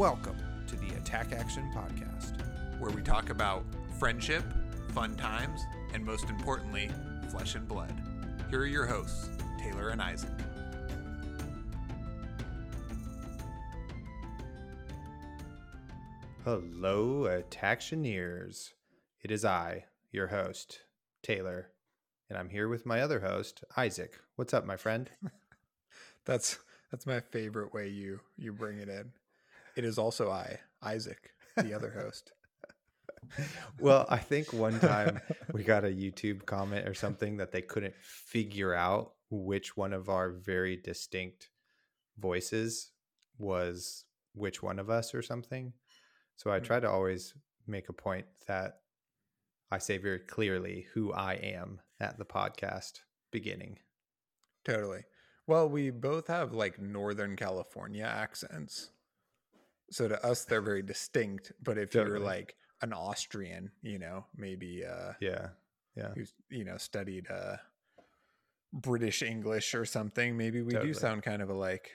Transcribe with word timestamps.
Welcome 0.00 0.38
to 0.66 0.76
the 0.76 0.96
Attack 0.96 1.32
Action 1.32 1.70
Podcast. 1.74 2.40
where 2.80 2.90
we 2.90 3.02
talk 3.02 3.28
about 3.28 3.66
friendship, 3.98 4.42
fun 4.94 5.14
times, 5.14 5.60
and 5.92 6.02
most 6.02 6.30
importantly, 6.30 6.90
flesh 7.28 7.54
and 7.54 7.68
blood. 7.68 7.92
Here 8.48 8.60
are 8.60 8.66
your 8.66 8.86
hosts, 8.86 9.28
Taylor 9.58 9.90
and 9.90 10.00
Isaac. 10.00 10.30
Hello, 16.46 17.24
Attactioneers. 17.28 18.70
It 19.20 19.30
is 19.30 19.44
I, 19.44 19.84
your 20.10 20.28
host, 20.28 20.80
Taylor, 21.22 21.72
and 22.30 22.38
I'm 22.38 22.48
here 22.48 22.70
with 22.70 22.86
my 22.86 23.02
other 23.02 23.20
host, 23.20 23.64
Isaac. 23.76 24.18
What's 24.36 24.54
up, 24.54 24.64
my 24.64 24.78
friend? 24.78 25.10
That's 26.24 26.58
that's 26.90 27.06
my 27.06 27.20
favorite 27.20 27.74
way 27.74 27.88
you 27.88 28.20
you 28.38 28.54
bring 28.54 28.78
it 28.78 28.88
in. 28.88 29.12
It 29.80 29.86
is 29.86 29.96
also 29.96 30.30
I, 30.30 30.58
Isaac, 30.82 31.30
the 31.56 31.72
other 31.72 31.90
host. 31.90 32.32
well, 33.80 34.04
I 34.10 34.18
think 34.18 34.52
one 34.52 34.78
time 34.78 35.22
we 35.54 35.62
got 35.62 35.86
a 35.86 35.88
YouTube 35.88 36.44
comment 36.44 36.86
or 36.86 36.92
something 36.92 37.38
that 37.38 37.50
they 37.50 37.62
couldn't 37.62 37.94
figure 37.96 38.74
out 38.74 39.14
which 39.30 39.78
one 39.78 39.94
of 39.94 40.10
our 40.10 40.32
very 40.32 40.76
distinct 40.76 41.48
voices 42.18 42.90
was 43.38 44.04
which 44.34 44.62
one 44.62 44.78
of 44.78 44.90
us 44.90 45.14
or 45.14 45.22
something. 45.22 45.72
So 46.36 46.52
I 46.52 46.58
try 46.58 46.78
to 46.78 46.90
always 46.90 47.32
make 47.66 47.88
a 47.88 47.94
point 47.94 48.26
that 48.48 48.80
I 49.70 49.78
say 49.78 49.96
very 49.96 50.18
clearly 50.18 50.88
who 50.92 51.10
I 51.14 51.36
am 51.36 51.80
at 51.98 52.18
the 52.18 52.26
podcast 52.26 53.00
beginning. 53.32 53.78
Totally. 54.62 55.04
Well, 55.46 55.70
we 55.70 55.88
both 55.88 56.26
have 56.26 56.52
like 56.52 56.78
Northern 56.78 57.34
California 57.34 58.04
accents. 58.04 58.90
So 59.90 60.08
to 60.08 60.24
us 60.24 60.44
they're 60.44 60.60
very 60.62 60.82
distinct, 60.82 61.52
but 61.62 61.78
if 61.78 61.94
you're 61.94 62.20
like 62.20 62.56
an 62.82 62.92
Austrian, 62.92 63.70
you 63.82 63.98
know, 63.98 64.24
maybe 64.36 64.84
uh 64.84 65.12
Yeah. 65.20 65.48
Yeah. 65.96 66.12
who's 66.14 66.32
you 66.48 66.64
know 66.64 66.76
studied 66.76 67.26
uh 67.30 67.56
British 68.72 69.22
English 69.22 69.74
or 69.74 69.84
something, 69.84 70.36
maybe 70.36 70.62
we 70.62 70.72
Totally. 70.72 70.92
do 70.92 70.94
sound 70.98 71.22
kind 71.22 71.42
of 71.42 71.50
alike. 71.50 71.90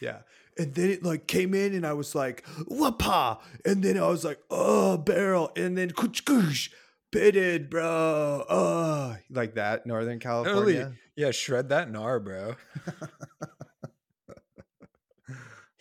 Yeah. 0.00 0.18
And 0.58 0.74
then 0.74 0.90
it 0.90 1.02
like 1.02 1.26
came 1.26 1.54
in 1.54 1.72
and 1.74 1.86
I 1.86 1.94
was 1.94 2.14
like, 2.14 2.44
whoopah. 2.66 3.36
And 3.64 3.82
then 3.82 3.96
I 3.96 4.06
was 4.08 4.24
like, 4.24 4.40
oh, 4.50 4.98
barrel. 4.98 5.50
And 5.56 5.78
then 5.78 5.92
kuch 5.92 6.24
kush, 6.26 6.70
pitted, 7.10 7.70
bro. 7.70 8.44
Oh, 8.50 9.16
like 9.30 9.54
that, 9.54 9.86
Northern 9.86 10.18
California. 10.18 10.92
Yeah, 11.16 11.30
shred 11.30 11.68
that 11.70 11.90
gnar, 11.90 12.22
bro. 12.22 12.56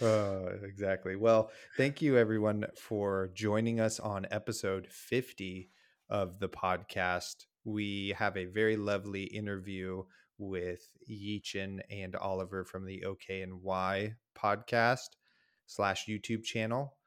Oh, 0.01 0.47
exactly. 0.63 1.15
Well, 1.15 1.51
thank 1.77 2.01
you 2.01 2.17
everyone 2.17 2.65
for 2.75 3.29
joining 3.35 3.79
us 3.79 3.99
on 3.99 4.25
episode 4.31 4.87
50 4.89 5.69
of 6.09 6.39
the 6.39 6.49
podcast. 6.49 7.45
We 7.65 8.15
have 8.17 8.35
a 8.35 8.45
very 8.45 8.77
lovely 8.77 9.23
interview 9.25 10.03
with 10.39 10.81
Yichin 11.09 11.81
and 11.91 12.15
Oliver 12.15 12.65
from 12.65 12.85
the 12.85 13.05
OK 13.05 13.41
and 13.41 13.61
Y 13.61 14.15
podcast 14.35 15.09
slash 15.67 16.07
YouTube 16.07 16.43
channel. 16.43 16.97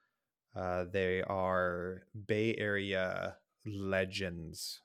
Uh, 0.55 0.85
they 0.93 1.21
are 1.23 2.05
Bay 2.27 2.55
Area 2.57 3.37
legends. 3.67 4.81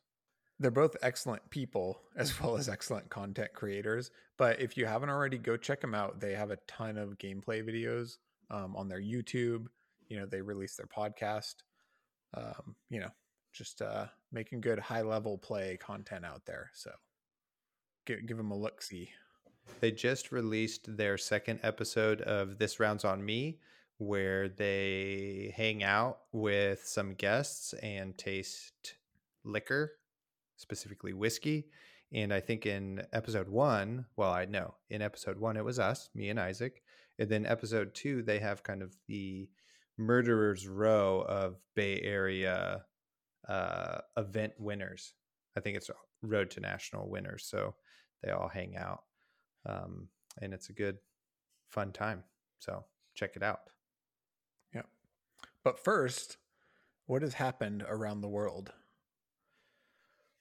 They're 0.59 0.71
both 0.71 0.95
excellent 1.01 1.49
people 1.49 2.01
as 2.15 2.39
well 2.41 2.57
as 2.57 2.67
excellent 2.67 3.09
content 3.09 3.53
creators. 3.53 4.11
But 4.37 4.59
if 4.59 4.75
you 4.75 4.85
haven't 4.85 5.09
already, 5.09 5.37
go 5.37 5.57
check 5.57 5.81
them 5.81 5.95
out. 5.95 6.19
They 6.19 6.33
have 6.33 6.51
a 6.51 6.57
ton 6.67 6.97
of 6.97 7.17
gameplay 7.17 7.63
videos 7.63 8.17
um, 8.49 8.75
on 8.75 8.87
their 8.87 9.01
YouTube. 9.01 9.67
You 10.07 10.19
know, 10.19 10.25
they 10.25 10.41
release 10.41 10.75
their 10.75 10.87
podcast. 10.87 11.55
Um, 12.33 12.75
you 12.89 12.99
know, 12.99 13.09
just 13.53 13.81
uh, 13.81 14.05
making 14.31 14.61
good 14.61 14.79
high 14.79 15.01
level 15.01 15.37
play 15.37 15.77
content 15.77 16.25
out 16.25 16.45
there. 16.45 16.69
So 16.73 16.91
give, 18.05 18.25
give 18.27 18.37
them 18.37 18.51
a 18.51 18.57
look 18.57 18.81
see. 18.81 19.09
They 19.79 19.91
just 19.91 20.31
released 20.31 20.97
their 20.97 21.17
second 21.17 21.59
episode 21.63 22.21
of 22.21 22.57
This 22.57 22.79
Round's 22.79 23.05
on 23.05 23.23
Me, 23.23 23.59
where 23.97 24.49
they 24.49 25.53
hang 25.55 25.83
out 25.83 26.19
with 26.31 26.85
some 26.85 27.13
guests 27.13 27.73
and 27.73 28.17
taste 28.17 28.95
liquor, 29.43 29.93
specifically 30.59 31.13
whiskey. 31.13 31.65
And 32.13 32.31
I 32.33 32.39
think 32.39 32.65
in 32.65 33.01
episode 33.13 33.49
one, 33.49 34.05
well, 34.15 34.31
I 34.31 34.45
know 34.45 34.75
in 34.89 35.01
episode 35.01 35.39
one, 35.39 35.57
it 35.57 35.65
was 35.65 35.79
us, 35.79 36.09
me 36.13 36.29
and 36.29 36.39
Isaac. 36.39 36.81
And 37.17 37.29
then 37.29 37.45
episode 37.45 37.93
two, 37.93 38.21
they 38.21 38.39
have 38.39 38.63
kind 38.63 38.81
of 38.81 38.95
the 39.07 39.49
murderer's 39.97 40.67
row 40.67 41.25
of 41.27 41.57
Bay 41.75 41.99
Area 42.01 42.83
uh, 43.47 43.99
event 44.15 44.53
winners. 44.59 45.13
I 45.57 45.59
think 45.59 45.75
it's 45.75 45.89
Road 46.21 46.51
to 46.51 46.59
National 46.59 47.09
winners. 47.09 47.45
So 47.49 47.75
they 48.23 48.31
all 48.31 48.49
hang 48.49 48.75
out 48.77 49.03
um, 49.65 50.07
and 50.41 50.53
it's 50.53 50.69
a 50.69 50.73
good 50.73 50.97
fun 51.69 51.91
time 51.91 52.23
so 52.59 52.83
check 53.15 53.35
it 53.35 53.43
out 53.43 53.61
Yeah. 54.73 54.83
But 55.63 55.79
first, 55.79 56.37
what 57.05 57.21
has 57.21 57.33
happened 57.35 57.83
around 57.87 58.21
the 58.21 58.29
world? 58.29 58.71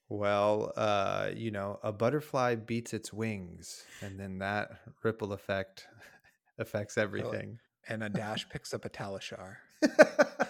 Well 0.08 0.72
uh, 0.76 1.30
you 1.34 1.50
know 1.50 1.78
a 1.82 1.92
butterfly 1.92 2.54
beats 2.54 2.94
its 2.94 3.12
wings 3.12 3.84
and 4.00 4.18
then 4.18 4.38
that 4.38 4.70
ripple 5.02 5.32
effect 5.32 5.86
affects 6.58 6.98
everything. 6.98 7.58
And 7.90 8.02
a 8.02 8.10
dash 8.10 8.46
picks 8.50 8.74
up 8.74 8.84
a 8.84 8.90
Talishar. 8.90 9.56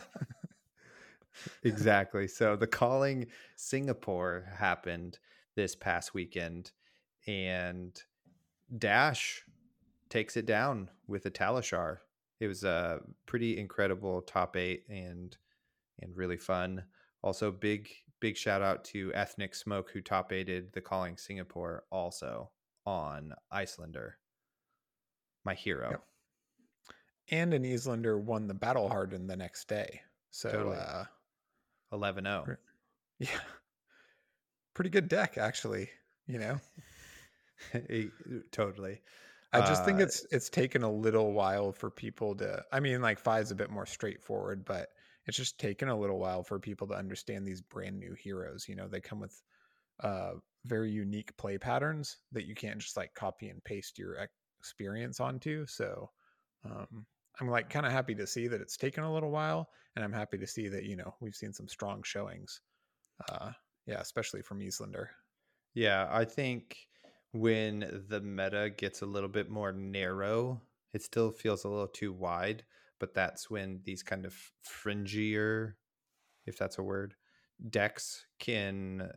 exactly. 1.63 2.27
So 2.27 2.57
the 2.57 2.67
calling 2.67 3.27
singapore 3.57 4.47
happened 4.57 5.19
this 5.55 5.77
past 5.77 6.15
weekend 6.15 6.73
and 7.27 8.01
dash 8.77 9.45
takes 10.09 10.37
it 10.37 10.47
down 10.47 10.91
with 11.07 11.27
a 11.27 11.31
talishar. 11.31 11.99
It 12.41 12.47
was 12.47 12.65
a 12.65 13.01
pretty 13.27 13.59
incredible 13.59 14.23
top 14.23 14.57
eight 14.57 14.85
and 14.89 15.37
and 16.01 16.17
really 16.17 16.37
fun. 16.37 16.85
Also 17.23 17.51
big 17.51 17.89
big 18.21 18.37
shout 18.37 18.63
out 18.63 18.85
to 18.85 19.13
ethnic 19.15 19.55
smoke 19.55 19.91
who 19.93 20.01
top 20.01 20.33
eighted 20.33 20.73
the 20.73 20.81
calling 20.81 21.17
singapore 21.17 21.85
also 21.91 22.51
on 22.87 23.33
Iyslander 23.53 24.13
my 25.45 25.55
hero 25.55 25.91
Yep. 25.91 26.03
And 27.31 27.53
an 27.53 27.63
Iyslander 27.63 28.19
won 28.19 28.47
the 28.47 28.55
Battle 28.55 28.89
Hardened 28.89 29.29
the 29.29 29.37
next 29.37 29.69
day. 29.69 30.01
So, 30.31 30.51
Totally. 30.51 30.79
uh, 30.79 31.05
11-0 31.93 32.57
yeah, 33.19 33.29
pretty 34.73 34.89
good 34.91 35.09
deck, 35.09 35.37
actually. 35.37 35.91
You 36.27 36.39
know, 36.39 36.61
totally 38.53 39.01
I 39.53 39.61
just 39.61 39.85
think 39.85 40.01
Uh, 40.01 40.05
it's 40.05 40.27
it's 40.31 40.51
taken 40.51 40.83
a 40.83 40.91
little 40.91 41.33
while 41.33 41.73
for 41.73 41.91
people 41.91 42.35
to. 42.37 42.63
I 42.71 42.81
mean, 42.81 43.01
like 43.01 43.19
five's 43.19 43.51
a 43.51 43.55
bit 43.55 43.71
more 43.71 43.87
straightforward, 43.87 44.65
but 44.65 44.91
it's 45.29 45.37
just 45.37 45.59
taken 45.59 45.89
a 45.89 45.99
little 45.99 46.19
while 46.19 46.43
for 46.43 46.59
people 46.59 46.87
to 46.89 46.95
understand 46.95 47.47
these 47.47 47.61
brand 47.61 47.99
new 47.99 48.15
heroes. 48.15 48.67
You 48.67 48.77
know, 48.77 48.89
they 48.89 49.01
come 49.01 49.21
with 49.21 49.41
uh, 50.01 50.33
very 50.65 50.91
unique 50.91 51.37
play 51.37 51.59
patterns 51.59 52.17
that 52.33 52.47
you 52.47 52.55
can't 52.55 52.79
just 52.79 52.97
like 52.97 53.15
copy 53.15 53.51
and 53.51 53.63
paste 53.63 53.99
your 53.99 54.17
experience 54.59 55.21
onto. 55.21 55.67
So, 55.67 56.11
um, 56.65 57.07
I'm 57.41 57.49
like 57.49 57.71
kind 57.71 57.87
of 57.87 57.93
happy 57.93 58.15
to 58.17 58.27
see 58.27 58.49
that 58.49 58.61
it's 58.61 58.77
taken 58.77 59.05
a 59.05 59.13
little 59.13 59.31
while, 59.31 59.69
and 59.95 60.05
I'm 60.05 60.13
happy 60.13 60.39
to 60.39 60.47
see 60.47 60.69
that 60.69 60.85
you 60.85 60.97
know 60.97 61.15
we've 61.21 61.37
seen 61.37 61.53
some 61.53 61.69
strong 61.69 62.03
showings. 62.03 62.63
Uh, 63.31 63.53
yeah, 63.87 64.01
especially 64.01 64.43
from 64.43 64.61
Iyslander. 64.61 65.09
Yeah, 65.75 66.09
I 66.11 66.25
think 66.25 66.89
when 67.33 68.05
the 68.09 68.21
meta 68.21 68.71
gets 68.77 69.03
a 69.03 69.07
little 69.07 69.29
bit 69.29 69.51
more 69.51 69.73
narrow, 69.73 70.61
it 70.95 71.03
still 71.03 71.31
feels 71.31 71.65
a 71.65 71.69
little 71.69 71.87
too 71.87 72.13
wide, 72.13 72.65
but 72.99 73.15
that's 73.15 73.51
when 73.51 73.81
these 73.85 74.03
kind 74.03 74.25
of 74.25 74.35
fringier, 74.67 75.75
if 76.47 76.59
that's 76.59 76.79
a 76.79 76.83
word, 76.83 77.15
decks 77.71 78.27
can 78.39 79.11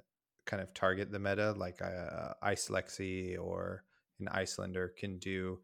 kind 0.45 0.61
of 0.61 0.73
target 0.73 1.11
the 1.11 1.19
meta, 1.19 1.53
like 1.53 1.81
uh, 1.81 2.33
Ice 2.41 2.69
Lexi 2.69 3.37
or 3.39 3.83
an 4.19 4.27
Iyslander 4.27 4.89
can 4.95 5.17
do 5.17 5.59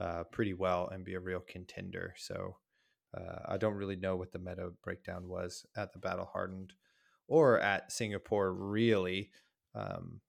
uh, 0.00 0.24
pretty 0.24 0.54
well 0.54 0.88
and 0.88 1.04
be 1.04 1.14
a 1.14 1.20
real 1.20 1.40
contender. 1.40 2.14
So 2.16 2.56
uh, 3.16 3.40
I 3.46 3.56
don't 3.56 3.74
really 3.74 3.96
know 3.96 4.16
what 4.16 4.32
the 4.32 4.38
meta 4.38 4.70
breakdown 4.82 5.28
was 5.28 5.66
at 5.76 5.92
the 5.92 5.98
Battle 5.98 6.28
Hardened 6.32 6.72
or 7.28 7.60
at 7.60 7.92
Singapore, 7.92 8.52
really. 8.52 9.30
Um, 9.74 10.20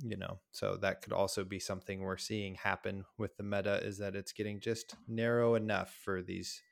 you 0.00 0.16
know, 0.16 0.40
so 0.52 0.78
that 0.80 1.02
could 1.02 1.12
also 1.12 1.44
be 1.44 1.58
something 1.58 2.00
we're 2.00 2.16
seeing 2.16 2.54
happen 2.54 3.04
with 3.18 3.36
the 3.36 3.42
meta 3.42 3.84
is 3.84 3.98
that 3.98 4.16
it's 4.16 4.32
getting 4.32 4.58
just 4.58 4.94
narrow 5.06 5.54
enough 5.54 5.94
for 6.02 6.22
these 6.22 6.62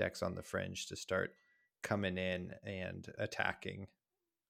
decks 0.00 0.22
on 0.22 0.34
the 0.34 0.42
fringe 0.42 0.86
to 0.86 0.96
start 0.96 1.34
coming 1.82 2.16
in 2.16 2.52
and 2.64 3.12
attacking 3.18 3.86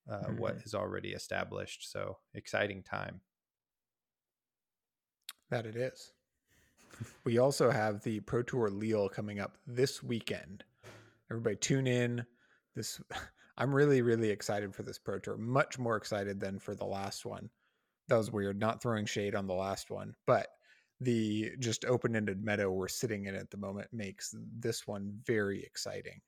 uh, 0.08 0.28
what 0.38 0.56
is 0.64 0.74
already 0.74 1.10
established. 1.10 1.90
So 1.90 2.18
exciting 2.34 2.84
time. 2.84 3.20
That 5.50 5.66
it 5.66 5.74
is. 5.74 6.12
we 7.24 7.38
also 7.38 7.70
have 7.70 8.02
the 8.02 8.20
Pro 8.20 8.42
Tour 8.42 8.70
Lille 8.70 9.08
coming 9.08 9.40
up 9.40 9.58
this 9.66 10.02
weekend. 10.02 10.62
Everybody 11.30 11.56
tune 11.56 11.88
in. 11.88 12.24
This 12.76 13.00
I'm 13.58 13.74
really, 13.74 14.00
really 14.02 14.30
excited 14.30 14.72
for 14.72 14.84
this 14.84 14.98
Pro 14.98 15.18
Tour. 15.18 15.36
Much 15.36 15.78
more 15.80 15.96
excited 15.96 16.38
than 16.38 16.60
for 16.60 16.76
the 16.76 16.86
last 16.86 17.26
one. 17.26 17.50
That 18.08 18.16
was 18.16 18.30
weird, 18.30 18.58
not 18.58 18.80
throwing 18.80 19.06
shade 19.06 19.34
on 19.34 19.46
the 19.48 19.54
last 19.54 19.90
one, 19.90 20.14
but 20.26 20.46
the 21.00 21.52
just 21.58 21.84
open-ended 21.84 22.44
meta 22.44 22.70
we're 22.70 22.88
sitting 22.88 23.24
in 23.24 23.34
at 23.34 23.50
the 23.50 23.56
moment 23.56 23.88
makes 23.92 24.34
this 24.58 24.86
one 24.86 25.12
very 25.26 25.62
exciting. 25.62 26.20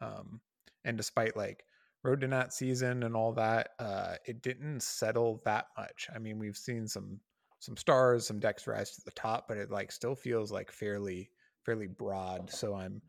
Um, 0.00 0.40
and 0.84 0.96
despite 0.96 1.36
like 1.36 1.64
road 2.02 2.20
to 2.20 2.28
Nat 2.28 2.52
season 2.52 3.02
and 3.04 3.14
all 3.16 3.32
that, 3.32 3.70
uh, 3.78 4.16
it 4.26 4.42
didn't 4.42 4.82
settle 4.82 5.42
that 5.44 5.66
much. 5.76 6.08
I 6.14 6.18
mean, 6.18 6.38
we've 6.38 6.56
seen 6.56 6.86
some 6.86 7.20
some 7.58 7.76
stars, 7.76 8.26
some 8.26 8.38
decks 8.38 8.66
rise 8.66 8.92
to 8.92 9.02
the 9.04 9.10
top, 9.12 9.48
but 9.48 9.56
it 9.56 9.70
like 9.70 9.90
still 9.90 10.14
feels 10.14 10.52
like 10.52 10.70
fairly 10.70 11.30
fairly 11.64 11.86
broad. 11.86 12.50
So 12.50 12.74
I'm, 12.74 13.02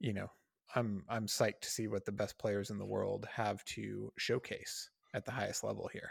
you 0.00 0.12
know, 0.12 0.30
I'm 0.74 1.04
I'm 1.08 1.26
psyched 1.26 1.60
to 1.62 1.70
see 1.70 1.88
what 1.88 2.04
the 2.04 2.12
best 2.12 2.38
players 2.38 2.70
in 2.70 2.78
the 2.78 2.84
world 2.84 3.26
have 3.32 3.64
to 3.66 4.12
showcase 4.18 4.90
at 5.14 5.24
the 5.24 5.32
highest 5.32 5.64
level 5.64 5.88
here. 5.92 6.10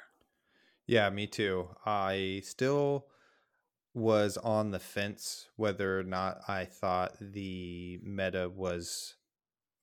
Yeah, 0.88 1.10
me 1.10 1.28
too. 1.28 1.68
I 1.86 2.42
still 2.44 3.08
was 3.96 4.36
on 4.36 4.72
the 4.72 4.80
fence 4.80 5.48
whether 5.56 5.98
or 5.98 6.04
not 6.04 6.42
I 6.50 6.66
thought 6.66 7.16
the 7.20 7.98
meta 8.04 8.52
was 8.54 9.16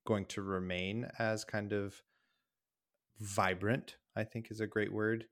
going 0.07 0.27
to 0.27 0.43
remain 0.43 1.09
as 1.19 1.45
kind 1.45 1.73
of 1.73 2.03
vibrant, 3.19 3.97
I 4.15 4.25
think 4.25 4.51
is 4.51 4.61
a 4.61 4.67
great 4.67 4.93
word, 4.93 5.25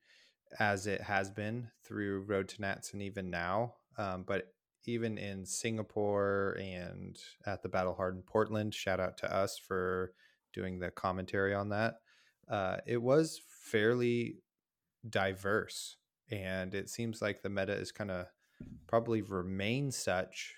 as 0.58 0.86
it 0.86 1.02
has 1.02 1.30
been 1.30 1.68
through 1.84 2.22
Road 2.22 2.48
to 2.48 2.62
Nats 2.62 2.94
and 2.94 3.02
even 3.02 3.28
now. 3.28 3.74
Um, 3.98 4.24
but 4.26 4.54
even 4.86 5.18
in 5.18 5.44
Singapore 5.44 6.56
and 6.58 7.18
at 7.44 7.62
the 7.62 7.68
Battle 7.68 7.94
Hardened 7.94 8.24
Portland, 8.24 8.74
shout 8.74 8.98
out 8.98 9.18
to 9.18 9.30
us 9.30 9.58
for 9.58 10.14
doing 10.54 10.78
the 10.78 10.90
commentary 10.90 11.54
on 11.54 11.68
that. 11.68 11.96
Uh, 12.50 12.78
it 12.86 13.02
was 13.02 13.42
fairly 13.46 14.38
diverse, 15.08 15.96
and 16.30 16.74
it 16.74 16.88
seems 16.88 17.20
like 17.20 17.42
the 17.42 17.50
meta 17.50 17.74
is 17.74 17.92
kind 17.92 18.10
of 18.10 18.26
probably 18.86 19.22
remain 19.22 19.90
such 19.90 20.54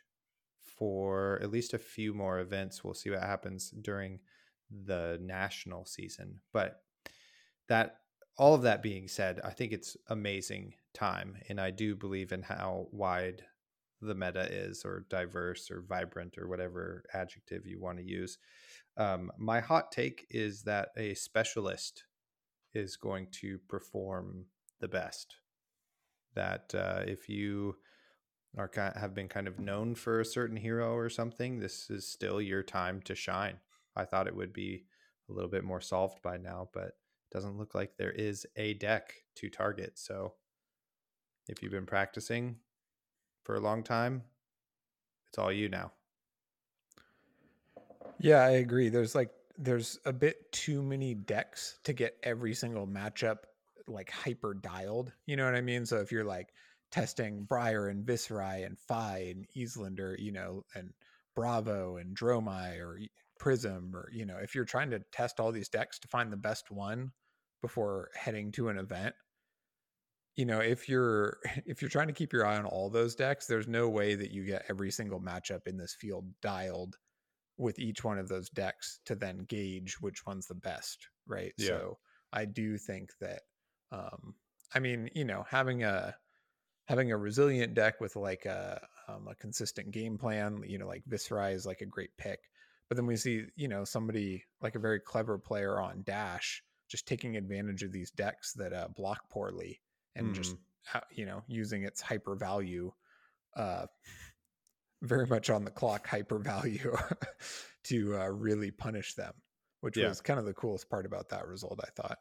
for 0.78 1.38
at 1.42 1.50
least 1.50 1.74
a 1.74 1.78
few 1.78 2.14
more 2.14 2.40
events. 2.40 2.82
We'll 2.82 2.94
see 2.94 3.10
what 3.10 3.20
happens 3.20 3.70
during 3.70 4.20
the 4.84 5.18
national 5.20 5.84
season, 5.84 6.40
but 6.52 6.82
that 7.68 7.96
all 8.38 8.54
of 8.54 8.62
that 8.62 8.82
being 8.82 9.08
said, 9.08 9.40
I 9.44 9.50
think 9.50 9.72
it's 9.72 9.96
amazing 10.08 10.74
time, 10.94 11.36
and 11.48 11.60
I 11.60 11.70
do 11.70 11.94
believe 11.94 12.32
in 12.32 12.42
how 12.42 12.88
wide 12.90 13.44
the 14.00 14.14
meta 14.14 14.48
is, 14.50 14.84
or 14.84 15.06
diverse, 15.08 15.70
or 15.70 15.84
vibrant, 15.86 16.36
or 16.38 16.48
whatever 16.48 17.04
adjective 17.12 17.66
you 17.66 17.80
want 17.80 17.98
to 17.98 18.04
use. 18.04 18.38
Um, 18.96 19.30
my 19.38 19.60
hot 19.60 19.92
take 19.92 20.26
is 20.30 20.62
that 20.64 20.88
a 20.96 21.14
specialist 21.14 22.04
is 22.74 22.96
going 22.96 23.28
to 23.40 23.58
perform 23.68 24.46
the 24.80 24.88
best. 24.88 25.36
That 26.34 26.74
uh, 26.74 27.02
if 27.06 27.28
you 27.28 27.76
are 28.56 28.70
have 28.96 29.14
been 29.14 29.28
kind 29.28 29.48
of 29.48 29.58
known 29.58 29.94
for 29.94 30.20
a 30.20 30.24
certain 30.24 30.56
hero 30.56 30.94
or 30.94 31.08
something, 31.08 31.58
this 31.58 31.88
is 31.90 32.06
still 32.06 32.40
your 32.40 32.62
time 32.62 33.00
to 33.02 33.14
shine. 33.14 33.56
I 33.96 34.04
thought 34.04 34.26
it 34.26 34.36
would 34.36 34.52
be 34.52 34.84
a 35.28 35.32
little 35.32 35.50
bit 35.50 35.64
more 35.64 35.80
solved 35.80 36.22
by 36.22 36.36
now, 36.36 36.68
but 36.72 36.88
it 36.88 37.32
doesn't 37.32 37.58
look 37.58 37.74
like 37.74 37.96
there 37.96 38.12
is 38.12 38.46
a 38.56 38.74
deck 38.74 39.14
to 39.36 39.48
target. 39.48 39.98
So 39.98 40.34
if 41.48 41.62
you've 41.62 41.72
been 41.72 41.86
practicing 41.86 42.56
for 43.44 43.56
a 43.56 43.60
long 43.60 43.82
time, 43.82 44.22
it's 45.28 45.38
all 45.38 45.52
you 45.52 45.68
now. 45.68 45.92
Yeah, 48.18 48.42
I 48.42 48.50
agree. 48.50 48.88
There's 48.88 49.14
like 49.14 49.30
there's 49.58 49.98
a 50.04 50.12
bit 50.12 50.50
too 50.52 50.82
many 50.82 51.14
decks 51.14 51.78
to 51.84 51.92
get 51.92 52.16
every 52.22 52.54
single 52.54 52.86
matchup 52.86 53.38
like 53.86 54.10
hyper 54.10 54.54
dialed. 54.54 55.12
You 55.26 55.36
know 55.36 55.44
what 55.44 55.54
I 55.54 55.60
mean? 55.60 55.86
So 55.86 55.98
if 56.00 56.12
you're 56.12 56.24
like 56.24 56.52
testing 56.92 57.44
Briar 57.44 57.88
and 57.88 58.06
Viserai 58.06 58.64
and 58.64 58.78
Fai 58.78 59.32
and 59.34 59.46
Iyslander, 59.56 60.16
you 60.18 60.30
know, 60.30 60.64
and 60.74 60.92
Bravo 61.34 61.96
and 61.96 62.16
Dromai 62.16 62.78
or 62.78 63.00
Prism, 63.40 63.96
or 63.96 64.08
you 64.12 64.26
know, 64.26 64.36
if 64.36 64.54
you're 64.54 64.64
trying 64.64 64.90
to 64.90 65.00
test 65.10 65.40
all 65.40 65.50
these 65.50 65.68
decks 65.68 65.98
to 66.00 66.08
find 66.08 66.32
the 66.32 66.36
best 66.36 66.70
one, 66.70 67.12
before 67.62 68.10
heading 68.14 68.52
to 68.52 68.68
an 68.68 68.76
event 68.76 69.14
you 70.34 70.44
know 70.44 70.58
if 70.58 70.88
you're 70.88 71.38
if 71.64 71.80
you're 71.80 71.88
trying 71.88 72.08
to 72.08 72.12
keep 72.12 72.32
your 72.32 72.44
eye 72.44 72.58
on 72.58 72.66
all 72.66 72.90
those 72.90 73.14
decks 73.14 73.46
there's 73.46 73.68
no 73.68 73.88
way 73.88 74.14
that 74.14 74.32
you 74.32 74.44
get 74.44 74.64
every 74.68 74.90
single 74.90 75.20
matchup 75.20 75.66
in 75.66 75.78
this 75.78 75.94
field 75.94 76.26
dialed 76.42 76.96
with 77.56 77.78
each 77.78 78.02
one 78.02 78.18
of 78.18 78.28
those 78.28 78.50
decks 78.50 78.98
to 79.06 79.14
then 79.14 79.38
gauge 79.48 79.96
which 80.00 80.26
one's 80.26 80.46
the 80.46 80.54
best 80.54 81.08
right 81.26 81.52
yeah. 81.56 81.68
so 81.68 81.98
i 82.32 82.44
do 82.44 82.76
think 82.76 83.10
that 83.20 83.42
um 83.92 84.34
i 84.74 84.78
mean 84.78 85.08
you 85.14 85.24
know 85.24 85.44
having 85.48 85.84
a 85.84 86.14
having 86.86 87.12
a 87.12 87.16
resilient 87.16 87.74
deck 87.74 88.00
with 88.00 88.16
like 88.16 88.44
a 88.44 88.80
um, 89.08 89.28
a 89.28 89.34
consistent 89.34 89.90
game 89.90 90.18
plan 90.18 90.62
you 90.66 90.78
know 90.78 90.86
like 90.86 91.02
Viserai 91.08 91.54
is 91.54 91.66
like 91.66 91.80
a 91.80 91.86
great 91.86 92.16
pick 92.16 92.40
but 92.88 92.96
then 92.96 93.06
we 93.06 93.16
see 93.16 93.44
you 93.56 93.68
know 93.68 93.84
somebody 93.84 94.44
like 94.60 94.74
a 94.74 94.80
very 94.80 95.00
clever 95.00 95.38
player 95.38 95.80
on 95.80 96.02
dash 96.04 96.62
just 96.88 97.06
taking 97.06 97.36
advantage 97.36 97.82
of 97.82 97.92
these 97.92 98.10
decks 98.10 98.52
that 98.52 98.72
uh, 98.72 98.88
block 98.94 99.30
poorly 99.30 99.80
and 100.14 100.28
mm. 100.28 100.34
just 100.34 100.56
you 101.10 101.24
know 101.24 101.42
using 101.46 101.84
its 101.84 102.00
hyper 102.00 102.34
value 102.34 102.92
uh 103.56 103.86
very 105.02 105.26
much 105.26 105.50
on 105.50 105.64
the 105.64 105.70
clock 105.70 106.06
hyper 106.06 106.38
value 106.38 106.96
to 107.82 108.16
uh, 108.20 108.28
really 108.28 108.70
punish 108.70 109.14
them 109.14 109.32
which 109.80 109.96
yeah. 109.96 110.08
was 110.08 110.20
kind 110.20 110.38
of 110.38 110.44
the 110.46 110.54
coolest 110.54 110.88
part 110.88 111.06
about 111.06 111.28
that 111.28 111.46
result 111.46 111.80
i 111.82 111.90
thought 112.00 112.18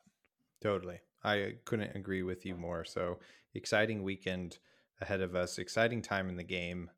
totally 0.63 1.00
i 1.24 1.54
couldn't 1.66 1.96
agree 1.96 2.24
with 2.24 2.46
you 2.46 2.56
more 2.56 2.84
so 2.84 3.20
exciting 3.54 4.04
weekend 4.04 4.58
ahead 5.02 5.22
of 5.22 5.36
us 5.36 5.58
exciting 5.58 6.02
time 6.02 6.30
in 6.30 6.36
the 6.36 6.44
game 6.44 6.90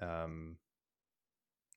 um 0.00 0.56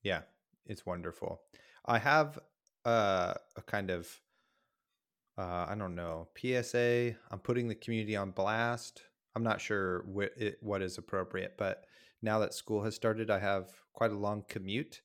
yeah 0.04 0.22
it's 0.66 0.86
wonderful 0.86 1.42
i 1.86 1.98
have 1.98 2.40
uh, 2.86 3.34
a 3.58 3.62
kind 3.64 3.90
of 3.90 4.22
uh, 5.38 5.68
I 5.70 5.76
don't 5.78 5.96
know, 5.96 6.28
PSA. 6.36 7.16
I'm 7.30 7.40
putting 7.40 7.68
the 7.68 7.76
community 7.76 8.16
on 8.16 8.32
blast. 8.32 9.04
I'm 9.36 9.44
not 9.44 9.62
sure 9.62 10.04
what, 10.08 10.32
it, 10.36 10.58
what 10.62 10.82
is 10.82 10.98
appropriate, 10.98 11.56
but 11.58 11.86
now 12.22 12.40
that 12.40 12.56
school 12.56 12.84
has 12.84 12.96
started, 12.96 13.30
I 13.30 13.38
have 13.40 13.70
quite 13.94 14.12
a 14.12 14.18
long 14.18 14.44
commute, 14.50 15.02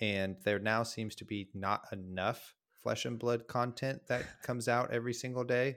and 0.00 0.36
there 0.44 0.58
now 0.58 0.82
seems 0.82 1.14
to 1.16 1.24
be 1.24 1.50
not 1.54 1.84
enough 1.92 2.54
flesh 2.74 3.04
and 3.04 3.18
blood 3.18 3.46
content 3.46 4.02
that 4.08 4.24
comes 4.42 4.66
out 4.66 4.90
every 4.90 5.14
single 5.14 5.44
day. 5.44 5.76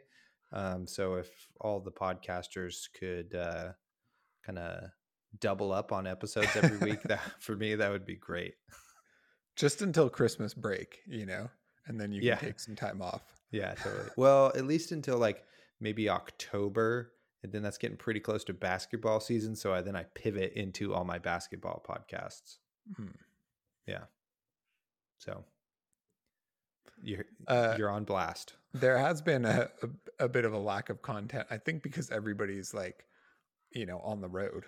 Um, 0.52 0.88
so 0.88 1.16
if 1.16 1.30
all 1.62 1.80
the 1.80 1.92
podcasters 1.92 2.88
could 2.98 3.36
uh, 3.36 3.74
kind 4.46 4.60
of 4.60 4.90
double 5.40 5.72
up 5.72 5.92
on 5.92 6.08
episodes 6.08 6.56
every 6.56 6.78
week, 6.78 7.02
that 7.06 7.22
for 7.40 7.56
me 7.56 7.76
that 7.76 7.92
would 7.92 8.06
be 8.06 8.16
great. 8.16 8.56
Just 9.56 9.82
until 9.82 10.10
Christmas 10.10 10.54
break, 10.54 11.00
you 11.06 11.26
know, 11.26 11.50
and 11.88 12.00
then 12.00 12.12
you 12.12 12.22
can 12.22 12.28
yeah. 12.28 12.36
take 12.36 12.60
some 12.60 12.76
time 12.76 13.02
off. 13.02 13.22
Yeah, 13.52 13.74
totally. 13.76 14.10
well, 14.18 14.52
at 14.56 14.66
least 14.66 14.92
until 14.92 15.18
like 15.18 15.44
maybe 15.80 16.10
October, 16.10 17.12
and 17.44 17.52
then 17.52 17.62
that's 17.62 17.78
getting 17.78 17.98
pretty 17.98 18.20
close 18.20 18.44
to 18.46 18.54
basketball 18.54 19.20
season. 19.20 19.56
So 19.56 19.74
I, 19.74 19.82
then 19.82 19.96
I 19.96 20.04
pivot 20.16 20.54
into 20.54 20.94
all 20.94 21.04
my 21.04 21.20
basketball 21.20 21.84
podcasts. 21.88 22.58
Mm-hmm. 22.92 23.12
Yeah. 23.88 24.04
So 25.18 25.44
you're 27.04 27.26
uh, 27.48 27.76
you're 27.78 27.90
on 27.90 28.04
blast. 28.04 28.54
There 28.74 28.98
has 28.98 29.22
been 29.22 29.46
a, 29.46 29.70
a, 30.20 30.26
a 30.26 30.30
bit 30.30 30.46
of 30.46 30.54
a 30.54 30.58
lack 30.58 30.90
of 30.90 31.02
content. 31.02 31.48
I 31.50 31.58
think 31.58 31.82
because 31.84 32.12
everybody's 32.12 32.74
like, 32.74 33.06
you 33.72 33.86
know, 33.86 34.00
on 34.00 34.22
the 34.22 34.28
road. 34.28 34.66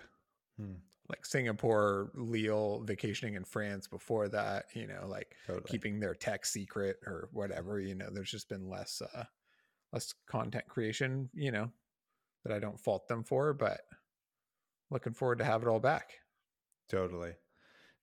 Hmm 0.58 0.74
like 1.12 1.26
Singapore, 1.26 2.10
Lille, 2.14 2.82
vacationing 2.84 3.34
in 3.34 3.44
France 3.44 3.86
before 3.86 4.28
that, 4.28 4.66
you 4.74 4.86
know, 4.86 5.06
like 5.06 5.36
totally. 5.46 5.66
keeping 5.68 6.00
their 6.00 6.14
tech 6.14 6.46
secret 6.46 6.96
or 7.06 7.28
whatever, 7.32 7.80
you 7.80 7.94
know, 7.94 8.08
there's 8.10 8.30
just 8.30 8.48
been 8.48 8.68
less 8.68 9.02
uh 9.14 9.24
less 9.92 10.14
content 10.26 10.66
creation, 10.68 11.28
you 11.34 11.52
know, 11.52 11.70
that 12.44 12.52
I 12.54 12.58
don't 12.58 12.80
fault 12.80 13.08
them 13.08 13.24
for, 13.24 13.52
but 13.52 13.82
looking 14.90 15.12
forward 15.12 15.38
to 15.38 15.44
have 15.44 15.62
it 15.62 15.68
all 15.68 15.80
back. 15.80 16.12
Totally. 16.88 17.32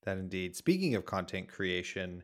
That 0.04 0.18
indeed. 0.18 0.54
Speaking 0.54 0.94
of 0.94 1.04
content 1.04 1.48
creation, 1.48 2.22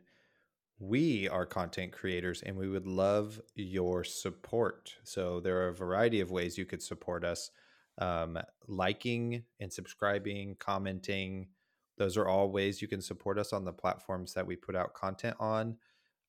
we 0.79 1.29
are 1.29 1.47
content 1.47 1.93
creators 1.93 2.43
and 2.43 2.57
we 2.57 2.69
would 2.69 2.87
love 2.87 3.41
your 3.55 4.05
support. 4.05 4.95
So 5.05 5.41
there 5.41 5.59
are 5.63 5.69
a 5.69 5.75
variety 5.75 6.21
of 6.21 6.31
ways 6.31 6.59
you 6.59 6.67
could 6.67 6.83
support 6.83 7.25
us 7.25 7.51
um, 7.99 8.39
liking 8.69 9.45
and 9.59 9.73
subscribing, 9.73 10.57
commenting. 10.59 11.49
Those 11.97 12.17
are 12.19 12.29
all 12.29 12.51
ways 12.51 12.83
you 12.83 12.89
can 12.89 13.01
support 13.01 13.39
us 13.39 13.53
on 13.55 13.65
the 13.65 13.73
platforms 13.73 14.35
that 14.35 14.47
we 14.47 14.55
put 14.57 14.77
out 14.77 14.93
content 14.93 15.37
on. 15.41 15.77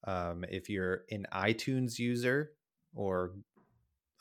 Um, 0.06 0.46
if 0.50 0.70
you're 0.70 1.04
an 1.12 1.26
iTunes 1.34 2.00
user 2.00 2.52
or 2.96 3.34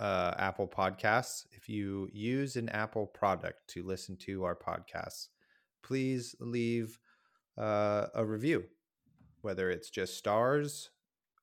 uh, 0.00 0.35
Apple 0.38 0.66
Podcasts, 0.66 1.47
if 1.52 1.68
you 1.68 2.09
use 2.12 2.56
an 2.56 2.68
Apple 2.71 3.06
product 3.06 3.68
to 3.68 3.85
listen 3.85 4.16
to 4.16 4.42
our 4.42 4.56
podcasts, 4.56 5.28
please 5.85 6.35
leave 6.40 6.99
uh, 7.56 8.06
a 8.14 8.25
review, 8.25 8.64
whether 9.46 9.70
it's 9.70 9.90
just 9.90 10.18
stars 10.18 10.90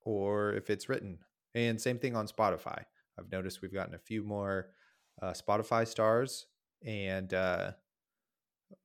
or 0.02 0.52
if 0.56 0.70
it's 0.70 0.90
written. 0.90 1.20
And 1.56 1.80
same 1.80 1.98
thing 1.98 2.18
on 2.18 2.28
Spotify. 2.28 2.84
I've 3.18 3.32
noticed 3.32 3.62
we've 3.62 3.74
gotten 3.74 3.96
a 3.96 4.00
few 4.00 4.24
more 4.24 4.72
uh, 5.22 5.32
Spotify 5.32 5.88
stars, 5.88 6.48
and 6.86 7.34
uh, 7.34 7.72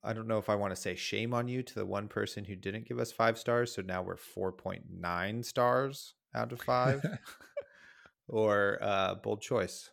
I 0.05 0.13
don't 0.13 0.29
know 0.29 0.37
if 0.37 0.49
I 0.49 0.55
want 0.55 0.73
to 0.73 0.81
say 0.81 0.95
shame 0.95 1.33
on 1.33 1.49
you 1.49 1.63
to 1.63 1.75
the 1.75 1.85
one 1.85 2.07
person 2.07 2.45
who 2.45 2.55
didn't 2.55 2.87
give 2.87 2.97
us 2.97 3.11
five 3.11 3.37
stars. 3.37 3.73
So 3.73 3.81
now 3.81 4.01
we're 4.01 4.15
4.9 4.15 5.43
stars 5.43 6.15
out 6.33 6.53
of 6.53 6.61
five, 6.61 7.03
or 8.29 8.77
uh, 8.81 9.15
bold 9.15 9.41
choice. 9.41 9.89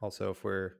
Also, 0.00 0.32
if 0.32 0.42
we're, 0.42 0.72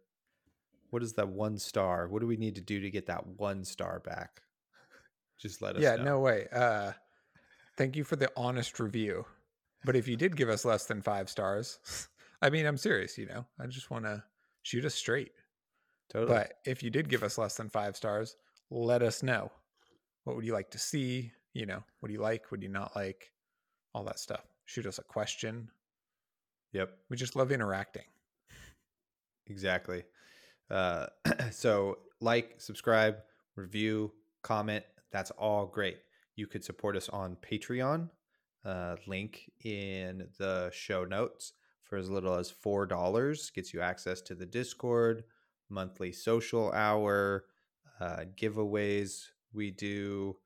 what 0.90 1.04
is 1.04 1.12
that 1.12 1.28
one 1.28 1.58
star? 1.58 2.08
What 2.08 2.22
do 2.22 2.26
we 2.26 2.36
need 2.36 2.56
to 2.56 2.60
do 2.60 2.80
to 2.80 2.90
get 2.90 3.06
that 3.06 3.24
one 3.24 3.64
star 3.64 4.00
back? 4.00 4.40
Just 5.38 5.62
let 5.62 5.76
us 5.76 5.82
yeah, 5.82 5.94
know. 5.94 6.04
no 6.04 6.18
way. 6.18 6.48
Uh, 6.52 6.92
thank 7.78 7.94
you 7.96 8.04
for 8.04 8.16
the 8.16 8.30
honest 8.36 8.80
review. 8.80 9.24
But 9.84 9.94
if 9.94 10.08
you 10.08 10.16
did 10.16 10.36
give 10.36 10.48
us 10.48 10.64
less 10.64 10.86
than 10.86 11.00
five 11.00 11.30
stars, 11.30 11.78
I 12.42 12.50
mean, 12.50 12.66
I'm 12.66 12.76
serious, 12.76 13.16
you 13.16 13.26
know, 13.26 13.46
I 13.58 13.66
just 13.66 13.90
want 13.90 14.04
to 14.04 14.22
shoot 14.62 14.84
us 14.84 14.94
straight. 14.94 15.30
totally. 16.12 16.36
But 16.36 16.54
if 16.66 16.82
you 16.82 16.90
did 16.90 17.08
give 17.08 17.22
us 17.22 17.38
less 17.38 17.56
than 17.56 17.70
five 17.70 17.96
stars, 17.96 18.36
let 18.70 19.02
us 19.02 19.22
know. 19.22 19.50
What 20.24 20.36
would 20.36 20.44
you 20.44 20.52
like 20.52 20.70
to 20.72 20.78
see? 20.78 21.32
You 21.54 21.66
know, 21.66 21.82
what 22.00 22.08
do 22.08 22.12
you 22.12 22.20
like? 22.20 22.50
What 22.50 22.60
do 22.60 22.66
you 22.66 22.72
not 22.72 22.94
like? 22.94 23.32
All 23.94 24.04
that 24.04 24.18
stuff. 24.18 24.44
Shoot 24.66 24.86
us 24.86 24.98
a 24.98 25.02
question. 25.02 25.70
yep. 26.72 26.98
We 27.08 27.16
just 27.16 27.36
love 27.36 27.50
interacting. 27.50 28.04
Exactly. 29.46 30.02
Uh, 30.70 31.06
so, 31.50 31.98
like, 32.20 32.56
subscribe, 32.58 33.16
review, 33.56 34.12
comment. 34.42 34.84
That's 35.10 35.30
all 35.32 35.64
great. 35.64 35.98
You 36.38 36.46
could 36.46 36.62
support 36.64 36.96
us 36.96 37.08
on 37.08 37.36
Patreon. 37.36 38.10
Uh, 38.64 38.94
link 39.08 39.50
in 39.64 40.28
the 40.38 40.70
show 40.72 41.04
notes 41.04 41.52
for 41.82 41.98
as 41.98 42.08
little 42.08 42.34
as 42.34 42.48
four 42.48 42.86
dollars 42.86 43.50
gets 43.50 43.74
you 43.74 43.80
access 43.80 44.20
to 44.20 44.36
the 44.36 44.46
Discord, 44.46 45.24
monthly 45.68 46.12
social 46.12 46.70
hour, 46.70 47.46
uh, 47.98 48.20
giveaways 48.40 49.24
we 49.52 49.72
do, 49.72 50.36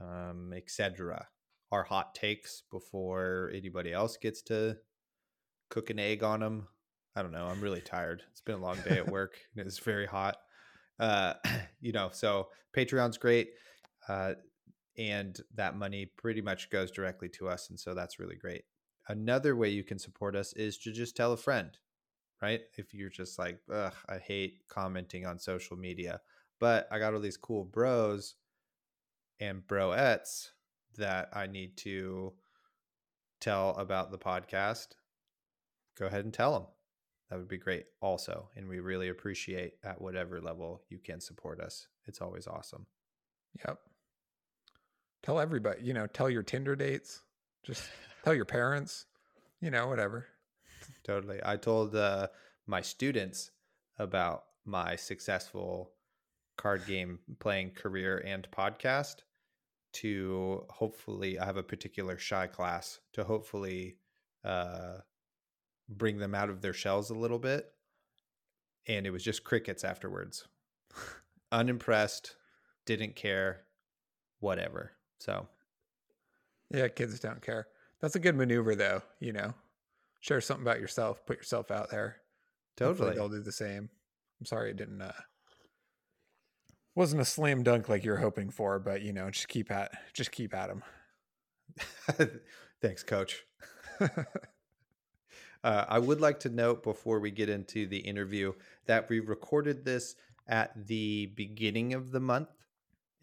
um, 0.00 0.52
etc. 0.52 1.28
Our 1.70 1.84
hot 1.84 2.12
takes 2.16 2.64
before 2.68 3.52
anybody 3.54 3.92
else 3.92 4.16
gets 4.16 4.42
to 4.42 4.78
cook 5.68 5.90
an 5.90 6.00
egg 6.00 6.24
on 6.24 6.40
them. 6.40 6.66
I 7.14 7.22
don't 7.22 7.30
know. 7.32 7.46
I'm 7.46 7.60
really 7.60 7.82
tired. 7.82 8.24
It's 8.32 8.40
been 8.40 8.56
a 8.56 8.62
long 8.62 8.78
day 8.80 8.96
at 8.98 9.08
work. 9.12 9.34
and 9.56 9.64
It's 9.64 9.78
very 9.78 10.06
hot. 10.06 10.38
Uh, 10.98 11.34
you 11.80 11.92
know, 11.92 12.10
so 12.12 12.48
Patreon's 12.76 13.16
great. 13.18 13.50
Uh, 14.08 14.32
and 15.00 15.40
that 15.54 15.76
money 15.76 16.04
pretty 16.18 16.42
much 16.42 16.68
goes 16.68 16.90
directly 16.90 17.30
to 17.30 17.48
us. 17.48 17.70
And 17.70 17.80
so 17.80 17.94
that's 17.94 18.18
really 18.18 18.36
great. 18.36 18.64
Another 19.08 19.56
way 19.56 19.70
you 19.70 19.82
can 19.82 19.98
support 19.98 20.36
us 20.36 20.52
is 20.52 20.76
to 20.78 20.92
just 20.92 21.16
tell 21.16 21.32
a 21.32 21.38
friend, 21.38 21.70
right? 22.42 22.60
If 22.76 22.92
you're 22.92 23.08
just 23.08 23.38
like, 23.38 23.58
ugh, 23.72 23.94
I 24.08 24.18
hate 24.18 24.60
commenting 24.68 25.24
on 25.24 25.38
social 25.38 25.76
media, 25.76 26.20
but 26.60 26.86
I 26.92 26.98
got 26.98 27.14
all 27.14 27.20
these 27.20 27.38
cool 27.38 27.64
bros 27.64 28.34
and 29.40 29.62
broettes 29.66 30.50
that 30.98 31.30
I 31.32 31.46
need 31.46 31.78
to 31.78 32.34
tell 33.40 33.70
about 33.70 34.10
the 34.10 34.18
podcast, 34.18 34.88
go 35.98 36.06
ahead 36.06 36.24
and 36.24 36.34
tell 36.34 36.52
them. 36.52 36.66
That 37.30 37.38
would 37.38 37.48
be 37.48 37.56
great 37.56 37.86
also. 38.02 38.50
And 38.54 38.68
we 38.68 38.80
really 38.80 39.08
appreciate 39.08 39.74
at 39.82 40.00
whatever 40.00 40.42
level 40.42 40.82
you 40.90 40.98
can 40.98 41.20
support 41.20 41.58
us. 41.58 41.86
It's 42.06 42.20
always 42.20 42.46
awesome. 42.46 42.86
Yep. 43.66 43.78
Tell 45.22 45.38
everybody, 45.38 45.82
you 45.82 45.92
know, 45.92 46.06
tell 46.06 46.30
your 46.30 46.42
Tinder 46.42 46.74
dates. 46.74 47.22
Just 47.62 47.84
tell 48.24 48.34
your 48.34 48.46
parents, 48.46 49.06
you 49.60 49.70
know, 49.70 49.86
whatever. 49.86 50.26
Totally. 51.04 51.40
I 51.44 51.56
told 51.56 51.94
uh, 51.94 52.28
my 52.66 52.80
students 52.80 53.50
about 53.98 54.44
my 54.64 54.96
successful 54.96 55.92
card 56.56 56.86
game 56.86 57.18
playing 57.38 57.70
career 57.70 58.22
and 58.26 58.48
podcast 58.50 59.16
to 59.92 60.64
hopefully 60.68 61.38
I 61.38 61.44
have 61.44 61.56
a 61.56 61.62
particular 61.62 62.16
shy 62.18 62.46
class 62.46 63.00
to 63.14 63.24
hopefully 63.24 63.96
uh, 64.44 64.98
bring 65.88 66.18
them 66.18 66.34
out 66.34 66.50
of 66.50 66.60
their 66.60 66.72
shells 66.72 67.10
a 67.10 67.14
little 67.14 67.38
bit. 67.38 67.66
And 68.86 69.06
it 69.06 69.10
was 69.10 69.24
just 69.24 69.44
crickets 69.44 69.84
afterwards. 69.84 70.46
Unimpressed, 71.52 72.36
didn't 72.86 73.16
care, 73.16 73.62
whatever. 74.38 74.92
So 75.20 75.46
Yeah, 76.70 76.88
kids 76.88 77.20
don't 77.20 77.42
care. 77.42 77.68
That's 78.00 78.16
a 78.16 78.20
good 78.20 78.36
maneuver 78.36 78.74
though, 78.74 79.02
you 79.20 79.32
know. 79.32 79.54
Share 80.20 80.40
something 80.40 80.66
about 80.66 80.80
yourself, 80.80 81.24
put 81.24 81.38
yourself 81.38 81.70
out 81.70 81.90
there. 81.90 82.16
Hopefully 82.78 83.10
totally. 83.10 83.14
they'll 83.16 83.38
do 83.38 83.44
the 83.44 83.52
same. 83.52 83.88
I'm 84.40 84.46
sorry 84.46 84.70
it 84.70 84.76
didn't 84.76 85.00
uh 85.00 85.12
wasn't 86.94 87.22
a 87.22 87.26
slam 87.26 87.62
dunk 87.62 87.88
like 87.88 88.04
you're 88.04 88.16
hoping 88.16 88.50
for, 88.50 88.78
but 88.78 89.02
you 89.02 89.12
know, 89.12 89.30
just 89.30 89.48
keep 89.48 89.70
at 89.70 89.92
just 90.12 90.32
keep 90.32 90.54
at 90.54 90.68
them. 90.68 90.82
Thanks, 92.82 93.02
coach. 93.02 93.44
Uh, 95.62 95.84
I 95.88 95.98
would 95.98 96.20
like 96.22 96.40
to 96.40 96.48
note 96.48 96.82
before 96.82 97.20
we 97.20 97.30
get 97.30 97.50
into 97.50 97.86
the 97.86 97.98
interview 97.98 98.54
that 98.86 99.10
we 99.10 99.20
recorded 99.20 99.84
this 99.84 100.16
at 100.48 100.86
the 100.86 101.26
beginning 101.36 101.92
of 101.92 102.12
the 102.12 102.20
month, 102.20 102.48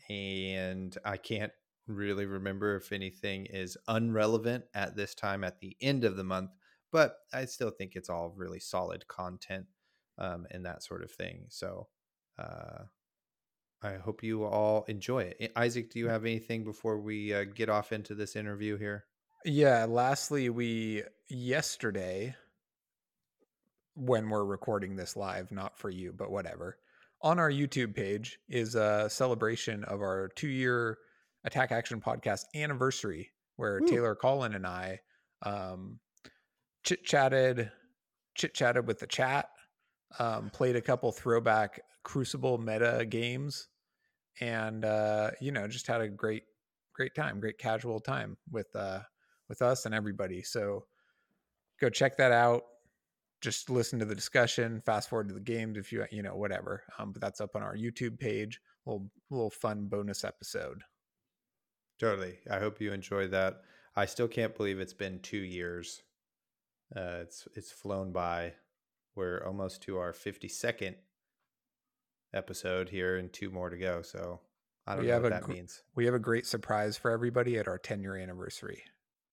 and 0.08 0.96
I 1.04 1.18
can't 1.18 1.52
really 1.88 2.26
remember 2.26 2.76
if 2.76 2.92
anything 2.92 3.46
is 3.46 3.78
unrelevant 3.88 4.66
at 4.74 4.96
this 4.96 5.16
time 5.16 5.44
at 5.44 5.60
the 5.60 5.76
end 5.82 6.04
of 6.04 6.18
the 6.18 6.24
month, 6.24 6.52
but 6.92 7.18
I 7.34 7.46
still 7.46 7.72
think 7.72 7.96
it's 7.96 8.10
all 8.10 8.34
really 8.36 8.60
solid 8.60 9.08
content 9.08 9.66
um, 10.18 10.48
and 10.52 10.66
that 10.66 10.84
sort 10.84 11.04
of 11.04 11.12
thing. 11.12 11.46
So 11.50 11.88
uh, 12.40 12.84
I 13.82 13.96
hope 13.96 14.24
you 14.24 14.44
all 14.44 14.86
enjoy 14.88 15.34
it. 15.38 15.52
Isaac, 15.56 15.92
do 15.92 16.00
you 16.00 16.08
have 16.08 16.26
anything 16.26 16.64
before 16.64 17.00
we 17.00 17.34
uh, 17.34 17.44
get 17.44 17.70
off 17.70 17.92
into 17.92 18.16
this 18.16 18.36
interview 18.36 18.78
here? 18.78 19.06
Yeah, 19.46 19.86
lastly, 19.88 20.50
we 20.50 21.04
yesterday 21.30 22.36
when 23.96 24.30
we're 24.30 24.46
recording 24.46 24.96
this 24.96 25.16
live, 25.16 25.52
not 25.52 25.78
for 25.78 25.90
you, 25.90 26.14
but 26.16 26.32
whatever. 26.32 26.78
On 27.22 27.40
our 27.40 27.50
YouTube 27.50 27.96
page 27.96 28.40
is 28.48 28.76
a 28.76 29.10
celebration 29.10 29.84
of 29.86 30.02
our 30.02 30.30
2-year 30.36 31.00
Attack 31.48 31.72
Action 31.72 32.00
podcast 32.02 32.42
anniversary 32.54 33.32
where 33.56 33.80
Woo. 33.82 33.88
Taylor 33.88 34.16
Collin 34.16 34.54
and 34.54 34.68
I 34.68 35.00
um 35.44 36.00
chit-chatted 36.84 37.72
chit-chatted 38.36 38.86
with 38.86 39.00
the 39.00 39.08
chat, 39.08 39.50
um 40.20 40.50
played 40.52 40.76
a 40.76 40.82
couple 40.82 41.12
throwback 41.12 41.82
Crucible 42.04 42.58
meta 42.58 43.06
games 43.10 43.70
and 44.42 44.86
uh 44.86 45.32
you 45.42 45.52
know, 45.52 45.68
just 45.68 45.88
had 45.88 46.02
a 46.02 46.08
great 46.08 46.44
great 46.94 47.16
time, 47.16 47.40
great 47.40 47.58
casual 47.58 48.00
time 48.00 48.38
with 48.52 48.68
uh 48.76 49.00
with 49.50 49.62
us 49.62 49.86
and 49.86 49.96
everybody. 49.96 50.42
So 50.44 50.86
go 51.80 51.90
check 51.90 52.18
that 52.18 52.32
out. 52.32 52.64
Just 53.42 53.70
listen 53.70 54.00
to 54.00 54.06
the 54.06 54.16
discussion. 54.16 54.82
Fast 54.86 55.10
forward 55.10 55.30
to 55.30 55.34
the 55.34 55.40
games 55.40 55.78
if 55.78 55.92
you 55.92 56.06
you 56.12 56.24
know 56.24 56.36
whatever. 56.36 56.84
Um, 57.00 57.12
but 57.12 57.22
that's 57.22 57.40
up 57.40 57.56
on 57.56 57.64
our 57.64 57.76
YouTube 57.76 58.20
page. 58.20 58.60
little 58.86 59.10
little 59.30 59.50
fun 59.50 59.88
bonus 59.88 60.24
episode. 60.24 60.82
Totally. 62.00 62.38
I 62.50 62.60
hope 62.60 62.80
you 62.80 62.94
enjoyed 62.94 63.32
that. 63.32 63.62
I 63.96 64.06
still 64.06 64.28
can't 64.28 64.56
believe 64.56 64.80
it's 64.80 64.94
been 64.94 65.20
two 65.20 65.38
years. 65.40 66.04
Uh, 66.96 67.20
it's 67.22 67.48
it's 67.56 67.72
flown 67.72 68.12
by. 68.12 68.54
We're 69.16 69.44
almost 69.46 69.82
to 69.84 69.98
our 69.98 70.14
fifty 70.14 70.48
second 70.48 70.96
episode 72.34 72.90
here, 72.90 73.18
and 73.18 73.32
two 73.34 73.50
more 73.50 73.70
to 73.70 73.78
go. 73.78 74.02
So 74.04 74.40
I 74.86 74.94
don't 74.94 75.02
We 75.02 75.08
know 75.08 75.14
have 75.14 75.24
what 75.24 75.32
that 75.32 75.44
gr- 75.44 75.54
means. 75.54 75.82
We 75.96 76.06
have 76.06 76.14
a 76.14 76.20
great 76.20 76.46
surprise 76.46 76.98
for 76.98 77.12
everybody 77.12 77.58
at 77.58 77.68
our 77.68 77.78
10 77.78 78.02
year 78.02 78.16
anniversary. 78.16 78.84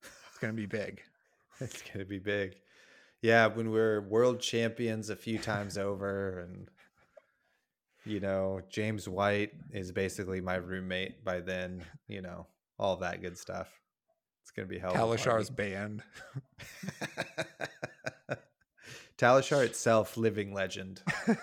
It's 0.03 0.39
gonna 0.41 0.53
be 0.53 0.65
big. 0.65 1.01
It's 1.61 1.81
gonna 1.93 2.03
be 2.03 2.19
big. 2.19 2.57
Yeah, 3.21 3.47
when 3.47 3.71
we're 3.71 4.01
world 4.01 4.41
champions 4.41 5.09
a 5.09 5.15
few 5.15 5.37
times 5.39 5.77
over, 5.77 6.41
and 6.41 6.67
you 8.05 8.19
know 8.19 8.59
James 8.69 9.07
White 9.07 9.53
is 9.71 9.93
basically 9.93 10.41
my 10.41 10.55
roommate 10.55 11.23
by 11.23 11.39
then. 11.39 11.85
You 12.09 12.21
know 12.21 12.47
all 12.77 12.97
that 12.97 13.21
good 13.21 13.37
stuff. 13.37 13.69
It's 14.43 14.51
gonna 14.51 14.67
be 14.67 14.77
hell. 14.79 14.91
of 14.91 14.95
a 14.97 14.99
party. 14.99 15.23
Kalashar's 15.23 15.49
band. 15.49 16.03
Talishar 19.17 19.63
itself, 19.63 20.17
living 20.17 20.53
legend. 20.53 21.01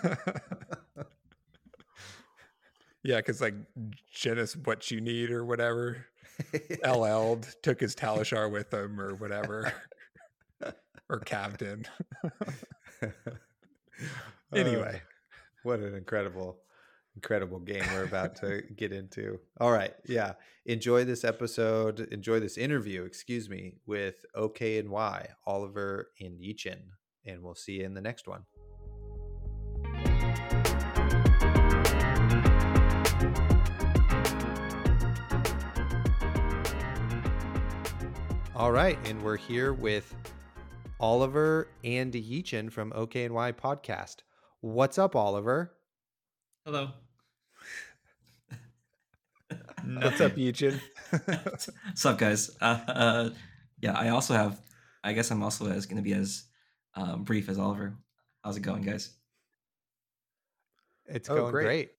yeah, 3.03 3.17
because 3.17 3.41
like 3.41 3.55
Genis 4.15 4.55
Wotchuneed 4.57 5.31
or 5.31 5.45
whatever. 5.45 6.07
LL 6.87 7.37
took 7.62 7.81
his 7.81 7.95
Talishar 7.97 8.51
with 8.51 8.73
him 8.73 9.01
or 9.01 9.15
whatever. 9.15 9.73
or 11.09 11.21
Captain. 11.21 11.85
Uh, 13.03 13.09
Anyway. 14.55 15.01
what 15.62 15.81
an 15.81 15.95
incredible 15.95 16.59
incredible 17.14 17.59
game 17.59 17.85
we're 17.92 18.04
about 18.04 18.37
to 18.37 18.62
get 18.76 18.92
into. 18.92 19.38
All 19.61 19.73
right. 19.73 19.95
Yeah. 20.07 20.33
Enjoy 20.66 21.04
this 21.04 21.25
episode. 21.25 22.00
Enjoy 22.11 22.40
this 22.40 22.57
interview, 22.57 23.04
excuse 23.04 23.49
me, 23.49 23.75
with 23.87 24.25
OK 24.35 24.78
and 24.78 24.90
Y, 24.90 25.28
Oliver 25.47 26.11
and 26.21 26.40
Yichin. 26.40 26.78
And 27.25 27.42
we'll 27.42 27.54
see 27.54 27.81
you 27.81 27.85
in 27.85 27.95
the 27.95 28.00
next 28.00 28.26
one. 28.26 28.45
All 38.54 38.71
right. 38.71 38.99
And 39.07 39.21
we're 39.23 39.37
here 39.37 39.73
with 39.73 40.14
Oliver 41.00 41.69
and 41.83 42.12
Yichin 42.12 42.71
from 42.71 42.92
OK 42.95 43.25
and 43.25 43.35
Y 43.35 43.52
podcast. 43.52 44.19
What's 44.61 44.99
up, 44.99 45.16
Oliver? 45.16 45.75
Hello. 46.64 46.90
What's 50.00 50.21
up, 50.21 50.33
Yichin? 50.37 50.81
What's 51.11 52.07
up, 52.07 52.19
guys? 52.19 52.50
Uh, 52.61 52.78
uh, 52.88 53.31
yeah, 53.81 53.92
I 53.99 54.09
also 54.11 54.35
have. 54.35 54.61
I 55.04 55.12
guess 55.12 55.31
I'm 55.31 55.42
also 55.42 55.69
as 55.71 55.87
going 55.87 55.97
to 55.97 56.02
be 56.02 56.12
as 56.14 56.45
um, 56.95 57.25
brief 57.25 57.49
as 57.49 57.59
Oliver. 57.59 57.95
How's 58.45 58.57
it 58.57 58.61
going, 58.61 58.83
guys? 58.83 59.11
It's 61.07 61.28
Oh, 61.28 61.37
going 61.37 61.50
great. 61.52 61.64
great. 61.64 61.90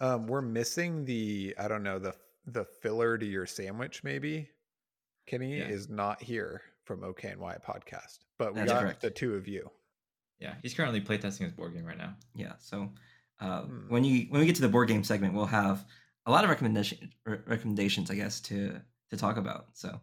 Um, 0.00 0.26
we're 0.26 0.42
missing 0.42 1.04
the 1.04 1.54
I 1.58 1.68
don't 1.68 1.82
know 1.82 1.98
the 1.98 2.14
the 2.46 2.64
filler 2.64 3.18
to 3.18 3.26
your 3.26 3.46
sandwich. 3.46 4.04
Maybe 4.04 4.48
Kenny 5.26 5.58
Yeah. 5.58 5.68
is 5.68 5.88
not 5.88 6.22
here 6.22 6.62
from 6.84 7.02
OK 7.04 7.28
and 7.28 7.40
Y 7.40 7.56
podcast, 7.66 8.18
but 8.38 8.54
we 8.54 8.60
That's 8.60 8.72
got 8.72 8.82
correct. 8.82 9.00
the 9.02 9.10
two 9.10 9.34
of 9.34 9.48
you. 9.48 9.70
Yeah, 10.38 10.54
he's 10.62 10.74
currently 10.74 11.00
playtesting 11.00 11.40
his 11.44 11.52
board 11.52 11.74
game 11.74 11.84
right 11.84 11.98
now. 11.98 12.14
Yeah. 12.34 12.52
So 12.60 12.90
uh, 13.40 13.62
Hmm. 13.62 13.88
when 13.88 14.04
you 14.04 14.26
when 14.30 14.40
we 14.40 14.46
get 14.46 14.54
to 14.56 14.62
the 14.62 14.68
board 14.68 14.88
game 14.88 15.02
segment, 15.02 15.34
we'll 15.34 15.46
have 15.46 15.84
a 16.28 16.30
lot 16.30 16.44
of 16.44 16.50
recommendation 16.50 17.10
re- 17.24 17.38
recommendations, 17.46 18.10
I 18.10 18.14
guess, 18.14 18.40
to 18.42 18.80
to 19.10 19.16
talk 19.16 19.36
about. 19.38 19.68
So 19.72 20.00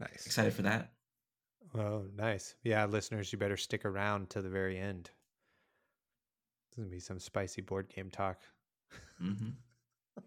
Nice. 0.00 0.26
excited 0.26 0.54
for 0.54 0.62
that. 0.62 0.92
Oh, 1.76 2.06
nice. 2.16 2.54
Yeah, 2.62 2.86
listeners, 2.86 3.30
you 3.32 3.38
better 3.38 3.56
stick 3.56 3.84
around 3.84 4.30
to 4.30 4.40
the 4.40 4.48
very 4.48 4.78
end. 4.78 5.10
There's 6.70 6.76
going 6.76 6.88
to 6.88 6.94
be 6.94 7.00
some 7.00 7.18
spicy 7.18 7.60
board 7.60 7.92
game 7.94 8.10
talk. 8.10 8.38
Mm-hmm. 9.22 9.50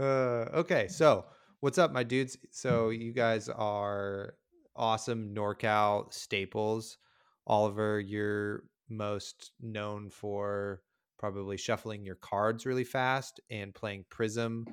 Uh, 0.00 0.46
okay, 0.54 0.86
so 0.86 1.24
what's 1.58 1.76
up, 1.76 1.90
my 1.92 2.04
dudes? 2.04 2.36
So 2.52 2.90
you 2.90 3.12
guys 3.12 3.48
are 3.48 4.34
awesome 4.76 5.34
NorCal 5.34 6.12
staples. 6.14 6.98
Oliver, 7.48 7.98
you're 7.98 8.62
most 8.88 9.50
known 9.60 10.08
for 10.08 10.82
probably 11.18 11.56
shuffling 11.56 12.04
your 12.04 12.14
cards 12.16 12.64
really 12.66 12.84
fast 12.84 13.40
and 13.50 13.74
playing 13.74 14.04
Prism. 14.08 14.66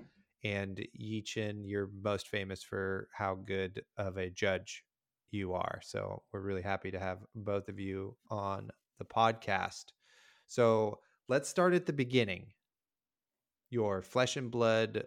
And 0.44 0.86
Yichin, 1.00 1.62
you're 1.66 1.90
most 2.04 2.28
famous 2.28 2.62
for 2.64 3.08
how 3.12 3.36
good 3.36 3.82
of 3.98 4.18
a 4.18 4.30
judge 4.30 4.84
you 5.32 5.54
are. 5.54 5.80
So 5.84 6.22
we're 6.32 6.42
really 6.42 6.62
happy 6.62 6.92
to 6.92 7.00
have 7.00 7.20
both 7.34 7.68
of 7.68 7.80
you 7.80 8.16
on 8.30 8.70
the 9.00 9.06
podcast. 9.06 9.86
So 10.48 11.00
let's 11.28 11.50
start 11.50 11.74
at 11.74 11.86
the 11.88 11.94
beginning 11.94 12.48
your 13.72 14.02
flesh 14.02 14.38
and 14.38 14.52
blood 14.52 15.06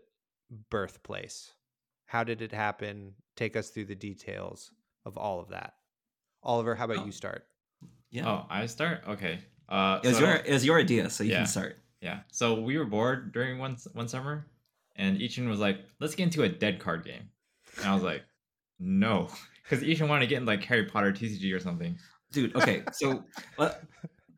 birthplace. 0.71 1.53
How 2.07 2.25
did 2.25 2.43
it 2.43 2.53
happen? 2.53 3.15
Take 3.37 3.57
us 3.57 3.71
through 3.71 3.85
the 3.87 3.95
details 3.95 4.71
of 5.07 5.17
all 5.17 5.41
of 5.41 5.51
that. 5.51 5.75
Oliver, 6.43 6.75
how 6.75 6.85
about 6.87 6.99
Oh. 6.99 7.05
you 7.07 7.13
start? 7.13 7.47
Yeah. 8.11 8.29
Oh, 8.29 8.47
I 8.51 8.67
start. 8.67 9.03
Okay. 9.07 9.39
Uh, 9.69 10.01
It 10.03 10.09
was 10.09 10.17
so- 10.19 10.25
your 10.25 10.35
it 10.37 10.53
was 10.53 10.65
your 10.65 10.79
idea, 10.79 11.11
so 11.11 11.25
you 11.25 11.31
Yeah. 11.33 11.39
can 11.39 11.47
start. 11.47 11.79
yeah. 12.01 12.21
So 12.33 12.61
we 12.61 12.79
were 12.79 12.85
bored 12.87 13.33
during 13.33 13.59
one 13.59 13.77
one 13.93 14.09
summer, 14.09 14.47
and 14.97 15.19
Yichin 15.19 15.49
was 15.49 15.59
like, 15.61 15.85
"Let's 16.01 16.15
get 16.15 16.25
into 16.25 16.43
a 16.43 16.49
dead 16.49 16.79
card 16.81 17.05
game," 17.05 17.31
and 17.79 17.87
I 17.87 17.95
was 17.95 18.03
like, 18.03 18.25
"No," 18.79 19.29
because 19.63 19.85
Yichin 19.85 20.09
wanted 20.09 20.21
to 20.21 20.27
get 20.29 20.39
in 20.39 20.47
like 20.47 20.65
Harry 20.65 20.85
Potter 20.87 21.13
TCG 21.13 21.53
or 21.55 21.61
something. 21.61 21.99
dude 22.31 22.55
okay 22.57 22.83
so 22.93 23.25
let, 23.59 23.83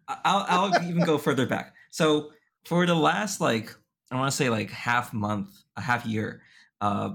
I'll, 0.07 0.47
I'll 0.73 0.83
even 0.89 1.05
go 1.05 1.19
further 1.19 1.45
back 1.45 1.75
so 1.91 2.31
for 2.65 2.87
the 2.87 2.95
last 2.95 3.41
like 3.41 3.75
i 4.13 4.15
want 4.15 4.31
to 4.31 4.37
say 4.37 4.49
like 4.49 4.71
half 4.71 5.13
month 5.13 5.51
a 5.77 5.81
half 5.81 6.07
year 6.07 6.41
uh, 6.81 7.11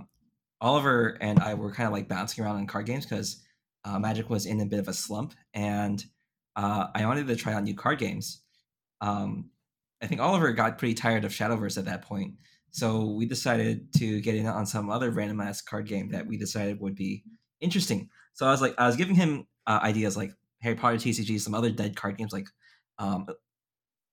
oliver 0.59 1.17
and 1.21 1.39
i 1.39 1.53
were 1.53 1.71
kind 1.71 1.87
of 1.87 1.93
like 1.93 2.09
bouncing 2.09 2.43
around 2.43 2.59
in 2.59 2.67
card 2.67 2.85
games 2.87 3.05
because 3.05 3.41
uh, 3.85 3.97
magic 3.99 4.29
was 4.29 4.45
in 4.45 4.59
a 4.59 4.65
bit 4.65 4.79
of 4.79 4.89
a 4.89 4.93
slump 4.93 5.33
and 5.53 6.03
uh, 6.55 6.87
i 6.95 7.05
wanted 7.05 7.27
to 7.27 7.35
try 7.35 7.53
out 7.53 7.63
new 7.63 7.75
card 7.75 7.99
games 7.99 8.41
um, 9.01 9.49
i 10.01 10.07
think 10.07 10.21
oliver 10.21 10.51
got 10.51 10.77
pretty 10.77 10.93
tired 10.93 11.25
of 11.25 11.31
shadowverse 11.31 11.77
at 11.77 11.85
that 11.85 12.01
point 12.01 12.33
so 12.71 13.05
we 13.05 13.25
decided 13.25 13.93
to 13.93 14.19
get 14.21 14.35
in 14.35 14.45
on 14.45 14.65
some 14.65 14.89
other 14.89 15.11
randomized 15.11 15.65
card 15.65 15.87
game 15.87 16.09
that 16.09 16.27
we 16.27 16.37
decided 16.37 16.79
would 16.79 16.95
be 16.95 17.23
interesting 17.61 18.09
so 18.33 18.45
i 18.45 18.51
was 18.51 18.61
like 18.61 18.75
i 18.77 18.85
was 18.87 18.95
giving 18.95 19.15
him 19.15 19.47
uh, 19.67 19.79
ideas 19.81 20.15
like 20.15 20.31
Harry 20.61 20.75
Potter 20.75 20.97
TCG, 20.97 21.39
some 21.39 21.53
other 21.53 21.69
dead 21.69 21.95
card 21.95 22.17
games 22.17 22.33
like 22.33 22.47
um 22.97 23.27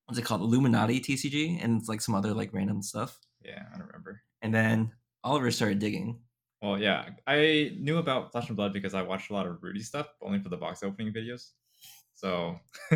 what's 0.07 0.19
it 0.19 0.25
called? 0.25 0.43
Illuminati 0.43 1.01
TCG 1.01 1.63
and 1.63 1.81
it's 1.81 1.89
like 1.89 2.01
some 2.01 2.15
other 2.15 2.35
like 2.35 2.53
random 2.53 2.83
stuff. 2.83 3.19
Yeah, 3.43 3.63
I 3.73 3.79
don't 3.79 3.87
remember. 3.87 4.21
And 4.43 4.55
then 4.55 4.93
Oliver 5.25 5.51
started 5.51 5.79
digging. 5.79 6.21
Well, 6.61 6.79
yeah, 6.79 7.07
I 7.27 7.73
knew 7.79 7.99
about 7.99 8.31
Flesh 8.31 8.49
and 8.49 8.57
Blood 8.57 8.73
because 8.73 8.95
I 8.95 9.03
watched 9.03 9.31
a 9.31 9.33
lot 9.33 9.47
of 9.47 9.63
Rudy 9.63 9.81
stuff, 9.81 10.09
only 10.21 10.39
for 10.41 10.49
the 10.49 10.57
box 10.57 10.83
opening 10.83 11.13
videos. 11.13 11.51
So 12.23 12.61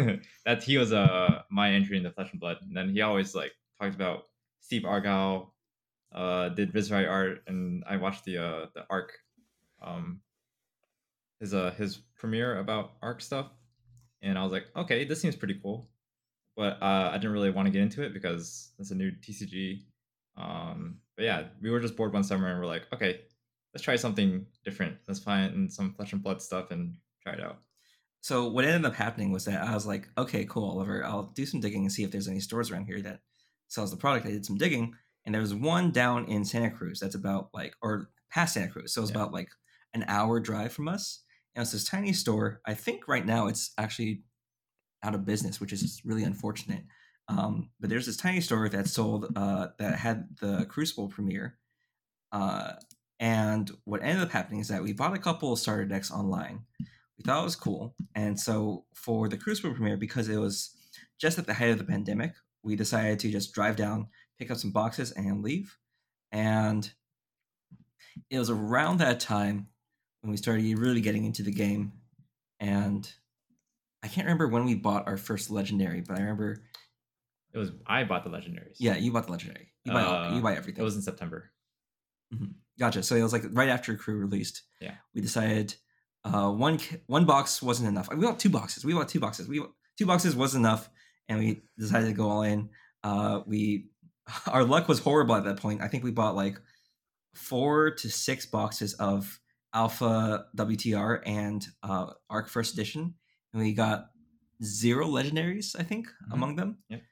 that 0.47 0.63
he 0.63 0.79
was 0.79 0.93
uh 0.93 1.43
my 1.51 1.73
entry 1.73 1.97
into 1.97 2.13
Flesh 2.13 2.31
and 2.31 2.41
Blood. 2.41 2.59
And 2.63 2.77
then 2.77 2.91
he 2.91 3.01
always 3.01 3.35
like 3.35 3.53
talked 3.81 3.97
about 3.97 4.29
Steve 4.61 4.85
Argyle, 4.85 5.53
uh, 6.15 6.51
did 6.51 6.73
Viserai 6.73 7.11
art, 7.11 7.43
and 7.49 7.83
I 7.89 7.97
watched 7.97 8.25
the 8.25 8.39
uh 8.39 8.67
the 8.73 8.87
Arc, 8.89 9.13
um, 9.83 10.21
his 11.41 11.53
uh 11.55 11.73
his 11.73 11.97
premiere 12.17 12.61
about 12.61 12.93
Arc 13.03 13.21
stuff, 13.21 13.51
and 14.23 14.39
I 14.39 14.45
was 14.45 14.53
like, 14.53 14.69
okay, 14.77 15.05
this 15.05 15.21
seems 15.21 15.35
pretty 15.35 15.59
cool, 15.61 15.91
but 16.57 16.81
uh, 16.81 17.11
I 17.13 17.19
didn't 17.19 17.33
really 17.33 17.51
want 17.51 17.67
to 17.67 17.73
get 17.73 17.83
into 17.83 18.05
it 18.05 18.15
because 18.15 18.71
it's 18.79 18.93
a 18.93 18.95
new 18.95 19.11
TCG. 19.11 19.83
Um, 20.37 20.99
but 21.17 21.25
yeah, 21.25 21.45
we 21.61 21.71
were 21.71 21.81
just 21.81 21.97
bored 21.97 22.13
one 22.13 22.23
summer 22.23 22.49
and 22.49 22.61
we're 22.61 22.67
like, 22.67 22.87
okay, 22.93 23.23
let's 23.75 23.83
try 23.83 23.97
something 23.97 24.47
different. 24.65 24.99
Let's 25.09 25.21
find 25.21 25.73
some 25.73 25.95
flesh 25.95 26.13
and 26.13 26.23
blood 26.23 26.41
stuff 26.41 26.71
and 26.71 26.97
try 27.23 27.33
it 27.33 27.41
out. 27.41 27.59
So 28.27 28.49
what 28.49 28.65
ended 28.65 28.85
up 28.85 28.97
happening 28.97 29.31
was 29.31 29.45
that 29.45 29.63
I 29.63 29.73
was 29.73 29.87
like, 29.87 30.09
okay, 30.19 30.45
cool, 30.47 30.69
Oliver, 30.69 31.05
I'll 31.07 31.31
do 31.37 31.47
some 31.47 31.61
digging 31.61 31.83
and 31.83 31.93
see 31.93 32.03
if 32.03 32.11
there's 32.11 32.27
any 32.27 32.41
stores 32.41 32.73
around 32.73 32.87
here 32.87 33.01
that 33.03 33.21
sells 33.69 33.93
the 33.93 33.97
product. 33.97 34.27
I 34.27 34.31
did 34.31 34.45
some 34.45 34.59
digging, 34.59 34.95
and 35.25 35.33
there 35.33 35.41
was 35.41 35.55
one 35.55 35.93
down 35.93 36.25
in 36.25 36.45
Santa 36.45 36.73
Cruz 36.73 36.99
that's 36.99 37.15
about 37.15 37.51
like 37.55 37.75
or 37.81 38.11
past 38.29 38.55
Santa 38.55 38.73
Cruz. 38.73 38.93
So 38.93 39.01
it 39.01 39.03
was 39.03 39.11
Yeah. 39.11 39.19
about 39.19 39.33
like 39.33 39.51
an 39.95 40.05
hour 40.09 40.41
drive 40.41 40.73
from 40.73 40.89
us. 40.89 41.23
And 41.55 41.63
it's 41.63 41.71
this 41.71 41.85
tiny 41.85 42.13
store. 42.13 42.61
I 42.67 42.75
think 42.75 43.07
right 43.07 43.25
now 43.25 43.47
it's 43.47 43.71
actually 43.79 44.25
out 45.05 45.15
of 45.15 45.25
business, 45.25 45.61
which 45.61 45.73
is 45.73 46.01
really 46.05 46.25
unfortunate. 46.25 46.83
Um, 47.29 47.71
but 47.79 47.91
there's 47.91 48.07
this 48.07 48.17
tiny 48.17 48.41
store 48.41 48.69
that 48.69 48.89
sold 48.89 49.33
uh, 49.37 49.69
that 49.79 50.01
had 50.01 50.37
the 50.41 50.67
Crucible 50.69 51.09
premiere. 51.09 51.59
Uh, 52.33 52.73
and 53.21 53.71
what 53.85 54.03
ended 54.03 54.25
up 54.25 54.33
happening 54.33 54.59
is 54.59 54.67
that 54.67 54.83
we 54.83 54.93
bought 54.93 55.15
a 55.15 55.21
couple 55.21 55.53
of 55.53 55.61
starter 55.61 55.85
decks 55.85 56.11
online. 56.11 56.65
We 57.19 57.25
thought 57.25 57.41
it 57.41 57.45
was 57.45 57.57
cool, 57.57 57.95
and 58.15 58.39
so 58.39 58.85
for 58.95 59.29
the 59.29 59.39
Crucible 59.39 59.73
premiere, 59.75 59.97
because 59.97 60.29
it 60.29 60.37
was 60.37 60.75
just 61.19 61.39
at 61.39 61.47
the 61.47 61.55
height 61.55 61.71
of 61.71 61.79
the 61.79 61.85
pandemic, 61.85 62.35
we 62.63 62.77
decided 62.77 63.19
to 63.21 63.31
just 63.31 63.55
drive 63.55 63.77
down, 63.77 64.09
pick 64.39 64.51
up 64.51 64.59
some 64.59 64.71
boxes, 64.73 65.13
and 65.13 65.43
leave. 65.43 65.79
And 66.31 66.91
it 68.31 68.39
was 68.39 68.51
around 68.51 68.99
that 68.99 69.21
time 69.21 69.69
when 70.21 70.31
we 70.31 70.37
started 70.37 70.79
really 70.79 71.01
getting 71.01 71.25
into 71.25 71.43
the 71.43 71.53
game, 71.53 71.93
and 72.61 73.11
I 74.03 74.09
can't 74.09 74.27
remember 74.27 74.49
when 74.49 74.67
we 74.67 74.75
bought 74.75 75.09
our 75.09 75.17
first 75.17 75.51
legendary, 75.51 76.03
but 76.03 76.19
I 76.19 76.21
remember, 76.21 76.63
It 77.55 77.59
was 77.59 77.71
I 77.87 78.05
bought 78.05 78.25
the 78.25 78.31
legendaries. 78.31 78.77
yeah, 78.79 78.97
you 78.97 79.11
bought 79.11 79.25
the 79.27 79.33
legendary. 79.33 79.73
You 79.85 79.93
buy, 79.93 80.03
all- 80.03 80.33
you 80.33 80.39
Uh, 80.41 80.43
buy 80.43 80.55
everything. 80.57 80.83
It 80.83 80.85
was 80.85 80.97
in 80.97 81.03
September. 81.03 81.51
Gotcha. 82.79 83.03
So 83.03 83.17
it 83.17 83.23
was 83.23 83.33
like 83.33 83.45
right 83.53 83.71
after 83.71 83.97
Crew 83.97 84.17
released. 84.19 84.65
Yeah. 84.81 84.97
We 85.15 85.23
decided 85.23 85.75
uh, 86.35 86.51
one 86.51 86.79
one 87.07 87.25
box 87.25 87.63
wasn't 87.63 87.89
enough. 87.89 88.09
We 88.11 88.17
bought 88.17 88.41
two 88.41 88.51
boxes. 88.51 88.85
We 88.85 88.93
bought 88.95 89.09
two 89.09 89.21
boxes. 89.21 89.49
We 89.49 89.63
two 89.99 90.07
boxes 90.07 90.35
was 90.37 90.55
enough, 90.55 90.89
and 91.29 91.39
we 91.39 91.63
decided 91.79 92.07
to 92.09 92.13
go 92.13 92.29
all 92.31 92.43
in. 92.43 92.71
Uh, 93.05 93.41
we 93.47 93.87
our 94.47 94.65
luck 94.65 94.89
was 94.89 94.99
horrible 94.99 95.35
at 95.37 95.45
that 95.45 95.59
point. 95.59 95.81
I 95.83 95.89
think 95.89 96.03
we 96.05 96.11
bought 96.11 96.35
like 96.37 96.61
four 97.35 97.91
to 97.91 98.11
six 98.11 98.47
boxes 98.47 98.95
of 98.95 99.41
Alpha 99.75 100.47
WTR 100.57 101.21
and 101.27 101.67
uh, 101.83 102.13
Arc 102.31 102.49
First 102.49 102.73
Edition, 102.75 103.15
and 103.53 103.63
we 103.63 103.73
got 103.75 104.11
zero 104.63 105.07
legendaries. 105.07 105.79
I 105.79 105.83
think 105.83 106.09
Mhm. 106.09 106.33
among 106.33 106.57
them. 106.57 106.79
Yep. 106.89 107.03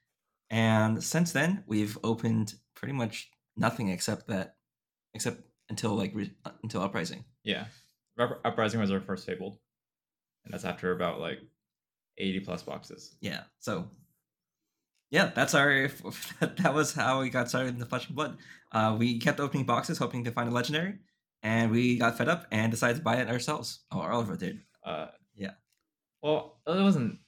And 0.51 1.03
since 1.05 1.33
then, 1.33 1.65
we've 1.67 1.99
opened 2.05 2.55
pretty 2.75 2.93
much 2.95 3.31
nothing 3.57 3.89
except 3.89 4.29
that, 4.29 4.57
except 5.15 5.41
until 5.69 5.95
like 5.95 6.13
re- 6.15 6.35
until 6.63 6.81
uprising. 6.83 7.25
Yeah. 7.43 7.67
Up- 8.19 8.41
Uprising 8.45 8.81
was 8.81 8.91
our 8.91 9.01
first 9.01 9.27
fabled. 9.27 9.59
And 10.45 10.53
that's 10.53 10.65
after 10.65 10.93
about 10.93 11.21
like 11.21 11.39
80 12.19 12.41
plus 12.41 12.63
boxes. 12.63 13.17
Yeah. 13.21 13.43
So, 13.61 13.89
yeah, 15.11 15.31
that's 15.35 15.55
our. 15.55 15.89
That 16.41 16.75
was 16.75 16.93
how 16.93 17.21
we 17.21 17.31
got 17.31 17.49
started 17.49 17.71
in 17.75 17.79
the 17.79 17.87
Flesh 17.87 18.07
and 18.09 18.17
Blood. 18.17 18.37
Uh, 18.73 18.97
we 18.99 19.19
kept 19.19 19.41
opening 19.41 19.65
boxes, 19.67 19.99
hoping 19.99 20.25
to 20.25 20.31
find 20.33 20.49
a 20.49 20.53
legendary, 20.53 20.95
and 21.43 21.71
we 21.71 21.97
got 21.99 22.19
fed 22.19 22.29
up 22.29 22.47
and 22.51 22.71
decided 22.71 22.97
to 22.99 23.03
buy 23.03 23.17
it 23.17 23.29
ourselves. 23.29 23.85
Oh, 23.93 24.01
Oliver 24.01 24.37
did. 24.37 24.61
Uh, 24.85 25.07
Yeah. 25.37 25.53
Well, 26.23 26.61
it 26.67 26.83
wasn't. 26.83 27.19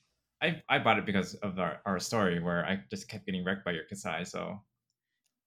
I 0.43 0.63
I 0.69 0.79
bought 0.79 0.99
it 0.99 1.07
because 1.07 1.35
of 1.37 1.59
our, 1.59 1.81
our 1.87 1.99
story 2.01 2.43
where 2.43 2.65
I 2.67 2.81
just 2.91 3.09
kept 3.09 3.25
getting 3.25 3.45
wrecked 3.45 3.65
by 3.65 3.73
your 3.73 3.85
Kassai, 3.91 4.27
so 4.27 4.61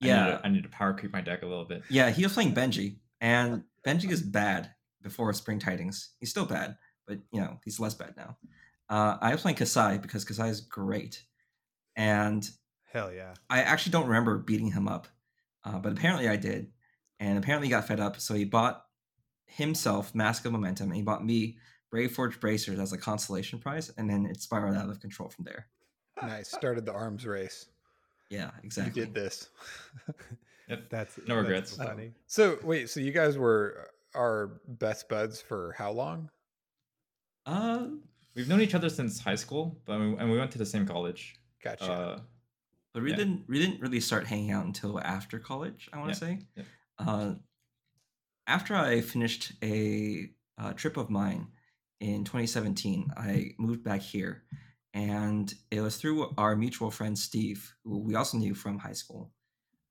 I 0.02 0.08
Yeah, 0.08 0.25
need, 0.25 0.32
to, 0.32 0.41
I 0.45 0.49
need 0.49 0.63
to 0.63 0.69
power 0.69 0.93
creep 0.93 1.13
my 1.13 1.21
deck 1.21 1.43
a 1.43 1.45
little 1.45 1.65
bit. 1.65 1.84
yeah. 1.89 2.10
He 2.10 2.23
was 2.23 2.34
playing 2.34 2.54
Benji, 2.56 2.97
and 3.21 3.63
Benji 3.86 4.10
is 4.10 4.21
bad 4.21 4.71
before 5.01 5.31
Spring 5.33 5.59
Tidings. 5.59 6.09
He's 6.19 6.29
still 6.29 6.45
bad, 6.45 6.77
but 7.07 7.19
you 7.31 7.39
know 7.41 7.59
he's 7.65 7.79
less 7.79 7.93
bad 7.93 8.15
now. 8.17 8.38
Uh, 8.89 9.17
I 9.21 9.31
was 9.31 9.41
playing 9.41 9.57
Kassai 9.57 10.01
because 10.01 10.25
Kassai 10.25 10.49
is 10.49 10.62
great, 10.62 11.23
and 11.95 12.49
Hell 12.91 13.12
yeah. 13.13 13.33
I 13.49 13.62
actually 13.62 13.91
don't 13.91 14.07
remember 14.07 14.38
beating 14.39 14.71
him 14.71 14.88
up, 14.88 15.07
uh, 15.63 15.77
but 15.79 15.91
apparently 15.91 16.27
I 16.27 16.35
did, 16.38 16.71
and 17.19 17.38
apparently 17.38 17.67
he 17.67 17.71
got 17.71 17.88
fed 17.88 17.99
up. 17.99 18.19
So 18.19 18.33
he 18.33 18.45
bought 18.45 18.83
himself 19.45 20.15
Mask 20.15 20.45
of 20.45 20.51
Momentum, 20.51 20.88
and 20.88 20.95
he 20.95 21.01
bought 21.03 21.23
me 21.25 21.57
Braveforge 21.93 22.39
Bracers 22.39 22.79
as 22.79 22.93
a 22.93 22.97
consolation 22.97 23.59
prize, 23.59 23.91
and 23.97 24.09
then 24.09 24.25
it 24.25 24.41
spiraled 24.41 24.75
out 24.75 24.89
of 24.89 24.99
control 24.99 25.29
from 25.29 25.45
there. 25.45 25.67
Nice. 26.21 26.49
Started 26.51 26.85
the 26.85 26.93
arms 26.93 27.25
race. 27.25 27.67
Yeah, 28.29 28.51
exactly. 28.63 29.01
You 29.01 29.05
did 29.07 29.15
this. 29.15 29.49
Yep. 30.67 30.89
That's 30.91 31.17
No 31.25 31.38
that's 31.38 31.47
regrets. 31.47 31.77
funny. 31.77 32.12
so 32.27 32.59
wait, 32.63 32.91
so 32.91 32.99
you 32.99 33.12
guys 33.12 33.39
were 33.39 33.89
our 34.15 34.62
best 34.67 35.10
buds 35.10 35.41
for 35.41 35.74
how 35.78 35.91
long? 35.91 36.30
Uh, 37.45 37.88
We've 38.36 38.48
known 38.48 38.62
each 38.62 38.76
other 38.76 38.89
since 38.89 39.19
high 39.19 39.36
school, 39.36 39.82
but 39.86 40.00
we, 40.00 40.06
and 40.15 40.32
we 40.32 40.38
went 40.38 40.52
to 40.52 40.58
the 40.58 40.65
same 40.65 40.86
college. 40.86 41.36
Gotcha. 41.63 41.91
Uh, 41.91 42.19
but 42.93 43.04
we 43.04 43.10
Yeah. 43.12 43.17
didn't 43.17 43.50
we 43.50 43.60
didn't 43.60 43.82
really 43.82 44.00
start 44.00 44.28
hanging 44.28 44.52
out 44.52 44.65
until 44.65 45.00
after 45.02 45.39
college. 45.39 45.89
I 45.91 45.98
want 45.98 46.10
Yeah, 46.10 46.13
to 46.13 46.19
say. 46.19 46.39
yeah. 46.56 46.63
Uh, 46.98 47.36
after 48.48 48.76
I 48.76 49.02
finished 49.02 49.54
a 49.63 50.32
uh, 50.58 50.74
trip 50.74 50.98
of 50.98 51.10
mine 51.10 51.48
in 52.00 52.24
2017, 52.24 53.12
I 53.17 53.52
moved 53.58 53.84
back 53.84 54.02
here, 54.02 54.43
and 54.93 55.54
it 55.69 55.82
was 55.82 55.98
through 55.98 56.34
our 56.38 56.56
mutual 56.56 56.91
friend 56.91 57.17
Steve, 57.17 57.76
who 57.84 58.00
we 58.00 58.15
also 58.15 58.38
knew 58.38 58.54
from 58.56 58.80
high 58.80 58.93
school, 58.93 59.34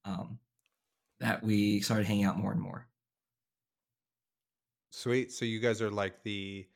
um, 0.04 0.38
that 1.20 1.42
we 1.42 1.80
started 1.80 2.06
hanging 2.06 2.24
out 2.24 2.38
more 2.38 2.52
and 2.52 2.60
more. 2.60 2.87
Sweet. 4.90 5.32
So 5.32 5.44
you 5.44 5.60
guys 5.60 5.82
are 5.82 5.90
like 5.90 6.22
the 6.22 6.66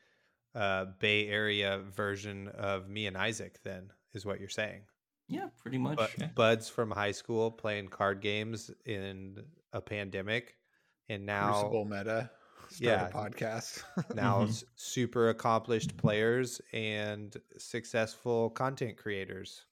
uh, 0.55 0.87
Bay 0.99 1.29
Area 1.29 1.81
version 1.95 2.49
of 2.49 2.89
me 2.89 3.07
and 3.07 3.17
Isaac, 3.17 3.59
then, 3.65 3.91
is 4.13 4.27
what 4.27 4.39
you're 4.41 4.49
saying. 4.51 4.83
Yeah, 5.29 5.49
pretty 5.57 5.79
much. 5.79 5.97
But 5.97 6.11
Yeah. 6.19 6.27
buds 6.35 6.69
from 6.69 6.91
high 6.91 7.13
school 7.13 7.51
playing 7.51 7.89
card 7.89 8.21
games 8.21 8.71
in 8.85 9.43
a 9.73 9.81
pandemic, 9.81 10.57
and 11.09 11.25
now 11.25 11.53
Crucible 11.53 11.85
meta. 11.87 12.31
Start 12.69 12.81
Yeah. 12.81 13.09
a 13.09 13.11
podcast. 13.13 13.83
now 14.15 14.45
Mhm. 14.45 14.65
super 14.77 15.31
accomplished 15.31 15.97
players 15.97 16.61
and 16.73 17.35
successful 17.59 18.51
content 18.51 18.97
creators. 18.99 19.65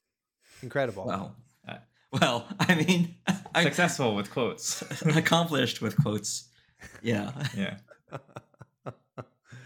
Incredible. 0.62 1.04
well, 1.06 1.36
Uh, 1.68 1.78
well, 2.12 2.48
I 2.60 2.74
mean, 2.74 3.16
I, 3.54 3.64
successful 3.64 4.14
with 4.14 4.30
quotes. 4.30 4.82
accomplished 5.04 5.82
with 5.82 5.96
quotes. 6.02 6.48
Yeah. 7.02 7.32
yeah. 7.54 7.78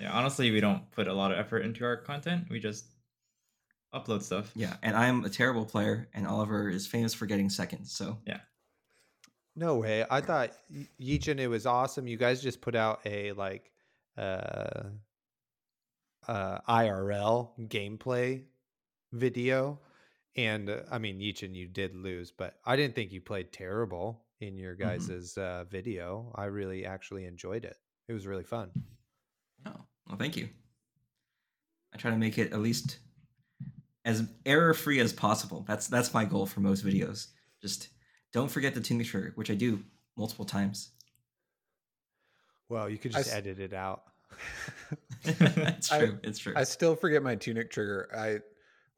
Yeah. 0.01 0.13
Honestly, 0.13 0.51
we 0.51 0.61
don't 0.61 0.91
put 0.91 1.09
a 1.09 1.13
lot 1.15 1.33
of 1.33 1.39
effort 1.39 1.61
into 1.61 1.85
our 1.85 1.97
content. 1.97 2.47
We 2.51 2.59
just 2.59 2.85
upload 3.95 4.23
stuff. 4.23 4.51
Yeah, 4.55 4.77
and 4.83 4.97
I'm 4.97 5.25
a 5.25 5.31
terrible 5.31 5.65
player, 5.65 6.09
and 6.15 6.27
Oliver 6.27 6.69
is 6.69 6.87
famous 6.87 7.15
for 7.15 7.27
getting 7.27 7.49
seconds. 7.49 7.93
So 7.93 8.19
yeah. 8.27 8.41
No 9.57 9.77
way. 9.77 10.05
I 10.11 10.21
thought 10.21 10.53
Y- 10.71 10.89
Yichin, 11.01 11.39
it 11.39 11.47
was 11.49 11.65
awesome. 11.65 12.07
You 12.07 12.17
guys 12.17 12.43
just 12.43 12.61
put 12.61 12.75
out 12.75 13.01
a 13.07 13.33
like 13.33 13.71
uh 14.19 14.91
uh 16.29 16.59
IRL 16.69 17.51
gameplay 17.69 18.43
video. 19.13 19.81
And 20.37 20.69
uh, 20.69 20.81
I 20.91 20.99
mean 20.99 21.21
Yichin, 21.21 21.55
you 21.55 21.69
did 21.69 21.95
lose, 21.95 22.33
but 22.33 22.57
I 22.65 22.77
didn't 22.77 22.95
think 22.97 23.13
you 23.13 23.21
played 23.21 23.53
terrible 23.53 24.25
in 24.41 24.57
your 24.57 24.75
guys' 24.75 25.39
uh 25.39 25.65
video. 25.71 26.33
I 26.35 26.47
really 26.47 26.85
actually 26.85 27.25
enjoyed 27.25 27.65
it. 27.65 27.77
It 28.09 28.13
was 28.13 28.27
really 28.27 28.45
fun. 28.45 28.71
Oh, 29.67 29.73
well, 30.09 30.19
thank 30.19 30.37
you. 30.37 30.49
I 31.93 31.97
try 31.97 32.11
to 32.11 32.17
make 32.17 32.39
it 32.39 32.53
at 32.53 32.59
least 32.61 32.99
as 34.05 34.29
error 34.45 34.75
free 34.75 35.01
as 35.01 35.13
possible. 35.13 35.65
That's 35.67 35.87
that's 35.87 36.13
my 36.13 36.25
goal 36.25 36.45
for 36.47 36.61
most 36.61 36.85
videos. 36.85 37.29
Just 37.63 37.89
don't 38.33 38.51
forget 38.51 38.75
the 38.75 38.81
tunic 38.81 39.07
trigger, 39.07 39.33
which 39.37 39.51
I 39.51 39.55
do 39.55 39.81
multiple 40.17 40.45
times. 40.45 40.91
Well, 42.69 42.89
you 42.89 42.99
could 42.99 43.13
just 43.13 43.29
s- 43.29 43.35
edit 43.35 43.59
it 43.59 43.73
out. 43.73 44.03
it's 45.25 45.91
I- 45.93 45.99
true. 46.01 46.19
it's 46.23 46.39
true. 46.39 46.55
I 46.57 46.65
still 46.65 46.97
forget 46.97 47.23
my 47.23 47.37
tunic 47.37 47.71
trigger. 47.71 48.09
I 48.15 48.41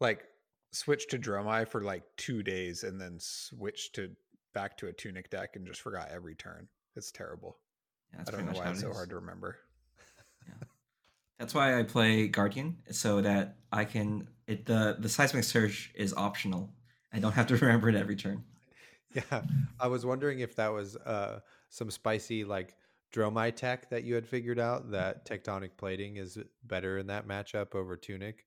like 0.00 0.24
switched 0.72 1.10
to 1.10 1.18
Dromai 1.18 1.68
for 1.68 1.82
like 1.82 2.02
two 2.16 2.42
days 2.42 2.82
and 2.82 3.00
then 3.00 3.18
switched 3.20 3.94
to 3.96 4.10
back 4.54 4.76
to 4.78 4.88
a 4.88 4.92
tunic 4.92 5.30
deck 5.30 5.50
and 5.54 5.66
just 5.66 5.80
forgot 5.82 6.08
every 6.10 6.34
turn. 6.34 6.66
It's 6.96 7.10
terrible. 7.12 7.58
Yeah, 8.16 8.24
that's 8.24 8.28
I 8.28 8.32
don't 8.32 8.40
pretty 8.40 8.44
know 8.44 8.58
much 8.58 8.66
why 8.66 8.70
it's 8.72 8.82
it 8.82 8.86
so 8.86 8.92
hard 8.92 9.08
to 9.10 9.16
remember. 9.16 9.56
That's 11.38 11.52
why 11.52 11.78
I 11.78 11.82
play 11.82 12.28
Guardian, 12.28 12.78
so 12.90 13.20
that 13.20 13.56
I 13.70 13.84
can. 13.84 14.28
It 14.46 14.64
the 14.64 14.96
the 14.98 15.08
seismic 15.08 15.44
surge 15.44 15.92
is 15.94 16.14
optional. 16.14 16.70
I 17.12 17.18
don't 17.18 17.32
have 17.32 17.46
to 17.48 17.56
remember 17.60 17.90
it 17.90 17.94
every 17.94 18.16
turn. 18.16 18.44
Yeah, 19.14 19.42
I 19.78 19.88
was 19.88 20.06
wondering 20.06 20.40
if 20.40 20.56
that 20.56 20.68
was 20.72 20.96
uh, 20.96 21.40
some 21.68 21.90
spicy 21.90 22.44
like 22.44 22.74
Dromai 23.14 23.54
tech 23.54 23.90
that 23.90 24.04
you 24.04 24.14
had 24.14 24.26
figured 24.26 24.58
out 24.58 24.90
that 24.92 25.26
tectonic 25.26 25.70
plating 25.76 26.16
is 26.16 26.38
better 26.64 26.98
in 26.98 27.08
that 27.08 27.28
matchup 27.28 27.74
over 27.74 27.96
Tunic. 27.96 28.46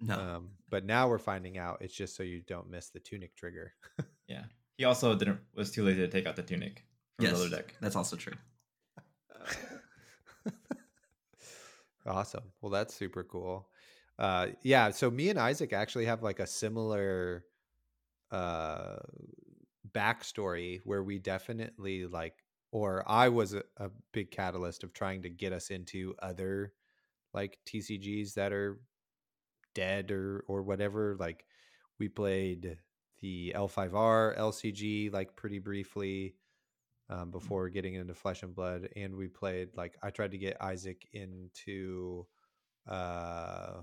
No, 0.00 0.14
Um, 0.18 0.48
but 0.70 0.86
now 0.86 1.08
we're 1.08 1.18
finding 1.18 1.58
out 1.58 1.82
it's 1.82 1.94
just 1.94 2.16
so 2.16 2.22
you 2.22 2.40
don't 2.46 2.70
miss 2.70 2.88
the 2.88 3.00
Tunic 3.00 3.36
trigger. 3.36 3.74
Yeah. 4.28 4.44
He 4.76 4.84
also 4.84 5.14
didn't 5.16 5.40
was 5.54 5.72
too 5.72 5.84
lazy 5.84 6.00
to 6.02 6.08
take 6.08 6.24
out 6.24 6.36
the 6.36 6.42
tunic 6.42 6.84
from 7.16 7.26
yes, 7.26 7.36
the 7.36 7.46
other 7.46 7.56
deck. 7.56 7.74
that's 7.80 7.96
also 7.96 8.16
true. 8.16 8.32
awesome. 12.06 12.44
Well, 12.60 12.70
that's 12.70 12.94
super 12.94 13.24
cool. 13.24 13.68
Uh, 14.18 14.48
yeah. 14.62 14.90
So 14.90 15.10
me 15.10 15.30
and 15.30 15.38
Isaac 15.38 15.72
actually 15.72 16.06
have 16.06 16.22
like 16.22 16.40
a 16.40 16.46
similar 16.46 17.44
uh, 18.30 18.96
backstory 19.92 20.80
where 20.84 21.02
we 21.02 21.18
definitely 21.18 22.06
like, 22.06 22.34
or 22.72 23.04
I 23.08 23.28
was 23.28 23.54
a, 23.54 23.62
a 23.78 23.90
big 24.12 24.30
catalyst 24.30 24.84
of 24.84 24.92
trying 24.92 25.22
to 25.22 25.30
get 25.30 25.52
us 25.52 25.70
into 25.70 26.14
other 26.22 26.72
like 27.32 27.58
TCGs 27.66 28.34
that 28.34 28.52
are 28.52 28.80
dead 29.74 30.10
or 30.10 30.44
or 30.48 30.62
whatever. 30.62 31.16
Like 31.18 31.44
we 31.98 32.08
played 32.08 32.78
the 33.20 33.52
L5R 33.54 34.36
LCG 34.38 35.10
like 35.12 35.36
pretty 35.36 35.58
briefly 35.58 36.34
um, 37.10 37.30
before 37.30 37.68
getting 37.68 37.94
into 37.94 38.14
Flesh 38.14 38.42
and 38.42 38.54
Blood, 38.54 38.88
and 38.96 39.14
we 39.14 39.28
played 39.28 39.76
like 39.76 39.98
I 40.02 40.10
tried 40.10 40.30
to 40.30 40.38
get 40.38 40.56
Isaac 40.62 41.06
into 41.12 42.26
uh 42.88 43.82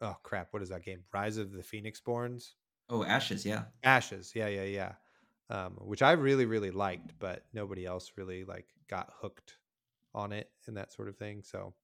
oh 0.00 0.16
crap, 0.22 0.48
what 0.52 0.62
is 0.62 0.70
that 0.70 0.84
game? 0.84 1.04
Rise 1.12 1.36
of 1.36 1.52
the 1.52 1.62
Phoenixborns. 1.62 2.52
Oh, 2.88 3.04
ashes. 3.04 3.46
Yeah. 3.46 3.64
Ashes, 3.82 4.32
yeah, 4.34 4.48
yeah, 4.48 4.64
yeah. 4.64 4.92
Um, 5.50 5.74
which 5.80 6.02
I 6.02 6.12
really, 6.12 6.46
really 6.46 6.70
liked, 6.70 7.12
but 7.18 7.44
nobody 7.52 7.84
else 7.84 8.12
really 8.16 8.44
like 8.44 8.66
got 8.88 9.12
hooked 9.20 9.58
on 10.14 10.32
it 10.32 10.50
and 10.66 10.76
that 10.76 10.92
sort 10.92 11.08
of 11.08 11.16
thing. 11.16 11.42
So 11.42 11.74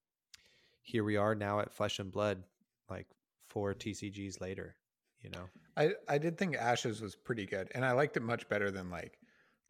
here 0.82 1.04
we 1.04 1.16
are 1.16 1.34
now 1.34 1.60
at 1.60 1.72
Flesh 1.72 1.98
and 1.98 2.10
Blood, 2.10 2.42
like 2.88 3.06
four 3.48 3.74
TCGs 3.74 4.40
later. 4.40 4.76
You 5.20 5.30
know, 5.30 5.44
I, 5.76 5.90
I 6.08 6.16
did 6.16 6.38
think 6.38 6.56
Ashes 6.56 7.02
was 7.02 7.14
pretty 7.14 7.44
good, 7.44 7.70
and 7.74 7.84
I 7.84 7.92
liked 7.92 8.16
it 8.16 8.22
much 8.22 8.48
better 8.48 8.70
than 8.70 8.90
like 8.90 9.18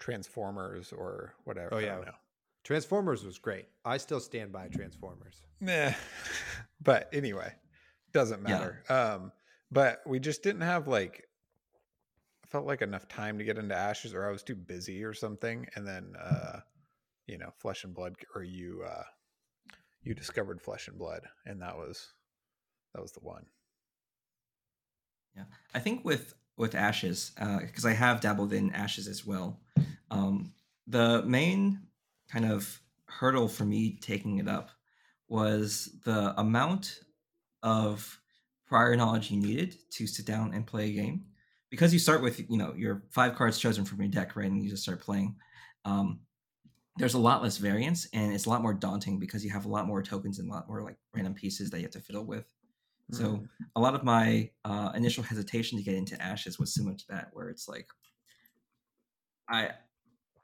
Transformers 0.00 0.92
or 0.92 1.34
whatever. 1.44 1.74
Oh, 1.74 1.78
I 1.78 1.82
yeah. 1.82 1.94
don't 1.94 2.06
know. 2.06 2.14
Transformers 2.64 3.24
was 3.24 3.38
great. 3.38 3.66
I 3.84 3.96
still 3.98 4.20
stand 4.20 4.52
by 4.52 4.68
Transformers. 4.68 5.42
Meh. 5.60 5.94
but 6.82 7.08
anyway, 7.12 7.52
doesn't 8.12 8.42
Yeah. 8.42 8.58
matter. 8.58 8.82
Um, 8.88 9.32
but 9.70 10.02
we 10.06 10.18
just 10.18 10.42
didn't 10.42 10.62
have 10.62 10.88
like 10.88 11.26
felt 12.48 12.66
like 12.66 12.82
enough 12.82 13.06
time 13.06 13.38
to 13.38 13.44
get 13.44 13.58
into 13.58 13.74
Ashes, 13.76 14.12
or 14.12 14.26
I 14.28 14.32
was 14.32 14.42
too 14.42 14.56
busy 14.56 15.04
or 15.04 15.14
something. 15.14 15.66
And 15.76 15.86
then 15.86 16.14
uh, 16.20 16.60
you 17.26 17.38
know, 17.38 17.50
Flesh 17.58 17.84
and 17.84 17.94
Blood, 17.94 18.16
or 18.34 18.42
you 18.42 18.84
uh, 18.86 19.04
you 20.02 20.14
discovered 20.14 20.60
Flesh 20.60 20.88
and 20.88 20.98
Blood, 20.98 21.22
and 21.46 21.62
that 21.62 21.76
was 21.76 22.12
that 22.94 23.00
was 23.00 23.12
the 23.12 23.20
one. 23.20 23.46
Yeah, 25.36 25.44
I 25.74 25.78
think 25.78 26.04
with 26.04 26.34
with 26.60 26.74
ashes, 26.74 27.32
because 27.60 27.84
I 27.86 27.92
have 27.94 28.20
dabbled 28.20 28.52
in 28.52 28.72
ashes 28.72 29.08
as 29.08 29.26
well. 29.26 29.60
Um, 30.10 30.52
the 30.86 31.22
main 31.22 31.80
kind 32.30 32.44
of 32.44 32.80
hurdle 33.06 33.48
for 33.48 33.64
me 33.64 33.98
taking 34.00 34.38
it 34.38 34.46
up 34.48 34.70
was 35.28 35.90
the 36.04 36.38
amount 36.40 37.00
of 37.62 38.20
prior 38.66 38.94
knowledge 38.96 39.30
you 39.30 39.40
needed 39.40 39.76
to 39.90 40.06
sit 40.06 40.26
down 40.26 40.52
and 40.54 40.66
play 40.66 40.90
a 40.90 40.92
game. 40.92 41.24
because 41.70 41.92
you 41.92 41.98
start 41.98 42.20
with 42.20 42.38
you 42.50 42.56
know 42.58 42.74
your 42.76 43.04
five 43.10 43.34
cards 43.36 43.58
chosen 43.58 43.84
from 43.84 44.00
your 44.00 44.10
deck, 44.10 44.36
right, 44.36 44.50
and 44.50 44.62
you 44.62 44.68
just 44.70 44.82
start 44.82 45.00
playing. 45.00 45.36
Um, 45.84 46.20
there's 46.96 47.14
a 47.14 47.18
lot 47.18 47.42
less 47.42 47.56
variance, 47.56 48.06
and 48.12 48.32
it's 48.32 48.46
a 48.46 48.50
lot 48.50 48.62
more 48.62 48.74
daunting 48.74 49.18
because 49.18 49.44
you 49.44 49.50
have 49.50 49.64
a 49.64 49.68
lot 49.68 49.86
more 49.86 50.02
tokens 50.02 50.38
and 50.38 50.50
a 50.50 50.52
lot 50.52 50.68
more 50.68 50.82
like 50.82 50.96
random 51.14 51.34
pieces 51.34 51.70
that 51.70 51.78
you 51.78 51.84
have 51.84 51.92
to 51.92 52.00
fiddle 52.00 52.24
with. 52.24 52.44
So 53.10 53.42
Mhm. 53.42 53.70
a 53.76 53.80
lot 53.80 53.94
of 53.94 54.04
my 54.04 54.50
uh, 54.64 54.92
initial 54.94 55.22
hesitation 55.24 55.78
to 55.78 55.84
get 55.84 55.94
into 55.94 56.20
Ashes 56.20 56.58
was 56.58 56.74
similar 56.74 56.96
to 56.96 57.04
that, 57.08 57.30
where 57.32 57.48
it's 57.48 57.68
like, 57.68 57.88
I 59.48 59.72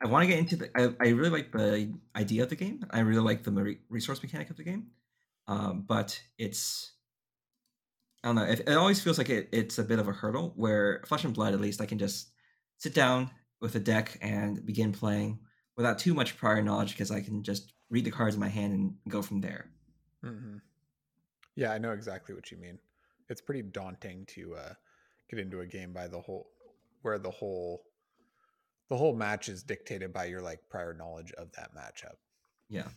I 0.04 0.08
want 0.08 0.24
to 0.24 0.28
get 0.28 0.38
into 0.40 0.56
the. 0.56 0.70
I, 0.78 1.06
I 1.06 1.10
really 1.10 1.30
like 1.30 1.52
the 1.52 1.94
idea 2.16 2.44
of 2.44 2.50
the 2.50 2.56
game. 2.56 2.84
I 2.90 3.00
really 3.00 3.22
like 3.22 3.44
the 3.44 3.78
resource 3.90 4.22
mechanic 4.22 4.50
of 4.50 4.56
the 4.56 4.64
game, 4.64 4.92
um, 5.48 5.82
but 5.82 6.22
it's 6.38 6.94
I 8.24 8.28
don't 8.28 8.36
know. 8.36 8.44
It, 8.44 8.60
it 8.60 8.72
always 8.76 9.02
feels 9.02 9.18
like 9.18 9.28
it, 9.30 9.48
it's 9.52 9.78
a 9.78 9.84
bit 9.84 9.98
of 9.98 10.08
a 10.08 10.12
hurdle. 10.12 10.52
Where 10.56 11.02
Flesh 11.06 11.24
and 11.24 11.34
Blood, 11.34 11.54
at 11.54 11.60
least, 11.60 11.80
I 11.80 11.86
can 11.86 11.98
just 11.98 12.32
sit 12.78 12.94
down 12.94 13.30
with 13.60 13.74
a 13.74 13.80
deck 13.80 14.18
and 14.20 14.64
begin 14.66 14.92
playing 14.92 15.40
without 15.76 15.98
too 15.98 16.14
much 16.14 16.36
prior 16.36 16.62
knowledge 16.62 16.92
because 16.92 17.10
I 17.10 17.20
can 17.20 17.42
just 17.42 17.72
read 17.88 18.04
the 18.04 18.10
cards 18.10 18.34
in 18.34 18.40
my 18.40 18.48
hand 18.48 18.72
and 18.72 18.96
go 19.08 19.22
from 19.22 19.40
there. 19.40 19.70
hmm 20.22 20.56
Yeah, 21.56 21.72
I 21.72 21.78
know 21.78 21.92
exactly 21.92 22.34
what 22.34 22.50
you 22.50 22.58
mean. 22.58 22.78
It's 23.28 23.40
pretty 23.40 23.62
daunting 23.62 24.24
to 24.26 24.54
uh, 24.54 24.74
get 25.28 25.40
into 25.40 25.60
a 25.60 25.66
game 25.66 25.92
by 25.92 26.06
the 26.06 26.20
whole, 26.20 26.48
where 27.02 27.18
the 27.18 27.30
whole, 27.30 27.82
the 28.88 28.96
whole 28.96 29.14
match 29.14 29.48
is 29.48 29.62
dictated 29.62 30.12
by 30.12 30.26
your 30.26 30.40
like 30.40 30.60
prior 30.68 30.94
knowledge 30.94 31.32
of 31.32 31.50
that 31.52 31.74
matchup. 31.74 32.16
Yeah. 32.68 32.88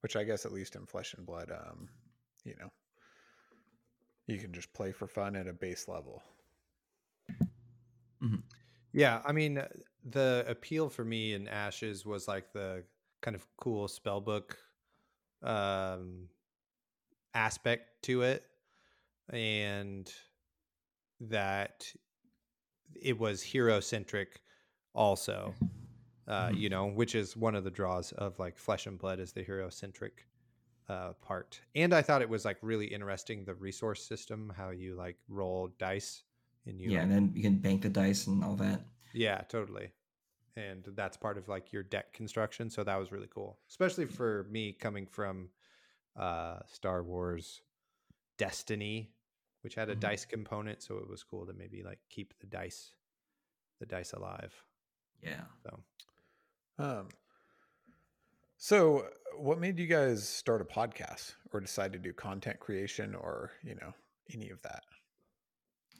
Which 0.00 0.16
I 0.16 0.24
guess 0.24 0.46
at 0.46 0.52
least 0.52 0.76
in 0.76 0.86
Flesh 0.86 1.14
and 1.14 1.26
Blood, 1.26 1.50
um, 1.50 1.88
you 2.44 2.54
know, 2.58 2.70
you 4.26 4.38
can 4.38 4.52
just 4.52 4.72
play 4.72 4.92
for 4.92 5.06
fun 5.06 5.36
at 5.36 5.48
a 5.48 5.52
base 5.52 5.88
level. 5.88 6.22
Yeah, 8.94 9.20
I 9.26 9.32
mean, 9.32 9.58
uh, 9.58 9.66
the 10.08 10.44
appeal 10.46 10.88
for 10.88 11.04
me 11.04 11.34
in 11.34 11.48
Ashes 11.48 12.06
was 12.06 12.28
like 12.28 12.52
the 12.52 12.84
kind 13.20 13.34
of 13.34 13.44
cool 13.56 13.88
spellbook 13.88 14.52
um, 15.42 16.28
aspect 17.34 18.02
to 18.04 18.22
it, 18.22 18.44
and 19.30 20.12
that 21.20 21.92
it 23.00 23.18
was 23.18 23.42
hero 23.42 23.80
centric, 23.80 24.40
also. 24.94 25.54
Uh, 26.26 26.48
Mhm. 26.48 26.58
You 26.58 26.68
know, 26.70 26.86
which 26.86 27.14
is 27.14 27.36
one 27.36 27.54
of 27.54 27.64
the 27.64 27.70
draws 27.70 28.12
of 28.12 28.38
like 28.38 28.56
Flesh 28.56 28.86
and 28.86 28.98
Blood 28.98 29.20
is 29.20 29.32
the 29.32 29.42
hero 29.42 29.68
centric 29.68 30.26
uh, 30.88 31.12
part. 31.20 31.60
And 31.74 31.92
I 31.94 32.00
thought 32.02 32.22
it 32.22 32.28
was 32.30 32.44
like 32.46 32.56
really 32.62 32.86
interesting 32.86 33.44
the 33.44 33.54
resource 33.54 34.02
system, 34.06 34.52
how 34.56 34.70
you 34.70 34.94
like 34.94 35.16
roll 35.28 35.68
dice 35.78 36.22
and 36.66 36.80
you 36.80 36.90
yeah, 36.90 37.00
and 37.00 37.12
then 37.12 37.32
you 37.34 37.42
can 37.42 37.56
bank 37.58 37.82
the 37.82 37.90
dice 37.90 38.26
and 38.26 38.42
all 38.42 38.56
that. 38.56 38.80
yeah, 39.12 39.42
totally. 39.48 39.92
And 40.56 40.84
that's 40.94 41.16
part 41.16 41.36
of 41.36 41.48
like 41.48 41.72
your 41.72 41.82
deck 41.82 42.12
construction. 42.12 42.70
So 42.70 42.84
that 42.84 42.96
was 42.96 43.12
really 43.12 43.28
cool, 43.28 43.58
especially 43.68 44.06
for 44.06 44.46
me 44.50 44.72
coming 44.72 45.06
from 45.06 45.48
uh, 46.16 46.60
Star 46.66 47.02
Wars 47.02 47.62
Destiny, 48.36 49.12
which 49.62 49.74
had 49.74 49.88
a 49.88 49.96
Mhm. 49.96 50.00
dice 50.00 50.24
component. 50.24 50.82
So 50.82 50.98
it 50.98 51.08
was 51.08 51.22
cool 51.22 51.46
to 51.46 51.52
maybe 51.52 51.82
like 51.82 52.00
keep 52.08 52.38
the 52.40 52.46
dice, 52.46 52.94
the 53.80 53.86
dice 53.86 54.12
alive. 54.12 54.54
Yeah. 55.22 55.44
So 55.62 55.84
Um, 56.76 57.08
so 58.56 59.08
what 59.36 59.58
made 59.58 59.78
you 59.78 59.86
guys 59.86 60.28
start 60.28 60.60
a 60.60 60.64
podcast 60.64 61.34
or 61.52 61.60
decide 61.60 61.92
to 61.92 61.98
do 61.98 62.12
content 62.12 62.58
creation 62.60 63.14
or 63.14 63.52
you 63.62 63.74
know 63.74 63.94
any 64.32 64.50
of 64.50 64.60
that? 64.62 64.84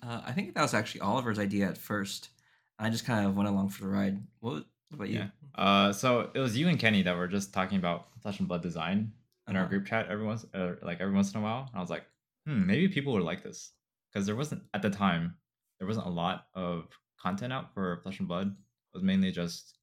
Uh, 0.03 0.21
I 0.25 0.33
think 0.33 0.55
that 0.55 0.63
was 0.63 0.75
actually 0.75 1.01
Oliver's 1.03 1.39
idea 1.39 1.69
at 1.69 1.79
first. 1.79 2.31
I 2.79 2.91
just 2.91 3.05
kind 3.07 3.27
of 3.27 3.37
went 3.37 3.49
along 3.49 3.69
for 3.71 3.83
the 3.83 3.89
ride. 3.89 4.21
What, 4.41 4.53
what 4.55 4.65
about 4.93 5.09
you? 5.09 5.21
Yeah. 5.21 5.29
Uh, 5.55 5.93
so 5.93 6.31
it 6.35 6.41
was 6.41 6.57
you 6.59 6.69
and 6.69 6.79
Kenny 6.79 7.03
that 7.03 7.17
were 7.17 7.29
just 7.29 7.53
talking 7.55 7.79
about 7.79 8.09
Flesh 8.21 8.39
and 8.41 8.49
Blood 8.49 8.63
design 8.63 9.13
in 9.49 9.57
our 9.57 9.63
Uh-huh. 9.63 9.69
group 9.71 9.87
chat 9.87 10.09
every 10.09 10.25
once, 10.25 10.45
uh, 10.55 10.75
like 10.83 11.01
every 11.01 11.15
once 11.15 11.33
in 11.33 11.41
a 11.41 11.43
while. 11.43 11.67
And 11.69 11.77
I 11.77 11.81
was 11.81 11.91
like, 11.91 12.05
hmm, 12.47 12.67
maybe 12.67 12.89
people 12.89 13.13
would 13.15 13.23
like 13.23 13.43
this 13.43 13.73
because 14.13 14.27
there 14.27 14.37
wasn't 14.37 14.63
at 14.75 14.83
the 14.83 14.91
time 14.91 15.37
there 15.79 15.89
wasn't 15.89 16.07
a 16.07 16.11
lot 16.11 16.47
of 16.55 16.87
content 17.21 17.53
out 17.53 17.75
for 17.75 18.01
Flesh 18.03 18.21
and 18.21 18.29
Blood. 18.29 18.49
It 18.49 18.95
was 18.97 19.03
mainly 19.03 19.31
just 19.33 19.79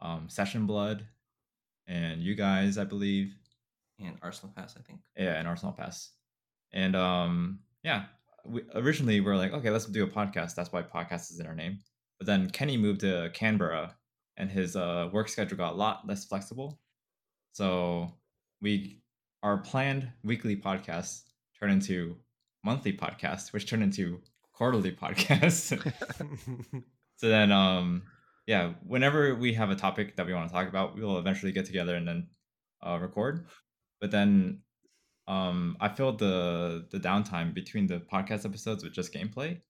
um, 0.00 0.28
Session 0.28 0.66
Blood 0.66 1.06
and 1.88 2.22
you 2.22 2.34
guys, 2.34 2.78
I 2.78 2.84
believe, 2.84 3.34
And 3.98 4.16
Arsenal 4.22 4.52
Pass, 4.56 4.76
I 4.76 4.82
think. 4.82 5.00
yeah, 5.16 5.34
and 5.38 5.48
Arsenal 5.48 5.72
Pass. 5.72 6.12
And 6.72 6.94
um, 6.96 7.60
yeah, 7.82 8.04
we 8.44 8.62
originally 8.74 9.20
we 9.20 9.26
were 9.26 9.36
like, 9.36 9.52
okay, 9.52 9.70
let's 9.70 9.86
do 9.86 10.04
a 10.04 10.08
podcast. 10.08 10.54
That's 10.54 10.72
why 10.72 10.82
podcast 10.82 11.30
is 11.32 11.40
in 11.40 11.46
our 11.46 11.54
name. 11.54 11.80
But 12.18 12.26
then 12.26 12.48
Kenny 12.50 12.76
moved 12.76 13.00
to 13.00 13.30
Canberra, 13.34 13.94
and 14.36 14.50
his 14.50 14.74
uh, 14.76 15.08
work 15.12 15.28
schedule 15.28 15.56
got 15.58 15.72
a 15.74 15.76
lot 15.76 16.06
less 16.06 16.24
flexible. 16.24 16.78
So 17.52 18.12
we 18.60 19.02
our 19.42 19.58
planned 19.58 20.08
weekly 20.24 20.56
podcasts 20.56 21.22
turn 21.58 21.70
into 21.70 22.16
monthly 22.64 22.92
podcasts, 22.92 23.52
which 23.52 23.68
turn 23.68 23.82
into 23.82 24.20
quarterly 24.52 24.92
podcasts. 24.92 25.70
so 27.16 27.28
then 27.28 27.52
um 27.52 28.02
yeah 28.46 28.72
whenever 28.86 29.34
we 29.34 29.52
have 29.54 29.70
a 29.70 29.76
topic 29.76 30.16
that 30.16 30.26
we 30.26 30.32
want 30.34 30.48
to 30.48 30.54
talk 30.54 30.68
about 30.68 30.94
we 30.94 31.02
will 31.02 31.18
eventually 31.18 31.52
get 31.52 31.66
together 31.66 31.94
and 31.96 32.06
then 32.06 32.26
uh, 32.82 32.98
record 33.00 33.46
but 34.00 34.10
then 34.10 34.60
um 35.26 35.76
i 35.80 35.88
filled 35.88 36.18
the 36.18 36.86
the 36.90 36.98
downtime 36.98 37.52
between 37.54 37.86
the 37.86 37.98
podcast 37.98 38.44
episodes 38.44 38.84
with 38.84 38.92
just 38.92 39.12
gameplay 39.12 39.60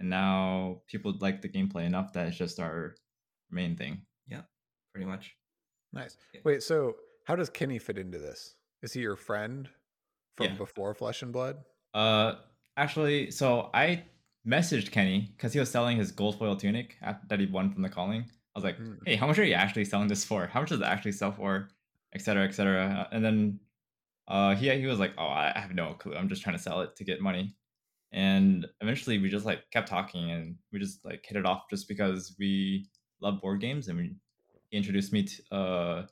and 0.00 0.10
now 0.10 0.80
people 0.86 1.14
like 1.20 1.40
the 1.42 1.48
gameplay 1.48 1.84
enough 1.84 2.12
that 2.12 2.26
it's 2.26 2.36
just 2.36 2.60
our 2.60 2.94
main 3.50 3.76
thing 3.76 4.02
Yeah, 4.26 4.42
Pretty 4.92 5.06
much. 5.06 5.36
Nice. 5.92 6.16
Yeah. 6.34 6.40
Wait, 6.44 6.62
so 6.62 6.96
how 7.26 7.36
does 7.36 7.50
Kenny 7.50 7.78
fit 7.78 7.98
into 7.98 8.18
this? 8.18 8.54
Is 8.82 8.92
he 8.92 9.00
your 9.00 9.16
friend 9.16 9.68
from 10.36 10.46
Yeah. 10.46 10.54
before 10.56 10.94
Flesh 10.94 11.22
and 11.22 11.32
Blood? 11.32 11.58
uh 11.94 12.34
actually 12.76 13.30
so 13.30 13.70
i 13.72 14.02
messaged 14.46 14.90
kenny 14.90 15.32
because 15.34 15.54
he 15.54 15.58
was 15.58 15.70
selling 15.70 15.96
his 15.96 16.12
gold 16.12 16.38
foil 16.38 16.54
tunic 16.54 16.96
that 17.28 17.40
he 17.40 17.46
won 17.46 17.72
from 17.72 17.80
the 17.80 17.88
calling 17.88 18.20
i 18.22 18.58
was 18.58 18.64
like 18.64 18.76
Hmm. 18.76 18.94
hey 19.06 19.16
how 19.16 19.26
much 19.26 19.38
are 19.38 19.44
you 19.44 19.54
actually 19.54 19.86
selling 19.86 20.08
this 20.08 20.22
for 20.22 20.46
how 20.46 20.60
much 20.60 20.68
does 20.68 20.80
it 20.80 20.84
actually 20.84 21.12
sell 21.12 21.32
for 21.32 21.70
et 22.12 22.20
cetera 22.20 22.44
et 22.44 22.52
cetera 22.52 23.08
and 23.12 23.24
then 23.24 23.58
uh 24.28 24.54
he, 24.56 24.68
he 24.78 24.84
was 24.86 24.98
like 24.98 25.14
oh 25.16 25.26
i 25.26 25.50
have 25.56 25.74
no 25.74 25.94
clue 25.94 26.14
i'm 26.14 26.28
just 26.28 26.42
trying 26.42 26.56
to 26.56 26.62
sell 26.62 26.80
it 26.82 26.94
to 26.96 27.04
get 27.04 27.22
money 27.22 27.56
and 28.12 28.66
eventually 28.82 29.18
we 29.18 29.30
just 29.30 29.46
like 29.46 29.62
kept 29.70 29.88
talking 29.88 30.30
and 30.32 30.56
we 30.72 30.78
just 30.78 31.02
like 31.02 31.24
hit 31.26 31.38
it 31.38 31.46
off 31.46 31.62
just 31.70 31.88
because 31.88 32.34
we 32.38 32.86
love 33.22 33.40
board 33.40 33.58
games 33.60 33.88
and 33.88 33.96
we 33.96 34.14
he 34.68 34.76
introduced 34.76 35.14
me 35.14 35.22
to 35.22 35.54
uh 35.54 36.06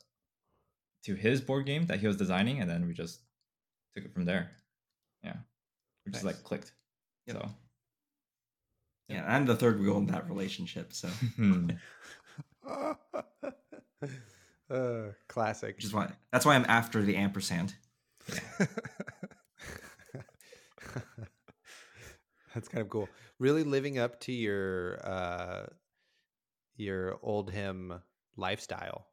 to 1.05 1.15
his 1.15 1.41
board 1.41 1.65
game 1.65 1.85
that 1.87 1.99
he 1.99 2.07
was 2.07 2.17
designing 2.17 2.59
and 2.61 2.69
then 2.69 2.85
we 2.87 2.93
just 2.93 3.21
took 3.95 4.03
it 4.05 4.13
from 4.13 4.25
there 4.25 4.51
yeah 5.23 5.35
we 6.05 6.11
just 6.11 6.23
Nice. 6.25 6.35
like 6.35 6.43
clicked 6.43 6.71
Yep. 7.27 7.37
so 7.37 7.49
Yeah, 9.09 9.23
I'm 9.27 9.45
the 9.45 9.55
third 9.55 9.79
wheel 9.79 9.97
in 9.97 10.07
that 10.07 10.27
relationship, 10.29 10.93
so 10.93 11.09
uh, 14.69 15.09
classic. 15.27 15.75
which 15.75 15.85
is 15.85 15.93
why 15.93 16.11
that's 16.31 16.45
why 16.45 16.55
I'm 16.55 16.65
after 16.67 17.01
the 17.01 17.15
ampersand. 17.15 17.75
That's 22.53 22.67
kind 22.69 22.81
of 22.81 22.89
cool. 22.89 23.09
Really 23.37 23.63
living 23.63 23.99
up 23.99 24.19
to 24.21 24.31
your 24.31 24.99
uh 25.05 25.65
your 26.77 27.19
old 27.21 27.51
him 27.51 27.93
lifestyle. 28.37 29.07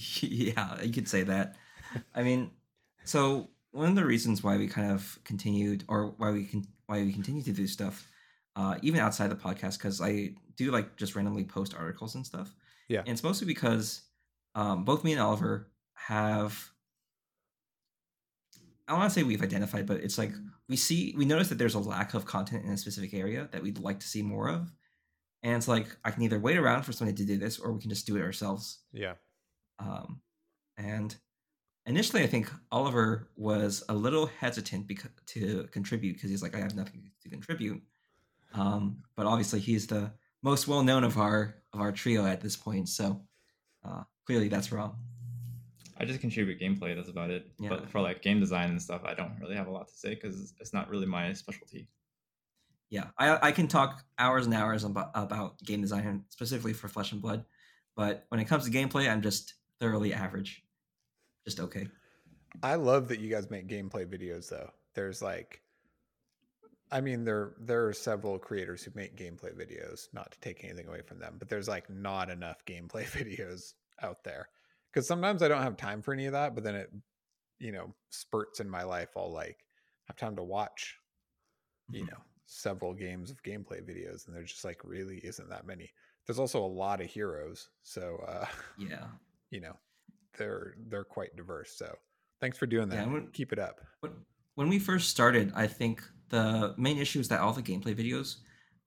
yeah, 0.22 0.82
you 0.82 0.92
could 0.92 1.08
say 1.08 1.22
that. 1.24 1.56
I 2.14 2.22
mean, 2.22 2.50
so 3.04 3.50
one 3.72 3.88
of 3.88 3.94
the 3.96 4.04
reasons 4.04 4.42
why 4.42 4.56
we 4.56 4.66
kind 4.68 4.92
of 4.92 5.18
continued, 5.24 5.84
or 5.88 6.14
why 6.16 6.30
we 6.30 6.44
can, 6.44 6.66
why 6.86 7.02
we 7.02 7.12
continue 7.12 7.42
to 7.42 7.52
do 7.52 7.66
stuff, 7.66 8.08
uh, 8.56 8.76
even 8.82 9.00
outside 9.00 9.30
the 9.30 9.36
podcast, 9.36 9.78
because 9.78 10.00
I 10.00 10.30
do 10.56 10.70
like 10.70 10.96
just 10.96 11.14
randomly 11.14 11.44
post 11.44 11.74
articles 11.74 12.14
and 12.14 12.24
stuff. 12.26 12.54
Yeah. 12.88 13.00
and 13.00 13.10
it's 13.10 13.22
mostly 13.22 13.46
because 13.46 14.02
um, 14.56 14.84
both 14.84 15.04
me 15.04 15.12
and 15.12 15.20
Oliver 15.20 15.70
have. 15.94 16.70
I 18.88 18.94
want 18.94 19.12
to 19.12 19.14
say 19.14 19.22
we've 19.22 19.42
identified, 19.42 19.86
but 19.86 19.98
it's 19.98 20.18
like 20.18 20.32
we 20.68 20.76
see, 20.76 21.14
we 21.16 21.24
notice 21.24 21.48
that 21.48 21.58
there's 21.58 21.74
a 21.74 21.80
lack 21.80 22.14
of 22.14 22.26
content 22.26 22.64
in 22.64 22.72
a 22.72 22.76
specific 22.76 23.14
area 23.14 23.48
that 23.52 23.62
we'd 23.62 23.78
like 23.78 24.00
to 24.00 24.08
see 24.08 24.22
more 24.22 24.48
of. 24.48 24.72
And 25.42 25.56
it's 25.56 25.68
like, 25.68 25.96
I 26.04 26.10
can 26.10 26.22
either 26.22 26.38
wait 26.38 26.56
around 26.56 26.82
for 26.82 26.92
somebody 26.92 27.16
to 27.18 27.24
do 27.24 27.38
this 27.38 27.58
or 27.58 27.72
we 27.72 27.80
can 27.80 27.90
just 27.90 28.06
do 28.06 28.16
it 28.16 28.22
ourselves. 28.22 28.80
Yeah. 28.92 29.14
Um, 29.80 30.20
and 30.76 31.16
initially, 31.86 32.22
I 32.22 32.26
think 32.26 32.50
Oliver 32.70 33.30
was 33.36 33.82
a 33.88 33.94
little 33.94 34.26
hesitant 34.26 34.86
because, 34.86 35.10
to 35.28 35.66
contribute 35.72 36.14
because 36.14 36.30
he's 36.30 36.42
like, 36.42 36.54
I 36.54 36.60
have 36.60 36.74
nothing 36.76 37.10
to 37.22 37.28
contribute. 37.28 37.82
Um, 38.54 39.02
but 39.16 39.26
obviously, 39.26 39.60
he's 39.60 39.86
the 39.86 40.12
most 40.42 40.68
well 40.68 40.82
known 40.82 41.04
of 41.04 41.18
our 41.18 41.54
of 41.72 41.80
our 41.80 41.92
trio 41.92 42.26
at 42.26 42.40
this 42.40 42.56
point, 42.56 42.88
so 42.88 43.20
uh, 43.84 44.02
clearly 44.26 44.48
that's 44.48 44.72
wrong. 44.72 44.96
i 45.98 46.04
just 46.04 46.20
contribute 46.20 46.58
gameplay 46.60 46.96
that's 46.96 47.08
about 47.08 47.30
it 47.30 47.46
Yeah. 47.58 47.68
but 47.70 47.88
for 47.90 48.00
like 48.00 48.22
game 48.22 48.40
design 48.40 48.70
and 48.70 48.80
stuff 48.82 49.02
i 49.04 49.14
don't 49.14 49.38
really 49.40 49.54
have 49.54 49.66
a 49.68 49.70
lot 49.70 49.86
to 49.88 49.94
say 49.94 50.14
because 50.14 50.54
it's 50.60 50.72
not 50.72 50.88
really 50.90 51.06
my 51.06 51.32
specialty 51.32 51.88
yeah, 52.90 53.06
I 53.16 53.48
I 53.48 53.52
can 53.52 53.68
talk 53.68 54.02
hours 54.18 54.46
and 54.46 54.54
hours 54.54 54.82
about 54.82 55.10
about 55.14 55.62
game 55.62 55.80
design 55.80 56.24
specifically 56.30 56.72
for 56.72 56.88
Flesh 56.88 57.12
and 57.12 57.22
Blood, 57.22 57.44
but 57.94 58.24
when 58.30 58.40
it 58.40 58.46
comes 58.46 58.64
to 58.64 58.70
gameplay, 58.72 59.08
I'm 59.08 59.22
just 59.22 59.54
thoroughly 59.80 60.12
average, 60.12 60.64
just 61.46 61.60
okay. 61.60 61.88
I 62.62 62.76
love 62.76 63.08
that 63.08 63.20
you 63.20 63.28
guys 63.30 63.50
make 63.50 63.66
gameplay 63.68 64.06
videos 64.06 64.48
though. 64.48 64.72
There's 64.94 65.20
like 65.22 65.62
I 66.90 67.00
mean 67.00 67.24
there 67.24 67.54
there 67.58 67.86
are 67.86 67.92
several 67.92 68.38
creators 68.38 68.82
who 68.82 68.90
make 68.94 69.16
gameplay 69.16 69.54
videos, 69.56 70.12
not 70.12 70.32
to 70.32 70.40
take 70.40 70.64
anything 70.64 70.88
away 70.88 71.02
from 71.02 71.18
them, 71.18 71.36
but 71.38 71.48
there's 71.48 71.68
like 71.68 71.88
not 71.88 72.30
enough 72.30 72.64
gameplay 72.64 73.04
videos 73.18 73.74
out 74.02 74.24
there. 74.24 74.48
Cuz 74.92 75.06
sometimes 75.06 75.42
I 75.42 75.48
don't 75.48 75.62
have 75.62 75.76
time 75.76 76.02
for 76.02 76.12
any 76.12 76.26
of 76.26 76.32
that, 76.32 76.54
but 76.54 76.64
then 76.64 76.74
it 76.74 76.90
you 77.60 77.72
know, 77.72 77.94
spurts 78.10 78.60
in 78.60 78.70
my 78.70 78.84
life 78.84 79.16
I'll 79.16 79.32
like 79.32 79.66
have 80.06 80.16
time 80.16 80.36
to 80.36 80.44
watch 80.44 80.98
you 81.92 82.04
Mhm. 82.04 82.06
know, 82.06 82.22
several 82.46 82.94
games 82.94 83.30
of 83.30 83.42
gameplay 83.42 83.82
videos 83.82 84.26
and 84.26 84.36
there 84.36 84.44
just 84.44 84.64
like 84.64 84.84
really 84.84 85.18
isn't 85.18 85.50
that 85.50 85.66
many. 85.66 85.92
There's 86.26 86.38
also 86.40 86.64
a 86.64 86.66
lot 86.68 87.00
of 87.02 87.10
heroes, 87.10 87.70
so 87.82 88.18
uh 88.18 88.46
Yeah. 88.76 89.10
You 89.50 89.60
know, 89.60 89.76
they're 90.38 90.74
they're 90.88 91.04
quite 91.04 91.34
diverse. 91.36 91.72
So, 91.76 91.96
thanks 92.40 92.56
for 92.58 92.66
doing 92.66 92.88
that. 92.88 93.06
I 93.06 93.06
would- 93.06 93.32
Keep 93.32 93.52
it 93.52 93.58
up. 93.58 93.80
When- 94.00 94.24
When 94.56 94.68
we 94.68 94.78
first 94.78 95.08
started, 95.08 95.52
I 95.54 95.66
think 95.66 96.02
the 96.28 96.74
main 96.76 96.98
issue 96.98 97.20
is 97.20 97.28
that 97.28 97.40
all 97.40 97.52
the 97.52 97.62
gameplay 97.62 97.94
videos, 97.94 98.36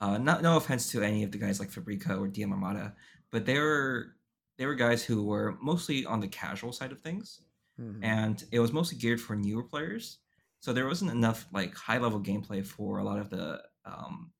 uh, 0.02 0.18
not 0.18 0.42
no 0.44 0.58
offense 0.58 0.92
to 0.92 1.02
any 1.02 1.24
of 1.24 1.32
the 1.32 1.38
guys 1.40 1.60
like 1.60 1.72
Fabrica 1.72 2.16
or 2.16 2.28
DM 2.28 2.52
Armada, 2.52 2.96
but 3.32 3.46
they 3.46 3.58
were 3.60 4.16
they 4.58 4.66
were 4.68 4.76
guys 4.76 5.04
who 5.04 5.24
were 5.26 5.58
mostly 5.62 6.06
on 6.06 6.20
the 6.20 6.28
casual 6.28 6.72
side 6.74 6.92
of 6.92 7.02
things, 7.02 7.42
Mhm. 7.80 8.04
and 8.04 8.44
it 8.52 8.60
was 8.60 8.72
mostly 8.72 8.98
geared 9.00 9.20
for 9.20 9.36
newer 9.36 9.64
players. 9.64 10.20
So 10.60 10.74
there 10.74 10.86
wasn't 10.86 11.12
enough 11.12 11.48
like 11.52 11.74
high 11.76 11.98
level 11.98 12.22
gameplay 12.22 12.64
for 12.66 13.00
a 13.00 13.04
lot 13.04 13.20
of 13.20 13.30
the 13.30 13.64
um, 13.86 14.32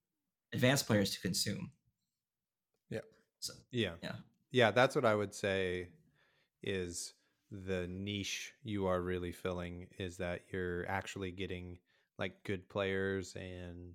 advanced 0.54 0.86
players 0.88 1.12
to 1.12 1.20
consume. 1.22 1.72
Yep. 2.90 3.06
So 3.40 3.54
Yeah. 3.72 3.96
Yeah. 4.04 4.16
Yeah, 4.52 4.72
that's 4.72 4.96
what 4.96 5.04
I 5.06 5.16
would 5.16 5.34
say 5.34 5.90
is 6.64 7.14
the 7.52 7.88
niche 7.88 8.54
you 8.64 8.88
are 8.88 9.02
really 9.02 9.32
filling 9.32 9.88
is 10.00 10.18
that 10.18 10.42
you're 10.52 10.90
actually 10.90 11.32
getting 11.32 11.78
like 12.18 12.44
good 12.44 12.68
players 12.68 13.36
and 13.36 13.94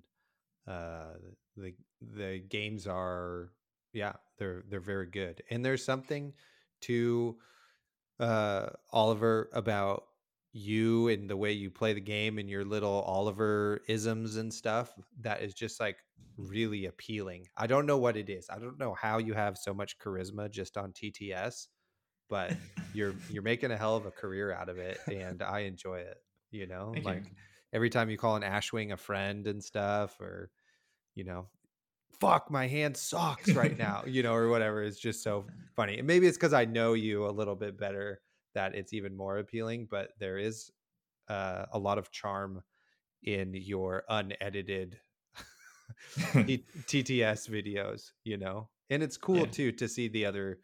uh 0.67 1.13
the 1.57 1.73
the 2.15 2.41
games 2.49 2.87
are 2.87 3.51
yeah, 3.93 4.13
they're 4.37 4.63
they're 4.69 4.79
very 4.79 5.07
good. 5.07 5.43
And 5.49 5.63
there's 5.63 5.83
something 5.83 6.33
to 6.81 7.37
uh 8.19 8.67
Oliver 8.91 9.49
about 9.53 10.03
you 10.51 11.07
and 11.09 11.29
the 11.29 11.37
way 11.37 11.51
you 11.51 11.69
play 11.69 11.93
the 11.93 12.01
game 12.01 12.39
and 12.39 12.49
your 12.49 12.65
little 12.65 13.01
Oliver 13.01 13.81
isms 13.87 14.35
and 14.35 14.53
stuff 14.53 14.93
that 15.21 15.41
is 15.41 15.53
just 15.53 15.79
like 15.79 15.97
really 16.37 16.85
appealing. 16.85 17.47
I 17.57 17.67
don't 17.67 17.85
know 17.85 17.97
what 17.97 18.17
it 18.17 18.29
is. 18.29 18.49
I 18.49 18.57
don't 18.57 18.79
know 18.79 18.93
how 18.93 19.19
you 19.19 19.33
have 19.33 19.57
so 19.57 19.73
much 19.73 19.99
charisma 19.99 20.49
just 20.49 20.77
on 20.77 20.91
TTS, 20.91 21.67
but 22.29 22.55
you're 22.93 23.13
you're 23.29 23.43
making 23.43 23.71
a 23.71 23.77
hell 23.77 23.95
of 23.95 24.05
a 24.05 24.11
career 24.11 24.51
out 24.51 24.69
of 24.69 24.77
it 24.77 24.99
and 25.07 25.41
I 25.41 25.61
enjoy 25.61 25.99
it, 25.99 26.17
you 26.51 26.67
know? 26.67 26.91
Thank 26.93 27.05
you. 27.05 27.11
like 27.11 27.23
every 27.73 27.89
time 27.89 28.09
you 28.09 28.17
call 28.17 28.35
an 28.35 28.43
Ashwing 28.43 28.91
a 28.93 28.97
friend 28.97 29.45
and 29.47 29.63
stuff 29.63 30.19
or 30.19 30.49
you 31.15 31.23
know, 31.23 31.47
fuck 32.19 32.49
my 32.49 32.67
hand 32.67 32.95
sucks 32.95 33.55
right 33.55 33.77
now, 33.77 34.03
you 34.05 34.23
know, 34.23 34.33
or 34.33 34.49
whatever. 34.49 34.83
It's 34.83 34.99
just 34.99 35.23
so 35.23 35.45
funny. 35.75 35.97
And 35.97 36.07
maybe 36.07 36.27
it's 36.27 36.37
because 36.37 36.53
I 36.53 36.65
know 36.65 36.93
you 36.93 37.25
a 37.25 37.31
little 37.31 37.55
bit 37.55 37.77
better 37.77 38.21
that 38.53 38.75
it's 38.75 38.93
even 38.93 39.15
more 39.15 39.37
appealing, 39.37 39.87
but 39.89 40.11
there 40.19 40.37
is 40.37 40.71
uh, 41.27 41.65
a 41.71 41.79
lot 41.79 41.97
of 41.97 42.11
charm 42.11 42.63
in 43.23 43.53
your 43.53 44.03
unedited 44.09 44.99
T- 46.33 46.65
TTS 46.87 47.49
videos, 47.49 48.11
you 48.23 48.37
know, 48.37 48.69
and 48.89 49.03
it's 49.03 49.17
cool 49.17 49.45
Yeah. 49.45 49.51
too 49.51 49.71
to 49.73 49.87
see 49.87 50.07
the 50.07 50.25
other 50.25 50.59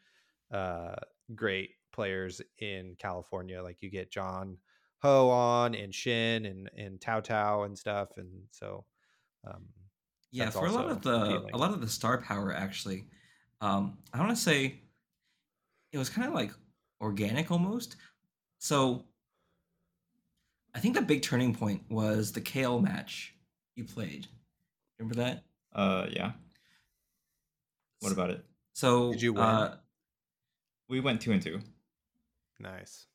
uh, 0.52 0.96
great 1.34 1.72
players 1.92 2.42
in 2.60 2.96
California. 3.00 3.62
Like 3.64 3.78
you 3.82 3.90
get 3.90 4.12
John 4.12 4.58
Ho 5.00 5.30
on 5.30 5.76
and 5.76 5.94
Shin 5.94 6.46
and 6.46 6.70
and 6.78 7.00
Tao 7.02 7.20
Tao 7.20 7.64
and 7.64 7.78
stuff, 7.78 8.10
and 8.18 8.30
so 8.52 8.86
um, 9.48 9.64
yeah, 10.32 10.50
for 10.50 10.66
a 10.66 10.72
lot 10.72 10.90
of 10.90 11.02
the 11.02 11.16
appealing. 11.16 11.54
a 11.54 11.58
lot 11.58 11.72
of 11.72 11.82
the 11.82 11.88
star 11.88 12.22
power 12.22 12.54
actually, 12.54 13.06
um, 13.62 13.98
I 14.14 14.20
want 14.20 14.32
to 14.32 14.36
say 14.36 14.80
it 15.92 15.98
was 15.98 16.10
kind 16.10 16.28
of 16.28 16.34
like 16.34 16.52
organic 17.02 17.52
almost. 17.52 17.96
So 18.60 19.06
I 20.74 20.80
think 20.80 20.96
the 20.96 21.02
big 21.02 21.22
turning 21.22 21.56
point 21.56 21.84
was 21.90 22.32
the 22.32 22.42
Kale 22.42 22.80
match 22.80 23.34
you 23.76 23.86
played. 23.86 24.28
Remember 25.00 25.16
that? 25.16 25.44
Uh, 25.74 26.08
yeah. 26.10 26.32
What 28.00 28.12
about 28.12 28.30
it? 28.30 28.44
So 28.74 29.14
Did 29.14 29.22
you 29.22 29.34
win? 29.34 29.44
Uh, 29.44 29.78
We 30.90 31.00
went 31.00 31.22
two 31.22 31.32
and 31.32 31.42
two. 31.42 31.62
nice. 32.60 33.06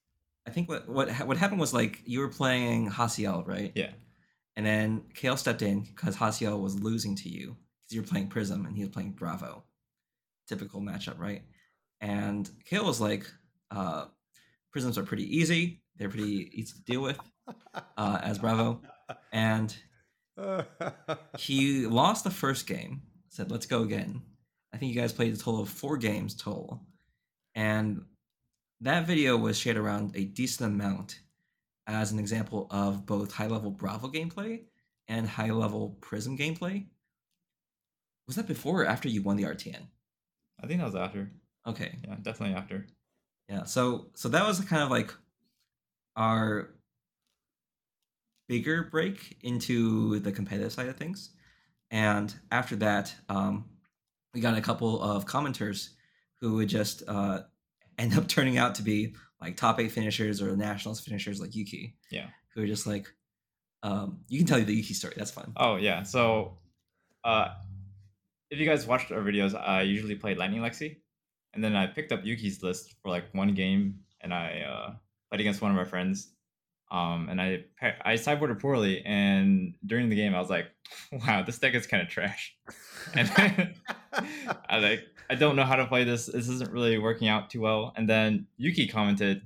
I 0.47 0.51
think 0.51 0.69
what 0.69 0.89
what 0.89 1.11
what 1.27 1.37
happened 1.37 1.61
was 1.61 1.75
like 1.75 2.03
you 2.05 2.21
were 2.21 2.29
playing 2.29 2.91
Hasiel, 2.91 3.47
right? 3.47 3.73
Yeah. 3.75 3.91
And 4.57 4.67
then 4.67 5.03
Kale 5.15 5.37
stepped 5.37 5.63
in 5.63 5.81
because 5.83 6.17
Hasiel 6.17 6.61
was 6.61 6.81
losing 6.81 7.17
to 7.17 7.29
you 7.29 7.57
because 7.83 7.95
you 7.95 8.01
were 8.03 8.07
playing 8.07 8.29
Prism 8.29 8.67
and 8.67 8.77
he 8.77 8.83
was 8.83 8.91
playing 8.91 9.13
Bravo. 9.13 9.63
Typical 10.49 10.81
matchup, 10.81 11.19
right? 11.19 11.43
And 12.01 12.51
Kale 12.65 12.85
was 12.85 13.01
like, 13.01 13.27
uh, 13.71 14.07
Prisms 14.73 14.99
are 14.99 15.03
pretty 15.03 15.37
easy. 15.37 15.83
They're 15.97 16.09
pretty 16.09 16.51
easy 16.53 16.75
to 16.75 16.83
deal 16.83 17.01
with 17.03 17.19
uh, 17.97 18.19
as 18.23 18.39
Bravo. 18.39 18.81
And 19.33 19.75
he 21.39 21.87
lost 21.87 22.25
the 22.25 22.31
first 22.31 22.67
game, 22.67 23.03
said, 23.29 23.51
let's 23.51 23.67
go 23.67 23.83
again. 23.83 24.23
I 24.73 24.77
think 24.79 24.93
you 24.95 25.01
guys 25.01 25.13
played 25.13 25.35
a 25.35 25.37
total 25.37 25.63
of 25.63 25.69
four 25.69 25.97
games 25.97 26.35
total. 26.35 26.81
And 27.55 28.05
that 28.81 29.07
video 29.07 29.37
was 29.37 29.59
shared 29.59 29.77
around 29.77 30.17
a 30.17 30.25
decent 30.25 30.73
amount 30.73 31.21
as 31.87 32.13
an 32.13 32.19
example 32.19 32.67
of 32.71 33.05
both 33.07 33.33
high 33.33 33.47
level 33.47 33.71
Bravo 33.71 34.09
gameplay 34.09 34.63
and 35.09 35.29
high 35.29 35.51
level 35.51 35.97
Prism 36.01 36.39
gameplay. 36.39 36.87
Was 38.27 38.37
that 38.37 38.47
before 38.47 38.83
or 38.83 38.87
after 38.87 39.09
you 39.09 39.23
won 39.23 39.37
the 39.37 39.43
RTN? 39.45 39.87
I 40.63 40.67
think 40.67 40.81
that 40.81 40.87
was 40.87 40.95
after. 40.95 41.31
Okay. 41.67 41.99
Yeah, 42.07 42.17
definitely 42.23 42.55
after. 42.55 42.87
Yeah. 43.49 43.65
So 43.65 44.11
so 44.15 44.29
that 44.29 44.47
was 44.47 44.61
kind 44.61 44.83
of 44.83 44.91
like 44.91 45.13
our 46.17 46.71
bigger 48.49 48.85
break 48.85 49.39
into 49.43 50.21
the 50.21 50.33
competitive 50.33 50.73
side 50.73 50.89
of 50.89 50.97
things. 50.97 51.31
And 51.91 52.33
after 52.51 52.77
that, 52.77 53.15
um, 53.29 53.65
we 54.33 54.41
got 54.41 54.57
a 54.57 54.61
couple 54.61 55.03
of 55.03 55.27
commenters 55.27 55.91
who 56.41 56.55
would 56.55 56.69
just 56.69 57.03
uh, 57.07 57.41
end 57.99 58.17
up 58.17 58.29
turning 58.29 58.59
out 58.59 58.75
to 58.77 58.83
be 58.83 59.15
like 59.41 59.57
top 59.57 59.81
eight 59.81 59.93
finishers 59.93 60.43
or 60.43 60.57
nationals 60.57 61.01
finishers 61.01 61.41
like 61.41 61.55
Yuki. 61.55 61.97
Yeah. 62.11 62.27
Who 62.55 62.63
are 62.63 62.67
just 62.67 62.87
like, 62.87 63.07
um, 63.83 64.21
you 64.29 64.39
can 64.39 64.47
tell 64.47 64.59
you 64.59 64.65
the 64.65 64.75
Yuki 64.75 64.95
story. 64.95 65.15
That's 65.17 65.31
fun. 65.31 65.53
Oh 65.57 65.77
yeah. 65.77 66.03
So, 66.03 66.59
uh, 67.25 67.49
if 68.51 68.59
you 68.59 68.67
guys 68.67 68.87
watched 68.87 69.13
our 69.13 69.21
videos, 69.21 69.55
I 69.55 69.83
usually 69.83 70.17
play 70.17 70.35
Lightning 70.35 70.61
Lexi, 70.61 70.97
and 71.55 71.63
then 71.63 71.77
I 71.77 71.87
picked 71.87 72.11
up 72.13 72.25
Yuki's 72.25 72.63
list 72.63 72.95
for 73.03 73.09
like 73.11 73.33
one 73.33 73.55
game, 73.55 74.01
and 74.21 74.35
I 74.35 74.63
uh, 74.63 74.93
played 75.31 75.41
against 75.41 75.63
one 75.63 75.71
of 75.71 75.77
my 75.77 75.85
friends. 75.85 76.33
Um, 76.91 77.29
and 77.29 77.41
I 77.41 77.65
I 77.81 78.15
sideboarded 78.15 78.61
poorly, 78.61 79.03
and 79.05 79.75
during 79.87 80.09
the 80.09 80.17
game, 80.17 80.35
I 80.35 80.41
was 80.41 80.51
like, 80.51 80.67
"Wow, 81.13 81.43
this 81.43 81.59
deck 81.59 81.75
is 81.75 81.87
kind 81.87 82.03
of 82.03 82.09
trash." 82.09 82.57
And 83.15 83.31
I 84.69 84.79
like 84.79 85.05
I 85.31 85.37
don't 85.37 85.55
know 85.55 85.65
how 85.65 85.77
to 85.77 85.87
play 85.87 86.03
this. 86.03 86.27
This 86.27 86.49
isn't 86.49 86.73
really 86.73 86.99
working 86.99 87.29
out 87.29 87.51
too 87.51 87.61
well. 87.61 87.93
And 87.97 88.09
then 88.09 88.49
Yuki 88.57 88.89
commented, 88.89 89.43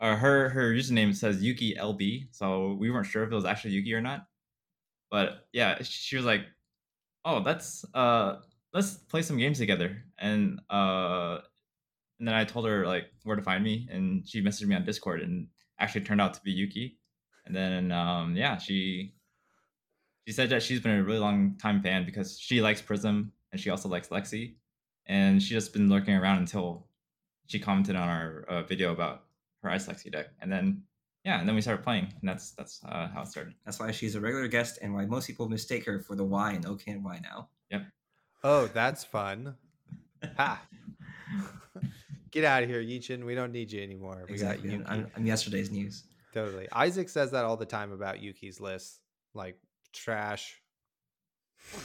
or 0.00 0.16
her 0.16 0.48
her 0.48 0.72
username 0.72 1.14
says 1.14 1.40
Yuki 1.40 1.76
LB, 1.76 2.28
so 2.32 2.76
we 2.78 2.90
weren't 2.90 3.06
sure 3.06 3.22
if 3.22 3.30
it 3.30 3.34
was 3.34 3.44
actually 3.44 3.74
Yuki 3.74 3.94
or 3.94 4.00
not. 4.00 4.26
But 5.12 5.46
yeah, 5.52 5.78
she 5.82 6.16
was 6.16 6.24
like, 6.24 6.42
"Oh, 7.24 7.40
that's 7.40 7.84
uh, 7.94 8.38
let's 8.74 8.94
play 8.94 9.22
some 9.22 9.38
games 9.38 9.58
together." 9.58 10.02
And 10.18 10.60
uh, 10.68 11.38
and 12.18 12.26
then 12.26 12.34
I 12.34 12.44
told 12.44 12.66
her 12.66 12.84
like 12.84 13.04
where 13.22 13.36
to 13.36 13.42
find 13.42 13.62
me, 13.62 13.88
and 13.92 14.28
she 14.28 14.42
messaged 14.42 14.66
me 14.66 14.74
on 14.74 14.84
Discord, 14.84 15.22
and 15.22 15.46
actually 15.82 16.02
turned 16.02 16.20
out 16.20 16.34
to 16.34 16.40
be 16.42 16.52
Yuki. 16.52 16.98
And 17.44 17.54
then 17.54 17.90
um, 17.92 18.36
yeah, 18.36 18.56
she 18.56 19.14
she 20.26 20.32
said 20.32 20.48
that 20.50 20.62
she's 20.62 20.80
been 20.80 20.98
a 20.98 21.02
really 21.02 21.18
long 21.18 21.56
time 21.60 21.82
fan 21.82 22.04
because 22.04 22.38
she 22.38 22.62
likes 22.62 22.80
Prism 22.80 23.32
and 23.50 23.60
she 23.60 23.68
also 23.68 23.88
likes 23.88 24.08
Lexi, 24.08 24.54
and 25.06 25.42
she 25.42 25.52
just 25.52 25.72
been 25.72 25.90
lurking 25.90 26.14
around 26.14 26.38
until 26.38 26.86
she 27.46 27.58
commented 27.58 27.96
on 27.96 28.08
our 28.08 28.44
uh, 28.48 28.62
video 28.62 28.92
about 28.92 29.24
her 29.62 29.70
Ice 29.70 29.88
Lexi 29.88 30.10
deck, 30.10 30.28
and 30.40 30.50
then 30.50 30.82
yeah, 31.24 31.38
and 31.38 31.48
then 31.48 31.54
we 31.54 31.60
started 31.60 31.82
playing, 31.82 32.12
and 32.20 32.28
that's 32.28 32.52
that's 32.52 32.80
uh, 32.84 33.08
how 33.08 33.22
it 33.22 33.28
started. 33.28 33.54
That's 33.64 33.80
why 33.80 33.90
she's 33.90 34.14
a 34.14 34.20
regular 34.20 34.48
guest 34.48 34.78
and 34.80 34.94
why 34.94 35.04
most 35.04 35.26
people 35.26 35.48
mistake 35.48 35.84
her 35.86 36.00
for 36.00 36.14
the 36.14 36.24
Y 36.24 36.52
in 36.52 36.64
OK 36.64 36.90
and 36.90 37.04
Y 37.04 37.20
now. 37.22 37.48
Yep. 37.70 37.82
Oh, 38.44 38.66
that's 38.68 39.04
fun. 39.04 39.56
Ha. 40.36 40.62
Get 42.32 42.44
out 42.44 42.62
of 42.62 42.68
here, 42.68 42.82
Yichin. 42.82 43.24
We 43.24 43.34
don't 43.34 43.52
need 43.52 43.70
you 43.70 43.82
anymore. 43.82 44.24
We 44.26 44.32
Exactly. 44.34 44.76
got 44.76 44.90
I'm, 44.90 45.06
I'm, 45.16 45.26
yesterday's 45.26 45.70
news. 45.70 46.04
Totally. 46.32 46.66
Isaac 46.72 47.08
says 47.10 47.30
that 47.32 47.44
all 47.44 47.56
the 47.58 47.66
time 47.66 47.92
about 47.92 48.20
Yuki's 48.22 48.58
list. 48.60 49.00
Like 49.34 49.58
trash. 49.92 50.60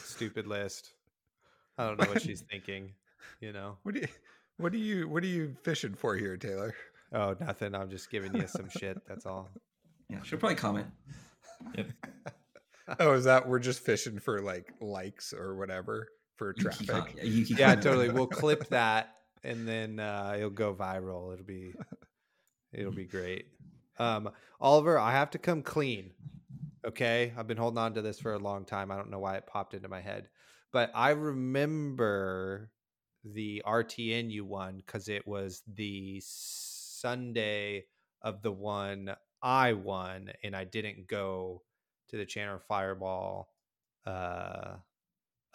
Stupid 0.03 0.47
list. 0.47 0.93
I 1.77 1.85
don't 1.85 1.99
know 2.01 2.07
what 2.09 2.21
she's 2.21 2.41
thinking. 2.51 2.93
You 3.41 3.51
know. 3.53 3.77
What 3.83 3.93
do 3.95 4.01
you 4.01 4.07
what 4.57 4.71
do 4.71 4.77
you 4.77 5.07
what 5.07 5.21
are 5.23 5.27
you 5.27 5.55
fishing 5.63 5.93
for 5.95 6.15
here, 6.15 6.37
Taylor? 6.37 6.73
Oh, 7.13 7.35
nothing. 7.39 7.75
I'm 7.75 7.89
just 7.89 8.09
giving 8.09 8.33
you 8.35 8.47
some 8.47 8.69
shit. 8.69 9.05
That's 9.07 9.25
all. 9.25 9.49
Yeah, 10.09 10.19
she'll 10.23 10.39
probably 10.39 10.55
comment. 10.55 10.87
Yep. 11.75 11.87
Oh, 13.01 13.11
is 13.11 13.25
that 13.25 13.45
we're 13.45 13.59
just 13.59 13.81
fishing 13.81 14.17
for 14.19 14.39
like 14.41 14.71
likes 14.79 15.33
or 15.33 15.57
whatever 15.57 16.07
for 16.37 16.53
Yuki 16.57 16.85
traffic? 16.85 17.15
Yuki 17.21 17.55
Yeah, 17.55 17.65
comment. 17.71 17.83
totally. 17.83 18.09
We'll 18.11 18.27
clip 18.27 18.69
that 18.69 19.16
and 19.47 19.67
then 19.67 19.99
uh, 19.99 20.33
it'll 20.35 20.49
go 20.49 20.73
viral. 20.73 21.33
It'll 21.33 21.45
be 21.45 21.73
it'll 22.73 22.91
be 22.91 23.05
great. 23.05 23.47
Um, 23.97 24.29
Oliver, 24.59 24.99
I 24.99 25.11
have 25.11 25.31
to 25.31 25.37
come 25.37 25.63
clean. 25.63 26.11
Okay, 26.85 27.33
I've 27.35 27.47
been 27.47 27.57
holding 27.57 27.79
on 27.79 27.93
to 27.95 28.01
this 28.01 28.19
for 28.19 28.33
a 28.33 28.39
long 28.39 28.65
time. 28.65 28.91
I 28.91 28.97
don't 28.97 29.09
know 29.09 29.19
why 29.19 29.37
it 29.37 29.47
popped 29.47 29.73
into 29.73 29.89
my 29.89 30.01
head, 30.01 30.29
but 30.71 30.91
I 30.93 31.11
remember 31.11 32.71
the 33.23 33.63
RTN 33.65 34.29
you 34.29 34.45
won 34.45 34.77
because 34.77 35.09
it 35.09 35.27
was 35.27 35.63
the 35.73 36.21
Sunday 36.23 37.85
of 38.21 38.41
the 38.41 38.51
one 38.51 39.15
I 39.41 39.73
won, 39.73 40.31
and 40.43 40.55
I 40.55 40.65
didn't 40.65 41.07
go 41.07 41.63
to 42.09 42.17
the 42.17 42.25
Chandler 42.25 42.61
Fireball 42.67 43.49
uh, 44.05 44.75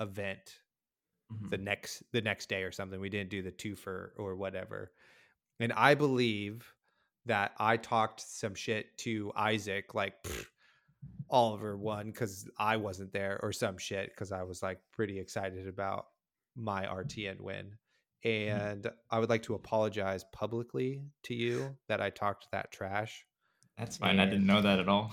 event 0.01 0.59
Mhm. 1.33 1.51
the 1.51 1.59
next 1.59 2.03
the 2.13 2.21
next 2.21 2.49
day 2.49 2.63
or 2.63 2.73
something. 2.73 3.01
We 3.01 3.09
didn't 3.09 3.31
do 3.31 3.43
the 3.43 3.51
two 3.51 3.75
for 3.75 4.13
or 4.17 4.37
whatever. 4.37 4.93
And 5.61 5.73
I 5.73 5.95
believe 5.95 6.75
that 7.27 7.53
I 7.59 7.77
talked 7.77 8.21
some 8.21 8.55
shit 8.55 8.97
to 8.99 9.33
Isaac 9.37 9.95
like 9.95 10.23
"Pfft, 10.25 10.47
Oliver 11.31 11.77
won 11.77 12.07
because 12.11 12.49
I 12.59 12.77
wasn't 12.77 13.13
there 13.13 13.39
or 13.43 13.53
some 13.53 13.79
shit 13.79 14.11
because 14.11 14.33
I 14.33 14.43
was 14.43 14.63
like 14.63 14.81
pretty 14.93 15.19
excited 15.19 15.67
about 15.69 16.07
my 16.57 16.85
RTN 16.87 17.41
win. 17.41 17.79
And 18.25 18.89
I 19.11 19.19
would 19.19 19.31
like 19.31 19.43
to 19.45 19.55
apologize 19.55 20.25
publicly 20.33 21.03
to 21.25 21.35
you 21.35 21.77
that 21.89 22.01
I 22.01 22.11
talked 22.11 22.49
that 22.53 22.71
trash. 22.71 23.25
That's 23.79 23.97
fine. 23.97 24.21
I 24.21 24.27
didn't 24.27 24.47
know 24.47 24.61
that 24.61 24.79
at 24.79 24.89
all. 24.89 25.13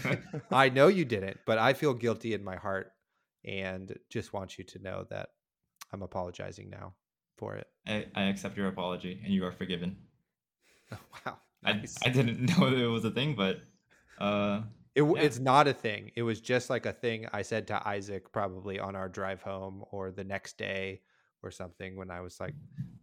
I 0.50 0.68
know 0.68 0.88
you 0.88 1.04
didn't, 1.04 1.38
but 1.46 1.58
I 1.58 1.72
feel 1.72 1.94
guilty 1.94 2.34
in 2.34 2.44
my 2.44 2.56
heart 2.56 2.92
and 3.44 3.96
just 4.10 4.32
want 4.32 4.58
you 4.58 4.64
to 4.64 4.78
know 4.80 5.06
that 5.10 5.30
I'm 5.92 6.02
apologizing 6.02 6.70
now 6.70 6.94
for 7.36 7.54
it. 7.56 7.66
I, 7.86 8.06
I 8.14 8.22
accept 8.24 8.56
your 8.56 8.68
apology 8.68 9.20
and 9.24 9.32
you 9.32 9.44
are 9.44 9.52
forgiven. 9.52 9.96
wow. 11.26 11.38
I, 11.64 11.72
Nice. 11.74 11.96
I 12.04 12.08
didn't 12.10 12.40
know 12.58 12.70
that 12.70 12.78
it 12.78 12.86
was 12.86 13.04
a 13.04 13.10
thing, 13.10 13.34
but 13.34 13.60
uh, 14.18 14.62
it, 14.94 15.02
yeah. 15.02 15.20
It's 15.22 15.38
not 15.38 15.68
a 15.68 15.72
thing. 15.72 16.10
It 16.16 16.22
was 16.22 16.40
just 16.40 16.70
like 16.70 16.86
a 16.86 16.92
thing 16.92 17.26
I 17.32 17.42
said 17.42 17.66
to 17.68 17.88
Isaac 17.88 18.32
probably 18.32 18.78
on 18.78 18.96
our 18.96 19.08
drive 19.08 19.42
home 19.42 19.84
or 19.90 20.10
the 20.10 20.24
next 20.24 20.58
day 20.58 21.02
or 21.42 21.50
something 21.50 21.96
when 21.96 22.10
I 22.10 22.20
was 22.20 22.38
like 22.40 22.54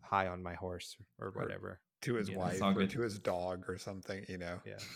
high 0.01 0.27
on 0.27 0.43
my 0.43 0.53
horse 0.55 0.95
or 1.19 1.27
Or- 1.27 1.31
whatever. 1.41 1.79
to 2.01 2.15
his 2.15 2.29
Yeah, 2.29 2.37
wife 2.37 2.61
or 2.61 2.73
good. 2.73 2.89
to 2.91 3.01
his 3.01 3.19
dog 3.19 3.65
or 3.67 3.77
something, 3.77 4.25
you 4.27 4.37
know. 4.37 4.59
Yeah. 4.65 4.77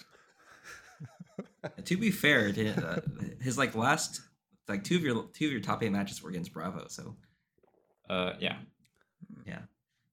to 1.86 1.98
be 1.98 2.12
fair, 2.12 2.52
to, 2.52 2.70
uh, 2.88 3.02
his 3.42 3.58
like 3.58 3.76
last 3.76 4.22
like 4.68 4.84
two 4.84 4.96
of 4.96 5.02
your 5.04 5.26
two 5.34 5.46
of 5.48 5.52
your 5.52 5.62
top 5.62 5.84
eight 5.84 5.92
matches 5.92 6.22
were 6.22 6.30
against 6.30 6.54
Bravo, 6.54 6.86
so 6.88 7.16
uh, 8.12 8.34
yeah. 8.40 8.58
yeah, 9.46 9.60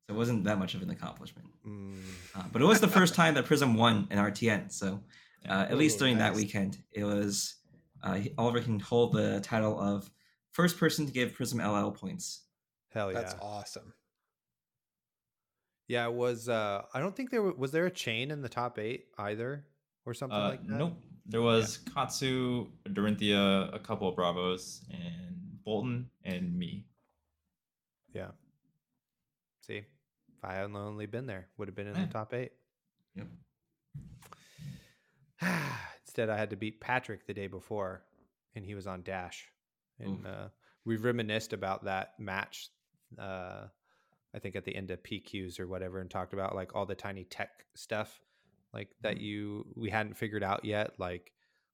so 0.07 0.15
it 0.15 0.17
wasn't 0.17 0.45
that 0.45 0.59
much 0.59 0.75
of 0.75 0.83
an 0.83 0.91
accomplishment. 0.91 1.49
Mm, 1.67 2.01
Uh, 2.35 2.45
but 2.53 2.63
it 2.63 2.65
was 2.65 2.81
the 2.81 2.89
first 2.89 3.15
time 3.15 3.35
that 3.35 3.45
Prism 3.45 3.75
won 3.75 4.07
an 4.11 4.19
RTN, 4.19 4.71
so 4.73 5.01
uh, 5.49 5.67
at 5.71 5.77
least 5.77 5.97
Ooh, 5.97 6.01
during 6.01 6.19
that 6.19 6.35
weekend, 6.35 6.79
it 6.93 7.05
was 7.05 7.57
uh, 8.03 8.19
Oliver 8.39 8.61
can 8.61 8.79
hold 8.81 9.13
the 9.13 9.41
title 9.41 9.79
of 9.81 10.11
first 10.53 10.79
person 10.79 11.07
to 11.07 11.13
give 11.13 11.35
Prism 11.35 11.59
LL 11.61 11.91
points. 11.91 12.43
hell 12.95 13.13
yeah. 13.13 13.21
That's 13.21 13.35
awesome. 13.41 13.93
Yeah, 15.89 16.07
it 16.07 16.13
was 16.15 16.49
uh 16.49 16.83
I 16.93 17.01
don't 17.01 17.17
think 17.17 17.31
there 17.31 17.43
wa- 17.43 17.55
was 17.57 17.73
there 17.73 17.87
a 17.87 17.91
Chane 17.91 18.31
in 18.31 18.43
the 18.43 18.49
top 18.49 18.79
8 18.79 19.05
either 19.19 19.65
or 20.05 20.13
something 20.15 20.39
Uh, 20.39 20.49
like 20.51 20.67
that. 20.67 20.77
nope. 20.77 20.93
There 21.27 21.43
was 21.43 21.79
Katsu, 21.95 22.69
Dorinthia, 22.89 23.75
a 23.75 23.79
couple 23.79 24.09
of 24.09 24.17
Bravos, 24.17 24.83
and 24.91 25.37
Boltyn, 25.67 26.07
and 26.25 26.57
me. 26.59 26.87
Yeah. 28.13 28.31
See, 29.67 29.79
if 30.39 30.45
I 30.45 30.55
had 30.55 30.71
only 30.71 31.07
been 31.07 31.27
there, 31.27 31.49
would 31.57 31.69
have 31.69 31.75
been 31.75 31.89
in 31.89 31.95
the 31.95 32.07
top 32.07 32.33
eight. 32.33 32.53
Yep. 33.15 33.27
Instead, 36.07 36.31
I 36.31 36.37
had 36.37 36.51
to 36.51 36.57
beat 36.57 36.81
Patrick 36.81 37.27
the 37.27 37.35
day 37.35 37.47
before, 37.47 38.03
and 38.55 38.65
he 38.65 38.75
was 38.75 38.87
on 38.87 39.03
Dash, 39.03 39.47
and 39.99 40.27
uh, 40.27 40.49
we 40.85 40.97
reminisced 40.97 41.53
about 41.53 41.85
that 41.85 42.15
match. 42.19 42.71
Uh, 43.19 43.67
I 44.35 44.39
think 44.39 44.57
at 44.57 44.65
the 44.65 44.75
end 44.75 44.91
of 44.91 45.03
PQs 45.03 45.61
or 45.61 45.67
whatever, 45.67 46.01
and 46.01 46.11
talked 46.11 46.33
about 46.33 46.55
like 46.55 46.75
all 46.75 46.87
the 46.87 46.95
tiny 46.95 47.25
tech 47.25 47.51
stuff, 47.75 48.21
like 48.73 48.91
that 49.03 49.21
you 49.21 49.67
we 49.77 49.91
hadn't 49.91 50.17
figured 50.17 50.43
out 50.43 50.65
yet, 50.65 50.93
like 50.99 51.33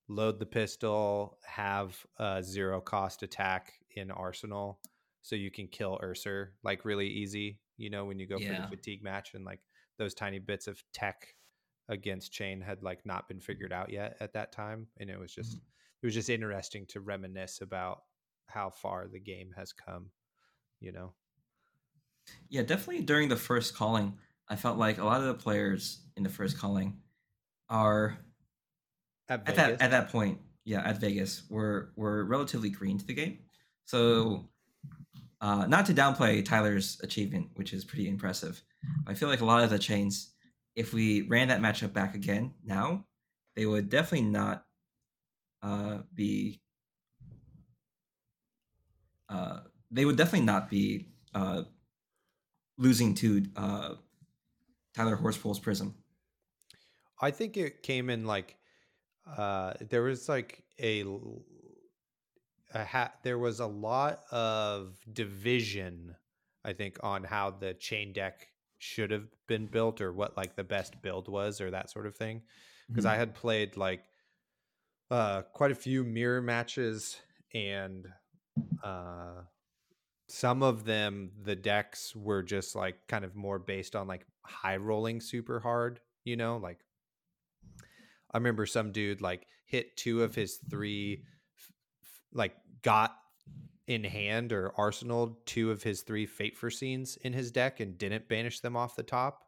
load 0.09 0.39
the 0.39 0.47
pistol, 0.47 1.39
have 1.45 1.97
a 2.19 2.43
zero 2.43 2.81
cost 2.81 3.23
attack 3.23 3.73
in 3.97 4.11
arsenal, 4.11 4.81
so 5.25 5.35
you 5.35 5.51
can 5.51 5.67
kill 5.67 5.99
Ursur 6.05 6.49
like 6.63 6.85
really 6.85 7.09
easy. 7.09 7.59
You 7.79 7.91
know 7.91 8.05
when 8.05 8.19
you 8.19 8.29
go 8.29 8.39
for 8.39 8.45
the 8.45 8.69
fatigue 8.69 9.03
match, 9.03 9.33
and 9.35 9.45
like 9.45 9.61
those 9.99 10.15
tiny 10.15 10.39
bits 10.39 10.69
of 10.69 10.81
tech 10.93 11.35
against 11.89 12.31
Chane 12.31 12.61
had 12.61 12.83
like 12.83 13.05
not 13.05 13.27
been 13.27 13.41
figured 13.41 13.73
out 13.73 13.91
yet 13.91 14.17
at 14.21 14.35
that 14.35 14.53
time, 14.53 14.87
and 15.01 15.09
it 15.09 15.19
was 15.19 15.35
just 15.35 15.57
mm-hmm. 15.57 15.65
it 16.03 16.07
was 16.07 16.15
just 16.15 16.29
interesting 16.29 16.85
to 16.89 17.01
reminisce 17.01 17.63
about 17.63 18.03
how 18.47 18.69
far 18.71 19.09
the 19.11 19.19
game 19.19 19.51
has 19.57 19.73
come. 19.73 20.11
You 20.79 20.93
know, 20.93 21.15
Yeah, 22.51 22.63
definitely 22.63 23.03
during 23.03 23.31
the 23.31 23.37
first 23.37 23.75
calling, 23.75 24.19
I 24.49 24.57
felt 24.57 24.77
like 24.77 24.99
a 24.99 25.05
lot 25.05 25.23
of 25.23 25.27
the 25.27 25.35
players 25.35 26.01
in 26.19 26.23
the 26.23 26.29
first 26.29 26.59
calling 26.59 26.99
are 27.71 28.19
at, 29.31 29.49
at 29.49 29.57
that 29.57 29.81
at 29.81 29.91
that 29.91 30.11
point, 30.11 30.39
yeah, 30.67 30.83
at 30.87 31.01
Vegas, 31.01 31.45
were 31.49 31.93
were 31.97 32.25
relatively 32.25 32.69
green 32.69 32.99
to 32.99 33.07
the 33.07 33.15
game. 33.15 33.33
Mm-hmm. 33.33 33.41
So, 33.87 34.51
uh, 35.41 35.67
not 35.67 35.87
to 35.87 35.95
downplay 35.95 36.45
Tyler's 36.45 37.01
achievement, 37.03 37.49
which 37.55 37.73
is 37.73 37.85
pretty 37.85 38.09
impressive, 38.09 38.63
I 39.07 39.15
feel 39.15 39.29
like 39.29 39.41
a 39.41 39.45
lot 39.45 39.63
of 39.63 39.71
the 39.71 39.79
Chanes, 39.79 40.35
if 40.77 40.93
we 40.93 41.23
ran 41.23 41.49
that 41.49 41.61
matchup 41.61 41.93
back 41.93 42.15
again 42.15 42.55
now, 42.65 43.07
they 43.57 43.67
would 43.67 43.89
definitely 43.89 44.29
not 44.29 44.65
uh, 45.63 45.99
be. 46.15 46.61
Uh, 49.29 49.61
they 49.91 50.05
would 50.05 50.17
definitely 50.17 50.45
not 50.45 50.69
be 50.69 51.09
uh, 51.35 51.63
losing 52.77 53.15
to 53.15 53.45
uh, 53.57 53.95
Tyler 54.95 55.17
Horsepool's 55.17 55.59
Prism. 55.59 55.95
I 57.21 57.31
think 57.31 57.57
it 57.57 57.83
came 57.83 58.11
in 58.11 58.27
like 58.27 58.57
uh 59.27 59.73
there 59.89 60.03
was 60.03 60.29
like 60.29 60.63
a 60.79 61.03
ha- 62.83 63.13
there 63.23 63.39
was 63.39 63.61
a 63.61 63.67
lot 63.67 64.21
of 64.33 64.97
division 65.13 66.17
I 66.65 66.73
think 66.73 66.97
on 67.03 67.25
how 67.25 67.51
the 67.51 67.75
Chane 67.75 68.13
deck 68.13 68.49
should 68.79 69.11
have 69.11 69.27
been 69.47 69.67
built 69.67 70.01
or 70.01 70.13
what 70.13 70.37
like 70.37 70.57
the 70.57 70.65
best 70.65 71.01
build 71.03 71.29
was 71.29 71.61
or 71.61 71.71
that 71.71 71.91
sort 71.91 72.07
of 72.07 72.17
thing. 72.17 72.43
Because 72.89 73.07
I 73.07 73.17
had 73.17 73.35
played 73.35 73.77
like 73.77 74.05
uh 75.11 75.43
quite 75.53 75.71
a 75.71 75.75
few 75.75 76.03
mirror 76.03 76.41
matches 76.41 77.21
and 77.53 78.07
uh 78.83 79.43
some 80.29 80.63
of 80.63 80.85
them 80.85 81.31
the 81.43 81.55
decks 81.55 82.17
were 82.17 82.43
just 82.43 82.75
like 82.75 82.97
kind 83.07 83.25
of 83.25 83.37
more 83.37 83.59
based 83.59 83.95
on 83.95 84.09
like 84.09 84.27
high 84.43 84.79
rolling 84.79 85.21
super 85.21 85.61
hard 85.61 86.01
you 86.25 86.37
know 86.37 86.57
like 86.57 86.79
I 88.35 88.39
remember 88.39 88.67
some 88.67 88.91
dude 88.91 89.21
like 89.21 89.47
hit 89.65 89.97
two 89.97 90.25
of 90.25 90.35
his 90.35 90.59
three, 90.69 91.23
like 92.33 92.57
got 92.85 93.17
in 93.89 94.05
hand 94.05 94.53
or 94.53 94.73
arsenal 94.79 95.39
two 95.45 95.71
of 95.73 95.83
his 95.83 96.03
three 96.03 96.25
Fate 96.27 96.57
Foreseen 96.57 97.05
in 97.23 97.33
his 97.33 97.51
deck 97.51 97.81
and 97.81 97.99
didn't 97.99 98.29
banish 98.29 98.61
them 98.61 98.77
off 98.77 98.95
the 98.97 99.03
top. 99.03 99.43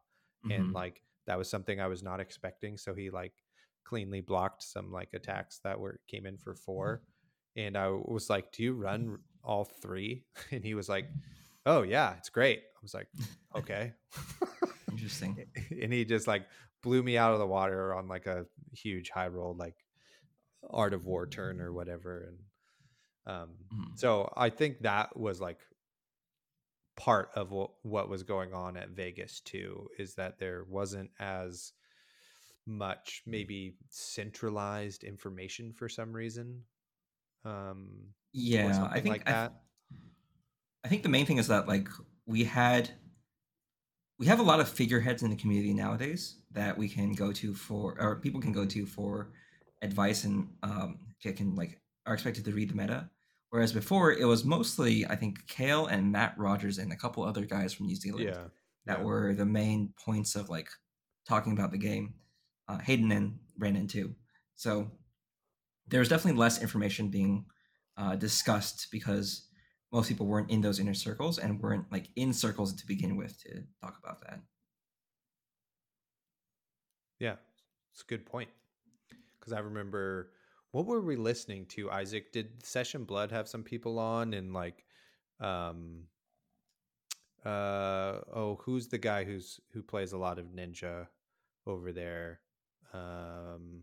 And 0.50 0.70
Mhm. 0.70 0.74
like 0.74 1.02
that 1.26 1.38
was 1.38 1.48
something 1.48 1.80
I 1.80 1.86
was 1.86 2.02
not 2.02 2.20
expecting. 2.20 2.76
So 2.76 2.94
he 2.94 3.08
like 3.10 3.32
cleanly 3.84 4.20
blocked 4.20 4.62
some 4.62 4.90
like 4.92 5.14
attacks 5.14 5.60
that 5.60 5.78
were 5.78 6.00
came 6.08 6.26
in 6.26 6.36
for 6.36 6.54
four. 6.54 7.02
And 7.56 7.76
I 7.78 7.88
was 7.88 8.28
like, 8.28 8.52
Do 8.52 8.62
you 8.62 8.74
run 8.74 9.18
all 9.42 9.64
three? 9.64 10.24
And 10.52 10.64
he 10.64 10.74
was 10.74 10.88
like, 10.88 11.06
Oh 11.64 11.82
yeah, 11.82 12.14
it's 12.16 12.28
great. 12.30 12.58
I 12.60 12.78
was 12.82 12.92
like, 12.94 13.08
Okay. 13.54 13.92
Interesting. 14.90 15.46
and 15.82 15.92
he 15.92 16.04
just 16.04 16.26
like 16.26 16.46
blew 16.82 17.02
me 17.02 17.16
out 17.16 17.32
of 17.32 17.38
the 17.38 17.46
water 17.46 17.94
on 17.94 18.06
like 18.08 18.26
a 18.26 18.46
huge 18.72 19.10
high 19.10 19.28
roll 19.28 19.54
like 19.54 19.76
art 20.70 20.94
of 20.94 21.06
war 21.06 21.26
turn 21.26 21.60
or 21.60 21.72
whatever 21.72 22.22
and 22.24 22.38
um 23.26 23.56
Mhm. 23.72 23.98
so 23.98 24.32
i 24.36 24.50
think 24.50 24.80
that 24.80 25.16
was 25.16 25.40
like 25.40 25.60
part 26.96 27.30
of 27.34 27.50
what, 27.50 27.72
what 27.82 28.08
was 28.08 28.22
going 28.22 28.54
on 28.54 28.76
at 28.76 28.90
vegas 28.90 29.40
too 29.40 29.88
is 29.98 30.14
that 30.14 30.38
there 30.38 30.64
wasn't 30.64 31.10
as 31.18 31.72
much 32.66 33.22
maybe 33.26 33.76
centralized 33.90 35.04
information 35.04 35.72
for 35.72 35.88
some 35.88 36.12
reason 36.12 36.64
Um, 37.44 38.14
Yeah, 38.32 38.88
I 38.90 39.00
think 39.00 39.16
like 39.16 39.26
I, 39.26 39.32
that. 39.32 39.52
I 40.84 40.88
think 40.88 41.02
the 41.02 41.08
main 41.08 41.26
thing 41.26 41.36
is 41.38 41.48
that 41.48 41.68
like 41.68 41.88
we 42.26 42.44
had 42.44 42.90
we 44.18 44.26
have 44.26 44.40
a 44.40 44.42
lot 44.42 44.60
of 44.60 44.68
figureheads 44.68 45.22
in 45.22 45.30
the 45.30 45.36
community 45.36 45.74
nowadays 45.74 46.38
that 46.50 46.76
we 46.78 46.88
can 46.88 47.12
go 47.12 47.32
to 47.32 47.54
for 47.54 48.00
or 48.00 48.16
people 48.16 48.40
can 48.40 48.52
go 48.52 48.64
to 48.64 48.86
for 48.86 49.32
advice 49.82 50.24
and 50.24 50.56
um 50.62 50.98
can 51.20 51.54
like 51.54 51.80
are 52.06 52.14
expected 52.14 52.44
to 52.44 52.52
read 52.52 52.70
the 52.70 52.74
meta. 52.74 53.10
Whereas 53.50 53.72
before 53.72 54.12
it 54.12 54.24
was 54.24 54.44
mostly 54.44 55.06
I 55.06 55.16
think 55.16 55.46
Kale 55.46 55.86
and 55.86 56.12
Matt 56.12 56.34
Rogers 56.36 56.78
and 56.78 56.92
a 56.92 56.96
couple 56.96 57.24
other 57.24 57.44
guys 57.44 57.72
from 57.72 57.86
New 57.86 57.96
Zealand 57.96 58.24
yeah, 58.24 58.44
that 58.86 58.98
yeah. 58.98 59.04
were 59.04 59.34
the 59.34 59.46
main 59.46 59.92
points 60.04 60.34
of 60.34 60.48
like 60.48 60.68
talking 61.28 61.52
about 61.52 61.70
the 61.70 61.78
game. 61.78 62.14
Uh, 62.68 62.78
Hayden 62.78 63.12
and 63.12 63.38
Brandon 63.56 63.86
too. 63.86 64.14
So 64.56 64.90
there 65.88 66.00
was 66.00 66.08
definitely 66.08 66.38
less 66.38 66.60
information 66.60 67.08
being 67.08 67.44
uh, 67.96 68.16
discussed 68.16 68.88
because 68.90 69.46
most 69.92 70.08
people 70.08 70.26
weren't 70.26 70.50
in 70.50 70.60
those 70.60 70.80
inner 70.80 70.94
circles 70.94 71.38
and 71.38 71.60
weren't 71.60 71.90
like 71.92 72.08
in 72.16 72.32
circles 72.32 72.74
to 72.74 72.86
begin 72.86 73.16
with 73.16 73.40
to 73.42 73.62
talk 73.80 73.98
about 74.02 74.20
that. 74.22 74.40
Yeah, 77.18 77.36
it's 77.92 78.02
a 78.02 78.06
good 78.06 78.26
point. 78.26 78.50
Because 79.38 79.52
I 79.52 79.60
remember, 79.60 80.32
what 80.72 80.86
were 80.86 81.00
we 81.00 81.16
listening 81.16 81.66
to? 81.66 81.90
Isaac, 81.90 82.32
did 82.32 82.64
Session 82.64 83.04
Blood 83.04 83.32
have 83.32 83.48
some 83.48 83.62
people 83.62 83.98
on 83.98 84.34
and 84.34 84.52
like, 84.52 84.84
um, 85.40 86.04
uh, 87.44 88.20
oh, 88.34 88.58
who's 88.62 88.88
the 88.88 88.98
guy 88.98 89.24
who's 89.24 89.60
who 89.72 89.82
plays 89.82 90.12
a 90.12 90.18
lot 90.18 90.38
of 90.38 90.46
Ninja 90.46 91.06
over 91.66 91.92
there? 91.92 92.40
Um, 92.92 93.82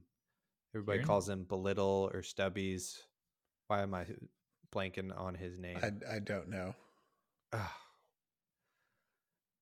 everybody 0.73 0.97
Kieran? 0.99 1.07
calls 1.07 1.29
him 1.29 1.45
Belittle 1.45 2.09
or 2.13 2.21
Stubbies. 2.21 2.97
Why 3.67 3.81
am 3.81 3.93
I 3.93 4.05
blanking 4.73 5.17
on 5.17 5.35
his 5.35 5.59
name? 5.59 5.77
I, 5.81 6.15
I 6.15 6.19
don't 6.19 6.49
know. 6.49 6.75
Ah. 7.53 7.77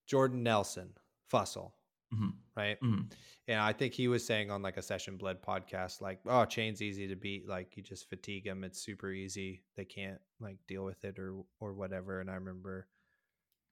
Jordan 0.08 0.44
Nelson, 0.44 0.90
Fussell, 1.32 1.72
Mhm. 2.14 2.34
right? 2.56 2.80
Mm-hmm. 2.82 3.04
And 3.48 3.60
I 3.60 3.74
think 3.74 3.94
he 3.94 4.08
was 4.08 4.26
saying 4.26 4.52
on 4.52 4.62
like 4.62 4.78
a 4.78 4.82
Session 4.82 5.18
Blood 5.18 5.42
podcast, 5.42 6.02
like, 6.02 6.20
oh, 6.26 6.46
Chane's 6.46 6.82
easy 6.82 7.08
to 7.08 7.16
beat. 7.16 7.48
Like, 7.48 7.76
you 7.78 7.84
just 7.84 8.10
fatigue 8.10 8.46
them. 8.46 8.64
It's 8.64 8.82
super 8.82 9.12
easy. 9.12 9.64
They 9.76 9.86
can't 9.86 10.20
like 10.40 10.58
deal 10.68 10.84
with 10.84 11.04
it 11.06 11.18
or 11.20 11.44
or 11.60 11.74
whatever. 11.74 12.20
And 12.20 12.30
I 12.30 12.36
remember 12.36 12.88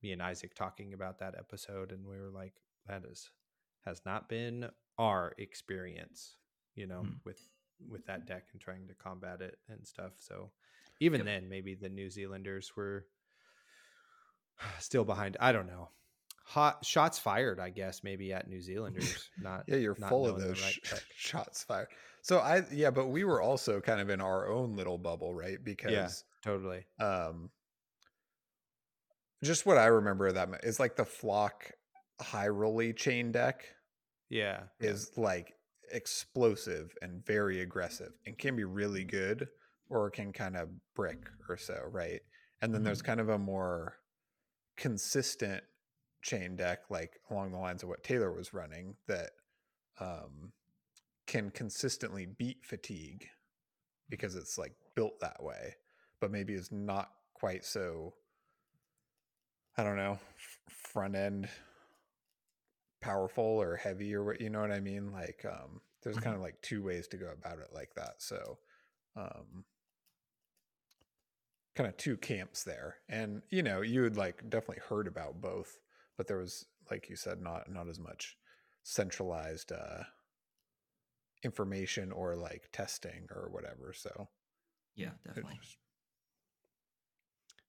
me 0.02 0.12
and 0.14 0.22
Isaac 0.22 0.56
talking 0.56 0.94
about 0.94 1.20
that 1.20 1.36
episode, 1.38 1.92
and 1.92 2.06
we 2.06 2.18
were 2.18 2.30
like, 2.32 2.54
that 2.88 3.04
is 3.06 3.30
has 3.86 4.02
not 4.06 4.30
been 4.30 4.70
our 4.98 5.34
experience, 5.38 6.36
you 6.76 6.88
know, 6.88 7.02
Mm. 7.04 7.20
with 7.26 7.42
with 7.88 8.06
that 8.08 8.26
deck 8.26 8.48
and 8.52 8.60
trying 8.62 8.88
to 8.88 8.94
combat 8.94 9.42
it 9.42 9.58
and 9.70 9.86
stuff. 9.88 10.14
So 10.20 10.52
even 11.00 11.20
Yep. 11.20 11.26
then, 11.26 11.50
maybe 11.50 11.76
the 11.76 11.88
New 11.90 12.10
Zealanders 12.10 12.76
were 12.76 13.06
still 14.80 15.06
behind. 15.06 15.38
I 15.40 15.52
don't 15.52 15.68
know. 15.68 15.90
Hot 16.50 16.84
shots 16.84 17.20
fired, 17.20 17.60
I 17.60 17.70
guess, 17.70 18.04
maybe 18.04 18.34
at 18.34 18.50
New 18.50 18.60
Zealanders. 18.60 19.30
Not 19.42 19.66
Yeah, 19.68 19.76
you're 19.76 19.96
not 20.00 20.10
full 20.10 20.28
of 20.28 20.40
those 20.40 20.60
right 20.62 20.80
sh- 20.84 20.94
shots 21.16 21.64
fired. 21.64 21.90
So 22.24 22.40
I 22.40 22.64
yeah, 22.72 22.90
but 22.90 23.08
we 23.08 23.24
were 23.24 23.40
also 23.40 23.80
kind 23.80 24.02
of 24.02 24.10
in 24.10 24.20
our 24.20 24.50
own 24.50 24.76
little 24.76 24.98
bubble, 24.98 25.34
right? 25.34 25.64
Because 25.64 25.92
yeah, 25.92 26.10
totally. 26.44 26.86
um 27.00 27.52
just 29.44 29.66
what 29.66 29.78
I 29.78 29.86
remember 29.86 30.28
of 30.28 30.36
that 30.36 30.50
is 30.64 30.80
like 30.80 30.96
the 30.96 31.06
flock 31.06 31.72
high 32.20 32.48
rolly 32.48 32.94
Chane 32.94 33.32
deck 33.32 33.66
Yeah. 34.30 34.64
is 34.80 35.12
like 35.18 35.54
explosive 35.92 36.94
and 37.02 37.26
very 37.26 37.62
aggressive 37.62 38.12
and 38.26 38.38
can 38.38 38.56
be 38.56 38.64
really 38.64 39.04
good 39.04 39.48
or 39.88 40.10
can 40.10 40.34
kind 40.34 40.58
of 40.58 40.70
brick 40.96 41.30
or 41.48 41.58
so, 41.58 41.80
right? 41.92 42.22
And 42.62 42.74
then 42.74 42.84
there's 42.84 43.02
kind 43.02 43.20
of 43.20 43.30
a 43.30 43.38
more 43.38 43.96
consistent 44.76 45.64
Chane 46.22 46.56
deck, 46.56 46.90
like 46.90 47.20
along 47.30 47.52
the 47.52 47.58
lines 47.58 47.84
of 47.84 47.90
what 47.90 48.04
Taylor 48.04 48.32
was 48.32 48.54
running, 48.54 48.96
that 49.08 49.32
um, 50.00 50.52
can 51.28 51.52
consistently 51.52 52.26
beat 52.26 52.66
fatigue 52.66 53.28
because 54.10 54.36
it's 54.36 54.58
like 54.58 54.74
built 54.96 55.20
that 55.22 55.42
way, 55.44 55.76
but 56.20 56.32
maybe 56.32 56.54
is 56.54 56.72
not 56.72 57.12
quite 57.34 57.66
so. 57.66 58.14
I 59.78 59.84
don't 59.84 59.96
know, 59.98 60.20
front 60.68 61.16
end 61.16 61.50
powerful 63.02 63.44
or 63.44 63.76
heavy 63.78 64.14
or 64.14 64.24
what 64.24 64.42
you 64.42 64.50
know 64.50 64.62
what 64.62 64.72
I 64.72 64.80
mean. 64.80 65.12
Like, 65.12 65.46
um, 65.46 65.82
there's 66.04 66.18
Mhm. 66.18 66.24
kind 66.24 66.36
of 66.36 66.42
like 66.42 66.62
two 66.62 66.84
ways 66.84 67.08
to 67.10 67.18
go 67.18 67.32
about 67.32 67.60
it 67.60 67.70
like 67.74 67.94
that. 67.96 68.16
So, 68.22 68.60
um, 69.16 69.66
kind 71.76 71.88
of 71.88 71.98
two 71.98 72.18
camps 72.18 72.64
there, 72.64 72.98
and 73.08 73.42
you 73.50 73.64
know, 73.64 73.82
you 73.82 74.04
had 74.04 74.18
like 74.18 74.50
definitely 74.50 74.82
heard 74.88 75.08
about 75.08 75.42
both, 75.42 75.78
but 76.20 76.28
there 76.28 76.38
was, 76.38 76.66
like 76.92 77.08
you 77.10 77.16
said, 77.16 77.40
not 77.42 77.72
not 77.72 77.88
as 77.88 77.98
much 77.98 78.36
centralized 78.84 79.72
uh 79.72 80.04
information 81.44 82.12
or 82.12 82.36
like 82.36 82.68
testing 82.74 83.26
or 83.32 83.48
whatever. 83.52 83.94
So, 83.96 84.28
Yeah, 84.96 85.12
definitely. 85.26 85.58
just- 85.62 85.78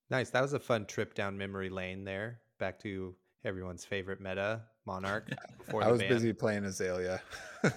Nice. 0.09 0.29
That 0.31 0.41
was 0.41 0.51
a 0.51 0.59
fun 0.59 0.85
trip 0.85 1.13
down 1.13 1.37
memory 1.37 1.69
lane 1.69 2.03
there. 2.03 2.41
Back 2.59 2.77
to 2.79 3.15
everyone's 3.45 3.85
favorite 3.85 4.19
meta, 4.19 4.63
Monarch. 4.85 5.29
Before 5.59 5.81
I 5.85 5.89
was 5.89 6.01
ban. 6.01 6.09
busy 6.09 6.33
playing 6.33 6.65
Azalea. 6.65 7.21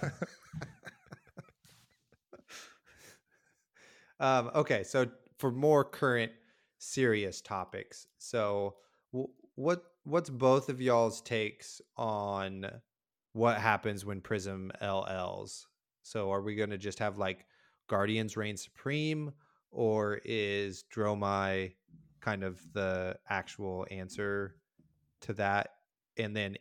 Um, 4.21 4.51
okay, 4.55 4.85
so 4.85 5.07
for 5.39 5.51
more 5.51 5.85
current 5.85 6.31
serious 6.79 7.41
topics, 7.41 8.07
so 8.19 8.77
w- 9.13 9.29
what 9.57 9.83
what's 10.05 10.31
both 10.31 10.69
of 10.69 10.81
y'all's 10.81 11.21
takes 11.21 11.81
on 11.97 12.67
what 13.33 13.59
happens 13.59 14.05
when 14.05 14.21
Prism 14.21 14.71
LLs? 14.81 15.65
So 16.03 16.31
are 16.31 16.43
we 16.43 16.55
going 16.55 16.71
to 16.71 16.79
just 16.79 16.99
have 16.99 17.19
like 17.19 17.47
Guardians 17.89 18.37
reign 18.37 18.57
supreme, 18.57 19.33
or 19.71 20.21
is 20.25 20.85
Dromai 20.95 21.75
kind 22.21 22.45
of 22.45 22.61
the 22.73 23.17
actual 23.29 23.87
answer 23.91 24.57
to 25.23 25.33
that? 25.35 25.71
And 26.17 26.37
then 26.37 26.57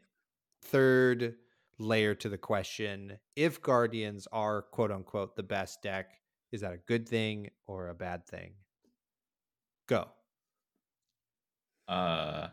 third 0.64 1.36
layer 1.78 2.16
to 2.16 2.30
the 2.30 2.38
question: 2.38 3.20
If 3.36 3.62
Guardians 3.62 4.28
are 4.32 4.62
quote 4.62 4.92
unquote 4.92 5.36
the 5.36 5.44
best 5.44 5.82
deck, 5.82 6.12
is 6.52 6.62
that 6.62 6.74
a 6.74 6.78
good 6.78 7.08
thing 7.08 7.50
or 7.68 7.90
a 7.90 7.96
bad 7.96 8.26
thing? 8.26 8.54
Go. 9.88 10.08
Uh, 11.88 12.48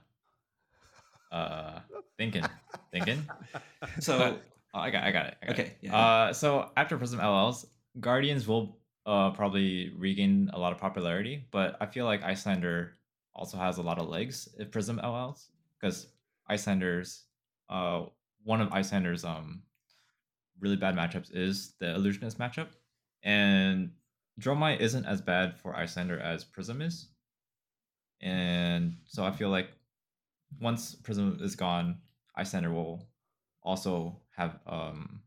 uh, 1.32 1.80
thinking, 2.18 2.44
thinking. 2.92 3.22
So 4.00 4.38
Oh, 4.72 4.78
I 4.78 4.90
got, 4.90 5.02
I 5.02 5.10
got 5.10 5.26
it. 5.26 5.36
I 5.42 5.46
got 5.46 5.52
Okay, 5.58 5.62
It. 5.68 5.78
yeah. 5.82 5.96
Uh, 5.96 6.32
so 6.32 6.70
after 6.76 6.96
Prism 6.96 7.18
LLs, 7.18 7.66
Guardians 7.98 8.46
will 8.46 8.78
uh 9.06 9.30
probably 9.30 9.92
regain 9.96 10.50
a 10.52 10.58
lot 10.58 10.72
of 10.72 10.78
popularity, 10.78 11.44
but 11.50 11.76
I 11.80 11.86
feel 11.86 12.04
like 12.04 12.22
Iyslander 12.22 12.90
also 13.34 13.56
has 13.56 13.78
a 13.78 13.82
lot 13.82 13.98
of 13.98 14.08
legs 14.08 14.48
if 14.58 14.70
Prism 14.70 15.00
LLs 15.02 15.46
because 15.80 16.06
Iyslanders, 16.50 17.22
uh, 17.68 18.04
one 18.44 18.60
of 18.60 18.68
Iyslander's 18.70 19.24
um 19.24 19.62
really 20.60 20.76
bad 20.76 20.94
matchups 20.94 21.34
is 21.34 21.74
the 21.80 21.94
Illusionist 21.94 22.38
matchup, 22.38 22.68
and 23.24 23.90
Dromai 24.40 24.78
isn't 24.78 25.06
as 25.06 25.20
bad 25.22 25.58
for 25.58 25.72
Iyslander 25.74 26.20
as 26.20 26.44
Prism 26.44 26.82
is, 26.82 27.08
and 28.20 28.96
so 29.06 29.24
I 29.24 29.30
feel 29.32 29.48
like 29.50 29.70
once 30.58 30.94
Prism 30.94 31.38
is 31.40 31.54
gone, 31.54 31.98
Iyslander 32.38 32.72
will 32.72 33.08
also 33.62 34.20
have 34.36 34.58
um 34.66 35.20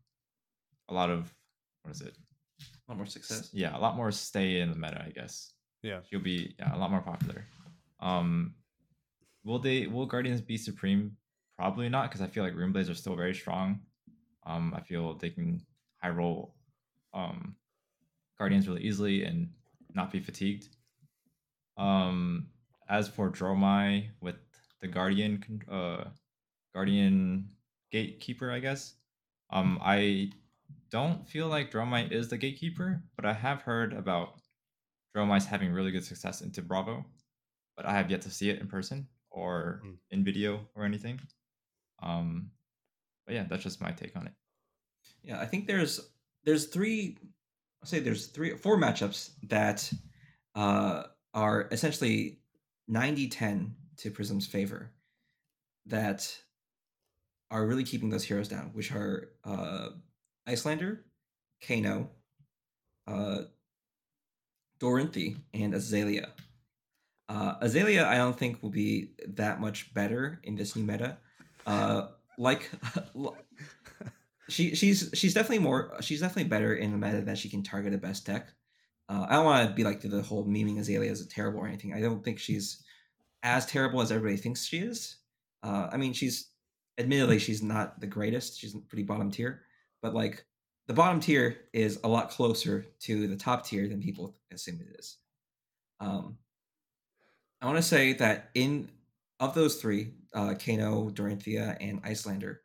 a 0.90 0.94
lot 0.94 1.10
of 1.10 1.34
what 1.84 1.92
is 1.96 2.02
it? 2.02 2.16
A 2.62 2.92
lot 2.92 2.98
more 2.98 3.06
success. 3.06 3.50
Yeah, 3.54 3.78
a 3.78 3.80
lot 3.80 3.96
more 3.96 4.12
stay 4.12 4.60
in 4.60 4.70
the 4.70 4.76
meta, 4.76 5.04
I 5.06 5.12
guess. 5.12 5.54
Yeah. 5.82 6.00
She'll 6.10 6.20
be 6.20 6.56
yeah, 6.60 6.76
a 6.76 6.78
lot 6.78 6.92
more 6.92 7.02
popular. 7.02 7.46
Um 8.00 8.56
will 9.44 9.60
they 9.60 9.88
will 9.88 10.06
Guardians 10.06 10.42
be 10.42 10.58
supreme? 10.58 11.18
Probably 11.58 11.88
not, 11.90 12.10
because 12.10 12.22
I 12.22 12.28
feel 12.28 12.44
like 12.44 12.56
Runeblades 12.56 12.90
are 12.90 12.96
still 12.96 13.16
very 13.16 13.36
strong. 13.36 13.82
Um 14.46 14.74
I 14.76 14.82
feel 14.82 15.14
they 15.16 15.30
can 15.30 15.62
high 16.02 16.10
roll 16.10 16.56
um 17.14 17.56
Guardians 18.38 18.68
really 18.68 18.82
easily 18.84 19.24
and 19.24 19.50
not 19.94 20.12
be 20.12 20.20
fatigued. 20.20 20.70
Um 21.78 22.48
as 22.90 23.08
for 23.08 23.30
Dromai 23.30 24.10
with 24.22 24.36
the 24.84 24.88
Guardian 24.90 25.42
uh 25.72 26.04
Guardian 26.76 27.50
gatekeeper, 27.92 28.52
I 28.52 28.60
guess. 28.60 28.96
Um, 29.50 29.80
I 29.82 30.32
don't 30.92 31.28
feel 31.30 31.48
like 31.48 31.72
Dromai 31.72 32.12
is 32.12 32.28
the 32.28 32.38
gatekeeper, 32.38 33.02
but 33.16 33.26
I 33.26 33.34
have 33.34 33.62
heard 33.62 33.94
about 33.94 34.36
Dromais 35.16 35.46
having 35.46 35.72
really 35.72 35.92
good 35.92 36.04
success 36.04 36.42
into 36.42 36.62
Bravo, 36.62 37.06
but 37.78 37.86
I 37.86 37.94
have 37.94 38.10
yet 38.12 38.22
to 38.24 38.32
see 38.32 38.50
it 38.50 38.60
in 38.60 38.68
person 38.68 39.08
or 39.30 39.82
Mm. 39.86 39.98
in 40.12 40.24
video 40.24 40.68
or 40.76 40.84
anything. 40.86 41.20
Um, 42.02 42.52
but 43.26 43.36
yeah, 43.36 43.46
that's 43.50 43.64
just 43.64 43.82
my 43.82 43.92
take 43.92 44.16
on 44.18 44.28
it. 44.28 44.34
Yeah, 45.24 45.40
I 45.40 45.46
think 45.46 45.68
there's 45.68 46.00
there's 46.44 46.66
three. 46.68 47.18
I'll 47.82 47.88
say 47.88 48.00
there's 48.00 48.28
three 48.28 48.58
four 48.58 48.78
matchups 48.78 49.32
that 49.44 49.92
uh, 50.56 51.04
are 51.34 51.68
essentially 51.72 52.40
90-10 52.90 53.72
to 53.98 54.12
Prism's 54.12 54.48
favor 54.48 54.92
that 55.86 56.38
are 57.52 57.66
really 57.66 57.84
keeping 57.84 58.10
those 58.10 58.24
heroes 58.24 58.48
down, 58.48 58.72
which 58.74 58.92
are 58.92 59.30
uh, 59.44 59.90
Iyslander, 60.48 61.00
Kano, 61.66 62.10
uh, 63.08 63.44
Dorinthia, 64.80 65.38
and 65.54 65.74
Azalea. 65.74 66.30
Uh, 67.30 67.56
Azalea, 67.62 68.08
I 68.08 68.18
don't 68.18 68.38
think 68.38 68.62
will 68.62 68.70
be 68.70 69.12
that 69.28 69.62
much 69.62 69.94
better 69.94 70.42
in 70.44 70.56
this 70.56 70.76
new 70.76 70.84
meta. 70.84 71.18
Uh, 71.66 72.08
like, 72.38 72.70
she 74.50 74.76
she's 74.76 75.10
she's 75.14 75.34
definitely 75.34 75.60
more 75.60 75.96
she's 76.02 76.20
definitely 76.20 76.50
better 76.50 76.76
in 76.76 76.92
the 76.92 76.98
meta 76.98 77.22
that 77.22 77.38
she 77.38 77.50
can 77.50 77.64
target 77.64 77.94
a 77.94 77.98
best 77.98 78.26
deck. 78.26 78.50
Uh, 79.08 79.26
I 79.30 79.36
don't 79.36 79.46
want 79.46 79.70
to 79.70 79.76
be 79.76 79.84
like 79.84 80.02
the 80.02 80.22
whole 80.22 80.46
memeing 80.46 80.80
Azalea 80.80 81.12
as 81.12 81.22
a 81.22 81.28
terrible 81.28 81.60
or 81.60 81.68
anything. 81.68 81.94
I 81.94 82.02
don't 82.02 82.24
think 82.24 82.40
she's 82.40 82.84
as 83.44 83.66
terrible 83.66 84.02
as 84.02 84.12
everybody 84.12 84.38
thinks 84.38 84.66
she 84.66 84.80
is. 84.80 85.18
Uh, 85.62 85.90
I 85.92 85.98
mean, 85.98 86.14
she's 86.14 86.50
admittedly 86.98 87.40
she's 87.40 87.62
not 87.62 88.00
the 88.00 88.08
greatest. 88.08 88.60
She's 88.60 88.76
pretty 88.88 89.04
bottom 89.04 89.30
tier, 89.30 89.62
but 90.02 90.14
like 90.14 90.46
the 90.88 90.94
bottom 90.94 91.20
tier 91.20 91.58
is 91.74 92.00
a 92.04 92.08
lot 92.08 92.30
closer 92.30 92.86
to 93.02 93.28
the 93.28 93.36
top 93.36 93.66
tier 93.66 93.88
than 93.88 94.02
people 94.02 94.36
assume 94.52 94.80
it 94.82 95.00
is. 95.00 95.18
Um, 96.00 96.38
I 97.62 97.66
want 97.66 97.78
to 97.78 97.84
say 97.84 98.14
that 98.14 98.50
in 98.56 98.90
of 99.40 99.54
those 99.54 99.76
three, 99.76 100.12
uh, 100.34 100.56
Kano, 100.56 101.10
Dorinthia, 101.10 101.78
and 101.80 102.02
Iyslander, 102.04 102.58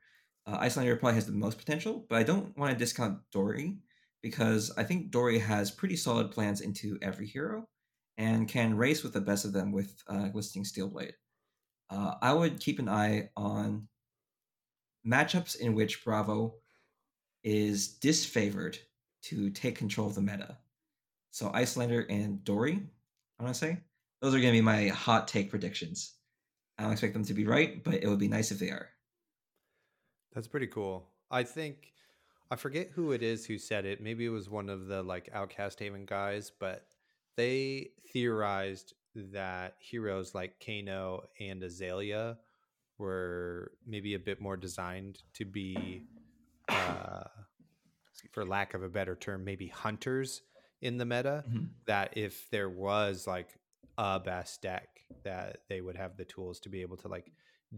uh, 0.47 0.59
Iyslander 0.59 0.99
probably 0.99 1.15
has 1.15 1.27
the 1.27 1.33
most 1.33 1.59
potential, 1.59 2.05
but 2.09 2.19
I 2.19 2.23
don't 2.23 2.57
want 2.57 2.73
to 2.73 2.79
discount 2.79 3.19
Dory 3.33 3.79
because 4.23 4.73
I 4.77 4.85
think 4.85 5.11
Dory 5.11 5.39
has 5.39 5.71
pretty 5.71 5.97
solid 5.97 6.31
plans 6.31 6.61
into 6.61 6.99
every 7.03 7.27
hero 7.27 7.69
and 8.19 8.49
can 8.49 8.77
race 8.77 9.03
with 9.03 9.13
the 9.13 9.21
best 9.21 9.45
of 9.45 9.53
them 9.53 9.73
with 9.73 10.03
uh, 10.09 10.29
Glistening 10.29 10.65
Steelblade. 10.65 11.13
Uh, 11.89 12.15
I 12.21 12.35
would 12.35 12.61
keep 12.61 12.81
an 12.81 12.89
eye 12.89 13.31
on 13.37 13.89
matchups 15.07 15.57
in 15.57 15.75
which 15.75 16.05
Bravo 16.05 16.55
is 17.45 17.97
disfavored 18.03 18.77
to 19.23 19.51
take 19.51 19.79
control 19.79 20.09
of 20.09 20.17
the 20.17 20.21
meta. 20.21 20.59
So 21.31 21.51
Iyslander 21.51 22.05
and 22.11 22.45
Dory, 22.45 22.83
I 23.39 23.43
want 23.43 23.55
to 23.55 23.59
say, 23.59 23.79
those 24.21 24.35
are 24.35 24.41
going 24.41 24.53
to 24.53 24.59
be 24.59 24.61
my 24.61 24.89
hot 24.89 25.29
take 25.29 25.49
predictions. 25.49 26.15
I 26.77 26.83
don't 26.83 26.93
expect 26.93 27.13
them 27.13 27.25
to 27.25 27.35
be 27.35 27.47
right, 27.47 27.83
but 27.83 27.95
it 27.95 28.09
would 28.09 28.19
be 28.19 28.29
nice 28.29 28.51
if 28.51 28.59
they 28.59 28.71
are. 28.71 28.89
That's 30.35 30.49
pretty 30.49 30.67
cool. 30.67 31.09
I 31.31 31.45
think 31.45 31.93
I 32.51 32.57
forget 32.57 32.91
who 32.95 33.13
it 33.13 33.23
is 33.23 33.47
who 33.47 33.59
said 33.59 33.85
it. 33.85 34.01
Maybe 34.01 34.27
it 34.27 34.31
was 34.31 34.49
one 34.49 34.69
of 34.69 34.87
the 34.87 35.03
like 35.03 35.29
Outcast 35.33 35.79
Haven 35.79 36.05
guys, 36.05 36.51
but 36.51 36.87
they 37.39 37.93
theorized 38.13 38.95
that 39.15 39.75
heroes 39.79 40.35
like 40.35 40.63
Kano 40.65 41.23
and 41.41 41.63
Azalea 41.63 42.37
were 42.99 43.71
maybe 43.87 44.15
a 44.15 44.19
bit 44.19 44.41
more 44.41 44.57
designed 44.57 45.21
to 45.35 45.45
be 45.45 46.03
uh 46.69 47.23
for 48.33 48.45
lack 48.45 48.75
of 48.75 48.83
a 48.83 48.89
better 48.89 49.15
term, 49.15 49.45
maybe 49.45 49.69
hunters 49.69 50.43
in 50.83 50.99
the 50.99 51.05
meta. 51.05 51.45
Mm-hmm. 51.49 51.67
That 51.87 52.17
if 52.17 52.51
there 52.51 52.69
was 52.69 53.27
like 53.27 53.49
a 53.97 54.19
best 54.19 54.61
deck, 54.61 54.89
that 55.23 55.59
they 55.69 55.81
would 55.81 55.97
have 55.97 56.17
the 56.17 56.25
tools 56.25 56.59
to 56.61 56.69
be 56.69 56.83
able 56.83 56.97
to 56.99 57.09
like 57.09 57.33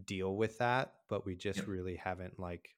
deal 0.06 0.34
with 0.34 0.56
that. 0.58 0.94
But 1.10 1.26
we 1.26 1.36
just 1.36 1.58
Yep. 1.58 1.68
really 1.68 1.96
haven't 1.96 2.40
like 2.40 2.74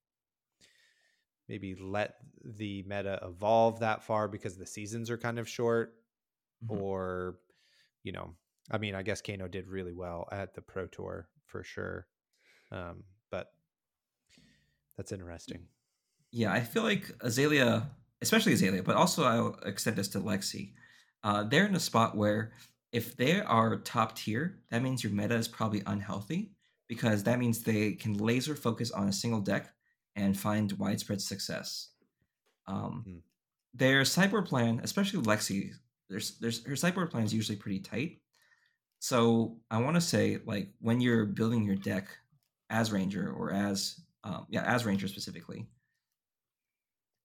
maybe 1.48 1.76
let 1.76 2.16
the 2.44 2.82
meta 2.88 3.20
evolve 3.22 3.78
that 3.80 4.02
far 4.02 4.26
because 4.26 4.56
the 4.56 4.66
seasons 4.66 5.10
are 5.10 5.18
kind 5.18 5.38
of 5.38 5.48
short 5.48 5.94
Mhm. 6.64 6.70
or 6.70 7.38
you 8.02 8.12
know 8.12 8.34
i 8.70 8.78
mean 8.78 8.94
i 8.94 9.02
guess 9.02 9.20
kano 9.22 9.48
did 9.48 9.68
really 9.68 9.92
well 9.92 10.28
at 10.32 10.54
the 10.54 10.62
pro 10.62 10.86
tour 10.86 11.28
for 11.46 11.64
sure 11.64 12.06
um 12.72 13.04
but 13.30 13.48
that's 14.96 15.12
interesting 15.12 15.68
Yeah, 16.32 16.52
I 16.52 16.60
feel 16.60 16.82
like 16.82 17.10
Azalea, 17.20 17.90
especially 18.22 18.54
Azalea, 18.54 18.82
but 18.82 18.96
also 18.96 19.24
I'll 19.24 19.54
extend 19.66 19.96
this 19.96 20.08
to 20.08 20.20
Lexi. 20.20 20.74
Uh, 21.22 21.44
they're 21.44 21.66
in 21.66 21.74
a 21.76 21.80
spot 21.80 22.16
where 22.16 22.52
if 22.92 23.16
they 23.16 23.40
are 23.40 23.76
top 23.80 24.16
tier, 24.16 24.62
that 24.70 24.82
means 24.82 25.04
your 25.04 25.12
meta 25.12 25.34
is 25.36 25.48
probably 25.48 25.82
unhealthy 25.86 26.52
because 26.88 27.24
that 27.24 27.38
means 27.38 27.62
they 27.62 27.92
can 27.94 28.14
laser 28.14 28.56
focus 28.56 28.90
on 28.90 29.08
a 29.08 29.12
single 29.12 29.40
deck 29.40 29.74
and 30.16 30.38
find 30.38 30.72
widespread 30.72 31.20
success. 31.20 31.90
Um, 32.66 33.06
Hmm. 33.06 33.18
Their 33.74 34.04
sideboard 34.04 34.46
plan, 34.46 34.80
especially 34.82 35.22
Lexi, 35.22 35.72
there's, 36.12 36.38
there's 36.38 36.64
her 36.66 36.76
sideboard 36.76 37.10
plan 37.10 37.24
is 37.24 37.34
usually 37.34 37.56
pretty 37.56 37.80
tight. 37.80 38.18
So 39.00 39.56
I 39.70 39.80
want 39.80 39.96
to 39.96 40.00
say, 40.00 40.38
like, 40.46 40.68
when 40.80 41.00
you're 41.00 41.26
building 41.26 41.64
your 41.64 41.74
deck 41.74 42.08
as 42.70 42.92
Ranger 42.92 43.32
or 43.32 43.52
as 43.52 44.00
um, 44.24 44.46
yeah, 44.48 44.62
as 44.62 44.86
Ranger 44.86 45.08
specifically, 45.08 45.66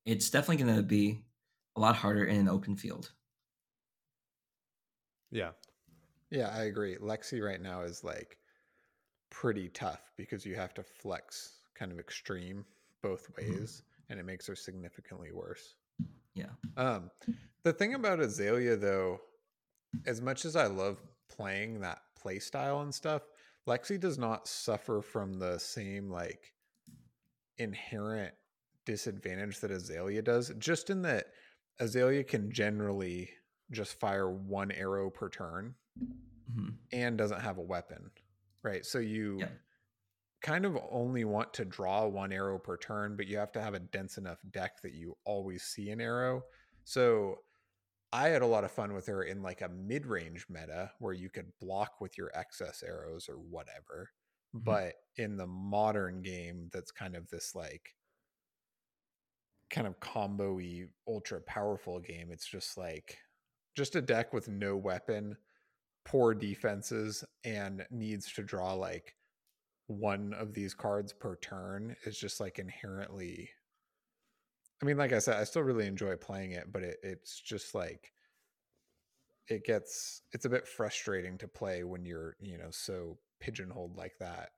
it's 0.06 0.30
definitely 0.30 0.64
going 0.64 0.76
to 0.76 0.84
be 0.84 1.22
a 1.76 1.80
lot 1.80 1.96
harder 1.96 2.26
in 2.26 2.38
an 2.38 2.50
open 2.50 2.76
field. 2.76 3.12
yeah 5.32 5.52
Yeah, 6.32 6.50
I 6.50 6.64
agree. 6.64 6.98
Lexi 6.98 7.44
right 7.44 7.62
now 7.62 7.82
is 7.82 8.04
like 8.04 8.38
pretty 9.30 9.70
tough 9.70 10.12
because 10.18 10.46
you 10.46 10.56
have 10.56 10.74
to 10.74 10.84
flex 10.84 11.60
kind 11.76 11.92
of 11.92 12.00
extreme 12.00 12.66
both 13.04 13.30
ways 13.38 13.84
and 14.10 14.20
it 14.20 14.26
makes 14.26 14.48
her 14.48 14.56
significantly 14.56 15.32
worse. 15.32 15.76
Yeah. 16.38 16.52
Um 16.78 17.12
the 17.64 17.74
thing 17.74 17.94
about 17.96 18.20
Azalea 18.20 18.76
though, 18.78 19.20
as 20.06 20.22
much 20.22 20.46
as 20.46 20.56
I 20.56 20.68
love 20.68 20.98
playing 21.30 21.82
that 21.82 22.00
play 22.16 22.40
style 22.40 22.82
and 22.82 22.94
stuff, 22.94 23.24
Lexi 23.68 24.00
does 24.00 24.18
not 24.18 24.48
suffer 24.48 25.02
from 25.02 25.34
the 25.40 25.58
same 25.58 26.10
like 26.10 26.54
inherent 27.58 28.34
disadvantage 28.86 29.60
that 29.60 29.72
Azalea 29.72 30.22
does, 30.22 30.52
just 30.60 30.90
in 30.90 31.02
that 31.02 31.28
Azalea 31.80 32.24
can 32.24 32.52
generally 32.52 33.30
just 33.72 34.00
fire 34.00 34.30
one 34.32 34.72
arrow 34.72 35.10
per 35.10 35.30
turn 35.30 35.76
Mhm. 36.52 36.78
and 36.94 37.18
doesn't 37.18 37.42
have 37.42 37.58
a 37.58 37.62
weapon, 37.62 38.12
right? 38.64 38.86
So 38.86 39.00
you. 39.00 39.40
Kind 40.42 40.66
of 40.66 40.78
only 40.92 41.26
want 41.26 41.54
to 41.56 41.66
draw 41.66 42.08
one 42.08 42.32
arrow 42.32 42.60
per 42.60 42.78
turn, 42.78 43.16
but 43.18 43.28
you 43.28 43.38
have 43.38 43.52
to 43.54 43.62
have 43.62 43.74
a 43.74 43.80
dense 43.80 44.18
enough 44.18 44.40
deck 44.52 44.82
that 44.84 44.94
you 44.94 45.18
always 45.26 45.64
see 45.64 45.90
an 45.90 46.02
arrow. 46.02 46.44
So 46.84 47.38
I 48.14 48.30
had 48.30 48.42
a 48.42 48.48
lot 48.48 48.64
of 48.64 48.72
fun 48.72 48.94
with 48.94 49.08
her 49.08 49.24
in 49.24 49.42
like 49.44 49.62
a 49.62 49.70
mid 49.70 50.06
range 50.06 50.48
meta 50.50 50.94
where 51.00 51.14
you 51.14 51.30
could 51.30 51.52
block 51.60 52.02
with 52.02 52.18
your 52.18 52.32
excess 52.36 52.84
arrows 52.84 53.30
or 53.30 53.38
whatever. 53.40 54.12
Mhm. 54.54 54.64
But 54.64 54.96
in 55.18 55.38
the 55.38 55.48
modern 55.48 56.22
game, 56.22 56.70
that's 56.74 56.92
kind 56.92 57.16
of 57.16 57.30
this 57.30 57.56
like 57.56 57.96
kind 59.70 59.88
of 59.88 60.00
combo 60.00 60.56
y 60.56 60.86
ultra 61.08 61.42
powerful 61.42 62.00
game. 62.00 62.32
It's 62.32 62.48
just 62.48 62.78
like 62.78 63.18
just 63.76 63.96
a 63.96 64.02
deck 64.02 64.34
with 64.34 64.48
no 64.48 64.76
weapon, 64.78 65.38
poor 66.06 66.34
defenses, 66.34 67.24
and 67.44 67.88
needs 67.92 68.34
to 68.34 68.44
draw 68.44 68.74
like 68.74 69.16
one 69.88 70.34
of 70.34 70.54
these 70.54 70.74
cards 70.74 71.14
per 71.14 71.36
turn 71.38 71.96
is 72.06 72.18
just 72.20 72.40
like 72.40 72.60
inherently 72.60 73.52
I 74.82 74.86
mean, 74.86 74.98
like 74.98 75.12
I 75.12 75.20
said, 75.20 75.38
I 75.38 75.44
still 75.44 75.64
really 75.64 75.88
enjoy 75.88 76.16
playing 76.18 76.52
it, 76.52 76.72
but 76.72 76.84
it, 76.84 77.00
it's 77.02 77.40
just 77.40 77.74
like 77.74 78.14
it 79.48 79.64
gets 79.64 80.22
it's 80.32 80.46
a 80.46 80.50
bit 80.50 80.68
frustrating 80.68 81.38
to 81.38 81.48
play 81.48 81.84
when 81.84 82.06
you're, 82.06 82.36
you 82.40 82.58
know, 82.58 82.72
so 82.72 83.20
pigeonholed 83.40 83.96
like 83.96 84.18
that. 84.20 84.52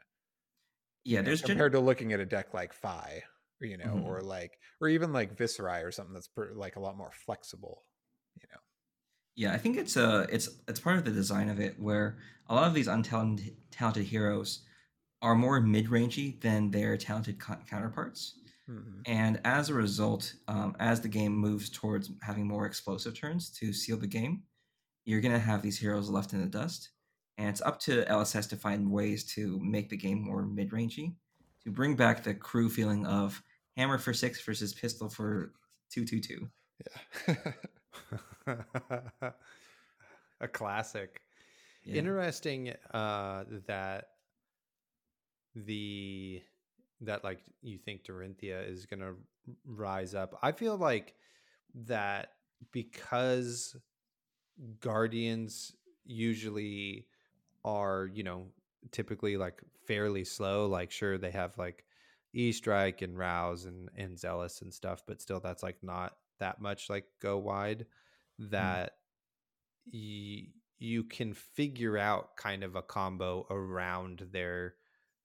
Yeah, 1.03 1.21
you 1.21 1.25
know, 1.25 1.31
there's 1.31 1.41
gen- 1.41 1.61
compared 1.61 1.71
to 1.73 1.79
looking 1.79 2.13
at 2.13 2.19
a 2.19 2.25
deck 2.25 2.53
like 2.53 2.73
Fai, 2.73 3.23
or, 3.61 3.67
you 3.67 3.77
know, 3.77 3.93
Mhm. 3.93 4.03
or 4.03 4.21
like 4.21 4.59
or 4.79 4.87
even 4.87 5.11
like 5.13 5.35
Viserai 5.35 5.83
or 5.83 5.91
something 5.91 6.13
that's 6.13 6.27
per, 6.27 6.53
like 6.53 6.75
a 6.75 6.79
lot 6.79 6.97
more 6.97 7.11
flexible, 7.11 7.85
you 8.35 8.47
know. 8.51 8.59
Yeah, 9.35 9.53
I 9.53 9.57
think 9.57 9.77
it's 9.77 9.95
a 9.95 10.27
it's 10.29 10.49
it's 10.67 10.79
part 10.79 10.97
of 10.97 11.05
the 11.05 11.11
design 11.11 11.49
of 11.49 11.59
it 11.59 11.79
where 11.79 12.17
a 12.47 12.55
lot 12.55 12.67
of 12.67 12.73
these 12.73 12.87
untalented 12.87 13.55
talented 13.71 14.05
heroes 14.05 14.65
are 15.21 15.35
more 15.35 15.59
mid-rangey 15.61 16.39
than 16.41 16.71
their 16.71 16.97
talented 16.97 17.39
co- 17.39 17.57
counterparts. 17.67 18.35
Mhm. 18.69 19.01
And 19.05 19.41
as 19.45 19.69
a 19.69 19.73
result, 19.73 20.35
um, 20.47 20.75
as 20.79 21.01
the 21.01 21.07
game 21.09 21.33
moves 21.33 21.69
towards 21.69 22.11
having 22.21 22.47
more 22.47 22.65
explosive 22.65 23.15
turns 23.15 23.49
to 23.51 23.73
seal 23.73 23.97
the 23.97 24.07
game, 24.07 24.43
you're 25.05 25.21
going 25.21 25.33
to 25.33 25.39
have 25.39 25.61
these 25.61 25.79
heroes 25.79 26.09
left 26.09 26.33
in 26.33 26.41
the 26.41 26.47
dust. 26.47 26.91
And 27.37 27.49
it's 27.49 27.61
up 27.61 27.79
to 27.81 28.05
LSS 28.07 28.47
to 28.47 28.57
find 28.57 28.91
ways 28.91 29.23
to 29.35 29.59
make 29.61 29.89
the 29.89 29.97
game 29.97 30.21
more 30.21 30.45
mid 30.45 30.71
rangey, 30.71 31.15
to 31.63 31.71
bring 31.71 31.95
back 31.95 32.23
the 32.23 32.35
crew 32.35 32.69
feeling 32.69 33.05
of 33.07 33.41
hammer 33.77 33.97
for 33.97 34.13
six 34.13 34.41
versus 34.43 34.73
pistol 34.73 35.09
for 35.09 35.53
222. 35.89 36.49
Yeah. 37.27 37.35
a 40.41 40.47
classic 40.47 41.21
Yeah. 41.83 41.95
interesting 41.95 42.69
uh 42.91 43.45
that 43.67 44.09
the 45.65 46.41
that 47.01 47.23
like 47.23 47.39
you 47.61 47.77
think 47.77 48.03
Dorinthia 48.03 48.67
is 48.69 48.85
gonna 48.85 49.13
rise 49.65 50.13
up. 50.15 50.37
I 50.41 50.51
feel 50.51 50.77
like 50.77 51.15
that 51.85 52.33
because 52.71 53.75
guardians 54.79 55.75
usually 56.05 57.07
are, 57.63 58.09
you 58.13 58.23
know, 58.23 58.47
typically 58.91 59.37
like 59.37 59.61
fairly 59.85 60.23
slow. 60.23 60.67
Like 60.67 60.91
sure 60.91 61.17
they 61.17 61.31
have 61.31 61.57
like 61.57 61.85
E 62.33 62.51
strike 62.51 63.01
and 63.01 63.17
rouse 63.17 63.65
and 63.65 63.89
and 63.95 64.19
zealous 64.19 64.61
and 64.61 64.73
stuff, 64.73 65.03
but 65.07 65.21
still 65.21 65.39
that's 65.39 65.63
like 65.63 65.77
not 65.81 66.17
that 66.39 66.61
much 66.61 66.89
like 66.89 67.05
go 67.21 67.37
wide 67.37 67.85
that 68.37 68.93
mm. 69.93 69.93
y- 69.93 70.47
you 70.77 71.03
can 71.03 71.33
figure 71.33 71.97
out 71.97 72.37
kind 72.37 72.63
of 72.63 72.75
a 72.75 72.81
combo 72.81 73.45
around 73.49 74.25
their 74.31 74.75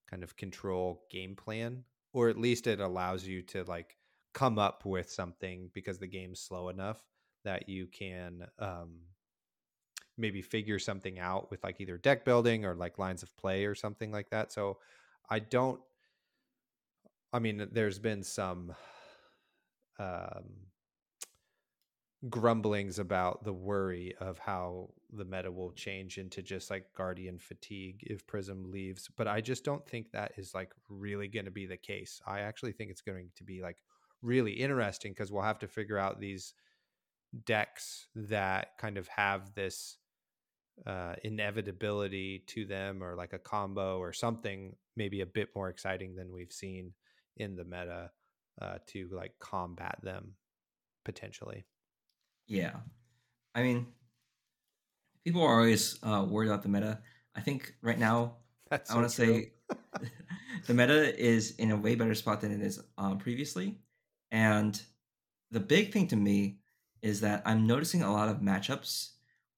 kind 0.09 0.23
of 0.23 0.37
control 0.37 1.03
game 1.11 1.35
plan 1.35 1.85
or 2.13 2.29
at 2.29 2.39
least 2.39 2.67
it 2.67 2.81
allows 2.81 3.27
you 3.27 3.43
to 3.43 3.65
like 3.65 3.97
come 4.33 4.59
up 4.59 4.85
with 4.85 5.11
something 5.11 5.71
because 5.75 5.99
the 5.99 6.07
game's 6.07 6.41
slow 6.41 6.69
enough 6.69 7.03
that 7.45 7.69
you 7.69 7.87
can 7.87 8.47
um, 8.59 9.01
maybe 10.17 10.43
figure 10.43 10.79
something 10.79 11.19
out 11.19 11.51
with 11.51 11.63
like 11.63 11.81
either 11.81 11.99
deck 11.99 12.25
building 12.25 12.65
or 12.65 12.75
like 12.75 12.99
lines 12.99 13.23
of 13.23 13.37
play 13.37 13.65
or 13.65 13.75
something 13.75 14.11
like 14.11 14.31
that. 14.31 14.53
So 14.53 14.79
I 15.29 15.39
don't. 15.39 15.81
I 17.33 17.41
mean, 17.41 17.69
there's 17.73 17.99
been 17.99 18.23
some 18.23 18.73
um, 19.99 20.45
grumblings 22.31 23.01
about 23.01 23.43
the 23.43 23.53
worry 23.53 24.15
of 24.21 24.39
how 24.39 24.91
the 25.17 25.25
meta 25.25 25.51
will 25.51 25.73
change 25.73 26.19
into 26.19 26.43
just 26.43 26.71
like 26.71 26.93
guardian 26.97 27.39
fatigue 27.39 28.01
if 28.03 28.27
prism 28.27 28.71
leaves 28.71 29.09
but 29.17 29.29
i 29.29 29.41
just 29.41 29.65
don't 29.65 29.87
think 29.87 30.11
that 30.11 30.33
is 30.37 30.55
like 30.55 30.73
really 30.89 31.29
going 31.29 31.45
to 31.45 31.51
be 31.51 31.67
the 31.67 31.77
case 31.77 32.21
i 32.27 32.41
actually 32.41 32.73
think 32.73 32.91
it's 32.91 33.01
going 33.01 33.31
to 33.37 33.45
be 33.45 33.62
like 33.62 33.79
really 34.23 34.53
interesting 34.53 35.12
because 35.12 35.31
we'll 35.31 35.43
have 35.43 35.59
to 35.59 35.69
figure 35.69 35.99
out 35.99 36.21
these 36.21 36.55
decks 37.45 38.07
that 38.15 38.77
kind 38.79 38.97
of 38.97 39.09
have 39.09 39.55
this 39.55 39.99
uh, 40.87 41.15
inevitability 41.23 42.43
to 42.47 42.65
them 42.65 43.03
or 43.03 43.15
like 43.15 43.33
a 43.33 43.39
combo 43.39 43.99
or 43.99 44.12
something 44.12 44.75
maybe 44.97 45.21
a 45.21 45.27
bit 45.27 45.49
more 45.55 45.69
exciting 45.69 46.15
than 46.15 46.33
we've 46.33 46.53
seen 46.53 46.93
in 47.37 47.55
the 47.55 47.65
meta 47.65 48.11
uh, 48.61 48.79
to 48.87 49.09
like 49.12 49.33
combat 49.39 49.99
them 50.03 50.35
potentially. 51.05 51.65
Yeah. 52.47 52.77
I 53.55 53.62
mean, 53.62 53.87
people 55.25 55.43
are 55.43 55.59
always 55.61 55.99
uh, 56.03 56.25
worried 56.29 56.49
about 56.49 56.62
the 56.62 56.68
meta. 56.68 56.99
I 57.35 57.41
think 57.41 57.75
right 57.83 57.99
now, 57.99 58.37
That's 58.70 58.91
I 58.91 58.95
want 58.95 59.09
to 59.09 59.14
say 59.14 59.53
the 60.66 60.75
meta 60.75 61.18
is 61.18 61.53
in 61.57 61.70
a 61.70 61.77
way 61.77 61.95
better 61.95 62.14
spot 62.14 62.41
than 62.41 62.53
it 62.53 62.61
is 62.61 62.81
uh, 62.99 63.14
previously. 63.16 63.79
And 64.31 64.81
the 65.51 65.61
big 65.61 65.93
thing 65.93 66.07
to 66.09 66.16
me 66.16 66.59
is 67.03 67.20
that 67.20 67.43
I'm 67.45 67.66
noticing 67.66 68.03
a 68.03 68.12
lot 68.12 68.29
of 68.29 68.39
matchups 68.39 69.11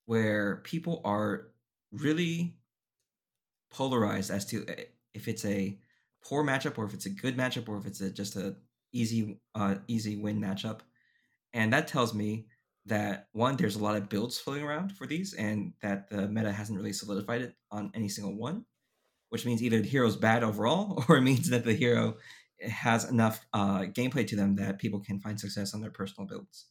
where 0.07 0.57
people 0.65 1.01
are 1.05 1.49
really 1.93 2.57
polarized 3.71 4.31
as 4.31 4.45
to 4.47 4.65
eh, 4.69 4.85
if 5.15 5.29
it's 5.29 5.45
a 5.45 5.79
poor 6.25 6.45
matchup 6.45 6.79
or 6.79 6.85
if 6.85 6.95
it's 6.95 7.07
a 7.07 7.11
good 7.11 7.37
matchup 7.37 7.69
or 7.69 7.79
if 7.79 7.87
it's 7.87 8.01
a, 8.01 8.11
just 8.11 8.37
a 8.37 8.57
easy 8.93 9.39
uh, 9.55 9.77
easy 9.87 10.17
win 10.17 10.41
matchup. 10.41 10.81
And 11.53 11.73
that 11.73 11.89
tells 11.89 12.13
me 12.13 12.47
that 12.87 13.29
one, 13.33 13.57
there's 13.57 13.77
a 13.77 13.83
lot 13.83 13.97
of 13.97 14.09
builds 14.09 14.39
floating 14.39 14.65
around 14.65 14.93
for 14.93 15.07
these, 15.07 15.35
and 15.35 15.73
that 15.83 16.09
the 16.09 16.29
meta 16.29 16.53
hasn't 16.53 16.79
really 16.79 16.93
solidified 16.93 17.43
it 17.43 17.55
on 17.71 17.91
any 17.95 18.09
single 18.09 18.37
one, 18.37 18.65
which 19.31 19.45
means 19.45 19.63
either 19.63 19.81
the 19.81 19.89
hero's 19.89 20.17
bad 20.17 20.43
overall, 20.43 21.05
or 21.09 21.17
it 21.17 21.23
means 21.23 21.51
that 21.51 21.65
the 21.65 21.75
hero 21.75 22.17
has 22.63 23.05
enough 23.05 23.45
uh, 23.53 23.81
gameplay 23.81 24.27
to 24.27 24.37
them 24.37 24.57
that 24.57 24.79
people 24.79 25.01
can 25.01 25.21
find 25.21 25.39
success 25.39 25.75
on 25.75 25.81
their 25.81 25.91
personal 25.91 26.27
builds. 26.27 26.67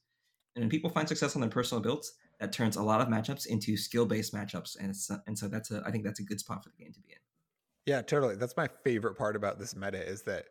And 0.55 0.63
when 0.63 0.69
people 0.69 0.89
find 0.89 1.07
success 1.07 1.35
on 1.35 1.41
their 1.41 1.49
personal 1.49 1.81
builds, 1.81 2.13
that 2.39 2.51
turns 2.51 2.75
a 2.75 2.83
lot 2.83 3.01
of 3.01 3.07
matchups 3.07 3.45
into 3.45 3.77
skill-based 3.77 4.33
matchups, 4.33 4.77
and 4.79 4.95
and 5.27 5.37
so 5.37 5.47
that's 5.47 5.71
a 5.71 5.83
I 5.85 5.91
think 5.91 6.03
that's 6.03 6.19
a 6.19 6.23
good 6.23 6.39
spot 6.39 6.63
for 6.63 6.69
the 6.69 6.83
game 6.83 6.93
to 6.93 6.99
be 7.01 7.11
in. 7.11 7.19
Yeah, 7.85 8.01
totally. 8.01 8.35
That's 8.35 8.57
my 8.57 8.69
favorite 8.83 9.15
part 9.15 9.35
about 9.35 9.59
this 9.59 9.75
meta 9.75 10.03
is 10.03 10.23
that 10.23 10.45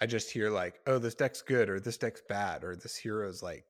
I 0.00 0.06
just 0.06 0.30
hear 0.30 0.50
like, 0.50 0.80
oh, 0.86 0.98
this 0.98 1.14
deck's 1.14 1.42
good, 1.42 1.68
or 1.68 1.78
this 1.78 1.98
deck's 1.98 2.22
bad, 2.28 2.64
or 2.64 2.74
this 2.74 2.96
hero's 2.96 3.42
like 3.42 3.64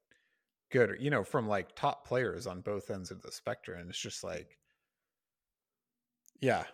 good, 0.71 0.97
you 1.01 1.11
know, 1.11 1.25
from 1.25 1.49
like 1.49 1.75
top 1.75 2.07
players 2.07 2.47
on 2.47 2.61
both 2.61 2.91
ends 2.91 3.11
of 3.11 3.23
the 3.23 3.33
spectrum, 3.33 3.81
and 3.81 3.91
it's 3.91 4.01
just 4.01 4.25
like, 4.25 4.59
yeah, 6.41 6.65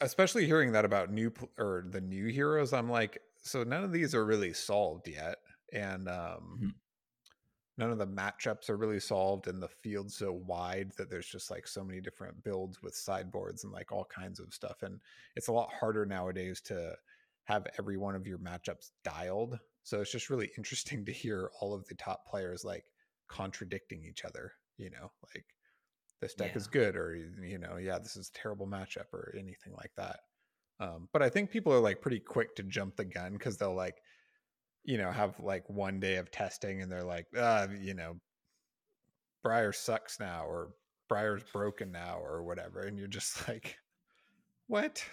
especially 0.00 0.46
hearing 0.46 0.72
that 0.72 0.84
about 0.84 1.12
new 1.12 1.32
or 1.58 1.84
the 1.88 2.00
new 2.00 2.26
heroes, 2.26 2.72
I'm 2.72 2.90
like, 2.90 3.20
so 3.42 3.62
none 3.64 3.84
of 3.84 3.92
these 3.92 4.14
are 4.14 4.24
really 4.24 4.52
solved 4.52 5.08
yet, 5.08 5.36
and 5.72 6.08
um, 6.08 6.58
mm-hmm. 6.58 6.68
none 7.78 7.90
of 7.90 7.98
the 7.98 8.06
matchups 8.06 8.68
are 8.68 8.76
really 8.76 9.00
solved 9.00 9.48
and 9.48 9.62
the 9.62 9.68
field's 9.68 10.16
so 10.16 10.32
wide 10.32 10.92
that 10.98 11.10
there's 11.10 11.26
just 11.26 11.50
like 11.50 11.66
so 11.66 11.82
many 11.82 12.00
different 12.00 12.42
builds 12.44 12.82
with 12.82 12.94
sideboards 12.94 13.64
and 13.64 13.72
like 13.72 13.90
all 13.90 14.06
kinds 14.14 14.38
of 14.38 14.52
stuff 14.52 14.82
and 14.82 15.00
it's 15.36 15.48
a 15.48 15.52
lot 15.52 15.72
harder 15.72 16.04
nowadays 16.04 16.60
to 16.60 16.94
have 17.44 17.66
every 17.78 17.96
one 17.96 18.14
of 18.14 18.26
your 18.26 18.38
matchups 18.38 18.90
dialed 19.02 19.58
so 19.82 20.00
it's 20.00 20.12
just 20.12 20.30
really 20.30 20.50
interesting 20.58 21.04
to 21.04 21.12
hear 21.12 21.50
all 21.60 21.74
of 21.74 21.86
the 21.88 21.94
top 21.94 22.26
players 22.26 22.64
like 22.64 22.84
contradicting 23.32 24.04
each 24.04 24.24
other 24.24 24.52
you 24.76 24.90
know 24.90 25.10
like 25.34 25.44
this 26.20 26.34
deck 26.34 26.50
yeah. 26.52 26.58
is 26.58 26.66
good 26.66 26.96
or 26.96 27.16
you 27.42 27.58
know 27.58 27.76
yeah 27.76 27.98
this 27.98 28.16
is 28.16 28.28
a 28.28 28.38
terrible 28.38 28.66
matchup 28.66 29.12
or 29.12 29.34
anything 29.38 29.72
like 29.76 29.92
that 29.96 30.20
um, 30.80 31.08
but 31.12 31.22
i 31.22 31.28
think 31.28 31.50
people 31.50 31.72
are 31.72 31.80
like 31.80 32.00
pretty 32.00 32.20
quick 32.20 32.54
to 32.54 32.62
jump 32.62 32.96
the 32.96 33.04
gun 33.04 33.32
because 33.32 33.56
they'll 33.56 33.74
like 33.74 33.96
you 34.84 34.98
know, 34.98 35.10
have 35.10 35.38
like 35.40 35.68
one 35.68 36.00
day 36.00 36.16
of 36.16 36.30
testing 36.30 36.82
and 36.82 36.90
they're 36.90 37.04
like, 37.04 37.26
uh, 37.38 37.68
you 37.80 37.94
know, 37.94 38.16
Briar 39.42 39.72
sucks 39.72 40.18
now 40.18 40.44
or 40.44 40.70
Briar's 41.08 41.44
broken 41.52 41.92
now 41.92 42.18
or 42.20 42.42
whatever. 42.42 42.80
And 42.80 42.98
you're 42.98 43.08
just 43.08 43.48
like, 43.48 43.76
what? 44.66 45.04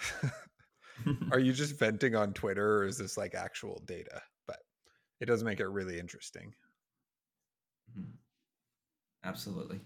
Are 1.32 1.40
you 1.40 1.54
just 1.54 1.78
venting 1.78 2.16
on 2.16 2.34
Twitter 2.34 2.80
or 2.80 2.86
is 2.86 2.98
this 2.98 3.18
like 3.18 3.36
actual 3.36 3.82
data? 3.86 4.22
But 4.48 4.60
it 5.20 5.26
does 5.26 5.44
make 5.44 5.60
it 5.60 5.68
really 5.68 6.00
interesting. 6.00 6.54
Mm-hmm. 7.98 8.12
Absolutely. 9.24 9.80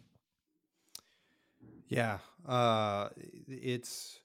Yeah. 1.87 2.19
Uh 2.45 3.09
it's 3.47 4.19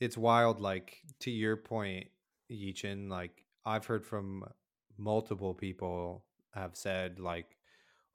it's 0.00 0.18
wild 0.18 0.60
like 0.60 0.98
to 1.20 1.30
your 1.30 1.56
point 1.56 2.08
Yichin 2.50 3.10
like 3.10 3.44
I've 3.64 3.86
heard 3.86 4.06
from 4.06 4.44
multiple 4.98 5.54
people 5.54 6.24
have 6.54 6.76
said 6.76 7.20
like, 7.20 7.56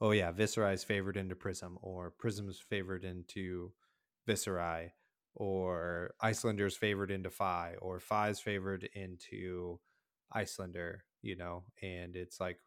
oh 0.02 0.12
yeah, 0.12 0.32
Viserai 0.32 0.74
is 0.74 0.84
favored 0.84 1.18
into 1.18 1.36
Prism, 1.36 1.78
or 1.82 2.12
Prism 2.12 2.50
is 2.50 2.60
favored 2.60 3.06
into 3.06 3.72
Viserai, 4.28 4.92
or 5.36 6.14
Iyslander's 6.24 6.78
favored 6.78 7.12
into 7.12 7.30
Fai, 7.30 7.76
or 7.82 8.00
Fai's 8.00 8.40
favored 8.40 8.90
into 8.96 9.80
Iyslander. 10.36 11.00
you 11.22 11.36
know, 11.38 11.64
and 11.82 12.16
it's 12.16 12.40
like 12.40 12.60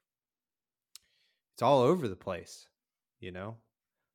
it's 1.55 1.63
all 1.63 1.83
over 1.83 2.09
the 2.09 2.17
place, 2.17 2.69
you 3.21 3.33
know. 3.33 3.57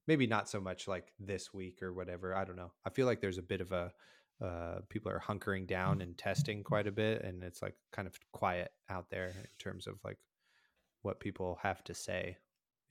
Maybe 0.08 0.28
not 0.28 0.50
so 0.50 0.60
much 0.60 0.88
like 0.88 1.14
this 1.20 1.54
week 1.54 1.84
or 1.84 1.94
whatever. 1.94 2.36
I 2.36 2.44
don't 2.44 2.56
know. 2.56 2.72
I 2.86 2.90
feel 2.90 3.06
like 3.06 3.22
there's 3.22 3.38
a 3.38 3.44
bit 3.44 3.62
of 3.62 3.72
a 3.72 3.92
uh, 4.44 4.80
people 4.90 5.12
are 5.12 5.22
hunkering 5.26 5.68
down 5.68 6.02
and 6.02 6.18
testing 6.18 6.64
quite 6.64 6.88
a 6.88 6.92
bit, 6.92 7.24
and 7.24 7.44
it's 7.44 7.62
like 7.62 7.76
kind 7.92 8.08
of 8.08 8.18
quiet 8.32 8.72
out 8.90 9.10
there 9.10 9.28
in 9.28 9.48
terms 9.60 9.86
of 9.86 9.96
like 10.04 10.18
what 11.02 11.20
people 11.20 11.60
have 11.62 11.84
to 11.86 11.94
say, 11.94 12.38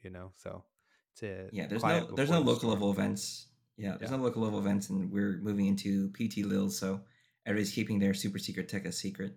you 0.03 0.11
know. 0.11 0.33
So 0.37 0.65
it's 1.13 1.23
a 1.23 1.49
yeah. 1.53 1.67
There's 1.67 1.83
no 1.83 2.09
there's 2.15 2.31
no 2.31 2.41
local 2.41 2.71
level 2.71 2.91
events. 2.91 3.49
Yeah, 3.77 3.97
there's 3.99 4.11
yeah. 4.11 4.17
no 4.17 4.23
local 4.23 4.43
level 4.43 4.59
events, 4.59 4.91
and 4.91 5.11
we're 5.11 5.39
moving 5.43 5.67
into 5.67 6.11
PT 6.11 6.39
Lille, 6.39 6.71
so 6.71 7.01
everybody's 7.47 7.73
keeping 7.73 7.99
their 7.99 8.15
super 8.15 8.39
secret 8.39 8.69
tech 8.69 8.85
a 8.85 8.93
secret. 8.93 9.33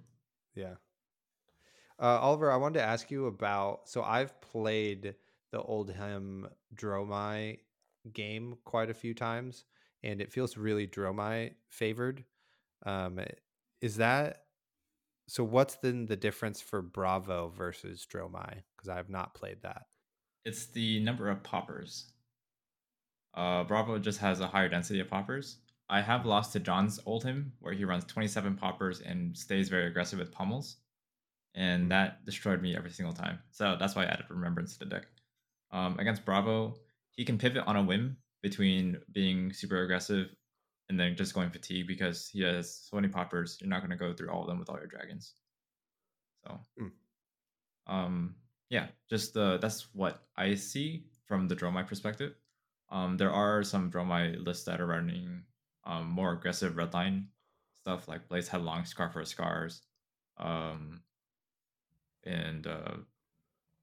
Yeah. 0.56 0.76
Uh, 2.02 2.20
Oliver, 2.20 2.52
I 2.52 2.58
wanted 2.58 2.80
to 2.80 2.86
ask 2.86 3.12
you 3.12 3.28
about. 3.28 3.88
So 3.88 4.02
I've 4.02 4.40
played 4.42 5.16
the 5.52 5.60
Oldhim 5.60 6.50
Dromai 6.76 7.60
game 8.12 8.58
quite 8.66 8.90
a 8.90 8.96
few 8.96 9.14
times 9.14 9.66
and 10.04 10.22
it 10.22 10.32
feels 10.32 10.58
really 10.58 10.88
Dromai 10.88 11.52
favored. 11.70 12.24
Um, 12.86 13.20
is 13.82 13.98
that 13.98 14.44
so? 15.28 15.44
What's 15.44 15.76
then 15.76 16.08
the 16.08 16.16
difference 16.16 16.60
for 16.62 16.82
Bravo 16.82 17.50
versus 17.56 18.08
Dromai? 18.12 18.64
Because 18.76 18.90
I 18.90 18.96
have 18.96 19.10
not 19.10 19.36
played 19.36 19.62
that. 19.62 19.86
It's 20.44 20.66
the 20.68 21.00
number 21.02 21.30
of 21.30 21.44
poppers. 21.44 22.12
Uh, 23.34 23.64
Bravo 23.64 24.00
just 24.00 24.20
has 24.20 24.40
a 24.40 24.48
higher 24.48 24.68
density 24.68 25.00
of 25.00 25.10
poppers. 25.10 25.58
I 25.90 26.02
have 26.02 26.26
lost 26.26 26.54
to 26.54 26.60
John's 26.60 27.00
Oldhim, 27.02 27.52
where 27.60 27.74
he 27.74 27.86
runs 27.86 28.06
27 28.06 28.56
poppers 28.56 29.02
and 29.02 29.38
stays 29.38 29.70
very 29.70 29.88
aggressive 29.88 30.20
with 30.20 30.32
pummels. 30.32 30.78
And 31.54 31.92
that 31.92 32.26
destroyed 32.26 32.62
me 32.62 32.76
every 32.76 32.92
single 32.92 33.14
time. 33.14 33.40
So 33.52 33.76
that's 33.80 33.96
why 33.96 34.04
I 34.04 34.08
added 34.08 34.26
Remembrance 34.30 34.74
to 34.74 34.80
the 34.80 34.86
deck. 34.86 35.08
Um, 35.72 36.00
against 36.00 36.26
Bravo, 36.26 36.76
he 37.12 37.26
can 37.26 37.38
pivot 37.38 37.64
on 37.66 37.76
a 37.76 37.84
whim 37.84 38.18
between 38.42 38.98
being 39.12 39.54
super 39.54 39.84
aggressive 39.84 40.28
and 40.90 41.00
then 41.00 41.16
just 41.16 41.34
going 41.34 41.50
fatigue 41.50 41.88
because 41.88 42.28
he 42.28 42.42
has 42.42 42.74
so 42.90 42.96
many 42.96 43.08
poppers. 43.08 43.58
You're 43.62 43.70
not 43.70 43.80
going 43.80 43.92
to 43.92 43.98
go 43.98 44.14
through 44.14 44.30
all 44.30 44.42
of 44.42 44.48
them 44.48 44.60
with 44.60 44.70
all 44.70 44.78
your 44.78 44.88
dragons. 44.88 45.34
So, 46.46 46.60
mm. 46.80 46.92
um, 47.88 48.36
yeah, 48.70 48.88
just 49.10 49.38
uh, 49.38 49.58
that's 49.58 49.94
what 49.94 50.24
I 50.36 50.56
see 50.56 51.06
from 51.26 51.48
the 51.48 51.56
Dromai 51.56 51.88
perspective. 51.88 52.34
Um, 52.90 53.18
there 53.18 53.32
are 53.32 53.64
some 53.64 53.92
Dromai 53.92 54.44
lists 54.46 54.66
that 54.66 54.82
are 54.82 54.88
running 54.88 55.44
um, 55.86 56.10
more 56.10 56.34
aggressive 56.34 56.74
redline 56.74 57.26
stuff 57.82 58.08
like 58.08 58.28
Blaze 58.30 58.48
Headlong, 58.48 58.86
Scar 58.86 59.10
for 59.10 59.26
Scars, 59.26 59.82
um, 60.38 61.02
and 62.26 62.68
uh, 62.68 62.94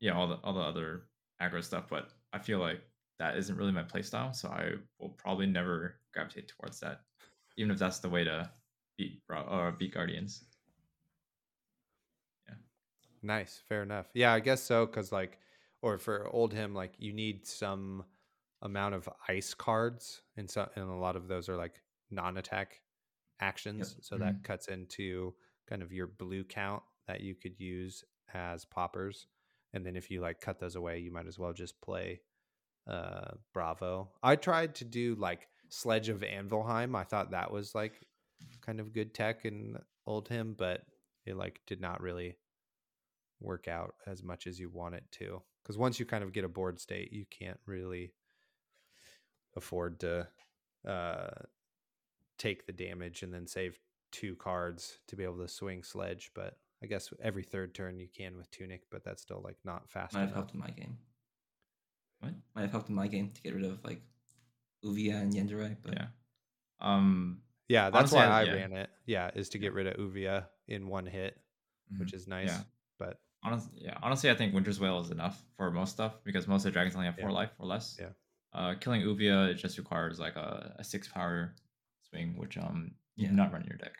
yeah, 0.00 0.12
all 0.12 0.28
the 0.28 0.38
all 0.44 0.54
the 0.54 0.60
other 0.60 1.02
aggro 1.42 1.62
stuff. 1.62 1.84
But 1.88 2.10
I 2.32 2.38
feel 2.38 2.58
like 2.58 2.80
that 3.18 3.36
isn't 3.36 3.56
really 3.56 3.72
my 3.72 3.82
playstyle, 3.82 4.34
so 4.34 4.48
I 4.48 4.72
will 4.98 5.10
probably 5.10 5.46
never 5.46 5.96
gravitate 6.14 6.48
towards 6.48 6.80
that, 6.80 7.00
even 7.56 7.70
if 7.70 7.78
that's 7.78 7.98
the 7.98 8.08
way 8.08 8.24
to 8.24 8.50
beat 8.96 9.22
or 9.28 9.72
beat 9.72 9.94
Guardians. 9.94 10.44
Yeah. 12.48 12.54
Nice, 13.22 13.60
fair 13.68 13.82
enough. 13.82 14.06
Yeah, 14.14 14.32
I 14.32 14.40
guess 14.40 14.62
so. 14.62 14.86
Because 14.86 15.10
like, 15.12 15.38
or 15.82 15.98
for 15.98 16.30
Oldhim, 16.32 16.74
like 16.74 16.94
you 16.98 17.12
need 17.12 17.46
some 17.46 18.04
amount 18.62 18.94
of 18.94 19.08
ice 19.28 19.54
cards, 19.54 20.22
and 20.36 20.50
so 20.50 20.68
and 20.76 20.88
a 20.88 20.94
lot 20.94 21.16
of 21.16 21.28
those 21.28 21.48
are 21.48 21.56
like 21.56 21.82
non-attack 22.10 22.80
actions. 23.40 23.94
Yep. 23.96 24.04
So 24.04 24.16
mm-hmm. 24.16 24.24
that 24.24 24.44
cuts 24.44 24.68
into 24.68 25.34
kind 25.68 25.82
of 25.82 25.92
your 25.92 26.06
blue 26.06 26.44
count 26.44 26.82
that 27.06 27.20
you 27.20 27.34
could 27.34 27.58
use 27.58 28.04
as 28.34 28.64
poppers. 28.64 29.26
And 29.72 29.84
then 29.84 29.96
if 29.96 30.10
you 30.10 30.20
like 30.20 30.40
cut 30.40 30.58
those 30.58 30.76
away, 30.76 30.98
you 30.98 31.12
might 31.12 31.26
as 31.26 31.38
well 31.38 31.52
just 31.52 31.80
play 31.80 32.20
uh 32.88 33.32
Bravo. 33.52 34.10
I 34.22 34.36
tried 34.36 34.74
to 34.76 34.84
do 34.84 35.14
like 35.16 35.48
Sledge 35.68 36.08
of 36.08 36.20
Anvilheim. 36.20 36.96
I 36.96 37.04
thought 37.04 37.32
that 37.32 37.52
was 37.52 37.74
like 37.74 37.92
kind 38.62 38.80
of 38.80 38.92
good 38.92 39.14
tech 39.14 39.44
in 39.44 39.78
Oldhim, 40.06 40.56
but 40.56 40.82
it 41.26 41.36
like 41.36 41.60
did 41.66 41.80
not 41.80 42.00
really 42.00 42.36
work 43.40 43.68
out 43.68 43.94
as 44.06 44.22
much 44.22 44.46
as 44.46 44.58
you 44.58 44.70
want 44.70 44.94
it 44.94 45.04
to. 45.12 45.42
Because 45.62 45.76
once 45.76 46.00
you 46.00 46.06
kind 46.06 46.24
of 46.24 46.32
get 46.32 46.44
a 46.44 46.48
board 46.48 46.80
state, 46.80 47.12
you 47.12 47.26
can't 47.30 47.60
really 47.66 48.12
afford 49.56 50.00
to 50.00 50.26
uh 50.86 51.30
take 52.38 52.66
the 52.66 52.72
damage 52.72 53.22
and 53.22 53.34
then 53.34 53.46
save 53.46 53.78
two 54.12 54.36
cards 54.36 54.98
to 55.08 55.16
be 55.16 55.24
able 55.24 55.38
to 55.38 55.48
swing 55.48 55.82
sledge. 55.82 56.30
But 56.34 56.56
I 56.82 56.86
guess 56.86 57.10
every 57.22 57.42
third 57.42 57.74
turn 57.74 57.98
you 57.98 58.08
can 58.14 58.36
with 58.36 58.50
tunic, 58.50 58.82
but 58.90 59.04
that's 59.04 59.22
still 59.22 59.40
like 59.42 59.56
not 59.64 59.90
fast. 59.90 60.14
Might 60.14 60.20
enough. 60.20 60.30
have 60.30 60.36
helped 60.36 60.54
in 60.54 60.60
my 60.60 60.70
game. 60.70 60.98
What 62.20 62.32
might 62.54 62.62
have 62.62 62.72
helped 62.72 62.88
in 62.88 62.94
my 62.94 63.08
game 63.08 63.30
to 63.34 63.42
get 63.42 63.54
rid 63.54 63.64
of 63.64 63.82
like 63.84 64.00
Ouvia 64.84 65.20
and 65.20 65.32
Yendurai, 65.32 65.76
but 65.82 65.94
yeah. 65.94 66.06
Um. 66.80 67.40
Yeah, 67.68 67.90
that's 67.90 68.12
Honestly, 68.12 68.18
why 68.18 68.24
I, 68.24 68.42
yeah. 68.44 68.52
ran 68.52 68.72
it. 68.72 68.90
Yeah, 69.04 69.30
is 69.34 69.50
to 69.50 69.58
get 69.58 69.74
rid 69.74 69.86
of 69.86 69.96
Ouvia 69.96 70.46
in 70.68 70.88
one 70.88 71.04
hit, 71.04 71.36
mm-hmm. 71.92 72.00
which 72.00 72.14
is 72.14 72.26
nice. 72.26 72.48
Yeah. 72.48 72.60
But 72.98 73.18
honestly, 73.42 73.72
yeah, 73.82 73.98
honestly, 74.02 74.30
I 74.30 74.34
think 74.34 74.54
Winter's 74.54 74.80
Wail 74.80 75.00
is 75.00 75.10
enough 75.10 75.42
for 75.56 75.70
most 75.70 75.90
stuff 75.90 76.14
because 76.24 76.48
most 76.48 76.60
of 76.60 76.64
the 76.64 76.70
dragons 76.70 76.94
only 76.94 77.06
have 77.06 77.18
four 77.18 77.28
yeah. 77.28 77.36
life 77.36 77.50
or 77.58 77.66
less. 77.66 77.96
Yeah. 78.00 78.08
Uh, 78.54 78.74
killing 78.80 79.02
Ouvia 79.02 79.50
it 79.50 79.54
just 79.54 79.76
requires 79.76 80.18
like 80.18 80.36
a, 80.36 80.76
a 80.78 80.84
six 80.84 81.08
power 81.08 81.54
swing, 82.08 82.36
which 82.38 82.56
um 82.56 82.92
you 83.16 83.24
yeah. 83.24 83.30
do 83.30 83.36
not 83.36 83.52
run 83.52 83.64
your 83.68 83.76
deck. 83.76 83.92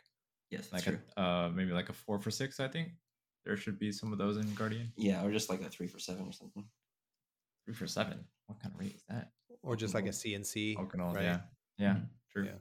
Yes, 0.50 0.72
like 0.72 0.86
a, 0.86 1.20
uh 1.20 1.50
maybe 1.54 1.72
like 1.72 1.88
a 1.88 1.92
four 1.92 2.18
for 2.18 2.30
six. 2.30 2.60
I 2.60 2.68
think 2.68 2.90
there 3.44 3.56
should 3.56 3.78
be 3.78 3.92
some 3.92 4.12
of 4.12 4.18
those 4.18 4.36
in 4.36 4.52
Guardian. 4.54 4.92
Yeah, 4.96 5.24
or 5.24 5.30
just 5.30 5.50
like 5.50 5.60
a 5.62 5.68
three 5.68 5.86
for 5.86 5.98
seven 5.98 6.26
or 6.26 6.32
something. 6.32 6.64
Three 7.64 7.74
for 7.74 7.86
seven. 7.86 8.24
What 8.46 8.60
kind 8.60 8.74
of 8.74 8.80
rate 8.80 8.94
is 8.94 9.04
that? 9.08 9.30
Or 9.62 9.76
just 9.76 9.94
like 9.94 10.06
a 10.06 10.10
CNC. 10.10 10.78
Oaken 10.78 11.00
Old, 11.00 11.16
right? 11.16 11.24
Yeah, 11.24 11.40
yeah, 11.76 11.92
mm-hmm. 11.92 12.04
true. 12.32 12.44
Yeah. 12.44 12.58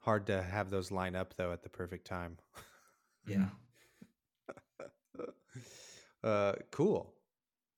Hard 0.00 0.26
to 0.26 0.42
have 0.42 0.70
those 0.70 0.90
line 0.90 1.16
up 1.16 1.34
though 1.36 1.52
at 1.52 1.62
the 1.62 1.68
perfect 1.68 2.06
time. 2.06 2.36
yeah. 3.26 3.46
uh, 6.24 6.52
cool. 6.70 7.14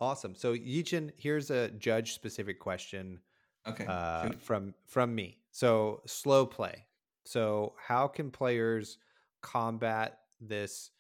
Awesome. 0.01 0.35
So 0.35 0.55
Yichin, 0.55 1.11
here's 1.17 1.51
a 1.51 1.71
judge 1.71 2.13
specific 2.13 2.61
question. 2.61 3.21
Okay. 3.67 3.87
Uh, 3.87 4.31
from 4.41 4.75
from 4.87 5.15
me. 5.15 5.39
So 5.51 6.03
slow 6.07 6.47
play. 6.47 6.87
So 7.27 7.75
how 7.77 8.09
can 8.09 8.31
players 8.31 8.99
combat 9.43 10.19
this? 10.41 10.91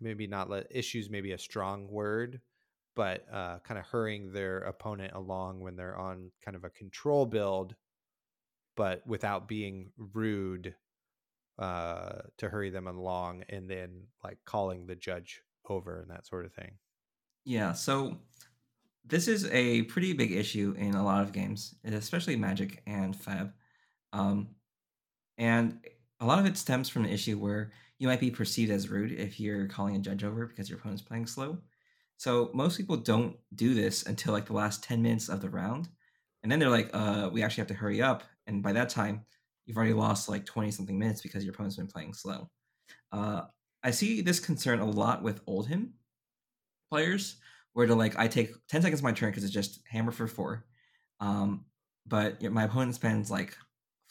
Maybe 0.00 0.26
not 0.26 0.50
let 0.50 0.66
issues. 0.70 1.10
Maybe 1.10 1.32
a 1.32 1.38
strong 1.38 1.88
word, 1.88 2.40
but 2.96 3.26
uh, 3.32 3.58
kind 3.60 3.78
of 3.78 3.86
hurrying 3.86 4.32
their 4.32 4.58
opponent 4.58 5.12
along 5.14 5.60
when 5.60 5.76
they're 5.76 5.96
on 5.96 6.30
kind 6.44 6.56
of 6.56 6.64
a 6.64 6.70
control 6.70 7.26
build, 7.26 7.74
but 8.76 9.06
without 9.06 9.48
being 9.48 9.90
rude 10.14 10.74
uh, 11.58 12.22
to 12.38 12.48
hurry 12.48 12.70
them 12.70 12.86
along, 12.86 13.44
and 13.48 13.68
then 13.68 14.02
like 14.24 14.38
calling 14.44 14.86
the 14.86 14.96
judge 14.96 15.42
over 15.68 16.00
and 16.00 16.10
that 16.10 16.26
sort 16.26 16.44
of 16.44 16.52
thing. 16.52 16.72
Yeah. 17.44 17.72
So 17.72 18.18
this 19.04 19.28
is 19.28 19.46
a 19.50 19.82
pretty 19.82 20.12
big 20.12 20.32
issue 20.32 20.74
in 20.78 20.94
a 20.94 21.04
lot 21.04 21.22
of 21.22 21.32
games, 21.32 21.74
especially 21.84 22.36
Magic 22.36 22.82
and 22.86 23.14
Fab. 23.14 23.52
Um, 24.12 24.48
and 25.42 25.80
a 26.20 26.24
lot 26.24 26.38
of 26.38 26.46
it 26.46 26.56
stems 26.56 26.88
from 26.88 27.04
an 27.04 27.10
issue 27.10 27.36
where 27.36 27.72
you 27.98 28.06
might 28.06 28.20
be 28.20 28.30
perceived 28.30 28.70
as 28.70 28.88
rude 28.88 29.10
if 29.10 29.40
you're 29.40 29.66
calling 29.66 29.96
a 29.96 29.98
judge 29.98 30.22
over 30.22 30.46
because 30.46 30.70
your 30.70 30.78
opponent's 30.78 31.02
playing 31.02 31.26
slow. 31.26 31.58
So 32.16 32.52
most 32.54 32.76
people 32.76 32.96
don't 32.96 33.36
do 33.56 33.74
this 33.74 34.06
until 34.06 34.32
like 34.32 34.46
the 34.46 34.52
last 34.52 34.84
10 34.84 35.02
minutes 35.02 35.28
of 35.28 35.40
the 35.40 35.50
round. 35.50 35.88
And 36.44 36.52
then 36.52 36.60
they're 36.60 36.70
like, 36.70 36.90
uh, 36.92 37.28
we 37.32 37.42
actually 37.42 37.62
have 37.62 37.68
to 37.68 37.74
hurry 37.74 38.00
up. 38.00 38.22
And 38.46 38.62
by 38.62 38.72
that 38.72 38.88
time, 38.88 39.24
you've 39.66 39.76
already 39.76 39.94
lost 39.94 40.28
like 40.28 40.46
20 40.46 40.70
something 40.70 40.96
minutes 40.96 41.22
because 41.22 41.42
your 41.42 41.54
opponent's 41.54 41.74
been 41.76 41.88
playing 41.88 42.14
slow. 42.14 42.48
Uh, 43.10 43.42
I 43.82 43.90
see 43.90 44.20
this 44.20 44.38
concern 44.38 44.78
a 44.78 44.88
lot 44.88 45.24
with 45.24 45.44
Oldhim 45.46 45.90
players 46.88 47.38
where 47.72 47.88
they're 47.88 47.96
like 47.96 48.16
I 48.16 48.28
take 48.28 48.52
10 48.68 48.82
seconds 48.82 49.02
my 49.02 49.10
turn 49.10 49.30
because 49.30 49.42
it's 49.42 49.52
just 49.52 49.80
hammer 49.88 50.12
for 50.12 50.28
four. 50.28 50.66
Um, 51.18 51.64
but 52.06 52.40
my 52.44 52.62
opponent 52.62 52.94
spends 52.94 53.28
like 53.28 53.56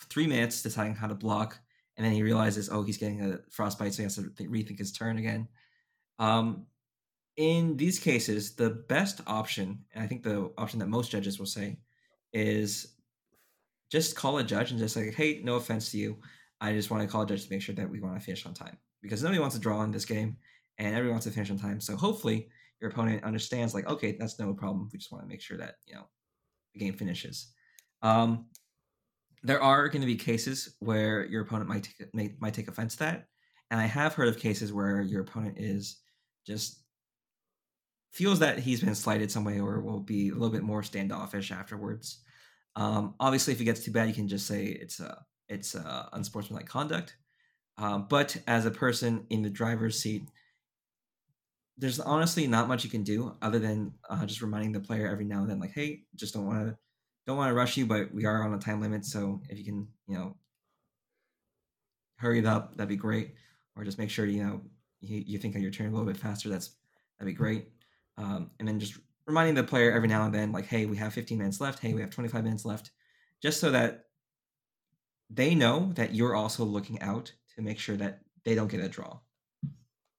three 0.09 0.27
minutes 0.27 0.61
deciding 0.61 0.95
how 0.95 1.07
to 1.07 1.15
block, 1.15 1.59
and 1.97 2.05
then 2.05 2.13
he 2.13 2.23
realizes, 2.23 2.69
oh, 2.69 2.83
he's 2.83 2.97
getting 2.97 3.21
a 3.21 3.39
frostbite, 3.49 3.93
so 3.93 3.97
he 3.97 4.03
has 4.03 4.15
to 4.15 4.29
th- 4.29 4.49
rethink 4.49 4.79
his 4.79 4.91
turn 4.91 5.17
again. 5.17 5.47
Um, 6.19 6.65
in 7.37 7.77
these 7.77 7.99
cases, 7.99 8.55
the 8.55 8.69
best 8.69 9.21
option, 9.27 9.85
and 9.93 10.03
I 10.03 10.07
think 10.07 10.23
the 10.23 10.51
option 10.57 10.79
that 10.79 10.87
most 10.87 11.11
judges 11.11 11.39
will 11.39 11.45
say, 11.45 11.79
is 12.33 12.95
just 13.91 14.15
call 14.15 14.37
a 14.37 14.43
judge 14.43 14.71
and 14.71 14.79
just 14.79 14.95
like, 14.95 15.13
hey, 15.13 15.41
no 15.43 15.55
offense 15.55 15.91
to 15.91 15.97
you, 15.97 16.17
I 16.59 16.73
just 16.73 16.91
want 16.91 17.03
to 17.03 17.09
call 17.09 17.23
a 17.23 17.25
judge 17.25 17.45
to 17.45 17.51
make 17.51 17.61
sure 17.61 17.75
that 17.75 17.89
we 17.89 17.99
want 17.99 18.15
to 18.15 18.21
finish 18.21 18.45
on 18.45 18.53
time 18.53 18.77
because 19.01 19.23
nobody 19.23 19.39
wants 19.39 19.55
to 19.55 19.61
draw 19.61 19.81
in 19.83 19.91
this 19.91 20.05
game, 20.05 20.37
and 20.77 20.95
everyone 20.95 21.15
wants 21.15 21.25
to 21.25 21.31
finish 21.31 21.51
on 21.51 21.57
time. 21.57 21.81
So 21.81 21.95
hopefully, 21.95 22.49
your 22.79 22.91
opponent 22.91 23.23
understands, 23.23 23.73
like, 23.73 23.87
okay, 23.87 24.15
that's 24.17 24.39
no 24.39 24.53
problem. 24.53 24.89
We 24.91 24.99
just 24.99 25.11
want 25.11 25.23
to 25.23 25.27
make 25.27 25.41
sure 25.41 25.57
that 25.57 25.75
you 25.87 25.95
know 25.95 26.07
the 26.73 26.79
game 26.79 26.93
finishes. 26.93 27.47
Um, 28.01 28.45
there 29.43 29.61
are 29.61 29.89
going 29.89 30.01
to 30.01 30.07
be 30.07 30.15
cases 30.15 30.75
where 30.79 31.25
your 31.25 31.41
opponent 31.41 31.69
might 31.69 31.83
take, 31.83 32.13
may, 32.13 32.35
might 32.39 32.53
take 32.53 32.67
offense 32.67 32.93
to 32.93 32.99
that, 32.99 33.27
and 33.69 33.79
I 33.79 33.85
have 33.85 34.13
heard 34.13 34.27
of 34.27 34.37
cases 34.37 34.73
where 34.73 35.01
your 35.01 35.21
opponent 35.21 35.57
is 35.57 35.97
just 36.45 36.83
feels 38.11 38.39
that 38.39 38.59
he's 38.59 38.81
been 38.81 38.95
slighted 38.95 39.31
some 39.31 39.43
way 39.43 39.59
or 39.59 39.79
will 39.79 39.99
be 39.99 40.29
a 40.29 40.33
little 40.33 40.49
bit 40.49 40.63
more 40.63 40.83
standoffish 40.83 41.51
afterwards. 41.51 42.19
Um, 42.75 43.15
obviously, 43.19 43.53
if 43.53 43.61
it 43.61 43.65
gets 43.65 43.83
too 43.83 43.91
bad, 43.91 44.07
you 44.07 44.13
can 44.13 44.27
just 44.27 44.47
say 44.47 44.65
it's 44.65 44.99
a 44.99 45.23
it's 45.49 45.75
a 45.75 46.09
unsportsmanlike 46.13 46.67
conduct. 46.67 47.15
Um, 47.77 48.07
but 48.09 48.37
as 48.47 48.65
a 48.65 48.71
person 48.71 49.25
in 49.29 49.41
the 49.41 49.49
driver's 49.49 49.99
seat, 49.99 50.23
there's 51.77 51.99
honestly 51.99 52.47
not 52.47 52.67
much 52.67 52.83
you 52.83 52.89
can 52.89 53.03
do 53.03 53.35
other 53.41 53.59
than 53.59 53.93
uh, 54.09 54.25
just 54.25 54.41
reminding 54.41 54.71
the 54.71 54.79
player 54.79 55.07
every 55.07 55.25
now 55.25 55.41
and 55.41 55.49
then, 55.49 55.59
like, 55.59 55.73
hey, 55.73 56.01
just 56.15 56.33
don't 56.33 56.45
want 56.45 56.67
to 56.67 56.77
don't 57.27 57.37
want 57.37 57.49
to 57.49 57.53
rush 57.53 57.77
you, 57.77 57.85
but 57.85 58.13
we 58.13 58.25
are 58.25 58.43
on 58.43 58.53
a 58.53 58.59
time 58.59 58.81
limit. 58.81 59.05
So 59.05 59.41
if 59.49 59.57
you 59.57 59.63
can, 59.63 59.87
you 60.07 60.15
know, 60.15 60.35
hurry 62.17 62.39
it 62.39 62.45
up, 62.45 62.75
that'd 62.75 62.89
be 62.89 62.95
great. 62.95 63.35
Or 63.75 63.83
just 63.83 63.97
make 63.97 64.09
sure, 64.09 64.25
you 64.25 64.43
know, 64.43 64.61
you, 64.99 65.23
you 65.25 65.37
think 65.37 65.55
on 65.55 65.61
your 65.61 65.71
turn 65.71 65.87
a 65.87 65.91
little 65.91 66.05
bit 66.05 66.17
faster. 66.17 66.49
That's, 66.49 66.71
that'd 67.17 67.31
be 67.31 67.37
great. 67.37 67.67
Um, 68.17 68.51
and 68.59 68.67
then 68.67 68.79
just 68.79 68.97
reminding 69.25 69.55
the 69.55 69.63
player 69.63 69.91
every 69.91 70.07
now 70.07 70.25
and 70.25 70.33
then, 70.33 70.51
like, 70.51 70.67
hey, 70.67 70.85
we 70.85 70.97
have 70.97 71.13
15 71.13 71.37
minutes 71.37 71.61
left. 71.61 71.79
Hey, 71.79 71.93
we 71.93 72.01
have 72.01 72.09
25 72.09 72.43
minutes 72.43 72.65
left. 72.65 72.91
Just 73.41 73.59
so 73.59 73.71
that 73.71 74.05
they 75.29 75.55
know 75.55 75.91
that 75.95 76.13
you're 76.13 76.35
also 76.35 76.63
looking 76.63 77.01
out 77.01 77.31
to 77.55 77.61
make 77.61 77.79
sure 77.79 77.95
that 77.97 78.21
they 78.43 78.55
don't 78.55 78.69
get 78.69 78.81
a 78.81 78.89
draw. 78.89 79.19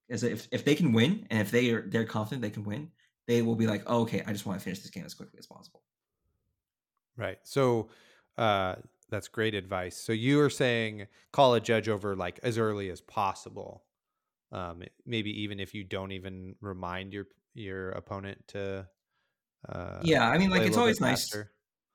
Because 0.09 0.23
if, 0.23 0.49
if 0.51 0.65
they 0.65 0.75
can 0.75 0.93
win 0.93 1.27
and 1.31 1.41
if 1.41 1.51
they 1.51 1.71
are 1.71 1.83
they're 1.89 2.05
confident 2.05 2.43
they 2.43 2.51
can 2.51 2.65
win, 2.65 2.91
they 3.27 3.43
will 3.43 3.55
be 3.55 3.67
like, 3.67 3.83
oh, 3.87 4.03
okay, 4.03 4.23
I 4.27 4.33
just 4.33 4.47
want 4.47 4.59
to 4.59 4.65
finish 4.65 4.81
this 4.81 4.91
game 4.91 5.05
as 5.05 5.15
quickly 5.15 5.39
as 5.39 5.47
possible. 5.47 5.83
Right. 7.17 7.39
So 7.43 7.89
uh, 8.39 8.77
that's 9.11 9.29
great 9.29 9.55
advice. 9.55 9.97
So 9.97 10.13
you 10.13 10.41
are 10.41 10.51
saying 10.51 11.07
call 11.33 11.55
a 11.55 11.61
judge 11.61 11.89
over 11.89 12.17
like 12.17 12.41
as 12.43 12.59
early 12.59 12.91
as 12.91 13.01
possible. 13.01 13.85
Um, 14.51 14.83
maybe 15.07 15.43
even 15.43 15.61
if 15.61 15.75
you 15.75 15.85
don't 15.85 16.13
even 16.13 16.57
remind 16.61 17.13
your 17.13 17.27
your 17.55 17.91
opponent 17.91 18.47
to. 18.49 18.89
Uh, 19.69 20.01
yeah, 20.03 20.29
I 20.29 20.39
mean, 20.39 20.51
like 20.51 20.63
it's 20.63 20.77
always 20.77 21.01
nice. 21.01 21.35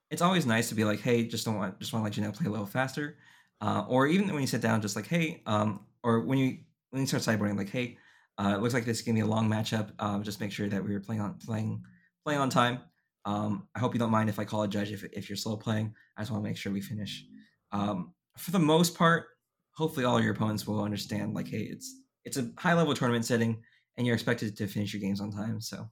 It's 0.09 0.21
always 0.21 0.45
nice 0.45 0.69
to 0.69 0.75
be 0.75 0.85
like, 0.85 1.01
hey, 1.01 1.27
just 1.27 1.43
don't 1.43 1.55
want, 1.55 1.79
just 1.79 1.91
want 1.91 2.01
to 2.01 2.05
let 2.05 2.15
you 2.15 2.23
know, 2.23 2.31
play 2.31 2.45
a 2.47 2.49
little 2.49 2.65
faster, 2.65 3.17
uh, 3.59 3.83
or 3.89 4.07
even 4.07 4.31
when 4.31 4.39
you 4.39 4.47
sit 4.47 4.61
down, 4.61 4.81
just 4.81 4.95
like, 4.95 5.05
hey, 5.05 5.41
um, 5.45 5.85
or 6.01 6.21
when 6.21 6.37
you 6.37 6.59
when 6.91 7.01
you 7.01 7.07
start 7.07 7.23
sideboarding, 7.23 7.57
like, 7.57 7.69
hey, 7.69 7.97
uh, 8.37 8.53
it 8.55 8.61
looks 8.61 8.73
like 8.73 8.85
this 8.85 8.99
is 8.99 9.05
gonna 9.05 9.15
be 9.15 9.21
a 9.21 9.25
long 9.25 9.49
matchup. 9.49 9.91
Um, 9.99 10.23
just 10.23 10.39
make 10.39 10.51
sure 10.51 10.69
that 10.69 10.83
we 10.83 10.95
are 10.95 11.01
playing 11.01 11.21
on 11.21 11.33
playing 11.35 11.83
playing 12.23 12.39
on 12.39 12.49
time. 12.49 12.79
Um, 13.27 13.67
I 13.75 13.79
hope 13.79 13.93
you 13.93 13.99
don't 13.99 14.09
mind 14.09 14.29
if 14.29 14.39
I 14.39 14.45
call 14.45 14.63
a 14.63 14.69
judge 14.69 14.89
if, 14.93 15.03
if 15.11 15.29
you're 15.29 15.35
slow 15.35 15.57
playing. 15.57 15.93
I 16.15 16.21
just 16.21 16.31
want 16.31 16.45
to 16.45 16.49
make 16.49 16.55
sure 16.55 16.71
we 16.71 16.79
finish. 16.79 17.25
Um, 17.73 18.13
for 18.37 18.51
the 18.51 18.59
most 18.59 18.95
part, 18.95 19.25
hopefully 19.73 20.05
all 20.05 20.21
your 20.21 20.31
opponents 20.31 20.65
will 20.65 20.81
understand 20.81 21.33
like, 21.33 21.49
hey, 21.49 21.63
it's 21.69 21.93
it's 22.23 22.37
a 22.37 22.49
high 22.57 22.73
level 22.73 22.93
tournament 22.93 23.25
setting, 23.25 23.61
and 23.97 24.07
you're 24.07 24.15
expected 24.15 24.55
to 24.55 24.67
finish 24.67 24.93
your 24.93 25.01
games 25.01 25.19
on 25.19 25.31
time. 25.31 25.59
So, 25.59 25.89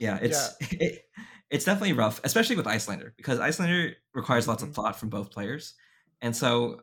yeah, 0.00 0.18
it's 0.20 0.56
yeah. 0.60 0.66
It, 0.80 1.02
it's 1.48 1.64
definitely 1.64 1.92
rough, 1.92 2.20
especially 2.24 2.56
with 2.56 2.66
Iyslander 2.66 3.12
because 3.16 3.38
Iyslander 3.38 3.92
requires 4.14 4.48
lots 4.48 4.64
of 4.64 4.70
mm-hmm. 4.70 4.82
thought 4.82 4.98
from 4.98 5.10
both 5.10 5.30
players, 5.30 5.74
and 6.20 6.34
so 6.34 6.80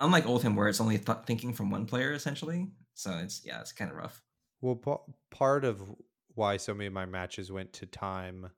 unlike 0.00 0.24
Oldhim 0.24 0.54
where 0.54 0.68
it's 0.68 0.80
only 0.80 0.96
th- 0.96 1.18
thinking 1.26 1.52
from 1.52 1.70
one 1.70 1.84
player 1.84 2.12
essentially. 2.12 2.68
So 2.94 3.10
it's 3.18 3.42
yeah, 3.44 3.60
it's 3.60 3.72
kind 3.72 3.90
of 3.90 3.98
rough. 3.98 4.22
Well, 4.62 4.76
p- 4.76 5.12
part 5.30 5.66
of 5.66 5.82
why 6.36 6.56
so 6.56 6.72
many 6.72 6.86
of 6.86 6.92
my 6.92 7.06
matches 7.06 7.50
went 7.50 7.72
to 7.72 7.86
time 7.86 8.50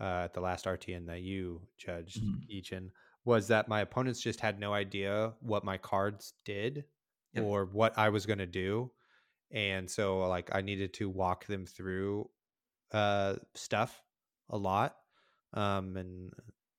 uh, 0.00 0.22
at 0.24 0.34
the 0.34 0.40
last 0.40 0.64
RTN 0.64 1.06
that 1.06 1.20
you 1.20 1.60
judged, 1.78 2.22
mm-hmm. 2.22 2.86
was 3.24 3.48
that 3.48 3.68
my 3.68 3.82
opponents 3.82 4.20
just 4.20 4.40
had 4.40 4.58
no 4.58 4.72
idea 4.72 5.34
what 5.40 5.62
my 5.62 5.76
cards 5.76 6.32
did 6.44 6.84
yep. 7.34 7.44
or 7.44 7.66
what 7.66 7.96
I 7.98 8.08
was 8.08 8.26
going 8.26 8.38
to 8.38 8.46
do. 8.46 8.90
And 9.52 9.88
so, 9.88 10.20
like, 10.20 10.50
I 10.54 10.62
needed 10.62 10.94
to 10.94 11.08
walk 11.08 11.46
them 11.46 11.66
through 11.66 12.30
uh, 12.92 13.34
stuff 13.54 14.02
a 14.48 14.56
lot. 14.56 14.96
Um, 15.52 15.96
and 15.96 16.32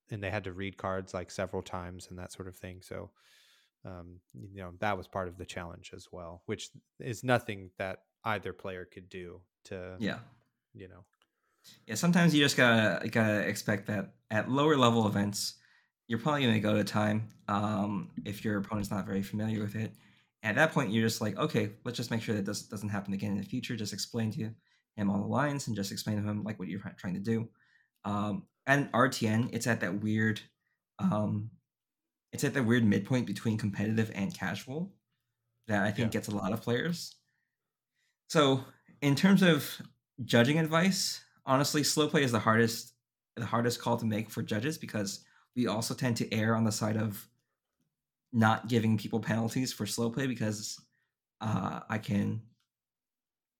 and 0.09 0.23
they 0.23 0.29
had 0.29 0.43
to 0.45 0.53
read 0.53 0.77
cards 0.77 1.13
like 1.13 1.31
several 1.31 1.61
times 1.61 2.07
and 2.09 2.19
that 2.19 2.31
sort 2.31 2.47
of 2.47 2.55
thing. 2.55 2.81
So, 2.81 3.11
um, 3.85 4.19
you 4.33 4.61
know, 4.61 4.71
that 4.79 4.97
was 4.97 5.07
part 5.07 5.27
of 5.27 5.37
the 5.37 5.45
challenge 5.45 5.91
as 5.95 6.07
well, 6.11 6.41
which 6.47 6.69
is 6.99 7.23
nothing 7.23 7.69
that 7.77 7.99
either 8.25 8.53
player 8.53 8.85
could 8.85 9.09
do 9.09 9.41
to 9.66 9.95
yeah. 9.99 10.20
you 10.74 10.88
know. 10.88 11.03
Yeah 11.88 11.95
sometimes 11.95 12.34
you 12.34 12.43
just 12.43 12.57
gotta 12.57 13.07
gotta 13.09 13.47
expect 13.47 13.88
that 13.88 14.14
at 14.30 14.49
lower 14.49 14.78
level 14.78 15.07
events 15.07 15.55
you're 16.07 16.20
probably 16.20 16.43
gonna 16.43 16.59
go 16.59 16.76
to 16.76 16.84
time 16.84 17.30
um, 17.47 18.09
if 18.26 18.43
your 18.43 18.57
opponent's 18.57 18.91
not 18.91 19.05
very 19.05 19.22
familiar 19.22 19.62
with 19.62 19.76
it. 19.76 19.93
At 20.43 20.55
that 20.55 20.72
point 20.72 20.91
you're 20.91 21.07
just 21.07 21.22
like 21.22 21.38
okay 21.38 21.72
let's 21.86 21.97
just 21.97 22.12
make 22.12 22.22
sure 22.22 22.36
that 22.36 22.45
this 22.45 22.64
doesn't 22.64 22.89
happen 22.89 23.14
again 23.14 23.32
in 23.32 23.38
the 23.38 23.43
future. 23.43 23.76
Just 23.76 23.93
explain 23.93 24.32
to 24.32 24.51
him 24.95 25.09
all 25.09 25.22
the 25.22 25.28
lines 25.28 25.68
and 25.68 25.76
just 25.76 25.91
explain 25.91 26.18
to 26.18 26.24
him 26.24 26.43
like 26.43 26.59
what 26.59 26.68
you're 26.68 26.82
trying 26.97 27.14
to 27.14 27.20
do. 27.20 27.49
Um, 28.03 28.43
and 28.68 28.91
rtn 28.91 29.49
it's 29.53 29.68
at 29.68 29.80
that 29.82 30.01
weird 30.01 30.39
um, 30.99 31.49
it's 32.32 32.43
at 32.43 32.53
that 32.53 32.64
weird 32.64 32.84
midpoint 32.84 33.26
between 33.26 33.57
competitive 33.57 34.12
and 34.14 34.34
casual 34.34 34.93
that 35.68 35.82
i 35.82 35.91
think 35.91 36.14
yeah. 36.14 36.20
gets 36.20 36.28
a 36.28 36.36
lot 36.36 36.53
of 36.53 36.62
players. 36.62 37.16
So 38.28 38.64
in 39.02 39.16
terms 39.16 39.41
of 39.41 39.82
judging 40.24 40.60
advice, 40.60 41.22
honestly, 41.45 41.84
slow 41.84 42.08
play 42.08 42.24
is 42.24 42.32
the 42.32 42.39
hardest 42.39 42.93
the 43.38 43.45
hardest 43.45 43.82
call 43.82 43.97
to 43.97 44.06
make 44.06 44.30
for 44.30 44.41
judges 44.41 44.78
because 44.78 45.24
we 45.56 45.66
also 45.66 45.93
tend 45.93 46.18
to 46.18 46.32
err 46.34 46.56
on 46.56 46.66
the 46.66 46.72
side 46.72 46.97
of 46.97 47.28
not 48.34 48.68
giving 48.68 48.97
people 48.97 49.20
penalties 49.20 49.72
for 49.72 49.86
slow 49.86 50.10
play 50.10 50.28
because 50.28 50.80
uh, 51.39 51.80
I 51.89 51.97
can, 51.97 52.41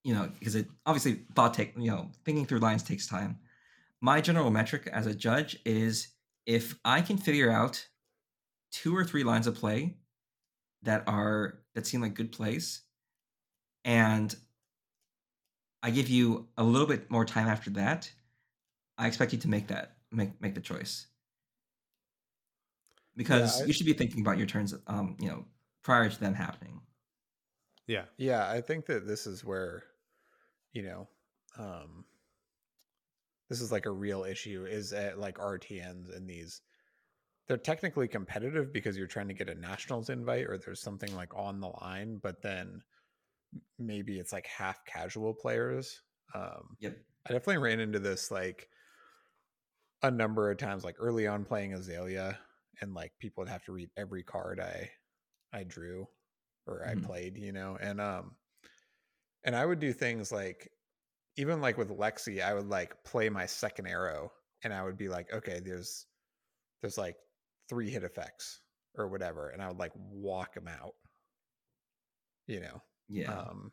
you 0.04 0.14
know, 0.14 0.30
because 0.38 0.56
it 0.56 0.68
obviously 0.86 1.22
thought 1.36 1.54
take 1.54 1.74
you 1.78 1.90
know 1.90 2.10
thinking 2.26 2.46
through 2.46 2.60
lines 2.60 2.84
takes 2.84 3.08
time. 3.08 3.40
My 4.02 4.22
general 4.22 4.52
metric 4.52 4.90
as 4.92 5.06
a 5.06 5.16
judge 5.16 5.58
is 5.66 6.10
if 6.46 6.76
I 6.84 7.02
can 7.02 7.18
figure 7.18 7.52
out 7.52 7.88
two 8.72 8.96
or 8.96 9.04
three 9.04 9.24
lines 9.24 9.48
of 9.48 9.56
play 9.56 9.96
that 10.84 11.04
are 11.08 11.60
that 11.76 11.88
seem 11.88 12.02
like 12.02 12.14
good 12.14 12.32
plays, 12.32 12.82
and 13.86 14.36
I 15.84 15.90
give 15.90 16.10
you 16.10 16.48
a 16.58 16.64
little 16.64 16.88
bit 16.88 17.10
more 17.10 17.26
time 17.26 17.48
after 17.48 17.70
that. 17.72 18.12
I 18.98 19.08
expect 19.08 19.34
you 19.34 19.40
to 19.40 19.48
make 19.48 19.68
that 19.68 19.98
make 20.12 20.40
make 20.42 20.56
the 20.56 20.62
choice 20.62 21.08
because 23.16 23.60
yeah, 23.60 23.64
I, 23.64 23.68
you 23.68 23.74
should 23.74 23.86
be 23.86 23.94
thinking 23.94 24.22
about 24.22 24.38
your 24.38 24.48
turns, 24.48 24.74
um, 24.88 25.16
you 25.20 25.28
know, 25.28 25.46
prior 25.84 26.10
to 26.10 26.20
them 26.20 26.34
happening. 26.34 26.82
Yeah, 27.88 28.06
yeah, 28.18 28.50
I 28.50 28.62
think 28.62 28.86
that 28.86 29.08
this 29.08 29.28
is 29.28 29.44
where, 29.44 29.84
you 30.72 30.84
know, 30.84 31.08
um, 31.58 32.06
this 33.50 33.60
is 33.60 33.72
like 33.72 33.86
a 33.86 33.92
real 33.92 34.24
issue. 34.24 34.66
Is 34.66 34.94
at 34.94 35.20
like 35.20 35.38
RTNs 35.38 36.16
and 36.16 36.30
these, 36.30 36.62
they're 37.48 37.58
technically 37.58 38.08
competitive 38.08 38.72
because 38.72 38.98
you're 38.98 39.08
trying 39.08 39.28
to 39.28 39.34
get 39.34 39.50
a 39.50 39.56
nationals 39.56 40.10
invite 40.10 40.46
or 40.46 40.58
there's 40.58 40.82
something 40.82 41.14
like 41.16 41.36
on 41.36 41.60
the 41.60 41.68
line, 41.82 42.20
but 42.22 42.42
then 42.42 42.82
maybe 43.80 44.20
it's 44.20 44.34
like 44.34 44.48
half 44.48 44.84
casual 44.86 45.34
players. 45.34 46.02
Um, 46.34 46.78
yep. 46.80 46.98
I 47.28 47.34
definitely 47.34 47.58
ran 47.58 47.80
into 47.80 48.00
this 48.00 48.32
like 48.32 48.68
a 50.02 50.10
number 50.12 50.50
of 50.50 50.58
times, 50.58 50.84
like 50.84 50.96
early 51.00 51.28
on 51.28 51.46
playing 51.46 51.74
Azalea, 51.74 52.38
and 52.82 52.94
like 52.94 53.12
people 53.20 53.42
would 53.42 53.50
have 53.50 53.64
to 53.66 53.72
read 53.72 53.90
every 53.98 54.24
card 54.24 54.60
I 54.60 54.90
I 55.54 55.64
drew 55.64 56.08
or 56.68 56.86
I 56.86 56.94
mm-hmm. 56.94 57.06
played, 57.06 57.38
you 57.38 57.52
know, 57.52 57.78
and 57.80 58.00
um, 58.02 58.36
and 59.44 59.56
I 59.56 59.66
would 59.66 59.80
do 59.80 59.94
things 59.94 60.32
like 60.32 60.70
even 61.38 61.62
like 61.62 61.78
with 61.78 61.90
Lexi, 61.90 62.42
I 62.42 62.54
would 62.54 62.68
like 62.68 63.04
play 63.04 63.30
my 63.30 63.46
second 63.46 63.88
arrow, 63.88 64.32
and 64.64 64.74
I 64.74 64.84
would 64.84 64.98
be 64.98 65.10
like, 65.10 65.32
okay, 65.34 65.60
there's 65.64 66.06
there's 66.82 66.98
like 66.98 67.16
three 67.70 67.90
hit 67.90 68.04
effects 68.04 68.62
or 68.96 69.08
whatever, 69.08 69.50
and 69.50 69.62
I 69.62 69.68
would 69.68 69.80
like 69.80 69.94
walk 69.96 70.56
them 70.56 70.68
out, 70.68 70.94
you 72.48 72.60
know, 72.60 72.82
yeah. 73.12 73.32
Um, 73.32 73.72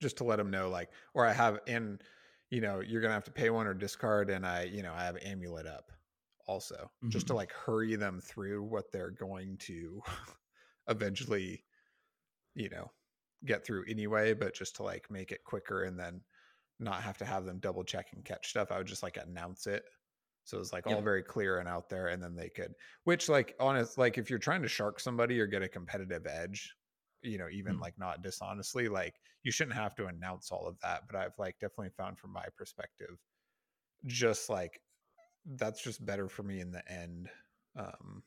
just 0.00 0.16
to 0.18 0.24
let 0.24 0.36
them 0.36 0.50
know, 0.50 0.68
like, 0.70 0.88
or 1.14 1.26
I 1.26 1.32
have, 1.32 1.60
and 1.66 2.02
you 2.50 2.60
know, 2.60 2.80
you're 2.80 3.02
gonna 3.02 3.14
have 3.14 3.24
to 3.24 3.30
pay 3.30 3.50
one 3.50 3.66
or 3.66 3.74
discard, 3.74 4.30
and 4.30 4.46
I, 4.46 4.64
you 4.64 4.82
know, 4.82 4.92
I 4.94 5.04
have 5.04 5.16
amulet 5.22 5.66
up 5.66 5.92
also, 6.46 6.74
mm-hmm. 6.74 7.10
just 7.10 7.26
to 7.28 7.32
mm-hmm. 7.32 7.38
like 7.38 7.52
hurry 7.52 7.96
them 7.96 8.20
through 8.20 8.62
what 8.64 8.90
they're 8.92 9.10
going 9.10 9.56
to 9.58 10.02
eventually, 10.88 11.64
you 12.54 12.68
know, 12.70 12.90
get 13.44 13.64
through 13.64 13.84
anyway, 13.88 14.34
but 14.34 14.54
just 14.54 14.76
to 14.76 14.82
like 14.82 15.10
make 15.10 15.32
it 15.32 15.44
quicker 15.44 15.84
and 15.84 15.98
then 15.98 16.20
not 16.80 17.02
have 17.02 17.18
to 17.18 17.24
have 17.24 17.44
them 17.44 17.58
double 17.58 17.84
check 17.84 18.08
and 18.12 18.24
catch 18.24 18.48
stuff. 18.48 18.72
I 18.72 18.78
would 18.78 18.86
just 18.86 19.02
like 19.02 19.16
announce 19.16 19.66
it. 19.66 19.84
So 20.44 20.56
it 20.56 20.60
was 20.60 20.72
like 20.72 20.86
all 20.86 21.02
very 21.02 21.22
clear 21.22 21.58
and 21.58 21.68
out 21.68 21.88
there, 21.88 22.08
and 22.08 22.20
then 22.20 22.34
they 22.34 22.48
could, 22.48 22.74
which 23.04 23.28
like 23.28 23.54
honest, 23.60 23.98
like 23.98 24.18
if 24.18 24.30
you're 24.30 24.38
trying 24.38 24.62
to 24.62 24.68
shark 24.68 24.98
somebody 24.98 25.38
or 25.38 25.46
get 25.46 25.62
a 25.62 25.68
competitive 25.68 26.26
edge, 26.26 26.74
you 27.22 27.38
know 27.38 27.48
even 27.52 27.74
mm-hmm. 27.74 27.82
like 27.82 27.98
not 27.98 28.22
dishonestly 28.22 28.88
like 28.88 29.14
you 29.42 29.52
shouldn't 29.52 29.76
have 29.76 29.94
to 29.94 30.06
announce 30.06 30.50
all 30.50 30.66
of 30.66 30.78
that 30.80 31.02
but 31.06 31.16
i've 31.18 31.38
like 31.38 31.54
definitely 31.60 31.90
found 31.96 32.18
from 32.18 32.32
my 32.32 32.44
perspective 32.56 33.18
just 34.06 34.48
like 34.48 34.80
that's 35.56 35.82
just 35.82 36.04
better 36.04 36.28
for 36.28 36.42
me 36.42 36.60
in 36.60 36.70
the 36.70 36.92
end 36.92 37.28
um 37.78 38.22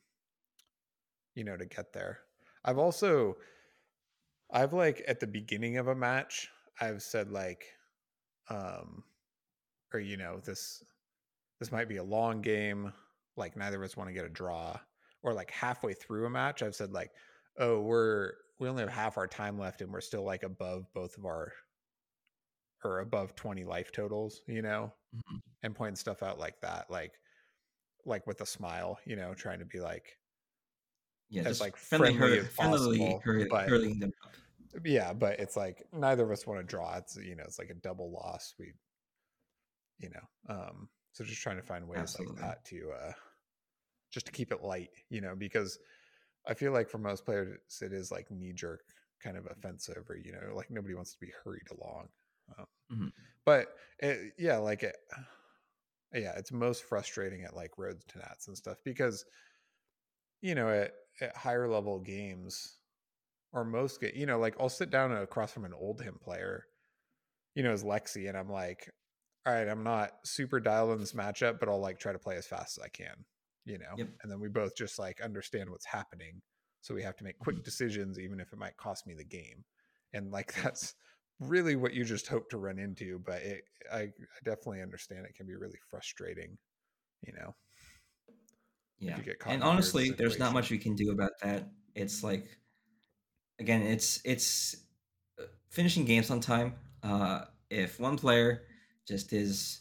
you 1.34 1.44
know 1.44 1.56
to 1.56 1.66
get 1.66 1.92
there 1.92 2.18
i've 2.64 2.78
also 2.78 3.36
i've 4.52 4.72
like 4.72 5.02
at 5.08 5.20
the 5.20 5.26
beginning 5.26 5.76
of 5.78 5.88
a 5.88 5.94
match 5.94 6.48
i've 6.80 7.02
said 7.02 7.30
like 7.30 7.64
um 8.48 9.02
or 9.92 10.00
you 10.00 10.16
know 10.16 10.40
this 10.44 10.82
this 11.58 11.72
might 11.72 11.88
be 11.88 11.96
a 11.96 12.04
long 12.04 12.40
game 12.40 12.92
like 13.36 13.56
neither 13.56 13.78
of 13.78 13.82
us 13.82 13.96
want 13.96 14.08
to 14.08 14.14
get 14.14 14.24
a 14.24 14.28
draw 14.28 14.78
or 15.22 15.32
like 15.32 15.50
halfway 15.50 15.94
through 15.94 16.26
a 16.26 16.30
match 16.30 16.62
i've 16.62 16.74
said 16.74 16.92
like 16.92 17.10
oh 17.58 17.80
we're 17.80 18.32
we 18.64 18.70
only 18.70 18.82
have 18.82 18.90
half 18.90 19.18
our 19.18 19.26
time 19.26 19.58
left 19.58 19.82
and 19.82 19.92
we're 19.92 20.00
still 20.00 20.24
like 20.24 20.42
above 20.42 20.86
both 20.94 21.18
of 21.18 21.26
our 21.26 21.52
or 22.82 23.00
above 23.00 23.36
20 23.36 23.62
life 23.64 23.92
totals 23.92 24.40
you 24.48 24.62
know 24.62 24.90
mm-hmm. 25.14 25.36
and 25.62 25.74
pointing 25.74 25.94
stuff 25.94 26.22
out 26.22 26.38
like 26.38 26.58
that 26.62 26.86
like 26.90 27.12
like 28.06 28.26
with 28.26 28.40
a 28.40 28.46
smile 28.46 28.98
you 29.04 29.16
know 29.16 29.34
trying 29.34 29.58
to 29.58 29.66
be 29.66 29.80
like 29.80 30.16
yeah 31.28 31.42
as 31.42 31.60
like 31.60 31.76
friendly, 31.76 32.16
friendly 32.16 32.38
as 32.38 32.48
possible 32.48 33.20
hurry, 33.22 33.46
but, 33.50 33.68
them 33.68 34.10
up. 34.24 34.80
yeah 34.82 35.12
but 35.12 35.38
it's 35.38 35.58
like 35.58 35.84
neither 35.92 36.24
of 36.24 36.30
us 36.30 36.46
want 36.46 36.58
to 36.58 36.64
draw 36.64 36.96
it's 36.96 37.16
you 37.16 37.36
know 37.36 37.44
it's 37.44 37.58
like 37.58 37.68
a 37.68 37.74
double 37.74 38.10
loss 38.10 38.54
we 38.58 38.72
you 39.98 40.08
know 40.08 40.54
um 40.54 40.88
so 41.12 41.22
just 41.22 41.42
trying 41.42 41.56
to 41.56 41.62
find 41.62 41.86
ways 41.86 41.98
Absolutely. 42.00 42.36
like 42.36 42.42
that 42.42 42.64
to 42.64 42.90
uh 42.98 43.12
just 44.10 44.24
to 44.24 44.32
keep 44.32 44.52
it 44.52 44.62
light 44.62 44.88
you 45.10 45.20
know 45.20 45.34
because 45.36 45.78
I 46.46 46.54
feel 46.54 46.72
like 46.72 46.88
for 46.88 46.98
most 46.98 47.24
players, 47.24 47.58
it 47.80 47.92
is 47.92 48.10
like 48.10 48.30
knee 48.30 48.52
jerk 48.52 48.82
kind 49.22 49.36
of 49.36 49.46
offensive, 49.50 50.04
or 50.08 50.16
you 50.16 50.32
know, 50.32 50.54
like 50.54 50.70
nobody 50.70 50.94
wants 50.94 51.12
to 51.12 51.20
be 51.20 51.32
hurried 51.42 51.68
along. 51.70 52.08
Um, 52.58 52.66
mm-hmm. 52.92 53.08
But 53.46 53.68
it, 54.00 54.32
yeah, 54.38 54.58
like 54.58 54.82
it, 54.82 54.96
yeah, 56.14 56.32
it's 56.36 56.52
most 56.52 56.84
frustrating 56.84 57.44
at 57.44 57.56
like 57.56 57.78
roads 57.78 58.04
to 58.08 58.18
nats 58.18 58.48
and 58.48 58.56
stuff 58.56 58.78
because 58.84 59.24
you 60.42 60.54
know 60.54 60.68
at, 60.68 60.92
at 61.20 61.36
higher 61.36 61.68
level 61.68 61.98
games 62.00 62.78
or 63.52 63.64
most 63.64 64.00
get 64.00 64.14
you 64.14 64.26
know 64.26 64.38
like 64.38 64.56
I'll 64.60 64.68
sit 64.68 64.90
down 64.90 65.12
across 65.12 65.52
from 65.52 65.64
an 65.64 65.72
Oldhim 65.72 66.20
player, 66.20 66.66
you 67.54 67.62
know, 67.62 67.72
as 67.72 67.84
Lexi, 67.84 68.28
and 68.28 68.36
I'm 68.36 68.50
like, 68.50 68.90
all 69.46 69.54
right, 69.54 69.68
I'm 69.68 69.84
not 69.84 70.12
super 70.24 70.60
dialed 70.60 70.92
in 70.92 71.00
this 71.00 71.12
matchup, 71.12 71.58
but 71.58 71.68
I'll 71.68 71.80
like 71.80 71.98
try 71.98 72.12
to 72.12 72.18
play 72.18 72.36
as 72.36 72.46
fast 72.46 72.78
as 72.78 72.84
I 72.84 72.88
can 72.88 73.24
you 73.64 73.78
know 73.78 73.94
yep. 73.96 74.08
and 74.22 74.30
then 74.30 74.40
we 74.40 74.48
both 74.48 74.76
just 74.76 74.98
like 74.98 75.20
understand 75.20 75.70
what's 75.70 75.86
happening 75.86 76.40
so 76.80 76.94
we 76.94 77.02
have 77.02 77.16
to 77.16 77.24
make 77.24 77.38
quick 77.38 77.56
mm-hmm. 77.56 77.64
decisions 77.64 78.18
even 78.18 78.40
if 78.40 78.52
it 78.52 78.58
might 78.58 78.76
cost 78.76 79.06
me 79.06 79.14
the 79.14 79.24
game 79.24 79.64
and 80.12 80.30
like 80.30 80.54
that's 80.62 80.94
really 81.40 81.76
what 81.76 81.92
you 81.94 82.04
just 82.04 82.26
hope 82.26 82.48
to 82.50 82.58
run 82.58 82.78
into. 82.78 83.20
But 83.24 83.42
it, 83.42 83.64
I, 83.92 83.98
I 83.98 84.12
definitely 84.44 84.82
understand 84.82 85.26
it 85.26 85.34
can 85.34 85.46
be 85.46 85.56
really 85.56 85.78
frustrating. 85.90 86.56
You 87.26 87.32
know. 87.34 87.54
Yeah. 88.98 89.16
you 89.18 89.24
get 89.24 89.38
caught 89.38 89.52
And 89.52 89.62
honestly, 89.62 90.10
there's 90.10 90.38
not 90.38 90.52
much 90.54 90.70
we 90.70 90.78
can 90.78 90.94
do 90.94 91.10
about 91.10 91.32
that. 91.42 91.68
It's 91.94 92.22
like 92.22 92.46
again, 93.58 93.82
it's 93.82 94.20
it's 94.24 94.76
uh, 95.38 95.44
finishing 95.68 96.04
games 96.04 96.30
on 96.30 96.40
time. 96.40 96.74
Uh 97.02 97.42
if 97.70 97.98
one 97.98 98.16
player 98.16 98.62
just 99.06 99.32
is 99.32 99.80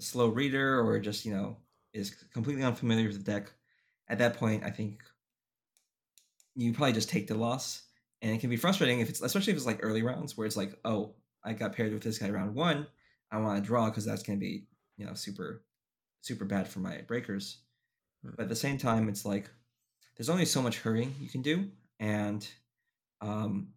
a 0.00 0.02
slow 0.02 0.28
reader 0.28 0.80
or 0.80 0.98
just, 0.98 1.24
you 1.24 1.32
know, 1.32 1.56
is 1.96 2.10
completely 2.32 2.62
unfamiliar 2.62 3.08
with 3.08 3.24
the 3.24 3.32
deck, 3.32 3.52
at 4.08 4.18
that 4.18 4.36
point 4.36 4.64
I 4.64 4.70
think 4.70 5.02
you 6.54 6.72
probably 6.72 6.92
just 6.92 7.08
take 7.08 7.26
the 7.26 7.34
loss. 7.34 7.82
And 8.22 8.34
it 8.34 8.40
can 8.40 8.50
be 8.50 8.56
frustrating 8.56 9.00
if 9.00 9.08
it's 9.10 9.20
especially 9.20 9.52
if 9.52 9.58
it's 9.58 9.66
like 9.66 9.80
early 9.82 10.02
rounds 10.02 10.36
where 10.36 10.46
it's 10.46 10.56
like, 10.56 10.78
oh, 10.84 11.14
I 11.44 11.52
got 11.52 11.74
paired 11.74 11.92
with 11.92 12.02
this 12.02 12.18
guy 12.18 12.30
round 12.30 12.54
one. 12.54 12.86
I 13.30 13.38
want 13.38 13.62
to 13.62 13.66
draw 13.66 13.86
because 13.86 14.04
that's 14.04 14.22
gonna 14.22 14.38
be, 14.38 14.66
you 14.96 15.06
know, 15.06 15.14
super 15.14 15.64
super 16.22 16.44
bad 16.44 16.66
for 16.66 16.80
my 16.80 17.02
breakers. 17.02 17.58
But 18.24 18.40
at 18.40 18.48
the 18.48 18.56
same 18.56 18.78
time, 18.78 19.08
it's 19.08 19.24
like 19.24 19.50
there's 20.16 20.30
only 20.30 20.46
so 20.46 20.62
much 20.62 20.78
hurrying 20.78 21.14
you 21.20 21.28
can 21.28 21.42
do, 21.42 21.70
and 22.00 22.48
um, 23.20 23.68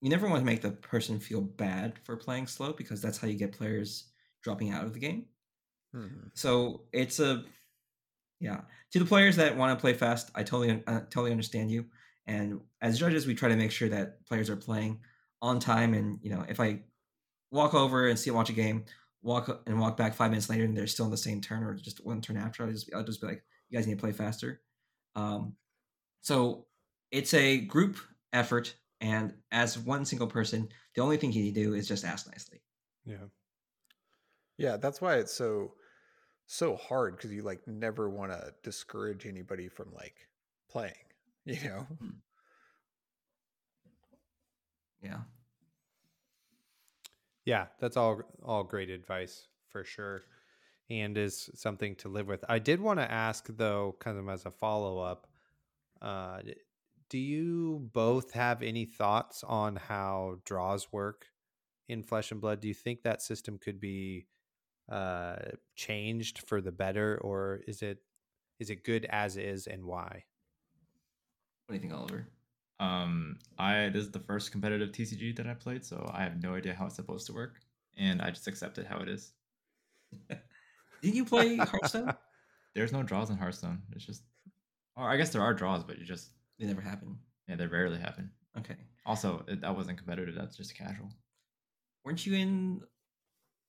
you 0.00 0.08
never 0.08 0.28
want 0.28 0.40
to 0.40 0.46
make 0.46 0.62
the 0.62 0.70
person 0.70 1.18
feel 1.18 1.40
bad 1.40 1.98
for 2.04 2.16
playing 2.16 2.46
slow 2.46 2.72
because 2.72 3.02
that's 3.02 3.18
how 3.18 3.28
you 3.28 3.34
get 3.34 3.52
players 3.52 4.04
dropping 4.42 4.70
out 4.70 4.84
of 4.84 4.92
the 4.92 5.00
game. 5.00 5.26
Mhm. 5.94 6.30
So 6.34 6.82
it's 6.92 7.18
a 7.18 7.44
yeah. 8.40 8.60
To 8.92 8.98
the 8.98 9.04
players 9.04 9.36
that 9.36 9.56
want 9.56 9.76
to 9.76 9.80
play 9.80 9.92
fast, 9.92 10.30
I 10.34 10.42
totally 10.42 10.82
uh, 10.86 11.00
totally 11.10 11.30
understand 11.30 11.70
you. 11.70 11.86
And 12.26 12.60
as 12.80 12.98
judges, 12.98 13.26
we 13.26 13.34
try 13.34 13.48
to 13.48 13.56
make 13.56 13.70
sure 13.70 13.88
that 13.88 14.24
players 14.26 14.50
are 14.50 14.56
playing 14.56 15.00
on 15.42 15.60
time. 15.60 15.94
And 15.94 16.18
you 16.22 16.30
know, 16.30 16.44
if 16.48 16.60
I 16.60 16.80
walk 17.50 17.74
over 17.74 18.08
and 18.08 18.18
see 18.18 18.30
watch 18.30 18.50
a 18.50 18.54
game, 18.54 18.84
walk 19.22 19.62
and 19.66 19.80
walk 19.80 19.96
back 19.96 20.14
five 20.14 20.30
minutes 20.30 20.48
later, 20.48 20.64
and 20.64 20.76
they're 20.76 20.86
still 20.86 21.06
in 21.06 21.10
the 21.10 21.16
same 21.16 21.40
turn 21.40 21.64
or 21.64 21.74
just 21.74 22.04
one 22.04 22.20
turn 22.20 22.36
after, 22.36 22.64
I'll 22.64 22.72
just 22.72 22.90
I'll 22.94 23.04
just 23.04 23.20
be 23.20 23.26
like, 23.26 23.42
you 23.68 23.78
guys 23.78 23.86
need 23.86 23.94
to 23.96 24.00
play 24.00 24.12
faster. 24.12 24.60
Um, 25.16 25.54
so 26.20 26.66
it's 27.10 27.34
a 27.34 27.58
group 27.58 27.98
effort, 28.32 28.74
and 29.00 29.34
as 29.50 29.78
one 29.78 30.04
single 30.04 30.28
person, 30.28 30.68
the 30.94 31.02
only 31.02 31.16
thing 31.16 31.32
you 31.32 31.42
need 31.42 31.54
to 31.54 31.62
do 31.64 31.74
is 31.74 31.88
just 31.88 32.04
ask 32.04 32.26
nicely. 32.26 32.62
Yeah. 33.04 33.26
Yeah, 34.58 34.76
that's 34.76 35.00
why 35.00 35.16
it's 35.16 35.32
so 35.32 35.74
so 36.48 36.74
hard 36.76 37.16
because 37.16 37.30
you 37.30 37.42
like 37.42 37.68
never 37.68 38.08
want 38.08 38.32
to 38.32 38.52
discourage 38.62 39.26
anybody 39.26 39.68
from 39.68 39.92
like 39.94 40.26
playing. 40.68 40.94
You 41.44 41.56
know. 41.64 41.86
Yeah. 45.02 45.20
Yeah, 47.44 47.66
that's 47.80 47.96
all 47.96 48.20
all 48.44 48.64
great 48.64 48.90
advice 48.90 49.46
for 49.70 49.82
sure, 49.82 50.22
and 50.90 51.16
is 51.16 51.48
something 51.54 51.94
to 51.96 52.08
live 52.08 52.26
with. 52.26 52.44
I 52.48 52.58
did 52.58 52.80
want 52.80 53.00
to 53.00 53.10
ask 53.10 53.46
though, 53.48 53.96
kind 54.00 54.18
of 54.18 54.28
as 54.28 54.44
a 54.44 54.50
follow 54.50 54.98
up, 54.98 55.26
uh, 56.02 56.40
do 57.08 57.18
you 57.18 57.88
both 57.94 58.32
have 58.32 58.62
any 58.62 58.84
thoughts 58.84 59.42
on 59.44 59.76
how 59.76 60.36
draws 60.44 60.92
work 60.92 61.26
in 61.88 62.02
Flesh 62.02 62.32
and 62.32 62.40
Blood? 62.40 62.60
Do 62.60 62.68
you 62.68 62.74
think 62.74 63.02
that 63.02 63.22
system 63.22 63.58
could 63.58 63.80
be 63.80 64.26
uh, 64.88 65.36
changed 65.76 66.40
for 66.46 66.60
the 66.60 66.72
better, 66.72 67.18
or 67.22 67.60
is 67.66 67.82
it 67.82 67.98
is 68.58 68.70
it 68.70 68.84
good 68.84 69.06
as 69.10 69.36
is, 69.36 69.66
and 69.66 69.84
why? 69.84 70.24
What 71.66 71.72
do 71.72 71.74
you 71.74 71.80
think, 71.80 71.92
Oliver? 71.92 72.28
Um, 72.80 73.38
I 73.58 73.88
this 73.88 74.04
is 74.04 74.10
the 74.10 74.20
first 74.20 74.52
competitive 74.52 74.90
TCG 74.90 75.36
that 75.36 75.46
I 75.46 75.54
played, 75.54 75.84
so 75.84 76.08
I 76.12 76.22
have 76.22 76.42
no 76.42 76.54
idea 76.54 76.74
how 76.74 76.86
it's 76.86 76.96
supposed 76.96 77.26
to 77.26 77.32
work, 77.32 77.60
and 77.96 78.22
I 78.22 78.30
just 78.30 78.46
accepted 78.46 78.86
how 78.86 78.98
it 79.00 79.08
is. 79.08 79.32
Did 81.02 81.14
you 81.14 81.24
play 81.24 81.56
Hearthstone? 81.56 82.14
There's 82.74 82.92
no 82.92 83.02
draws 83.02 83.30
in 83.30 83.36
Hearthstone. 83.36 83.82
It's 83.92 84.04
just, 84.04 84.22
or 84.96 85.08
I 85.08 85.16
guess 85.16 85.30
there 85.30 85.42
are 85.42 85.54
draws, 85.54 85.84
but 85.84 85.98
you 85.98 86.04
just 86.04 86.30
they 86.58 86.66
never 86.66 86.80
happen. 86.80 87.18
yeah, 87.48 87.56
they 87.56 87.66
rarely 87.66 87.98
happen. 87.98 88.30
Okay. 88.56 88.76
Also, 89.06 89.44
it, 89.48 89.60
that 89.60 89.76
wasn't 89.76 89.98
competitive. 89.98 90.34
That's 90.34 90.56
just 90.56 90.76
casual. 90.76 91.10
Weren't 92.04 92.24
you 92.26 92.34
in 92.34 92.80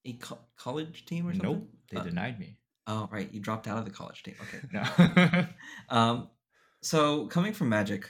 a 0.05 0.13
co- 0.13 0.39
college 0.55 1.05
team 1.05 1.27
or 1.27 1.33
something? 1.33 1.49
Nope, 1.51 1.69
they 1.91 1.97
Uh, 1.97 2.03
denied 2.03 2.39
me. 2.39 2.57
Oh, 2.87 3.07
right. 3.11 3.31
You 3.31 3.39
dropped 3.39 3.67
out 3.67 3.77
of 3.77 3.85
the 3.85 3.91
college 3.91 4.23
team. 4.23 4.35
Okay. 4.41 4.61
No. 4.71 5.45
Um, 5.89 6.29
so 6.81 7.27
coming 7.27 7.53
from 7.53 7.69
Magic, 7.69 8.09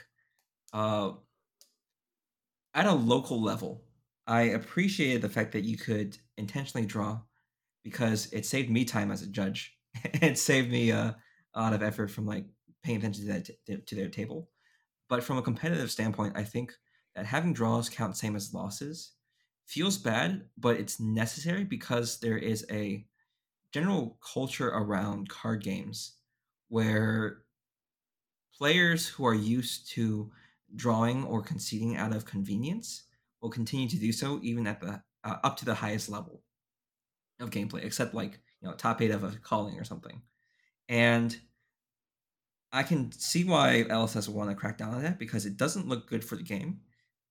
uh, 0.72 1.12
at 2.74 2.86
a 2.86 2.92
local 2.92 3.40
level, 3.42 3.84
I 4.26 4.42
appreciated 4.42 5.22
the 5.22 5.28
fact 5.28 5.52
that 5.52 5.64
you 5.64 5.76
could 5.76 6.16
intentionally 6.38 6.86
draw 6.86 7.20
because 7.82 8.32
it 8.32 8.46
saved 8.46 8.70
me 8.70 8.84
time 8.84 9.10
as 9.10 9.22
a 9.22 9.26
judge. 9.26 9.76
it 10.04 10.38
saved 10.38 10.70
me 10.70 10.92
uh, 10.92 11.12
a 11.54 11.60
lot 11.60 11.72
of 11.72 11.82
effort 11.82 12.10
from 12.10 12.26
like 12.26 12.46
paying 12.82 12.98
attention 12.98 13.26
to 13.26 13.32
that 13.32 13.50
t- 13.66 13.76
to 13.84 13.94
their 13.94 14.08
table. 14.08 14.48
But 15.08 15.24
from 15.24 15.38
a 15.38 15.42
competitive 15.42 15.90
standpoint, 15.90 16.36
I 16.36 16.44
think 16.44 16.72
that 17.16 17.26
having 17.26 17.52
draws 17.52 17.88
count 17.88 18.16
same 18.16 18.36
as 18.36 18.54
losses 18.54 19.12
feels 19.70 19.96
bad, 19.96 20.42
but 20.58 20.76
it's 20.76 20.98
necessary 20.98 21.62
because 21.62 22.18
there 22.18 22.36
is 22.36 22.66
a 22.72 23.06
general 23.72 24.18
culture 24.20 24.68
around 24.68 25.28
card 25.28 25.62
games 25.62 26.16
where 26.68 27.42
players 28.58 29.06
who 29.06 29.24
are 29.24 29.34
used 29.34 29.88
to 29.92 30.32
drawing 30.74 31.24
or 31.24 31.40
conceding 31.40 31.96
out 31.96 32.12
of 32.12 32.24
convenience 32.24 33.04
will 33.40 33.48
continue 33.48 33.88
to 33.88 33.96
do 33.96 34.10
so 34.10 34.40
even 34.42 34.66
at 34.66 34.80
the 34.80 35.00
uh, 35.22 35.36
up 35.44 35.56
to 35.56 35.64
the 35.64 35.74
highest 35.74 36.08
level 36.08 36.42
of 37.38 37.50
gameplay 37.50 37.84
except 37.84 38.12
like 38.12 38.40
you 38.60 38.68
know 38.68 38.74
top 38.74 39.00
eight 39.00 39.12
of 39.12 39.22
a 39.22 39.30
calling 39.42 39.78
or 39.78 39.84
something. 39.84 40.20
And 40.88 41.38
i 42.72 42.84
can 42.84 43.10
see 43.10 43.42
why 43.42 43.84
lss 43.88 44.28
want 44.28 44.48
to 44.48 44.54
crack 44.54 44.78
down 44.78 44.94
on 44.94 45.02
that 45.02 45.18
because 45.18 45.44
it 45.44 45.56
doesn't 45.56 45.88
look 45.88 46.08
good 46.08 46.24
for 46.24 46.36
the 46.36 46.42
game 46.42 46.78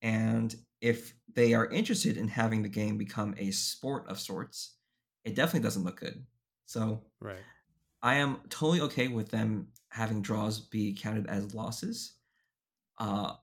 and 0.02 0.54
if 0.82 1.14
they 1.34 1.54
are 1.54 1.68
interested 1.68 2.18
in 2.18 2.28
having 2.28 2.64
the 2.64 2.70
game 2.70 2.98
become 2.98 3.36
a 3.38 3.52
sport 3.52 4.08
of 4.08 4.20
sorts 4.20 4.76
it 5.24 5.36
definitely 5.36 5.66
doesn't 5.66 5.84
look 5.84 6.00
good 6.00 6.26
so 6.66 7.04
Right. 7.20 7.40
I 8.02 8.16
am 8.16 8.42
totally 8.50 8.82
okay 8.82 9.08
with 9.08 9.30
them 9.30 9.70
having 9.90 10.22
draws 10.22 10.60
be 10.60 10.94
counted 10.94 11.28
as 11.28 11.54
losses. 11.54 12.14
Uh, 12.98 13.34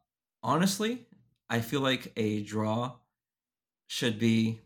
honestly, 0.43 1.07
I 1.51 1.61
feel 1.61 1.81
like 1.81 2.13
a 2.17 2.43
draw 2.43 2.97
should 3.87 4.19
be. 4.19 4.61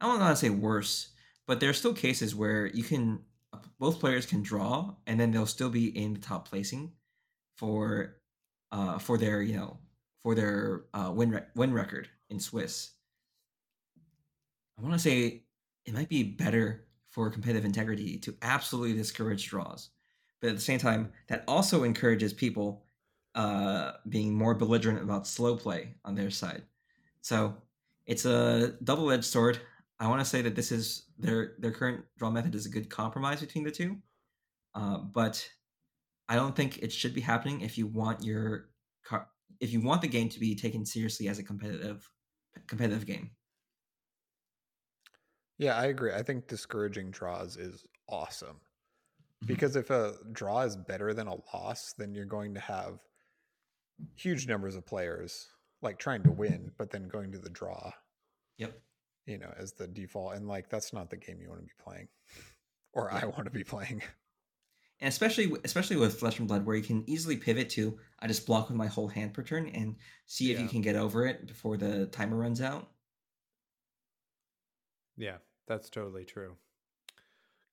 I 0.00 0.06
don't 0.06 0.20
want 0.20 0.36
to 0.36 0.36
say 0.36 0.50
worse, 0.50 1.08
but 1.46 1.58
there 1.58 1.70
are 1.70 1.74
still 1.74 1.94
cases 1.94 2.34
where 2.34 2.66
you 2.66 2.84
can 2.84 3.20
both 3.80 3.98
players 3.98 4.26
can 4.26 4.42
draw 4.42 4.94
and 5.06 5.18
then 5.18 5.32
they'll 5.32 5.46
still 5.46 5.70
be 5.70 5.86
in 5.96 6.14
the 6.14 6.20
top 6.20 6.48
placing 6.48 6.92
for 7.56 8.20
uh 8.70 8.98
for 8.98 9.16
their 9.18 9.42
you 9.42 9.56
know 9.56 9.78
for 10.22 10.34
their 10.34 10.84
uh 10.94 11.10
win 11.14 11.30
re- 11.30 11.46
win 11.54 11.72
record 11.72 12.08
in 12.30 12.40
Swiss. 12.40 12.90
I 14.78 14.82
want 14.82 14.94
to 14.94 14.98
say 14.98 15.44
it 15.84 15.94
might 15.94 16.08
be 16.08 16.22
better 16.22 16.86
for 17.10 17.30
competitive 17.30 17.64
integrity 17.64 18.18
to 18.18 18.34
absolutely 18.42 18.94
discourage 18.94 19.48
draws. 19.48 19.90
But 20.40 20.50
at 20.50 20.54
the 20.54 20.62
same 20.62 20.78
time, 20.78 21.10
that 21.28 21.42
also 21.48 21.82
encourages 21.82 22.32
people 22.32 22.84
uh, 23.34 23.92
being 24.08 24.34
more 24.34 24.54
belligerent 24.54 25.02
about 25.02 25.26
slow 25.26 25.56
play 25.56 25.94
on 26.04 26.14
their 26.14 26.30
side. 26.30 26.62
So 27.22 27.54
it's 28.06 28.24
a 28.24 28.74
double 28.84 29.10
edged 29.10 29.24
sword. 29.24 29.60
I 30.00 30.06
want 30.08 30.20
to 30.20 30.24
say 30.24 30.42
that 30.42 30.54
this 30.54 30.70
is 30.70 31.06
their 31.18 31.54
their 31.58 31.72
current 31.72 32.04
draw 32.18 32.30
method 32.30 32.54
is 32.54 32.66
a 32.66 32.70
good 32.70 32.88
compromise 32.88 33.40
between 33.40 33.64
the 33.64 33.70
two, 33.70 33.96
uh, 34.74 34.98
but 34.98 35.48
I 36.28 36.36
don't 36.36 36.54
think 36.54 36.78
it 36.78 36.92
should 36.92 37.14
be 37.14 37.20
happening 37.20 37.62
if 37.62 37.76
you 37.76 37.86
want 37.86 38.22
your 38.22 38.68
if 39.60 39.72
you 39.72 39.80
want 39.80 40.02
the 40.02 40.08
game 40.08 40.28
to 40.28 40.40
be 40.40 40.54
taken 40.54 40.84
seriously 40.86 41.28
as 41.28 41.38
a 41.38 41.42
competitive 41.42 42.08
competitive 42.66 43.06
game. 43.06 43.30
Yeah, 45.58 45.76
I 45.76 45.86
agree. 45.86 46.12
I 46.12 46.22
think 46.22 46.46
discouraging 46.46 47.10
draws 47.10 47.56
is 47.56 47.84
awesome. 48.08 48.60
Mhm. 49.42 49.46
Because 49.48 49.76
if 49.76 49.90
a 49.90 50.16
draw 50.32 50.62
is 50.62 50.76
better 50.76 51.12
than 51.14 51.26
a 51.26 51.34
loss, 51.54 51.92
then 51.98 52.14
you're 52.14 52.24
going 52.26 52.54
to 52.54 52.60
have 52.60 53.00
huge 54.14 54.46
numbers 54.46 54.76
of 54.76 54.86
players 54.86 55.48
like 55.82 55.98
trying 55.98 56.22
to 56.24 56.30
win, 56.30 56.72
but 56.78 56.90
then 56.90 57.08
going 57.08 57.32
to 57.32 57.38
the 57.38 57.50
draw, 57.50 57.92
Yep. 58.58 58.80
you 59.26 59.38
know, 59.38 59.52
as 59.56 59.72
the 59.72 59.86
default. 59.88 60.34
And 60.34 60.46
like 60.48 60.68
that's 60.68 60.92
not 60.92 61.10
the 61.10 61.16
game 61.16 61.40
you 61.40 61.48
want 61.48 61.60
to 61.60 61.66
be 61.66 61.72
playing. 61.82 62.08
Or 62.92 63.12
I 63.12 63.24
want 63.26 63.44
to 63.44 63.50
be 63.50 63.64
playing. 63.64 64.02
And 65.00 65.08
especially 65.08 65.52
especially 65.64 65.96
with 65.96 66.18
flesh 66.18 66.38
and 66.38 66.48
blood 66.48 66.64
where 66.66 66.76
you 66.76 66.82
can 66.82 67.04
easily 67.06 67.36
pivot 67.36 67.70
to 67.70 67.98
i 68.20 68.26
just 68.26 68.46
block 68.46 68.68
with 68.68 68.76
my 68.76 68.86
whole 68.86 69.08
hand 69.08 69.32
per 69.32 69.42
turn 69.42 69.68
and 69.68 69.96
see 70.26 70.50
if 70.52 70.58
you 70.60 70.68
can 70.68 70.80
get 70.80 70.96
over 70.96 71.26
it 71.26 71.46
before 71.46 71.76
the 71.76 72.06
timer 72.06 72.36
runs 72.36 72.60
out 72.60 72.88
Yeah, 75.16 75.38
that's 75.66 75.90
totally 75.90 76.24
true. 76.24 76.54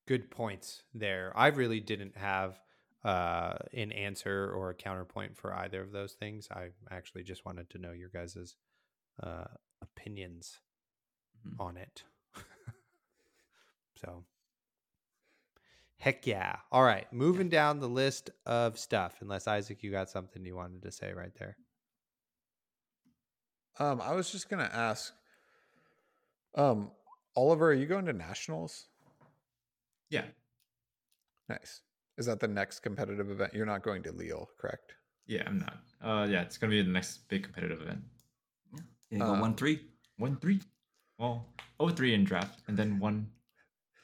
Good 0.08 0.30
points 0.30 0.82
there. 0.94 1.32
I 1.36 1.46
really 1.48 1.78
didn't 1.80 2.16
have 2.16 2.60
uh, 3.04 3.54
an 3.72 3.92
answer 3.92 4.50
or 4.52 4.70
a 4.70 4.74
counterpoint 4.74 5.36
for 5.36 5.54
either 5.54 5.80
of 5.80 5.92
those 5.92 6.14
things. 6.14 6.48
I 6.50 6.70
actually 6.90 7.22
just 7.22 7.44
wanted 7.44 7.70
to 7.70 7.78
know 7.78 7.92
your 7.92 8.08
guys's 8.08 8.56
uh, 9.22 9.44
opinions 9.80 10.58
Mhm. 11.46 11.60
on 11.60 11.76
it. 11.76 12.02
so, 13.96 14.24
heck 15.98 16.26
yeah. 16.26 16.56
All 16.70 16.82
right, 16.82 17.10
moving 17.12 17.48
down 17.48 17.80
the 17.80 17.88
list 17.88 18.30
of 18.44 18.78
stuff. 18.78 19.16
Unless 19.20 19.48
Isaac, 19.48 19.82
you 19.82 19.90
got 19.90 20.10
something 20.10 20.44
you 20.44 20.56
wanted 20.56 20.82
to 20.82 20.92
say 20.92 21.12
right 21.12 21.34
there. 21.38 21.56
Um, 23.78 24.00
I 24.00 24.12
was 24.12 24.30
just 24.30 24.48
gonna 24.48 24.70
ask, 24.72 25.12
um, 26.54 26.90
Oliver, 27.34 27.70
are 27.70 27.74
you 27.74 27.86
going 27.86 28.06
to 28.06 28.12
nationals? 28.12 28.86
Yeah. 30.08 30.24
Nice. 31.48 31.82
Is 32.16 32.26
that 32.26 32.40
the 32.40 32.48
next 32.48 32.80
competitive 32.80 33.30
event? 33.30 33.52
You're 33.52 33.66
not 33.66 33.82
going 33.82 34.02
to 34.04 34.12
Lille, 34.12 34.48
correct? 34.58 34.94
Yeah, 35.26 35.42
I'm 35.46 35.58
not. 35.58 35.78
Uh, 36.02 36.26
yeah, 36.26 36.42
it's 36.42 36.56
gonna 36.56 36.70
be 36.70 36.82
the 36.82 36.90
next 36.90 37.28
big 37.28 37.42
competitive 37.44 37.82
event. 37.82 38.00
Yeah, 39.10 39.18
go 39.18 39.34
Uh, 39.34 39.40
one 39.40 39.54
three. 39.54 39.80
One 40.16 40.36
three. 40.36 40.60
Well, 41.18 41.46
oh 41.78 41.90
three 41.90 42.14
in 42.14 42.24
draft, 42.24 42.62
and 42.68 42.76
then 42.76 42.98
one. 42.98 43.30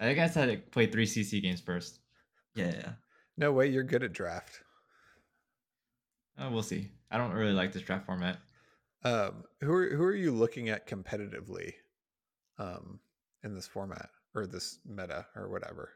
I 0.02 0.06
think 0.06 0.18
I 0.18 0.26
said 0.26 0.50
I 0.50 0.56
played 0.56 0.90
three 0.90 1.06
CC 1.06 1.40
games 1.40 1.60
first. 1.60 2.00
Yeah, 2.56 2.66
yeah, 2.66 2.76
yeah. 2.76 2.92
No 3.36 3.52
way, 3.52 3.68
you're 3.68 3.84
good 3.84 4.02
at 4.02 4.12
draft. 4.12 4.60
Uh, 6.36 6.48
we'll 6.50 6.64
see. 6.64 6.88
I 7.12 7.18
don't 7.18 7.30
really 7.30 7.52
like 7.52 7.72
this 7.72 7.82
draft 7.82 8.04
format. 8.04 8.38
Um, 9.04 9.44
who 9.60 9.72
are 9.72 9.88
who 9.90 10.02
are 10.02 10.14
you 10.14 10.32
looking 10.32 10.70
at 10.70 10.88
competitively, 10.88 11.74
um, 12.58 12.98
in 13.44 13.54
this 13.54 13.68
format 13.68 14.10
or 14.34 14.44
this 14.44 14.80
meta 14.84 15.24
or 15.36 15.48
whatever? 15.48 15.90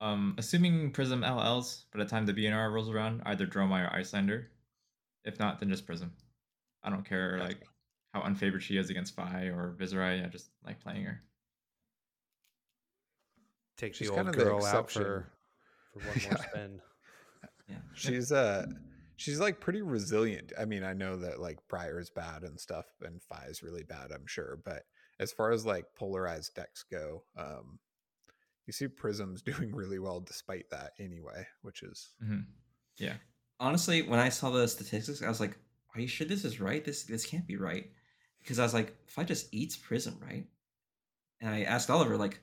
Um, 0.00 0.34
assuming 0.36 0.90
Prism 0.90 1.22
LLs 1.22 1.84
by 1.92 2.00
the 2.00 2.10
time 2.10 2.26
the 2.26 2.34
BNR 2.34 2.72
rolls 2.72 2.90
around, 2.90 3.22
either 3.24 3.46
Dromai 3.46 3.86
or 3.86 3.96
Iyslander. 3.96 4.46
If 5.24 5.38
not, 5.38 5.60
then 5.60 5.70
just 5.70 5.86
Prism. 5.86 6.12
I 6.82 6.90
don't 6.90 7.08
care 7.08 7.38
Gotcha. 7.38 7.48
like 7.48 7.62
how 8.14 8.22
unfavored 8.22 8.62
she 8.62 8.78
is 8.78 8.90
against 8.90 9.14
Fai 9.14 9.44
or 9.44 9.76
Viserai. 9.78 10.24
I 10.24 10.28
just 10.28 10.50
like 10.66 10.80
playing 10.80 11.04
her. 11.04 11.22
Take 13.78 13.96
She's 13.96 14.08
the 14.08 14.10
kind 14.10 14.28
old 14.28 14.28
of 14.28 14.36
the 14.36 14.44
girl 14.44 14.64
out 14.64 14.90
for 14.90 15.32
for 15.92 16.00
one 16.00 16.18
more 16.20 16.36
Yeah. 16.36 16.36
spin. 16.36 16.82
yeah. 17.68 17.80
She's 17.92 18.32
uh 18.32 18.66
she's 19.16 19.40
like 19.40 19.60
pretty 19.60 19.82
resilient. 19.82 20.52
I 20.58 20.64
mean, 20.64 20.84
I 20.84 20.92
know 20.94 21.16
that 21.18 21.40
like 21.40 21.66
Briar's 21.68 22.10
bad 22.10 22.42
and 22.44 22.58
stuff 22.60 22.86
and 23.00 23.22
Fai 23.22 23.46
is 23.46 23.62
really 23.62 23.82
bad, 23.84 24.12
I'm 24.12 24.26
sure, 24.26 24.56
but 24.64 24.84
as 25.18 25.32
far 25.32 25.50
as 25.50 25.66
like 25.66 25.94
polarized 25.94 26.54
decks 26.54 26.82
go, 26.84 27.24
um 27.36 27.80
you 28.66 28.72
see 28.74 28.88
Prism's 28.88 29.42
doing 29.44 29.74
really 29.74 30.00
well 30.00 30.20
despite 30.20 30.70
that 30.70 30.94
anyway, 30.98 31.46
which 31.62 31.82
is 31.82 32.14
hmm 32.20 32.40
Yeah. 32.98 33.18
honestly, 33.60 34.02
when 34.02 34.18
I 34.18 34.28
saw 34.28 34.50
the 34.50 34.66
statistics, 34.68 35.22
I 35.22 35.28
was 35.28 35.40
like, 35.40 35.58
"Are 35.94 36.00
you 36.00 36.08
sure 36.08 36.26
this 36.26 36.44
is 36.44 36.60
right? 36.60 36.84
This 36.84 37.04
this 37.04 37.26
can't 37.26 37.46
be 37.46 37.56
right." 37.56 37.92
Because 38.40 38.58
I 38.58 38.62
was 38.64 38.74
like, 38.74 38.96
"If 39.06 39.18
I 39.18 39.24
just 39.24 39.52
eats 39.52 39.76
Prism, 39.76 40.18
right?" 40.20 40.48
And 41.40 41.50
I 41.54 41.62
asked 41.64 41.90
Oliver, 41.90 42.16
like, 42.18 42.40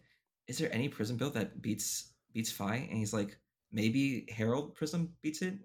"Is 0.48 0.58
there 0.58 0.74
any 0.74 0.90
Prism 0.90 1.18
build 1.18 1.34
that 1.34 1.62
beats 1.62 2.14
beats 2.34 2.52
Fai?" 2.52 2.76
And 2.76 2.98
he's 2.98 3.14
like, 3.14 3.38
"Maybe 3.72 4.28
Herald 4.32 4.76
Prism 4.76 5.14
beats 5.22 5.42
it, 5.42 5.60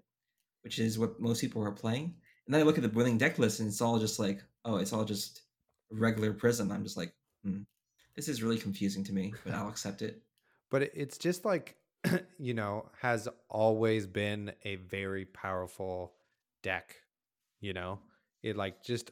which 0.63 0.79
is 0.79 0.99
what 0.99 1.19
most 1.19 1.41
people 1.41 1.63
are 1.63 1.71
playing." 1.71 2.15
And 2.45 2.53
then 2.53 2.61
I 2.61 2.63
look 2.63 2.77
at 2.77 2.83
the 2.83 2.97
winning 2.97 3.17
deck 3.17 3.39
list, 3.39 3.59
and 3.59 3.69
it's 3.69 3.81
all 3.81 3.99
just 3.99 4.19
like, 4.19 4.43
"Oh, 4.65 4.77
it's 4.77 4.93
all 4.93 5.05
just 5.05 5.43
regular 5.91 6.33
Prism." 6.33 6.71
I'm 6.71 6.83
just 6.83 6.97
like, 6.97 7.13
hmm, 7.43 7.61
"This 8.15 8.27
is 8.27 8.43
really 8.43 8.57
confusing 8.57 9.03
to 9.05 9.13
me," 9.13 9.33
but 9.43 9.53
I'll 9.53 9.69
accept 9.69 10.01
it. 10.01 10.21
but 10.71 10.81
it's 10.81 11.19
just 11.19 11.45
like 11.45 11.75
you 12.39 12.55
know 12.55 12.89
has 12.99 13.27
always 13.49 14.07
been 14.07 14.51
a 14.63 14.77
very 14.77 15.25
powerful 15.25 16.13
deck 16.63 16.95
you 17.59 17.73
know 17.73 17.99
it 18.41 18.57
like 18.57 18.83
just 18.83 19.11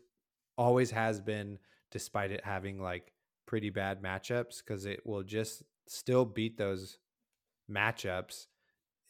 always 0.58 0.90
has 0.90 1.20
been 1.20 1.60
despite 1.92 2.32
it 2.32 2.44
having 2.44 2.82
like 2.82 3.12
pretty 3.50 3.72
bad 3.72 4.02
matchups 4.04 4.64
because 4.64 4.86
it 4.86 5.04
will 5.06 5.24
just 5.24 5.64
still 5.88 6.24
beat 6.24 6.56
those 6.56 7.00
matchups 7.70 8.46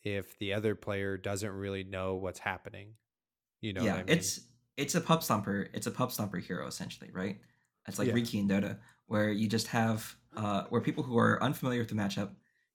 if 0.04 0.40
the 0.40 0.54
other 0.54 0.76
player 0.76 1.18
doesn't 1.18 1.52
really 1.52 1.84
know 1.84 2.16
what's 2.16 2.40
happening 2.40 2.94
you 3.60 3.74
know 3.74 3.84
yeah, 3.84 3.96
I 3.96 3.98
mean? 3.98 4.06
it's 4.08 4.42
it's 4.80 4.96
a 4.96 5.02
pub 5.02 5.20
stomper. 5.20 5.68
It's 5.74 5.88
a 5.88 5.92
pub 5.92 6.10
stomper 6.10 6.42
hero 6.42 6.66
essentially, 6.66 7.12
right? 7.12 7.38
It's 7.88 8.00
like 8.00 8.08
Yeah. 8.08 8.14
Riki 8.14 8.40
and 8.40 8.50
Dota, 8.50 8.78
where 9.08 9.30
you 9.30 9.48
just 9.50 9.68
have 9.68 10.16
uh, 10.38 10.64
where 10.70 10.80
people 10.80 11.04
who 11.04 11.18
are 11.18 11.42
unfamiliar 11.44 11.82
with 11.82 11.90
the 11.90 11.96
matchup 11.96 12.30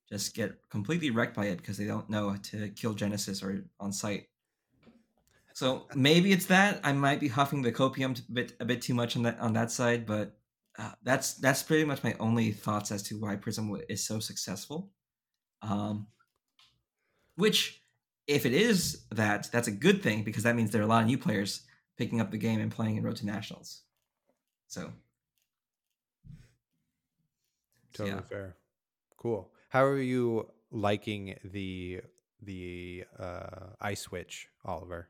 just 0.06 0.34
get 0.34 0.68
completely 0.68 1.10
wrecked 1.10 1.34
by 1.34 1.46
it 1.46 1.56
because 1.56 1.78
they 1.78 1.86
don't 1.86 2.10
know 2.10 2.36
to 2.36 2.68
kill 2.70 2.92
Genesis 2.92 3.42
or 3.42 3.64
on 3.80 3.90
site. 3.90 4.28
So 5.54 5.86
maybe 5.94 6.32
it's 6.32 6.46
that 6.46 6.80
I 6.84 6.92
might 6.92 7.20
be 7.20 7.28
huffing 7.28 7.62
the 7.62 7.72
copium 7.72 8.18
a 8.18 8.32
bit 8.32 8.52
a 8.60 8.66
bit 8.66 8.82
too 8.82 8.92
much 8.92 9.16
on 9.16 9.22
that 9.22 9.38
on 9.40 9.54
that 9.54 9.70
side, 9.70 10.04
but 10.04 10.36
uh, 10.78 10.92
that's 11.02 11.34
that's 11.34 11.62
pretty 11.62 11.84
much 11.84 12.02
my 12.02 12.14
only 12.18 12.50
thoughts 12.50 12.90
as 12.90 13.02
to 13.04 13.18
why 13.18 13.36
Prism 13.36 13.80
is 13.88 14.04
so 14.04 14.18
successful. 14.18 14.90
Um, 15.62 16.08
which, 17.36 17.82
if 18.26 18.44
it 18.46 18.52
is 18.52 19.04
that, 19.12 19.48
that's 19.52 19.68
a 19.68 19.72
good 19.72 20.02
thing 20.02 20.22
because 20.22 20.42
that 20.42 20.56
means 20.56 20.70
there 20.70 20.80
are 20.82 20.84
a 20.84 20.88
lot 20.88 21.02
of 21.02 21.06
new 21.06 21.18
players 21.18 21.62
picking 21.96 22.20
up 22.20 22.30
the 22.30 22.38
game 22.38 22.60
and 22.60 22.70
playing 22.70 22.96
in 22.96 23.04
Road 23.04 23.16
to 23.16 23.26
Nationals. 23.26 23.82
So, 24.66 24.92
so, 27.94 28.04
Totally 28.04 28.16
yeah. 28.16 28.22
fair. 28.28 28.56
Cool. 29.16 29.50
How 29.68 29.84
are 29.84 30.00
you 30.00 30.50
liking 30.70 31.36
the 31.44 32.00
the 32.42 33.04
uh 33.18 33.70
ice 33.80 34.00
switch, 34.00 34.48
Oliver? 34.64 35.08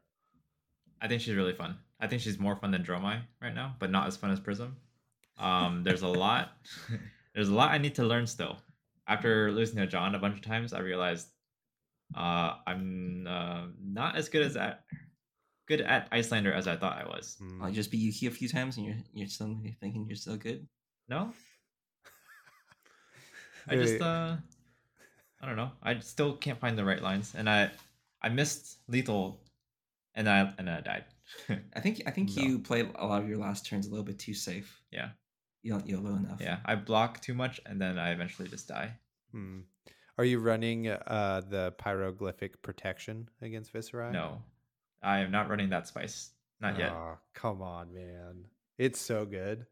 I 1.00 1.08
think 1.08 1.22
she's 1.22 1.34
really 1.34 1.54
fun. 1.54 1.78
I 2.00 2.06
think 2.06 2.22
she's 2.22 2.38
more 2.38 2.56
fun 2.56 2.70
than 2.70 2.82
Dromai 2.82 3.22
right 3.40 3.54
now, 3.54 3.76
but 3.78 3.90
not 3.90 4.06
as 4.06 4.16
fun 4.16 4.30
as 4.30 4.40
Prism. 4.40 4.76
Um, 5.38 5.82
there's 5.82 6.02
a 6.02 6.08
lot. 6.08 6.52
there's 7.34 7.48
a 7.48 7.54
lot 7.54 7.70
I 7.72 7.78
need 7.78 7.94
to 7.96 8.04
learn 8.04 8.26
still. 8.26 8.58
After 9.06 9.52
losing 9.52 9.76
to 9.76 9.86
John 9.86 10.14
a 10.14 10.18
bunch 10.18 10.36
of 10.36 10.42
times, 10.42 10.72
I 10.72 10.78
realized 10.80 11.28
uh, 12.16 12.54
I'm 12.66 13.26
uh, 13.28 13.66
not 13.82 14.16
as 14.16 14.28
good 14.28 14.42
as 14.42 14.56
at 14.56 14.84
good 15.66 15.80
at 15.80 16.08
Iyslander 16.12 16.52
as 16.54 16.68
I 16.68 16.76
thought 16.76 16.96
I 16.98 17.04
was. 17.08 17.36
Mm. 17.42 17.62
I'll 17.62 17.72
just 17.72 17.90
be 17.90 17.98
Yuki 17.98 18.26
a 18.26 18.30
few 18.30 18.48
times 18.48 18.76
and 18.76 18.86
you're 18.86 18.96
you're 19.12 19.28
still 19.28 19.56
thinking 19.80 20.06
you're 20.08 20.16
so 20.16 20.36
good. 20.36 20.66
No, 21.08 21.32
I 23.68 23.76
just 23.76 24.00
uh, 24.00 24.36
I 25.42 25.46
don't 25.46 25.56
know. 25.56 25.70
I 25.82 25.98
still 26.00 26.34
can't 26.36 26.58
find 26.60 26.76
the 26.78 26.84
right 26.84 27.02
lines, 27.02 27.34
and 27.36 27.48
I 27.48 27.70
I 28.22 28.28
missed 28.28 28.78
lethal, 28.88 29.40
and 30.14 30.28
I 30.28 30.52
and 30.58 30.68
I 30.70 30.80
died. 30.80 31.04
I 31.76 31.80
think 31.80 32.02
I 32.06 32.10
think 32.10 32.34
No. 32.36 32.42
you 32.42 32.58
played 32.58 32.90
a 32.94 33.06
lot 33.06 33.22
of 33.22 33.28
your 33.28 33.38
last 33.38 33.66
turns 33.66 33.86
a 33.86 33.90
little 33.90 34.04
bit 34.04 34.18
too 34.18 34.34
safe. 34.34 34.80
yeah, 34.90 35.10
You 35.64 35.72
don't 35.72 35.88
YOLO 35.88 36.14
enough. 36.14 36.40
yeah. 36.40 36.58
I 36.66 36.74
block 36.76 37.20
too 37.20 37.32
much, 37.34 37.58
and 37.66 37.80
then 37.80 37.98
I 37.98 38.10
eventually 38.12 38.48
just 38.48 38.68
die. 38.68 38.92
Hmm. 39.32 39.60
Are 40.18 40.24
you 40.24 40.38
running 40.38 40.86
uh 40.88 41.40
the 41.48 41.74
pyroglyphic 41.78 42.62
protection 42.62 43.28
against 43.42 43.72
Viserai? 43.72 44.12
No, 44.12 44.42
I 45.02 45.18
am 45.20 45.30
not 45.32 45.48
running 45.48 45.70
that 45.70 45.88
spice. 45.88 46.30
Not 46.60 46.78
yet. 46.78 46.92
Aw, 46.92 47.16
come 47.34 47.62
on, 47.62 47.92
man. 47.92 48.44
It's 48.78 49.00
so 49.00 49.24
good. 49.24 49.66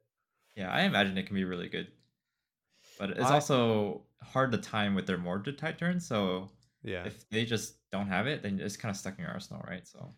Yeah, 0.56 0.70
I 0.72 0.82
imagine 0.82 1.16
it 1.18 1.26
can 1.26 1.36
be 1.36 1.44
really 1.44 1.68
good. 1.68 1.88
But 2.98 3.10
it's 3.10 3.20
I- 3.30 3.34
also 3.34 4.02
hard 4.22 4.50
to 4.52 4.58
time 4.58 4.94
with 4.94 5.06
their 5.06 5.18
Mordred 5.18 5.58
type 5.58 5.76
turns, 5.78 6.06
so 6.06 6.50
Yeah. 6.82 7.04
if 7.04 7.28
they 7.30 7.44
just 7.44 7.74
don't 7.90 8.08
have 8.08 8.26
it, 8.26 8.42
then 8.42 8.60
it's 8.60 8.76
kind 8.76 8.90
of 8.90 8.96
stuck 8.96 9.18
in 9.18 9.24
your 9.24 9.32
arsenal, 9.32 9.62
right? 9.68 9.86
So 9.86 10.14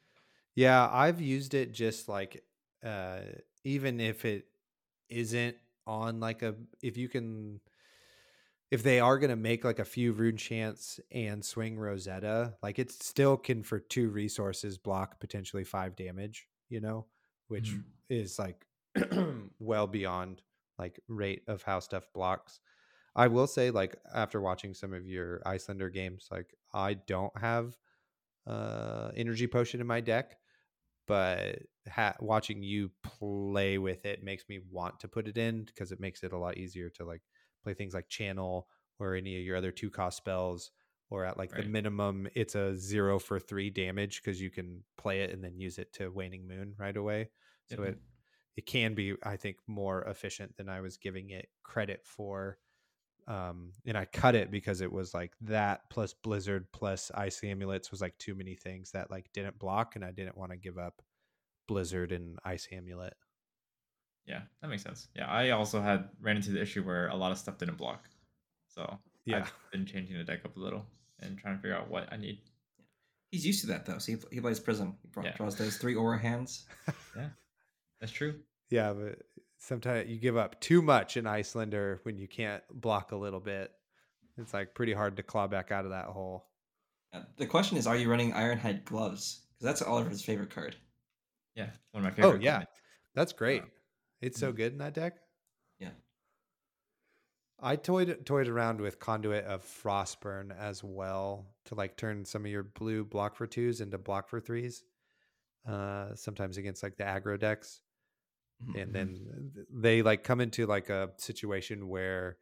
Yeah, 0.55 0.89
I've 0.91 1.21
used 1.21 1.53
it 1.55 1.73
just 1.73 2.09
like 2.09 2.45
uh 2.83 3.21
even 3.65 3.99
if 4.01 4.25
it 4.25 4.47
isn't 5.09 5.57
on 5.87 6.21
like 6.21 6.43
a 6.43 6.55
if 6.83 6.97
you 6.97 7.09
can 7.09 7.61
if 8.71 8.83
they 8.83 8.99
are 9.01 9.19
going 9.19 9.31
to 9.31 9.37
make 9.37 9.65
like 9.65 9.79
a 9.79 9.85
few 9.85 10.13
rune 10.13 10.37
chants 10.37 10.99
and 11.13 11.45
swing 11.45 11.79
Rosetta, 11.79 12.57
like 12.63 12.79
it 12.79 12.91
still 12.91 13.37
can 13.37 13.63
for 13.63 13.79
two 13.79 14.09
resources 14.11 14.79
block 14.79 15.21
potentially 15.21 15.65
5 15.65 15.95
damage, 15.97 16.49
you 16.69 16.81
know, 16.81 17.07
which 17.49 17.79
Mhm. 17.79 17.85
is 18.09 18.39
like 18.39 18.67
well 19.59 19.87
beyond 19.87 20.43
like 20.79 20.99
rate 21.09 21.43
of 21.47 21.63
how 21.63 21.79
stuff 21.79 22.09
blocks. 22.13 22.61
I 23.17 23.29
will 23.29 23.49
say 23.49 23.71
like 23.73 23.97
after 24.15 24.41
watching 24.41 24.75
some 24.75 24.95
of 24.95 25.07
your 25.09 25.43
Iyslander 25.47 25.91
games, 25.93 26.29
like 26.31 26.55
I 26.73 26.95
don't 26.95 27.37
have 27.39 27.79
uh 28.47 29.11
energy 29.17 29.47
potion 29.47 29.81
in 29.81 29.87
my 29.87 30.01
deck 30.01 30.39
but 31.07 31.59
ha- 31.91 32.17
watching 32.21 32.63
you 32.63 32.91
play 33.03 33.79
with 33.79 34.05
it 34.07 34.23
makes 34.23 34.45
me 34.49 34.61
want 34.71 34.99
to 35.01 35.09
put 35.09 35.29
it 35.29 35.39
in 35.39 35.65
because 35.65 35.93
it 35.93 36.01
makes 36.01 36.23
it 36.23 36.33
a 36.33 36.39
lot 36.39 36.57
easier 36.57 36.89
to 36.91 37.05
like 37.05 37.23
play 37.63 37.75
things 37.75 37.95
like 37.95 38.09
channel 38.09 38.69
or 38.99 39.15
any 39.15 39.37
of 39.39 39.45
your 39.45 39.57
other 39.57 39.73
two 39.73 39.91
cost 39.91 40.17
spells 40.17 40.71
or 41.11 41.25
at 41.25 41.37
like 41.39 41.55
the 41.55 41.63
minimum 41.63 42.27
it's 42.35 42.55
a 42.55 42.77
zero 42.77 43.19
for 43.19 43.39
three 43.39 43.71
damage 43.71 44.23
because 44.23 44.41
you 44.41 44.51
can 44.51 44.83
play 44.97 45.21
it 45.23 45.31
and 45.31 45.45
then 45.45 45.59
use 45.59 45.79
it 45.79 45.93
to 45.93 46.09
waning 46.09 46.47
moon 46.47 46.75
right 46.79 46.97
away. 46.97 47.31
So 47.67 47.83
Yep. 47.83 47.85
it 47.85 47.99
it 48.57 48.67
can 48.67 48.95
be 48.95 49.15
i 49.23 49.37
think 49.37 49.57
more 49.67 50.03
efficient 50.03 50.57
than 50.57 50.69
i 50.69 50.81
was 50.81 50.97
giving 50.97 51.31
it 51.31 51.49
credit 51.63 52.07
for 52.07 52.59
um 53.27 53.73
and 53.87 53.97
i 53.97 54.05
cut 54.05 54.35
it 54.35 54.51
because 54.51 54.81
it 54.83 54.93
was 54.93 55.15
like 55.15 55.33
that 55.41 55.89
plus 55.91 56.13
blizzard 56.23 56.67
plus 56.73 57.11
ice 57.15 57.41
amulets 57.43 57.91
was 57.91 58.01
like 58.03 58.17
too 58.19 58.35
many 58.35 58.55
things 58.55 58.91
that 58.91 59.11
like 59.11 59.27
didn't 59.33 59.59
block 59.59 59.97
and 59.97 60.05
i 60.05 60.11
didn't 60.11 60.37
want 60.37 60.51
to 60.51 60.57
give 60.59 60.77
up 60.77 61.01
blizzard 61.69 62.13
and 62.13 62.39
ice 62.45 62.69
amulet 62.71 63.15
Yeah, 64.27 64.43
that 64.61 64.69
makes 64.69 64.83
sense. 64.83 65.09
Yeah, 65.15 65.27
I 65.27 65.51
also 65.51 65.81
had 65.83 66.09
ran 66.21 66.37
into 66.37 66.51
the 66.51 66.61
issue 66.63 66.83
where 66.83 67.09
a 67.09 67.15
lot 67.17 67.31
of 67.33 67.37
stuff 67.39 67.59
didn't 67.59 67.77
block. 67.77 68.09
So 68.69 68.99
Yeah. 69.27 69.39
I've 69.45 69.53
been 69.71 69.85
changing 69.87 70.17
the 70.17 70.25
deck 70.25 70.45
up 70.47 70.57
a 70.57 70.61
little 70.61 70.87
and 71.21 71.37
trying 71.39 71.57
to 71.57 71.61
figure 71.63 71.77
out 71.77 71.91
what 71.91 72.11
I 72.11 72.17
need. 72.17 72.39
He's 73.31 73.45
used 73.45 73.61
to 73.63 73.67
that 73.69 73.85
though. 73.85 73.99
So 73.99 74.13
he, 74.13 74.19
he 74.33 74.41
plays 74.41 74.61
Prism. 74.61 74.97
He 75.03 75.09
draw- 75.11 75.25
Yeah. 75.25 75.37
draws 75.37 75.57
those 75.57 75.77
three 75.77 75.95
aura 75.95 76.19
hands. 76.19 76.65
Yeah, 77.17 77.29
that's 78.01 78.13
true. 78.13 78.41
Yeah, 78.71 78.93
but 78.95 79.19
sometimes 79.65 80.09
you 80.09 80.19
give 80.19 80.37
up 80.37 80.61
too 80.61 80.83
much 80.83 81.17
in 81.17 81.27
Iyslander 81.27 82.01
when 82.05 82.19
you 82.19 82.29
can't 82.29 82.63
block 82.71 83.13
a 83.13 83.17
little 83.17 83.41
bit. 83.41 83.73
It's 84.37 84.53
like 84.53 84.75
pretty 84.75 84.93
hard 84.93 85.17
to 85.17 85.23
claw 85.23 85.47
back 85.47 85.71
out 85.73 85.85
of 85.85 85.91
that 85.93 86.07
hole. 86.07 86.47
The 87.37 87.47
question 87.47 87.77
is, 87.79 87.87
are 87.87 87.97
you 87.97 88.11
running 88.11 88.33
Ironhide 88.33 88.85
gloves? 88.85 89.43
Because 89.53 89.65
that's 89.65 89.83
Oliver's 89.83 90.25
favorite 90.25 90.51
card. 90.51 90.77
Yeah, 91.55 91.71
one 91.93 92.05
of 92.05 92.11
my 92.11 92.11
favorite. 92.11 92.39
Oh, 92.39 92.43
yeah. 92.43 92.51
equipment. 92.63 92.69
That's 93.15 93.33
great. 93.33 93.63
It's 94.21 94.41
so 94.41 94.53
Mhm. 94.53 94.57
good 94.57 94.73
in 94.73 94.79
that 94.79 94.95
deck. 94.95 95.19
Yeah. 95.79 95.91
I 97.61 97.77
toyed 97.77 98.27
toyed 98.27 98.49
around 98.49 98.81
with 98.81 98.99
Conduit 98.99 99.45
of 99.45 99.63
Frostburn 99.65 100.51
as 100.59 100.83
well 100.83 101.55
to 101.67 101.77
like 101.77 101.97
turn 101.97 102.25
some 102.25 102.45
of 102.45 102.51
your 102.51 102.65
blue 102.65 103.05
block 103.05 103.37
for 103.37 103.47
twos 103.47 103.81
into 103.81 103.97
block 103.99 104.29
for 104.29 104.41
threes. 104.41 104.83
Uh, 105.65 106.15
sometimes 106.17 106.57
against 106.59 106.83
like 106.83 106.97
the 106.97 107.05
aggro 107.05 107.39
decks. 107.39 107.81
Mhm. 108.63 108.83
and 108.83 108.95
then 108.95 109.67
they 109.71 110.03
like 110.03 110.23
come 110.25 110.41
into 110.41 110.67
like 110.67 110.89
a 110.91 111.11
situation 111.17 111.89
where 111.89 112.39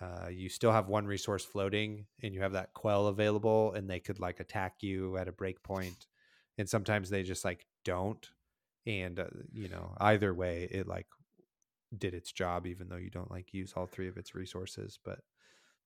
uh, 0.00 0.28
you 0.28 0.48
still 0.48 0.72
have 0.72 0.88
one 0.88 1.06
resource 1.06 1.44
floating 1.44 2.06
and 2.22 2.34
you 2.34 2.40
have 2.40 2.52
that 2.52 2.72
quell 2.72 3.08
available 3.08 3.72
and 3.74 3.88
they 3.88 4.00
could 4.00 4.18
like 4.18 4.40
attack 4.40 4.76
you 4.80 5.16
at 5.16 5.28
a 5.28 5.32
break 5.32 5.62
point 5.62 6.06
and 6.58 6.68
sometimes 6.68 7.10
they 7.10 7.22
just 7.22 7.44
like 7.44 7.66
don't 7.84 8.30
and 8.86 9.18
uh, 9.20 9.26
you 9.52 9.68
know 9.68 9.94
either 10.00 10.32
way 10.32 10.68
it 10.70 10.86
like 10.88 11.06
did 11.98 12.14
its 12.14 12.32
job 12.32 12.66
even 12.66 12.88
though 12.88 12.96
you 12.96 13.10
don't 13.10 13.30
like 13.30 13.52
use 13.52 13.74
all 13.76 13.86
three 13.86 14.08
of 14.08 14.16
its 14.16 14.34
resources 14.34 14.98
but 15.04 15.20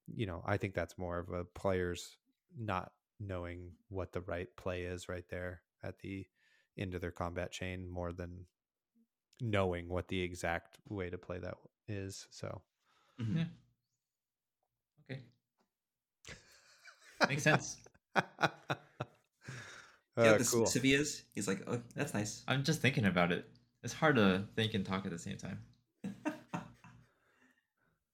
you 0.07 0.25
know 0.25 0.41
i 0.45 0.55
think 0.55 0.73
that's 0.73 0.97
more 0.97 1.19
of 1.19 1.29
a 1.29 1.43
players 1.43 2.17
not 2.57 2.91
knowing 3.19 3.71
what 3.89 4.13
the 4.13 4.21
right 4.21 4.47
play 4.55 4.83
is 4.83 5.09
right 5.09 5.27
there 5.29 5.61
at 5.83 5.99
the 5.99 6.25
end 6.77 6.95
of 6.95 7.01
their 7.01 7.11
combat 7.11 7.51
chain 7.51 7.89
more 7.89 8.13
than 8.13 8.45
knowing 9.41 9.87
what 9.89 10.07
the 10.07 10.21
exact 10.21 10.77
way 10.89 11.09
to 11.09 11.17
play 11.17 11.39
that 11.39 11.55
is. 11.87 12.27
So 12.29 12.61
Mhm. 13.19 13.37
Yeah. 13.37 13.45
Okay. 15.09 15.21
Makes 17.27 17.43
sense. 17.43 17.77
Yeah, 20.17 20.33
Uh, 20.33 20.37
the 20.39 20.43
cool. 20.45 20.65
Civias. 20.65 21.21
He's 21.35 21.47
like, 21.47 21.61
oh, 21.67 21.79
that's 21.95 22.13
nice. 22.15 22.41
I'm 22.47 22.63
just 22.63 22.81
thinking 22.81 23.05
about 23.05 23.31
it. 23.31 23.47
It's 23.83 23.93
hard 23.93 24.15
to 24.15 24.45
think 24.55 24.73
and 24.73 24.83
talk 24.83 25.05
at 25.05 25.11
the 25.11 25.19
same 25.19 25.37
time. 25.37 25.59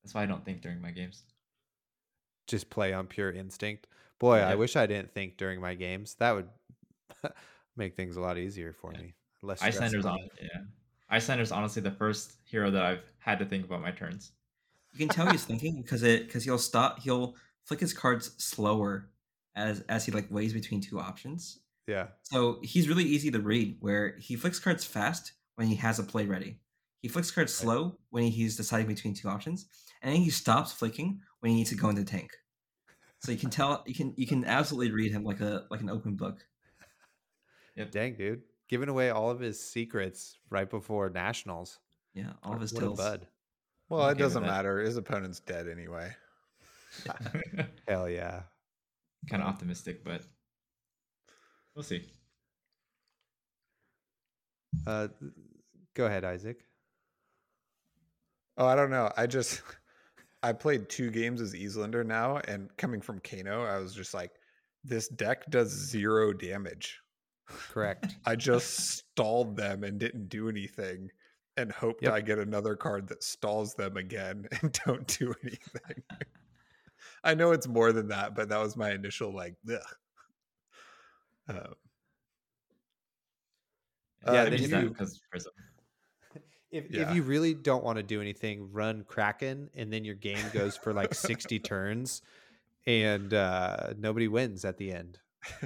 That's 0.03 0.13
why 0.13 0.23
I 0.23 0.25
don't 0.25 0.43
think 0.43 0.61
during 0.61 0.81
my 0.81 0.91
games. 0.91 1.23
Just 2.47 2.69
play 2.69 2.91
on 2.93 3.07
pure 3.07 3.31
instinct. 3.31 3.87
Boy, 4.19 4.39
I 4.39 4.55
wish 4.55 4.75
I 4.75 4.85
didn't 4.85 5.13
think 5.13 5.37
during 5.37 5.61
my 5.61 5.75
games. 5.75 6.15
That 6.15 6.33
would 6.33 6.49
make 7.77 7.95
things 7.95 8.17
a 8.17 8.21
lot 8.21 8.37
easier 8.37 8.73
for 8.73 8.91
Yeah. 8.91 8.99
me. 8.99 9.13
Less 9.41 9.59
stress 9.61 9.75
Iyslander's 9.75 10.05
on. 10.05 10.19
it. 10.19 10.31
Yeah, 10.41 10.61
Iyslander's 11.13 11.51
honestly 11.51 11.81
the 11.81 11.91
first 11.91 12.33
hero 12.45 12.71
that 12.71 12.83
I've 12.83 13.03
had 13.19 13.39
to 13.39 13.45
think 13.45 13.65
about 13.65 13.81
my 13.81 13.91
turns. 13.91 14.31
You 14.91 14.99
can 14.99 15.07
tell 15.07 15.27
he's 15.31 15.45
thinking 15.45 15.81
because 15.81 16.03
it 16.03 16.25
because 16.27 16.43
he'll 16.43 16.57
stop. 16.57 16.99
He'll 16.99 17.35
flick 17.65 17.79
his 17.79 17.93
cards 17.93 18.31
slower 18.37 19.09
as 19.55 19.81
as 19.89 20.05
he 20.05 20.11
like 20.11 20.29
weighs 20.29 20.53
between 20.53 20.81
two 20.81 20.99
options. 20.99 21.59
Yeah. 21.87 22.07
So 22.23 22.59
he's 22.63 22.87
really 22.87 23.03
easy 23.03 23.29
to 23.31 23.39
read. 23.39 23.77
Where 23.79 24.15
he 24.19 24.35
flicks 24.35 24.59
cards 24.59 24.85
fast 24.85 25.33
when 25.55 25.67
he 25.67 25.75
has 25.75 25.99
a 25.99 26.03
play 26.03 26.25
ready. 26.25 26.59
He 27.01 27.07
flicks 27.09 27.31
cards 27.31 27.51
Right. 27.59 27.63
slow 27.63 27.97
when 28.09 28.23
he's 28.25 28.55
deciding 28.55 28.87
between 28.87 29.13
two 29.13 29.27
options, 29.27 29.65
and 30.01 30.13
then 30.13 30.21
he 30.21 30.29
stops 30.29 30.71
flicking 30.71 31.19
when 31.41 31.51
he 31.51 31.57
needs 31.57 31.69
to 31.71 31.75
go 31.75 31.89
into 31.89 32.03
tank. 32.05 32.31
So 33.19 33.31
you 33.31 33.37
can 33.37 33.49
tell 33.49 33.83
you 33.85 33.93
can 33.93 34.13
you 34.15 34.27
can 34.27 34.45
absolutely 34.45 34.91
read 34.91 35.11
him 35.11 35.23
like 35.23 35.41
a 35.41 35.65
like 35.69 35.81
an 35.81 35.89
open 35.89 36.15
book. 36.15 36.45
Yep, 37.75 37.91
dang, 37.91 38.15
dude. 38.15 38.41
Giving 38.69 38.89
away 38.89 39.09
all 39.09 39.29
of 39.29 39.39
his 39.39 39.59
secrets 39.59 40.37
right 40.49 40.69
before 40.69 41.09
nationals. 41.09 41.79
Yeah, 42.13 42.33
all 42.43 42.53
of 42.53 42.61
his 42.61 42.73
what 42.73 42.79
tills. 42.81 42.97
bud. 42.97 43.27
Well, 43.89 44.07
it 44.09 44.17
doesn't 44.17 44.43
matter. 44.43 44.79
His 44.79 44.97
opponent's 44.97 45.39
dead 45.39 45.67
anyway. 45.67 46.15
Hell 47.87 48.09
yeah. 48.09 48.43
kind 49.29 49.43
of 49.43 49.49
optimistic, 49.49 50.03
but 50.03 50.23
we'll 51.75 51.83
see. 51.83 52.03
Uh, 54.87 55.09
go 55.93 56.05
ahead, 56.05 56.23
Isaac. 56.23 56.63
Oh, 58.57 58.65
I 58.65 58.75
don't 58.75 58.91
know. 58.91 59.11
I 59.17 59.27
just 59.27 59.61
I 60.43 60.53
played 60.53 60.89
two 60.89 61.09
games 61.09 61.41
as 61.41 61.53
Iyslander 61.53 62.03
now, 62.03 62.37
and 62.47 62.75
coming 62.77 63.01
from 63.01 63.19
Kano, 63.19 63.63
I 63.63 63.77
was 63.77 63.93
just 63.93 64.13
like, 64.13 64.31
this 64.83 65.07
deck 65.07 65.49
does 65.49 65.69
zero 65.69 66.33
damage. 66.33 66.99
Correct. 67.47 68.15
I 68.25 68.35
just 68.35 68.77
stalled 68.97 69.55
them 69.57 69.83
and 69.83 69.99
didn't 69.99 70.29
do 70.29 70.49
anything, 70.49 71.09
and 71.57 71.71
hoped 71.71 72.03
Yep. 72.03 72.13
I 72.13 72.21
get 72.21 72.39
another 72.39 72.75
card 72.75 73.07
that 73.09 73.23
stalls 73.23 73.75
them 73.75 73.97
again 73.97 74.47
and 74.61 74.79
don't 74.85 75.07
do 75.19 75.33
anything. 75.43 76.03
I 77.23 77.33
know 77.35 77.51
it's 77.51 77.67
more 77.67 77.91
than 77.91 78.07
that, 78.09 78.35
but 78.35 78.49
that 78.49 78.59
was 78.59 78.75
my 78.75 78.91
initial 78.91 79.33
like, 79.33 79.55
ugh. 79.71 79.79
Um, 81.49 81.57
Yeah, 84.25 84.31
Uh, 84.31 84.31
then 84.43 84.49
do 84.51 84.55
if 84.63 84.71
you- 84.71 84.77
you- 84.79 84.89
because 84.89 85.19
Prism. 85.29 85.51
If, 86.71 86.89
Yeah. 86.89 87.09
if 87.09 87.15
you 87.15 87.21
really 87.21 87.53
don't 87.53 87.83
want 87.83 87.97
to 87.97 88.03
do 88.03 88.19
anything, 88.19 88.71
run 88.71 89.03
Kraken, 89.03 89.69
and 89.75 89.93
then 89.93 90.03
your 90.03 90.15
game 90.15 90.43
goes 90.53 90.75
for 90.75 90.91
like 90.91 91.13
60 91.13 91.59
turns, 91.59 92.23
and 92.87 93.31
uh, 93.33 93.93
nobody 93.97 94.27
wins 94.27 94.65
at 94.65 94.77
the 94.77 94.91
end. 94.91 95.19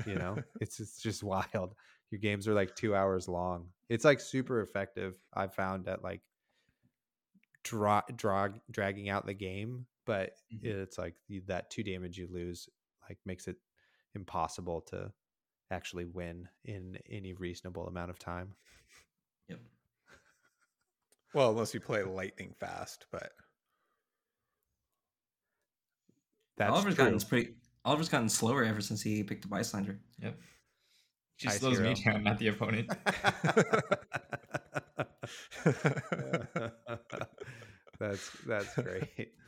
You 0.05 0.15
know, 0.15 0.43
it's 0.61 0.79
it's 0.79 1.01
just 1.01 1.23
wild. 1.23 1.75
Your 2.11 2.19
games 2.19 2.47
are 2.47 2.53
like 2.53 2.75
two 2.75 2.95
hours 2.95 3.27
long. 3.27 3.67
It's 3.89 4.05
like 4.05 4.19
super 4.19 4.61
effective. 4.61 5.15
I 5.33 5.47
found 5.47 5.87
at 5.87 6.03
like 6.03 6.21
draw, 7.63 8.01
draw 8.15 8.47
dragging 8.71 9.09
out 9.09 9.25
the 9.25 9.33
game, 9.33 9.85
but 10.05 10.31
Mhm. 10.53 10.63
it's 10.63 10.97
like 10.97 11.15
that 11.47 11.69
two 11.69 11.83
damage 11.83 12.17
you 12.17 12.27
lose 12.31 12.69
like 13.09 13.17
makes 13.25 13.47
it 13.47 13.57
impossible 14.15 14.81
to 14.81 15.11
actually 15.71 16.05
win 16.05 16.47
in 16.65 16.97
any 17.09 17.33
reasonable 17.33 17.87
amount 17.87 18.09
of 18.09 18.19
time. 18.19 18.55
Yep. 19.49 19.59
well, 21.33 21.51
unless 21.51 21.73
you 21.73 21.79
play 21.79 22.03
lightning 22.03 22.53
fast, 22.59 23.05
but 23.11 23.31
That's 26.57 26.71
Oliver's 26.73 26.95
true. 26.95 27.05
gotten 27.05 27.19
pretty. 27.21 27.53
Oliver's 27.87 28.09
gotten 28.09 28.27
slower 28.27 28.65
ever 28.65 28.81
since 28.81 29.01
he 29.01 29.23
picked 29.23 29.45
up 29.45 29.51
Iyslander. 29.51 29.97
Yep. 30.21 30.37
She 31.37 31.47
Ice 31.47 31.59
slows 31.59 31.79
me 31.79 31.93
down, 31.93 32.25
not 32.25 32.37
the 32.37 32.49
opponent. 32.49 32.89
that's 37.99 38.29
that's 38.45 38.75
great. 38.75 39.33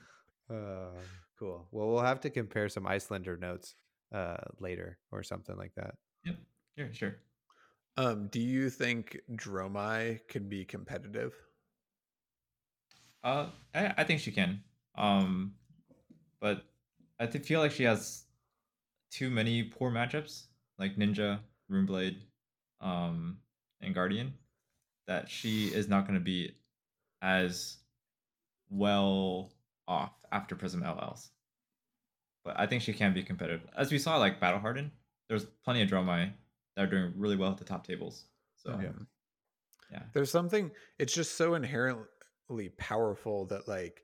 Uh, 0.51 0.89
cool. 1.37 1.67
Well, 1.69 1.89
we'll 1.89 2.01
have 2.01 2.21
to 2.21 2.31
compare 2.31 2.69
some 2.69 2.87
Iyslander 2.87 3.39
notes 3.39 3.75
uh, 4.11 4.37
later 4.59 4.97
or 5.11 5.21
something 5.21 5.55
like 5.55 5.73
that. 5.75 5.93
Yep. 6.25 6.35
Sure, 6.75 6.89
sure. 6.91 7.15
um, 7.97 8.29
do 8.29 8.39
you 8.39 8.71
think 8.71 9.19
Dromai 9.33 10.21
can 10.27 10.49
be 10.49 10.65
competitive? 10.65 11.35
Uh, 13.23 13.49
I, 13.75 13.93
I 13.95 14.03
think 14.05 14.21
she 14.21 14.31
can. 14.31 14.63
Um, 14.97 15.53
but 16.41 16.63
I 17.19 17.27
feel 17.27 17.59
like 17.59 17.71
she 17.71 17.83
has 17.83 18.23
too 19.11 19.29
many 19.29 19.63
poor 19.63 19.91
matchups, 19.91 20.43
like 20.77 20.95
Ninja, 20.95 21.39
Runeblade, 21.71 22.17
um, 22.81 23.37
and 23.81 23.93
Guardian, 23.93 24.33
that 25.07 25.29
she 25.29 25.67
is 25.67 25.87
not 25.87 26.05
going 26.05 26.19
to 26.19 26.23
be 26.23 26.53
as 27.21 27.77
well 28.69 29.51
off 29.87 30.13
after 30.31 30.55
Prism 30.55 30.81
LLs. 30.83 31.29
But 32.45 32.59
I 32.59 32.65
think 32.67 32.81
she 32.81 32.93
can 32.93 33.13
be 33.13 33.23
competitive. 33.23 33.61
As 33.75 33.91
we 33.91 33.97
saw, 33.99 34.17
like 34.17 34.39
Battle 34.39 34.59
Harden, 34.59 34.91
there's 35.27 35.45
plenty 35.63 35.81
of 35.81 35.89
Dromai 35.89 36.31
that 36.75 36.83
are 36.85 36.89
doing 36.89 37.13
really 37.17 37.35
well 37.35 37.51
at 37.51 37.57
the 37.57 37.65
top 37.65 37.85
tables. 37.85 38.25
So 38.55 38.71
Yeah. 38.71 38.83
yeah, 38.83 38.91
yeah. 39.91 40.03
There's 40.13 40.31
something. 40.31 40.71
It's 40.97 41.13
just 41.13 41.35
so 41.35 41.55
inherently 41.55 42.69
powerful 42.77 43.45
that 43.47 43.67
like. 43.67 44.03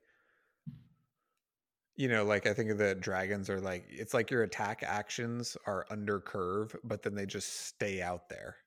You 1.96 2.08
know, 2.08 2.24
like 2.24 2.46
I 2.46 2.52
think 2.52 2.70
of 2.70 2.78
the 2.78 2.94
dragons 2.94 3.48
are 3.48 3.60
like 3.60 3.86
it's 3.88 4.12
like 4.12 4.30
your 4.30 4.42
attack 4.42 4.82
actions 4.82 5.56
are 5.66 5.86
under 5.90 6.20
curve, 6.20 6.76
but 6.84 7.02
then 7.02 7.14
they 7.14 7.24
just 7.26 7.52
stay 7.54 8.02
out 8.02 8.28
there 8.28 8.58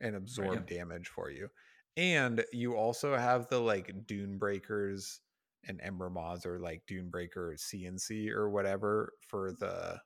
and 0.00 0.16
absorb 0.16 0.66
Yep. 0.66 0.68
damage 0.68 1.08
for 1.08 1.30
you. 1.30 1.50
And 1.96 2.44
you 2.52 2.76
also 2.76 3.16
have 3.16 3.48
the 3.48 3.60
like 3.60 4.06
dune 4.06 4.38
breakers 4.38 5.20
and 5.64 5.80
ember 5.82 6.10
moths 6.10 6.46
or 6.46 6.58
like 6.60 6.86
Dunebreaker 6.86 7.54
Cenipai 7.58 8.30
or 8.30 8.50
whatever 8.50 9.14
for 9.22 9.52
the 9.52 10.02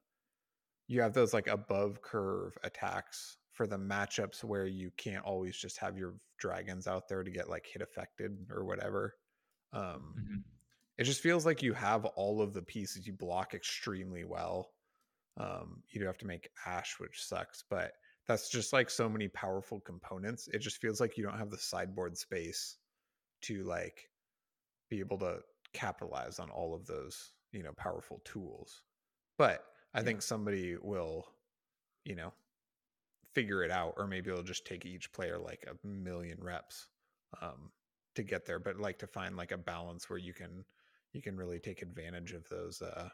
you 0.88 1.01
have 1.02 1.14
those 1.14 1.34
like 1.34 1.47
above 1.48 2.02
curve 2.02 2.56
attacks 2.62 3.38
for 3.52 3.66
the 3.66 3.78
matchups 3.78 4.44
where 4.44 4.66
you 4.66 4.90
can't 4.93 5.24
always 5.24 5.56
just 5.56 5.78
have 5.78 5.98
your 5.98 6.20
dragons 6.38 6.86
out 6.86 7.09
there 7.09 7.22
to 7.24 7.30
get 7.30 7.48
like 7.48 7.66
hit 7.66 7.82
affected 7.82 8.47
or 8.51 8.64
whatever. 8.64 9.14
Um, 9.72 10.16
Mhm. 10.16 10.55
It 10.98 11.05
just 11.05 11.20
feels 11.20 11.47
like 11.47 11.62
you 11.62 11.73
have 11.74 12.05
all 12.05 12.40
of 12.40 12.55
the 12.55 12.62
pieces 12.62 13.06
you 13.06 13.12
block 13.12 13.55
extremely 13.55 14.24
well. 14.24 14.73
Um, 15.39 15.82
you 15.90 16.01
do 16.01 16.06
have 16.06 16.18
to 16.18 16.27
make 16.27 16.51
ash, 16.66 16.98
which 17.01 17.24
sucks, 17.24 17.62
but 17.68 17.94
that's 18.27 18.48
just 18.51 18.73
like 18.73 18.90
so 18.90 19.09
many 19.09 19.28
powerful 19.28 19.81
components. 19.81 20.48
It 20.48 20.60
just 20.60 20.78
feels 20.78 21.01
like 21.01 21.16
you 21.18 21.24
don't 21.24 21.39
have 21.39 21.51
the 21.51 21.59
sideboard 21.59 22.18
space 22.18 22.78
to 23.43 23.64
like 23.64 24.10
be 24.89 25.01
able 25.01 25.18
to 25.18 25.40
capitalize 25.73 26.39
on 26.39 26.51
all 26.51 26.74
of 26.74 26.86
those, 26.86 27.35
you 27.52 27.62
know, 27.62 27.73
powerful 27.74 28.20
tools. 28.24 28.85
But 29.39 29.64
I 29.94 30.02
Yeah. 30.02 30.02
think 30.02 30.23
somebody 30.23 30.77
will, 30.77 31.27
you 32.05 32.16
know, 32.16 32.35
figure 33.35 33.62
it 33.62 33.70
out, 33.70 33.94
or 33.97 34.06
maybe 34.06 34.31
it'll 34.31 34.43
just 34.43 34.66
take 34.66 34.86
each 34.86 35.12
player 35.12 35.39
like 35.39 35.66
a 35.68 35.86
million 35.86 36.39
reps 36.43 36.89
um, 37.40 37.73
to 38.14 38.23
get 38.23 38.47
there. 38.47 38.59
But 38.59 38.78
like 38.78 38.98
to 39.01 39.06
find 39.06 39.36
like 39.36 39.52
a 39.52 39.59
balance 39.59 40.09
where 40.09 40.18
you 40.18 40.32
can 40.32 40.64
you 41.16 41.22
can 41.22 41.36
really 41.36 41.59
take 41.59 41.80
advantage 41.82 42.32
of 42.32 42.47
those 42.48 42.82
uh, 42.82 43.09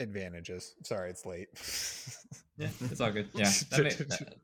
advantages. 0.00 0.74
Sorry, 0.84 1.10
it's 1.10 1.26
late. 1.26 1.48
Yeah, 2.58 2.68
it's 2.90 3.00
all 3.00 3.10
good. 3.10 3.30
Yeah, 3.32 3.50
that, 3.70 3.82
ma- 3.84 3.88
that, 4.08 4.34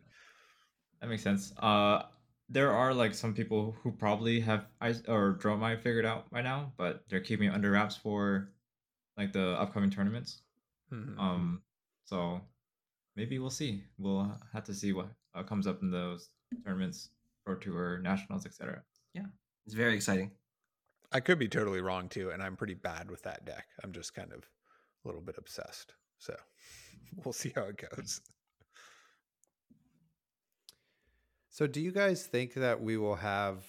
that 1.02 1.06
makes 1.10 1.22
sense. 1.22 1.52
Uh, 1.58 2.04
there 2.48 2.72
are 2.72 2.94
like 2.94 3.12
some 3.12 3.34
people 3.34 3.76
who 3.82 3.92
probably 3.92 4.40
have 4.40 4.68
ice 4.80 5.02
or 5.06 5.34
Dromai 5.38 5.76
figured 5.82 6.06
out 6.06 6.30
by 6.30 6.40
now, 6.40 6.72
but 6.78 7.04
they're 7.10 7.20
keeping 7.20 7.48
it 7.48 7.52
under 7.54 7.72
wraps 7.72 7.94
for 7.94 8.52
like 9.18 9.34
the 9.34 9.48
upcoming 9.60 9.90
tournaments. 9.90 10.40
Mhm. 10.90 11.18
Um, 11.18 11.60
so 12.06 12.40
maybe 13.16 13.38
we'll 13.38 13.50
see. 13.50 13.84
We'll 13.98 14.34
have 14.50 14.64
to 14.64 14.72
see 14.72 14.94
what 14.94 15.08
uh, 15.34 15.42
comes 15.42 15.66
up 15.66 15.82
in 15.82 15.90
those 15.90 16.30
tournaments, 16.64 17.10
pro 17.44 17.56
tour, 17.56 17.98
nationals, 17.98 18.46
etc. 18.46 18.82
Yeah, 19.12 19.26
it's 19.66 19.74
very 19.74 19.94
exciting. 19.94 20.30
I 21.12 21.20
could 21.20 21.38
be 21.38 21.48
totally 21.48 21.80
wrong 21.80 22.08
too, 22.08 22.30
and 22.30 22.42
I'm 22.42 22.56
pretty 22.56 22.74
bad 22.74 23.10
with 23.10 23.22
that 23.22 23.44
deck. 23.44 23.66
I'm 23.82 23.92
just 23.92 24.14
kind 24.14 24.32
of 24.32 24.40
a 24.40 25.08
little 25.08 25.20
bit 25.20 25.36
obsessed. 25.38 25.94
So 26.18 26.34
we'll 27.24 27.32
see 27.32 27.52
how 27.54 27.64
it 27.64 27.82
goes. 27.90 28.20
So, 31.50 31.66
do 31.66 31.80
you 31.80 31.90
guys 31.90 32.26
think 32.26 32.52
that 32.52 32.82
we 32.82 32.98
will 32.98 33.14
have 33.14 33.64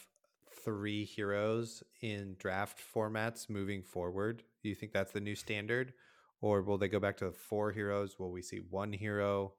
three 0.66 1.06
heroes 1.06 1.84
in 2.02 2.36
draft 2.38 2.82
formats 2.94 3.50
moving 3.50 3.82
forward? 3.82 4.44
Do 4.62 4.68
you 4.68 4.76
think 4.76 4.92
that's 4.92 5.14
the 5.14 5.22
new 5.22 5.36
standard? 5.36 5.94
Or 6.42 6.62
will 6.62 6.78
they 6.78 6.90
go 6.90 7.00
back 7.00 7.16
to 7.18 7.32
four 7.32 7.72
heroes? 7.72 8.20
Will 8.20 8.30
we 8.30 8.42
see 8.42 8.58
one 8.58 8.92
hero? 8.92 9.54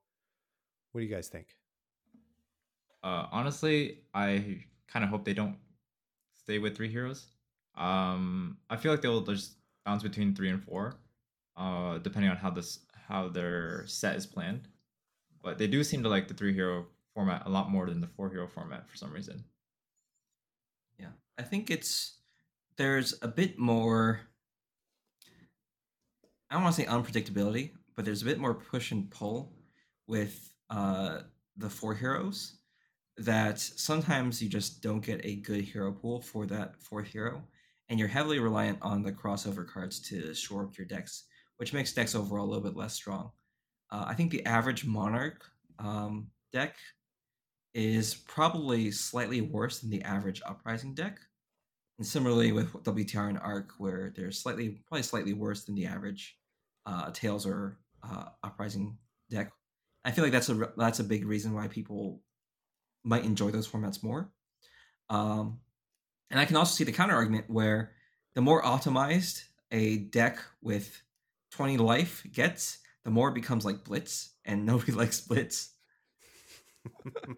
What 0.92 1.00
do 1.00 1.06
you 1.06 1.14
guys 1.14 1.28
think? 1.28 1.56
Uh, 3.02 3.26
honestly, 3.32 4.00
I 4.12 4.64
kind 4.86 5.04
of 5.04 5.10
hope 5.10 5.24
they 5.24 5.32
don't 5.32 5.56
stay 6.34 6.58
with 6.58 6.76
three 6.76 6.90
heroes. 6.90 7.28
Um, 7.78 8.58
I 8.68 8.76
feel 8.76 8.90
like 8.92 9.00
they'll 9.00 9.22
just 9.22 9.54
bounce 9.86 10.02
between 10.02 10.34
three 10.34 10.50
and 10.50 10.62
four, 10.62 10.96
uh, 11.56 11.98
depending 11.98 12.30
on 12.30 12.36
how 12.36 12.50
this 12.50 12.80
how 13.08 13.28
their 13.28 13.86
set 13.86 14.16
is 14.16 14.26
planned. 14.26 14.68
But 15.42 15.56
they 15.56 15.68
do 15.68 15.82
seem 15.84 16.02
to 16.02 16.08
like 16.08 16.28
the 16.28 16.34
three 16.34 16.52
hero 16.52 16.86
format 17.14 17.44
a 17.46 17.48
lot 17.48 17.70
more 17.70 17.86
than 17.86 18.00
the 18.00 18.08
four 18.08 18.28
hero 18.28 18.48
format 18.48 18.88
for 18.88 18.96
some 18.96 19.12
reason. 19.12 19.44
Yeah, 20.98 21.12
I 21.38 21.42
think 21.42 21.70
it's 21.70 22.18
there's 22.76 23.14
a 23.22 23.28
bit 23.28 23.58
more. 23.58 24.20
I 26.50 26.54
don't 26.54 26.64
want 26.64 26.74
to 26.76 26.82
say 26.82 26.88
unpredictability, 26.88 27.72
but 27.94 28.04
there's 28.04 28.22
a 28.22 28.24
bit 28.26 28.38
more 28.38 28.54
push 28.54 28.90
and 28.90 29.10
pull 29.10 29.52
with 30.06 30.52
uh, 30.70 31.20
the 31.56 31.70
four 31.70 31.94
heroes. 31.94 32.54
That 33.18 33.58
sometimes 33.58 34.40
you 34.42 34.48
just 34.48 34.80
don't 34.80 35.04
get 35.04 35.24
a 35.24 35.36
good 35.36 35.62
hero 35.64 35.92
pool 35.92 36.20
for 36.20 36.46
that 36.46 36.80
fourth 36.80 37.08
hero, 37.08 37.42
and 37.88 37.98
you're 37.98 38.08
heavily 38.08 38.38
reliant 38.38 38.78
on 38.82 39.02
the 39.02 39.12
crossover 39.12 39.66
cards 39.66 40.00
to 40.08 40.34
shore 40.34 40.64
up 40.64 40.76
your 40.76 40.86
decks, 40.86 41.24
which 41.56 41.72
makes 41.72 41.92
decks 41.92 42.14
overall 42.14 42.46
a 42.46 42.48
little 42.48 42.64
bit 42.64 42.76
less 42.76 42.94
strong. 42.94 43.30
Uh, 43.90 44.04
I 44.06 44.14
think 44.14 44.30
the 44.30 44.44
average 44.44 44.84
Monarch 44.84 45.44
um, 45.78 46.28
deck 46.52 46.76
is 47.74 48.14
probably 48.14 48.90
slightly 48.90 49.40
worse 49.40 49.78
than 49.78 49.90
the 49.90 50.02
average 50.02 50.42
Uprising 50.44 50.94
deck. 50.94 51.18
And 51.98 52.06
similarly 52.06 52.52
with 52.52 52.72
WTR 52.72 53.28
and 53.28 53.38
Arc, 53.38 53.72
where 53.78 54.12
they're 54.14 54.30
slightly, 54.30 54.80
probably 54.86 55.02
slightly 55.02 55.32
worse 55.32 55.64
than 55.64 55.74
the 55.74 55.86
average 55.86 56.36
uh, 56.86 57.10
Tales 57.12 57.46
or 57.46 57.78
uh, 58.02 58.26
Uprising 58.44 58.96
deck. 59.30 59.52
I 60.04 60.10
feel 60.10 60.24
like 60.24 60.32
that's 60.32 60.48
a 60.48 60.72
that's 60.76 61.00
a 61.00 61.04
big 61.04 61.26
reason 61.26 61.54
why 61.54 61.66
people 61.66 62.22
might 63.04 63.24
enjoy 63.24 63.50
those 63.50 63.68
formats 63.68 64.02
more. 64.02 64.30
Um, 65.10 65.60
and 66.30 66.38
I 66.40 66.44
can 66.44 66.56
also 66.56 66.74
see 66.74 66.84
the 66.84 66.92
counter 66.92 67.14
argument 67.14 67.46
where 67.48 67.92
the 68.34 68.40
more 68.40 68.62
optimized 68.62 69.42
a 69.70 69.98
deck 69.98 70.38
with 70.62 71.02
20 71.52 71.76
life 71.78 72.24
gets, 72.32 72.78
the 73.04 73.10
more 73.10 73.30
it 73.30 73.34
becomes 73.34 73.64
like 73.64 73.84
Blitz, 73.84 74.34
and 74.44 74.66
nobody 74.66 74.92
likes 74.92 75.20
Blitz. 75.20 75.72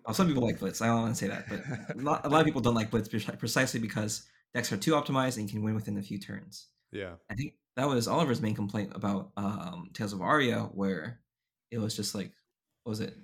Well, 0.04 0.14
some 0.14 0.28
people 0.28 0.44
like 0.44 0.60
Blitz. 0.60 0.80
I 0.80 0.86
don't 0.86 1.02
want 1.02 1.14
to 1.16 1.18
say 1.18 1.28
that, 1.28 1.48
but 1.48 2.24
a 2.24 2.28
lot 2.28 2.40
of 2.40 2.44
people 2.44 2.60
don't 2.60 2.74
like 2.74 2.90
Blitz 2.90 3.08
precisely 3.08 3.80
because 3.80 4.26
decks 4.54 4.72
are 4.72 4.76
too 4.76 4.92
optimized 4.92 5.38
and 5.38 5.46
you 5.46 5.52
can 5.52 5.62
win 5.62 5.74
within 5.74 5.98
a 5.98 6.02
few 6.02 6.18
turns. 6.18 6.68
Yeah. 6.92 7.14
I 7.30 7.34
think 7.34 7.54
that 7.76 7.88
was 7.88 8.06
Oliver's 8.08 8.40
main 8.40 8.54
complaint 8.54 8.92
about 8.94 9.30
um, 9.36 9.90
Tales 9.92 10.12
of 10.12 10.20
Aria, 10.20 10.68
where 10.72 11.20
it 11.70 11.78
was 11.78 11.96
just 11.96 12.14
like, 12.14 12.32
what 12.84 12.90
was 12.90 13.00
it? 13.00 13.14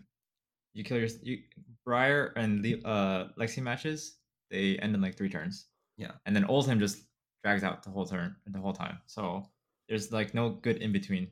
You 0.75 0.85
kill 0.85 0.99
your 0.99 1.09
you 1.23 1.39
Briar 1.85 2.33
and 2.37 2.63
Le- 2.65 2.89
uh 2.89 3.29
Lexi 3.39 3.63
matches. 3.63 4.17
They 4.51 4.77
end 4.79 4.95
in 4.95 5.01
like 5.01 5.17
three 5.17 5.29
turns. 5.31 5.67
Yeah. 5.97 6.13
and 6.27 6.37
then 6.37 6.45
Oldhim 6.45 6.79
just 6.79 6.99
drags 7.43 7.65
out 7.65 7.83
the 7.83 7.91
whole 7.91 8.05
turn 8.07 8.37
the 8.47 8.59
whole 8.61 8.73
time. 8.75 8.99
So 9.07 9.47
there's 9.89 10.13
like 10.13 10.35
no 10.35 10.51
good 10.51 10.77
in 10.79 10.93
between. 10.93 11.29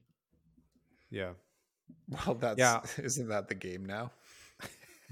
Yeah. 1.11 1.33
Well, 2.09 2.35
that's 2.35 2.59
Yeah. 2.59 2.81
isn't 3.03 3.29
that 3.29 3.49
the 3.49 3.55
game 3.55 3.85
now? 3.85 4.11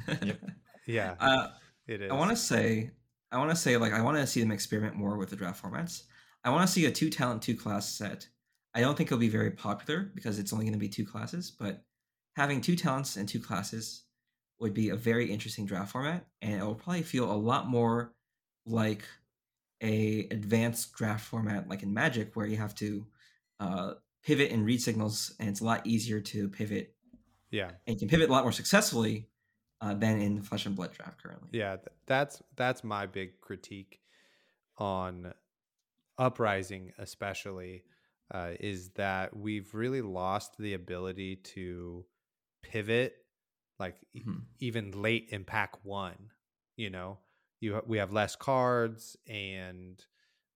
Yeah. 0.86 1.14
uh, 1.20 1.48
It 1.86 2.02
is. 2.02 2.10
I 2.10 2.14
want 2.14 2.30
to 2.30 2.36
say, 2.36 2.90
I 3.30 3.38
want 3.38 3.50
to 3.50 3.56
say, 3.56 3.76
like, 3.76 3.92
I 3.92 4.00
want 4.02 4.16
to 4.16 4.26
see 4.26 4.40
them 4.40 4.50
experiment 4.50 4.96
more 4.96 5.16
with 5.16 5.30
the 5.30 5.36
draft 5.36 5.62
formats. 5.62 6.02
I 6.44 6.50
want 6.50 6.66
to 6.66 6.72
see 6.72 6.86
a 6.86 6.90
two 6.90 7.08
talent, 7.10 7.42
two 7.42 7.56
class 7.56 7.88
set. 7.88 8.28
I 8.74 8.80
don't 8.80 8.96
think 8.96 9.08
it'll 9.08 9.18
be 9.18 9.28
very 9.28 9.50
popular 9.50 10.10
because 10.14 10.38
it's 10.38 10.52
only 10.52 10.64
going 10.64 10.72
to 10.72 10.78
be 10.78 10.88
two 10.88 11.06
classes, 11.06 11.50
but 11.50 11.84
having 12.36 12.60
two 12.60 12.74
talents 12.74 13.16
and 13.16 13.28
two 13.28 13.38
classes 13.40 14.04
would 14.62 14.74
be 14.74 14.88
a 14.88 14.96
very 14.96 15.30
interesting 15.30 15.66
draft 15.66 15.92
format, 15.92 16.24
and 16.40 16.54
it 16.60 16.64
will 16.64 16.74
probably 16.74 17.02
feel 17.02 17.30
a 17.30 17.34
lot 17.34 17.68
more 17.68 18.14
like 18.64 19.04
a 19.82 20.28
advanced 20.30 20.94
draft 20.94 21.24
format, 21.26 21.68
like 21.68 21.82
in 21.82 21.92
Magic, 21.92 22.34
where 22.34 22.46
you 22.46 22.56
have 22.56 22.74
to 22.76 23.06
uh, 23.60 23.94
pivot 24.22 24.52
and 24.52 24.64
read 24.64 24.80
signals, 24.80 25.34
and 25.38 25.48
it's 25.48 25.60
a 25.60 25.64
lot 25.64 25.86
easier 25.86 26.20
to 26.20 26.48
pivot, 26.48 26.94
Yeah. 27.50 27.72
and 27.86 27.94
you 27.94 27.98
can 27.98 28.08
pivot 28.08 28.30
a 28.30 28.32
lot 28.32 28.44
more 28.44 28.52
successfully 28.52 29.28
uh, 29.80 29.94
than 29.94 30.20
in 30.20 30.36
the 30.36 30.42
Flesh 30.42 30.64
and 30.66 30.76
Blood 30.76 30.92
draft 30.92 31.20
currently. 31.22 31.48
Yeah, 31.52 31.76
th- 31.76 31.88
that's 32.06 32.40
that's 32.56 32.84
my 32.84 33.06
big 33.06 33.40
critique 33.40 34.00
on 34.78 35.34
uprising, 36.18 36.92
especially, 36.98 37.82
uh, 38.32 38.52
is 38.60 38.90
that 38.90 39.36
we've 39.36 39.74
really 39.74 40.02
lost 40.02 40.56
the 40.58 40.74
ability 40.74 41.36
to 41.36 42.04
pivot, 42.62 43.16
like 43.82 43.96
e- 44.14 44.22
Mhm. 44.24 44.42
even 44.60 45.02
late 45.02 45.28
in 45.30 45.44
pack 45.44 45.84
one. 45.84 46.30
You 46.76 46.90
know, 46.90 47.18
you 47.60 47.74
ha- 47.74 47.82
we 47.86 47.98
have 47.98 48.12
less 48.12 48.36
cards, 48.36 49.16
and 49.26 50.02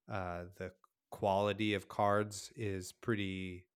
uh, 0.09 0.45
the 0.57 0.73
quality 1.11 1.75
of 1.75 1.89
cards 1.89 2.53
is 2.57 2.93
pretty. 2.93 3.67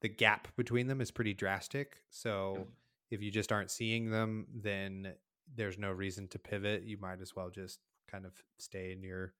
The 0.00 0.08
gap 0.08 0.48
between 0.56 0.88
them 0.88 1.00
is 1.00 1.10
pretty 1.12 1.32
drastic. 1.34 2.02
So 2.10 2.66
if 3.10 3.22
you 3.22 3.30
just 3.30 3.52
aren't 3.52 3.70
seeing 3.70 4.10
them, 4.10 4.46
then 4.52 5.14
there's 5.54 5.78
no 5.78 5.92
reason 5.92 6.26
to 6.28 6.38
pivot. 6.40 6.82
You 6.82 6.98
might 6.98 7.20
as 7.20 7.36
well 7.36 7.50
just 7.50 7.78
kind 8.10 8.26
of 8.26 8.32
stay 8.58 8.90
in 8.92 9.02
your 9.02 9.34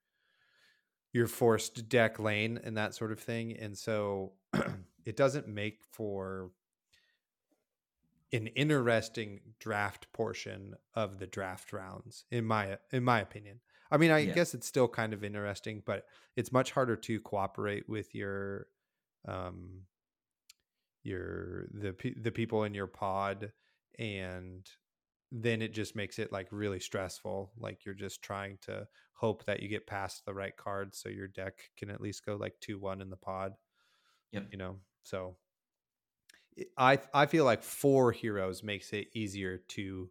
your 1.11 1.27
forced 1.27 1.89
deck 1.89 2.17
lane 2.19 2.59
and 2.63 2.77
that 2.77 2.95
sort 2.95 3.11
of 3.11 3.19
thing. 3.19 3.57
And 3.57 3.77
so 3.77 4.33
it 5.05 5.15
doesn't 5.17 5.47
make 5.47 5.83
for 5.91 6.51
an 8.33 8.47
interesting 8.47 9.55
draft 9.59 10.11
portion 10.13 10.75
of 10.95 11.19
the 11.19 11.27
draft 11.27 11.73
rounds 11.73 12.25
in 12.31 12.45
my 12.45 12.79
in 12.91 13.03
my 13.03 13.21
opinion. 13.21 13.61
I 13.91 13.97
mean, 13.97 14.11
I 14.11 14.25
Yeah. 14.25 14.27
guess 14.27 14.53
it's 14.55 14.67
still 14.67 14.87
kind 14.89 15.13
of 15.13 15.23
interesting, 15.23 15.83
but 15.85 16.07
it's 16.35 16.51
much 16.51 16.71
harder 16.71 16.95
to 16.97 17.21
cooperate 17.21 17.87
with 17.89 18.15
your 18.15 18.67
um 19.27 19.85
your 21.03 21.67
the 21.73 21.95
the 22.21 22.31
people 22.31 22.63
in 22.63 22.73
your 22.73 22.87
pod 22.87 23.51
and 23.99 24.69
then 25.31 25.61
it 25.61 25.73
just 25.73 25.95
makes 25.95 26.19
it 26.19 26.31
like 26.31 26.47
really 26.51 26.79
stressful 26.79 27.51
like 27.57 27.85
you're 27.85 27.95
just 27.95 28.21
trying 28.21 28.57
to 28.61 28.87
hope 29.13 29.43
that 29.45 29.61
you 29.61 29.67
get 29.67 29.87
past 29.87 30.25
the 30.25 30.33
right 30.33 30.55
cards 30.57 30.99
so 30.99 31.09
your 31.09 31.27
deck 31.27 31.71
can 31.77 31.89
at 31.89 32.01
least 32.01 32.25
go 32.25 32.35
like 32.35 32.59
2-1 32.61 33.01
in 33.01 33.09
the 33.09 33.17
pod 33.17 33.53
Yep. 34.31 34.51
you 34.51 34.57
know 34.57 34.79
so 35.03 35.37
I 36.77 36.99
I 37.13 37.25
feel 37.25 37.45
like 37.45 37.63
four 37.63 38.11
heroes 38.11 38.63
makes 38.63 38.93
it 38.93 39.07
easier 39.13 39.57
to 39.69 40.09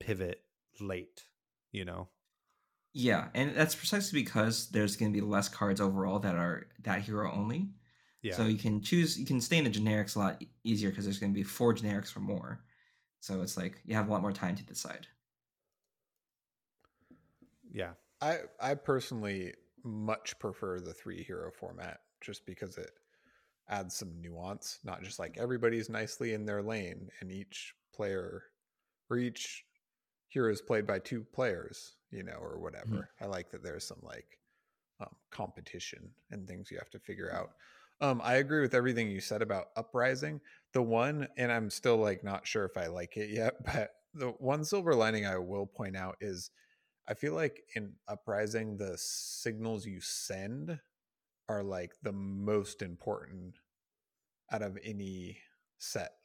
pivot 0.00 0.42
late. 0.80 1.24
You 1.70 1.84
know. 1.84 2.08
Yeah, 2.94 3.28
and 3.34 3.56
that's 3.56 3.74
precisely 3.74 4.22
because 4.22 4.68
there's 4.68 4.96
going 4.96 5.12
to 5.12 5.18
be 5.18 5.24
less 5.26 5.48
cards 5.48 5.80
overall 5.80 6.18
that 6.20 6.34
are 6.34 6.66
that 6.82 7.00
hero 7.00 7.32
only. 7.32 7.70
Yeah. 8.22 8.34
So 8.34 8.44
you 8.44 8.58
can 8.58 8.82
choose, 8.82 9.18
you 9.18 9.24
can 9.26 9.40
stay 9.40 9.58
in 9.58 9.64
the 9.64 9.70
generics 9.70 10.14
a 10.14 10.18
lot 10.18 10.44
easier 10.62 10.90
because 10.90 11.04
there's 11.04 11.18
going 11.18 11.32
to 11.32 11.34
be 11.34 11.42
four 11.42 11.74
generics 11.74 12.14
or 12.16 12.20
more. 12.20 12.62
So 13.20 13.40
it's 13.42 13.56
like 13.56 13.80
you 13.86 13.94
have 13.94 14.08
a 14.08 14.12
lot 14.12 14.20
more 14.22 14.32
time 14.32 14.56
to 14.56 14.62
decide. 14.64 15.06
yeah. 17.72 17.92
I 18.20 18.40
I 18.60 18.74
personally 18.74 19.54
much 19.82 20.38
prefer 20.38 20.78
the 20.80 20.92
three 20.94 21.22
hero 21.22 21.50
format 21.50 22.00
just 22.20 22.46
because 22.46 22.78
it 22.78 22.90
adds 23.68 23.94
some 23.94 24.20
nuance, 24.20 24.78
not 24.84 25.02
just 25.02 25.18
like 25.18 25.38
everybody's 25.38 25.88
nicely 25.88 26.34
in 26.34 26.44
their 26.44 26.62
lane 26.62 27.08
and 27.20 27.30
each 27.30 27.74
player 27.94 28.44
or 29.10 29.18
each 29.18 29.64
hero 30.28 30.50
is 30.50 30.62
played 30.62 30.86
by 30.86 30.98
two 30.98 31.24
players, 31.32 31.96
you 32.10 32.22
know, 32.22 32.38
or 32.40 32.58
whatever. 32.58 33.10
I 33.20 33.26
like 33.26 33.50
that 33.50 33.62
there's 33.62 33.86
some 33.86 34.00
like 34.02 34.38
um, 35.00 35.14
competition 35.30 36.10
and 36.30 36.46
things 36.46 36.70
you 36.70 36.78
have 36.78 36.90
to 36.90 36.98
figure 36.98 37.32
out. 37.32 37.50
Um, 38.00 38.20
I 38.24 38.34
agree 38.34 38.62
with 38.62 38.74
everything 38.74 39.10
you 39.10 39.20
said 39.20 39.42
about 39.42 39.66
uprising. 39.76 40.40
The 40.72 40.82
one, 40.82 41.28
and 41.36 41.52
I'm 41.52 41.70
still 41.70 41.98
like 41.98 42.24
not 42.24 42.46
sure 42.46 42.64
if 42.64 42.76
I 42.76 42.86
like 42.86 43.16
it 43.16 43.30
yet, 43.30 43.54
but 43.64 43.90
the 44.14 44.28
one 44.38 44.64
silver 44.64 44.94
lining 44.94 45.26
I 45.26 45.38
will 45.38 45.66
point 45.66 45.96
out 45.96 46.16
is 46.20 46.50
I 47.08 47.14
feel 47.14 47.34
like 47.34 47.62
in 47.74 47.92
Uprising, 48.08 48.76
the 48.76 48.94
signals 48.96 49.86
you 49.86 50.00
send 50.00 50.78
are 51.48 51.62
like 51.62 51.94
the 52.02 52.12
most 52.12 52.82
important 52.82 53.60
out 54.50 54.62
of 54.62 54.78
any 54.84 55.38
set 55.78 56.18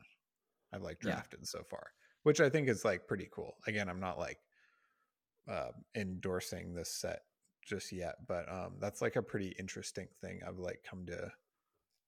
I've 0.74 0.84
like 0.84 1.00
Yeah. 1.02 1.24
drafted 1.24 1.48
so 1.48 1.64
far, 1.64 1.94
which 2.24 2.42
I 2.42 2.50
think 2.50 2.70
is 2.70 2.86
like 2.86 3.08
pretty 3.08 3.30
cool. 3.32 3.58
Again, 3.68 3.90
I'm 3.90 4.00
not 4.02 4.20
like 4.20 4.40
uh, 5.48 5.72
endorsing 5.96 6.74
this 6.74 6.92
set 6.92 7.24
just 7.64 7.92
yet, 7.92 8.16
but 8.28 8.50
um, 8.52 8.78
that's 8.80 9.02
like 9.02 9.16
a 9.16 9.22
pretty 9.24 9.50
interesting 9.60 10.08
thing 10.22 10.42
I've 10.46 10.58
like 10.58 10.84
come 10.84 11.06
to 11.08 11.32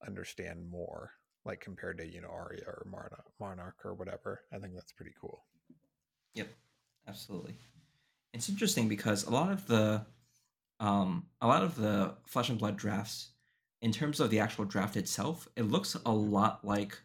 understand 0.06 0.69
more, 0.69 1.14
like 1.45 1.61
compared 1.61 1.99
to 1.99 2.07
you 2.07 2.22
know 2.22 2.30
Aria 2.30 2.65
or 2.68 2.86
Monarch 3.40 3.86
or 3.86 3.95
whatever. 3.95 4.41
I 4.52 4.60
think 4.60 4.76
that's 4.76 4.94
pretty 4.94 5.14
cool. 5.19 5.48
Yep, 6.34 6.49
absolutely. 7.07 7.57
It's 8.34 8.49
interesting 8.49 8.88
because 8.90 9.23
a 9.26 9.31
lot 9.31 9.52
of 9.52 9.68
the 9.68 10.06
um 10.80 11.26
a 11.41 11.47
lot 11.47 11.64
of 11.64 11.76
the 11.76 12.15
flesh 12.26 12.49
and 12.49 12.60
blood 12.60 12.77
drafts 12.77 13.31
in 13.81 13.91
terms 13.91 14.19
of 14.19 14.30
the 14.30 14.39
actual 14.39 14.65
draft 14.65 14.97
itself, 14.97 15.47
it 15.56 15.64
looks 15.64 15.95
a 16.06 16.11
lot 16.11 16.65
like 16.65 16.97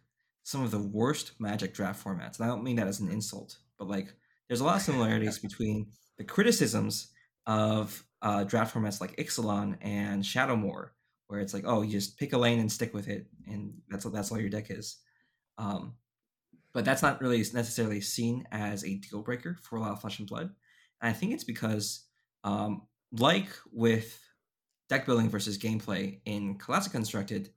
some 0.42 0.62
of 0.62 0.70
the 0.70 0.78
worst 0.78 1.32
magic 1.38 1.72
draft 1.72 2.04
formats. 2.04 2.38
And 2.38 2.44
I 2.44 2.48
don't 2.48 2.64
mean 2.64 2.76
that 2.76 2.88
as 2.88 3.00
an 3.00 3.10
insult, 3.10 3.58
but 3.78 3.88
like 3.88 4.12
there's 4.48 4.60
a 4.60 4.64
lot 4.64 4.76
of 4.76 4.82
similarities 4.88 5.38
between 5.38 5.86
the 6.18 6.24
criticisms 6.24 7.08
of 7.46 8.04
uh, 8.22 8.44
draft 8.44 8.74
formats 8.74 9.00
like 9.00 9.16
Ixalan 9.16 9.76
and 9.80 10.22
Shadowmoor, 10.22 10.90
where 11.28 11.40
it's 11.40 11.54
like, 11.54 11.64
oh, 11.66 11.82
you 11.82 11.92
just 11.92 12.18
pick 12.18 12.32
a 12.32 12.38
lane 12.38 12.58
and 12.58 12.70
stick 12.70 12.94
with 12.94 13.08
it, 13.08 13.26
and 13.46 13.74
that's 13.88 14.04
that's 14.04 14.32
all 14.32 14.40
your 14.40 14.50
deck 14.50 14.70
is. 14.70 14.96
Um, 15.58 15.94
but 16.72 16.84
that's 16.84 17.02
not 17.02 17.20
really 17.20 17.38
necessarily 17.38 18.00
seen 18.00 18.46
as 18.50 18.84
a 18.84 18.96
deal 18.96 19.22
breaker 19.22 19.56
for 19.62 19.76
a 19.76 19.80
lot 19.80 19.92
of 19.92 20.00
flesh 20.00 20.18
and 20.18 20.28
blood. 20.28 20.50
And 21.00 21.10
I 21.10 21.12
think 21.12 21.32
it's 21.32 21.44
because, 21.44 22.04
um, 22.42 22.82
like 23.18 23.48
with 23.72 24.20
deck 24.88 25.06
building 25.06 25.28
versus 25.28 25.58
gameplay 25.58 26.20
in 26.24 26.58
Classic 26.58 26.92
Constructed, 26.92 27.50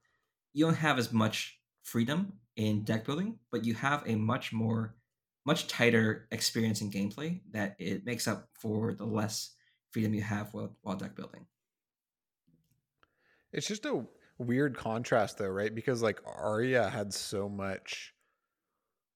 you 0.54 0.66
don't 0.66 0.76
have 0.76 1.00
as 1.00 1.12
much 1.14 1.60
freedom 1.84 2.34
in 2.56 2.84
deck 2.84 3.06
building, 3.06 3.40
but 3.52 3.66
you 3.66 3.74
have 3.76 4.04
a 4.08 4.16
much 4.16 4.54
more, 4.54 4.98
much 5.46 5.68
tighter 5.68 6.28
experience 6.32 6.82
in 6.82 6.92
gameplay 6.92 7.42
that 7.52 7.76
it 7.80 8.06
makes 8.06 8.28
up 8.28 8.50
for 8.54 8.94
the 8.94 9.06
less 9.06 9.56
freedom 9.92 10.14
you 10.14 10.22
have 10.22 10.54
while, 10.54 10.76
while 10.82 10.98
deck 10.98 11.16
building. 11.16 11.48
It's 13.52 13.68
just 13.68 13.86
a 13.86 14.06
weird 14.38 14.76
contrast 14.78 15.38
though, 15.38 15.50
right? 15.50 15.74
Because 15.74 16.02
like 16.02 16.22
Aria 16.26 16.90
had 16.90 17.14
so 17.14 17.50
much 17.50 18.14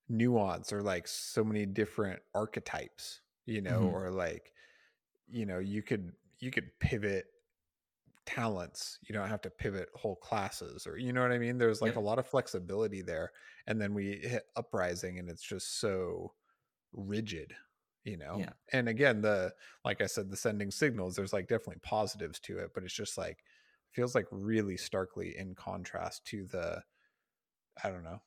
nuance 0.10 0.74
or 0.74 0.82
like 0.82 1.08
so 1.08 1.44
many 1.44 1.66
different 1.66 2.22
archetypes, 2.34 3.22
you 3.46 3.62
know, 3.62 3.82
Mhm. 3.82 3.94
or 3.94 4.10
like 4.12 4.54
you 5.28 5.46
know, 5.46 5.60
you 5.60 5.82
could 5.84 6.14
you 6.42 6.52
could 6.52 6.78
pivot 6.80 7.28
talents. 8.26 9.00
You 9.02 9.14
don't 9.14 9.30
have 9.30 9.42
to 9.42 9.50
pivot 9.50 9.90
whole 9.96 10.16
classes 10.16 10.86
or 10.88 10.98
you 10.98 11.14
know 11.14 11.22
what 11.22 11.32
I 11.32 11.38
mean? 11.40 11.58
There's 11.58 11.82
like 11.82 11.96
Yep. 11.96 11.98
a 11.98 12.02
lot 12.02 12.20
of 12.20 12.28
flexibility 12.28 13.02
there. 13.02 13.32
And 13.68 13.82
then 13.82 13.94
we 13.94 14.18
hit 14.18 14.44
uprising 14.56 15.20
and 15.20 15.30
it's 15.30 15.44
just 15.44 15.80
so 15.80 16.34
rigid, 16.94 17.56
you 18.04 18.18
know. 18.18 18.38
Yeah. 18.40 18.54
And 18.74 18.90
again, 18.90 19.22
the 19.22 19.54
like 19.86 20.02
I 20.02 20.08
said, 20.08 20.30
the 20.30 20.38
sending 20.38 20.72
signals, 20.72 21.16
there's 21.16 21.34
like 21.34 21.48
definitely 21.48 21.82
positives 21.84 22.40
to 22.42 22.60
it, 22.60 22.72
but 22.74 22.84
it's 22.84 22.94
just 22.94 23.18
like 23.18 23.44
feels 23.92 24.16
like 24.16 24.28
really 24.32 24.78
starkly 24.78 25.38
in 25.38 25.56
contrast 25.56 26.26
to 26.28 26.46
the 26.48 26.84
I 27.84 27.90
don't 27.90 28.04
know. 28.04 28.22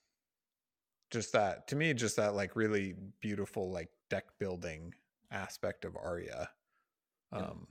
Just 1.11 1.32
that 1.32 1.69
to 1.69 1.77
me, 1.77 1.95
just 1.95 2.16
that 2.16 2.35
like 2.35 2.57
really 2.57 2.95
beautiful 3.20 3.70
like 3.70 3.91
deck 4.11 4.24
building 4.39 4.95
aspect 5.31 5.85
of 5.85 5.97
aria 5.97 6.51
Yeah. 7.32 7.51
Um 7.51 7.69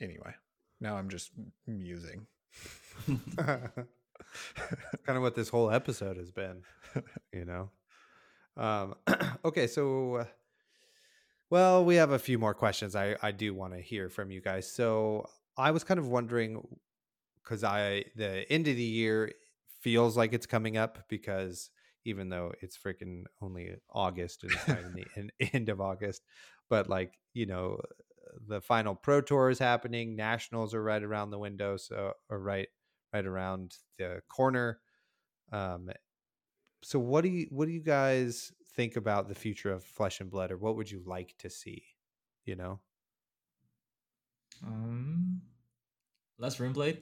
anyway, 0.00 0.34
now 0.80 0.96
I'm 0.96 1.08
just 1.08 1.30
musing. 1.66 2.26
kind 3.36 3.86
of 5.06 5.22
what 5.22 5.34
this 5.34 5.48
whole 5.48 5.70
episode 5.70 6.16
has 6.16 6.30
been, 6.30 6.62
you 7.32 7.44
know. 7.44 7.70
Um, 8.56 8.94
okay, 9.44 9.66
so 9.66 10.16
uh, 10.16 10.24
well, 11.50 11.84
we 11.84 11.96
have 11.96 12.10
a 12.10 12.18
few 12.18 12.38
more 12.38 12.54
questions. 12.54 12.94
I 12.96 13.16
I 13.22 13.30
do 13.32 13.54
want 13.54 13.74
to 13.74 13.80
hear 13.80 14.08
from 14.08 14.30
you 14.30 14.40
guys. 14.40 14.70
So 14.70 15.28
I 15.56 15.70
was 15.70 15.84
kind 15.84 15.98
of 15.98 16.08
wondering 16.08 16.66
because 17.42 17.64
I 17.64 18.04
the 18.16 18.50
end 18.50 18.68
of 18.68 18.76
the 18.76 18.82
year 18.82 19.32
feels 19.80 20.16
like 20.16 20.32
it's 20.32 20.46
coming 20.46 20.76
up 20.76 21.08
because 21.08 21.70
even 22.04 22.28
though 22.28 22.52
it's 22.60 22.76
freaking 22.76 23.24
only 23.40 23.76
August 23.90 24.42
and 24.42 24.52
it's 24.52 24.68
not 24.68 24.94
the 24.94 25.06
en- 25.16 25.30
end 25.52 25.68
of 25.68 25.80
August, 25.80 26.22
but 26.68 26.88
like 26.88 27.12
you 27.32 27.46
know 27.46 27.80
the 28.46 28.60
final 28.60 28.94
pro 28.94 29.20
tour 29.20 29.50
is 29.50 29.58
happening 29.58 30.16
nationals 30.16 30.74
are 30.74 30.82
right 30.82 31.02
around 31.02 31.30
the 31.30 31.38
window 31.38 31.76
so 31.76 32.12
or 32.28 32.38
right 32.38 32.68
right 33.12 33.26
around 33.26 33.76
the 33.98 34.20
corner 34.28 34.78
um 35.52 35.90
so 36.82 36.98
what 36.98 37.22
do 37.22 37.28
you 37.28 37.46
what 37.50 37.66
do 37.66 37.72
you 37.72 37.82
guys 37.82 38.52
think 38.76 38.96
about 38.96 39.28
the 39.28 39.34
future 39.34 39.72
of 39.72 39.82
flesh 39.82 40.20
and 40.20 40.30
blood 40.30 40.50
or 40.52 40.56
what 40.56 40.76
would 40.76 40.90
you 40.90 41.02
like 41.04 41.34
to 41.38 41.50
see 41.50 41.82
you 42.44 42.54
know 42.54 42.80
Um, 44.66 45.40
less 46.38 46.56
Runeblade. 46.56 46.98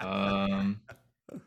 Um, 0.00 0.80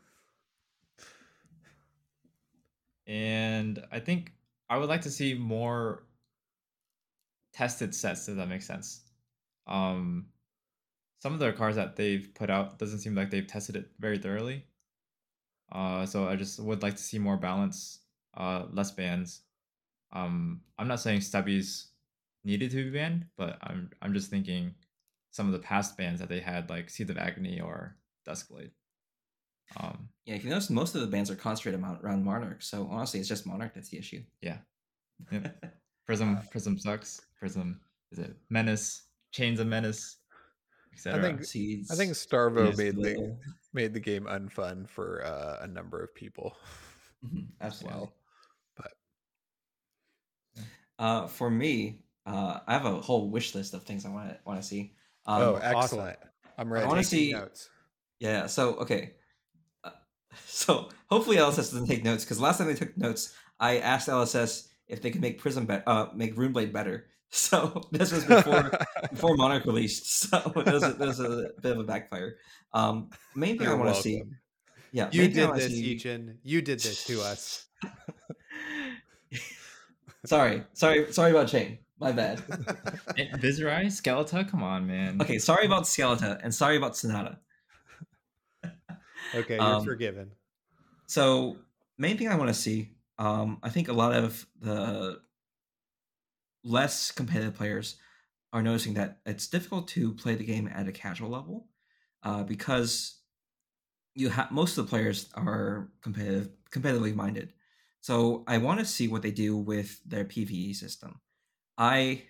and 3.07 3.83
I 3.91 3.99
think 3.99 4.33
I 4.69 4.77
would 4.77 4.89
like 4.89 5.01
to 5.01 5.11
see 5.11 5.33
more 5.33 6.03
tested 7.53 7.93
sets. 7.93 8.27
If 8.27 8.37
that 8.37 8.47
makes 8.49 8.65
sense. 8.65 9.01
Um, 9.67 10.27
some 11.21 11.33
of 11.33 11.39
the 11.39 11.53
cars 11.53 11.75
that 11.75 11.95
they've 11.95 12.29
put 12.33 12.49
out 12.49 12.79
doesn't 12.79 12.99
seem 12.99 13.15
like 13.15 13.29
they've 13.29 13.45
tested 13.45 13.75
it 13.75 13.91
very 13.99 14.17
thoroughly. 14.17 14.65
Uh, 15.71 16.05
so 16.05 16.27
I 16.27 16.35
just 16.35 16.59
would 16.59 16.81
like 16.81 16.95
to 16.95 17.01
see 17.01 17.19
more 17.19 17.37
balance, 17.37 17.99
uh, 18.35 18.65
less 18.71 18.91
bans. 18.91 19.41
Um, 20.11 20.61
I'm 20.77 20.87
not 20.87 20.99
saying 20.99 21.21
stubbies 21.21 21.85
needed 22.43 22.71
to 22.71 22.83
be 22.83 22.89
banned, 22.89 23.27
but 23.37 23.57
I'm 23.61 23.89
I'm 24.01 24.13
just 24.13 24.29
thinking 24.29 24.73
some 25.29 25.45
of 25.45 25.53
the 25.53 25.59
past 25.59 25.95
bans 25.95 26.19
that 26.19 26.27
they 26.27 26.39
had, 26.39 26.69
like 26.69 26.89
Seeds 26.89 27.09
of 27.09 27.17
Agony 27.17 27.61
or 27.61 27.95
Duskblade. 28.27 28.71
Um, 29.77 30.09
yeah, 30.25 30.35
if 30.35 30.43
you 30.43 30.49
notice, 30.49 30.69
most 30.69 30.95
of 30.95 31.01
the 31.01 31.07
bans 31.07 31.31
are 31.31 31.35
concentrated 31.35 31.81
around 32.03 32.25
Monarch. 32.25 32.61
So 32.61 32.89
honestly, 32.91 33.21
it's 33.21 33.29
just 33.29 33.45
Monarch 33.45 33.73
that's 33.73 33.89
the 33.89 33.97
issue. 33.97 34.23
yeah. 34.41 34.57
Yep. 35.31 35.63
Prism, 36.11 36.39
Prism 36.51 36.77
sucks. 36.77 37.21
Prism 37.39 37.79
is 38.11 38.19
it 38.19 38.35
Menace, 38.49 39.03
Chains 39.31 39.61
of 39.61 39.67
Menace, 39.67 40.17
etc. 40.93 41.21
think- 41.23 41.45
Seeds. 41.45 41.89
I 41.89 41.95
think 41.95 42.11
Starvo 42.11 42.65
Yes, 42.67 42.77
made 42.77 42.95
the 42.97 43.01
Little. 43.01 43.39
made 43.73 43.93
the 43.93 43.99
game 44.01 44.25
unfun 44.25 44.89
for 44.89 45.23
uh, 45.25 45.59
a 45.63 45.67
number 45.67 46.03
of 46.03 46.13
people. 46.13 46.55
Mhm, 47.23 47.45
absolutely. 47.61 47.99
well. 47.99 48.13
But 48.75 48.91
Uh, 50.97 51.27
for 51.27 51.49
me, 51.51 51.99
uh, 52.25 52.59
I 52.67 52.73
have 52.73 52.85
a 52.85 52.99
whole 52.99 53.29
wish 53.29 53.53
list 53.55 53.73
of 53.75 53.83
things 53.83 54.05
I 54.05 54.09
want 54.09 54.29
to 54.29 54.39
want 54.43 54.59
to 54.61 54.67
see. 54.67 54.95
Um, 55.27 55.41
oh, 55.43 55.55
awesome. 55.57 55.77
excellent! 55.77 56.19
I'm 56.57 56.73
ready. 56.73 56.87
wanna 56.87 57.03
Taking 57.03 57.19
see- 57.27 57.31
notes. 57.33 57.69
Yeah. 58.19 58.47
So 58.47 58.73
okay. 58.77 59.13
Uh, 59.83 59.91
so 60.47 60.89
hopefully 61.11 61.37
LSS 61.37 61.55
doesn't 61.71 61.85
take 61.87 62.03
notes 62.03 62.23
because 62.25 62.39
last 62.41 62.57
time 62.57 62.65
they 62.67 62.73
took 62.73 62.97
notes, 62.97 63.33
I 63.59 63.77
asked 63.77 64.09
LSS 64.09 64.67
if 64.91 65.01
they 65.01 65.09
could 65.11 65.21
make 65.21 65.39
Prism 65.39 65.65
be- 65.65 65.81
uh 65.87 66.07
make 66.13 66.35
Runeblade 66.35 66.71
better. 66.73 67.07
So 67.33 67.81
this 67.91 68.11
was 68.11 68.25
before 68.25 68.69
before 69.09 69.35
Monarch 69.37 69.63
released. 69.65 70.03
So 70.29 70.37
it 70.53 70.65
was, 70.67 70.83
a, 70.83 70.93
was 70.99 71.19
a 71.21 71.51
bit 71.61 71.71
of 71.71 71.79
a 71.79 71.83
backfire. 71.85 72.35
Um, 72.73 73.09
main 73.35 73.57
thing 73.57 73.67
I 73.67 73.71
You're 73.71 73.79
want 73.79 73.95
to 73.95 74.01
see. 74.01 74.23
yeah, 74.91 75.07
You 75.13 75.21
main 75.21 75.33
thing 75.33 75.45
I 75.49 75.53
did 75.57 75.61
this, 75.71 75.71
see- 75.71 75.89
Eugene. 75.91 76.37
You 76.43 76.61
did 76.61 76.79
this 76.81 77.05
to 77.05 77.21
us. 77.21 77.67
sorry, 80.25 80.63
sorry, 80.73 81.11
sorry 81.13 81.31
about 81.31 81.47
Chane. 81.47 81.79
My 81.99 82.11
bad. 82.11 82.39
Viserai, 83.39 83.85
Skeletor, 83.87 84.49
come 84.49 84.63
on, 84.63 84.87
man. 84.87 85.21
Okay, 85.21 85.37
sorry 85.39 85.65
about 85.67 85.83
Skeletor 85.83 86.39
and 86.43 86.53
sorry 86.53 86.75
about 86.77 86.97
Sonata. 86.97 87.37
Okay, 89.35 89.55
you're 89.55 89.63
Um, 89.63 89.85
forgiven. 89.85 90.31
So 91.07 91.57
main 91.97 92.17
thing 92.17 92.27
I 92.27 92.35
want 92.35 92.49
to 92.49 92.53
see, 92.55 92.91
um, 93.17 93.59
I 93.63 93.69
think 93.69 93.87
a 93.87 93.93
lot 93.93 94.13
of 94.13 94.45
the 94.59 95.19
less 96.63 97.11
competitive 97.11 97.55
players 97.55 97.97
are 98.53 98.61
noticing 98.61 98.93
that 98.95 99.19
it's 99.25 99.47
difficult 99.47 99.87
to 99.89 100.13
play 100.13 100.35
the 100.35 100.43
game 100.43 100.69
at 100.73 100.87
a 100.87 100.91
casual 100.91 101.29
level 101.29 101.67
uh, 102.23 102.43
because 102.43 103.21
you 104.13 104.29
have 104.29 104.51
most 104.51 104.77
of 104.77 104.85
the 104.85 104.89
players 104.89 105.29
are 105.35 105.89
competitive, 106.01 106.49
competitively 106.69 107.15
minded. 107.15 107.53
So 108.01 108.43
I 108.47 108.57
want 108.57 108.79
to 108.79 108.85
see 108.85 109.07
what 109.07 109.21
they 109.21 109.31
do 109.31 109.55
with 109.55 110.01
their 110.03 110.25
PVE 110.25 110.75
system. 110.75 111.19
I, 111.77 112.23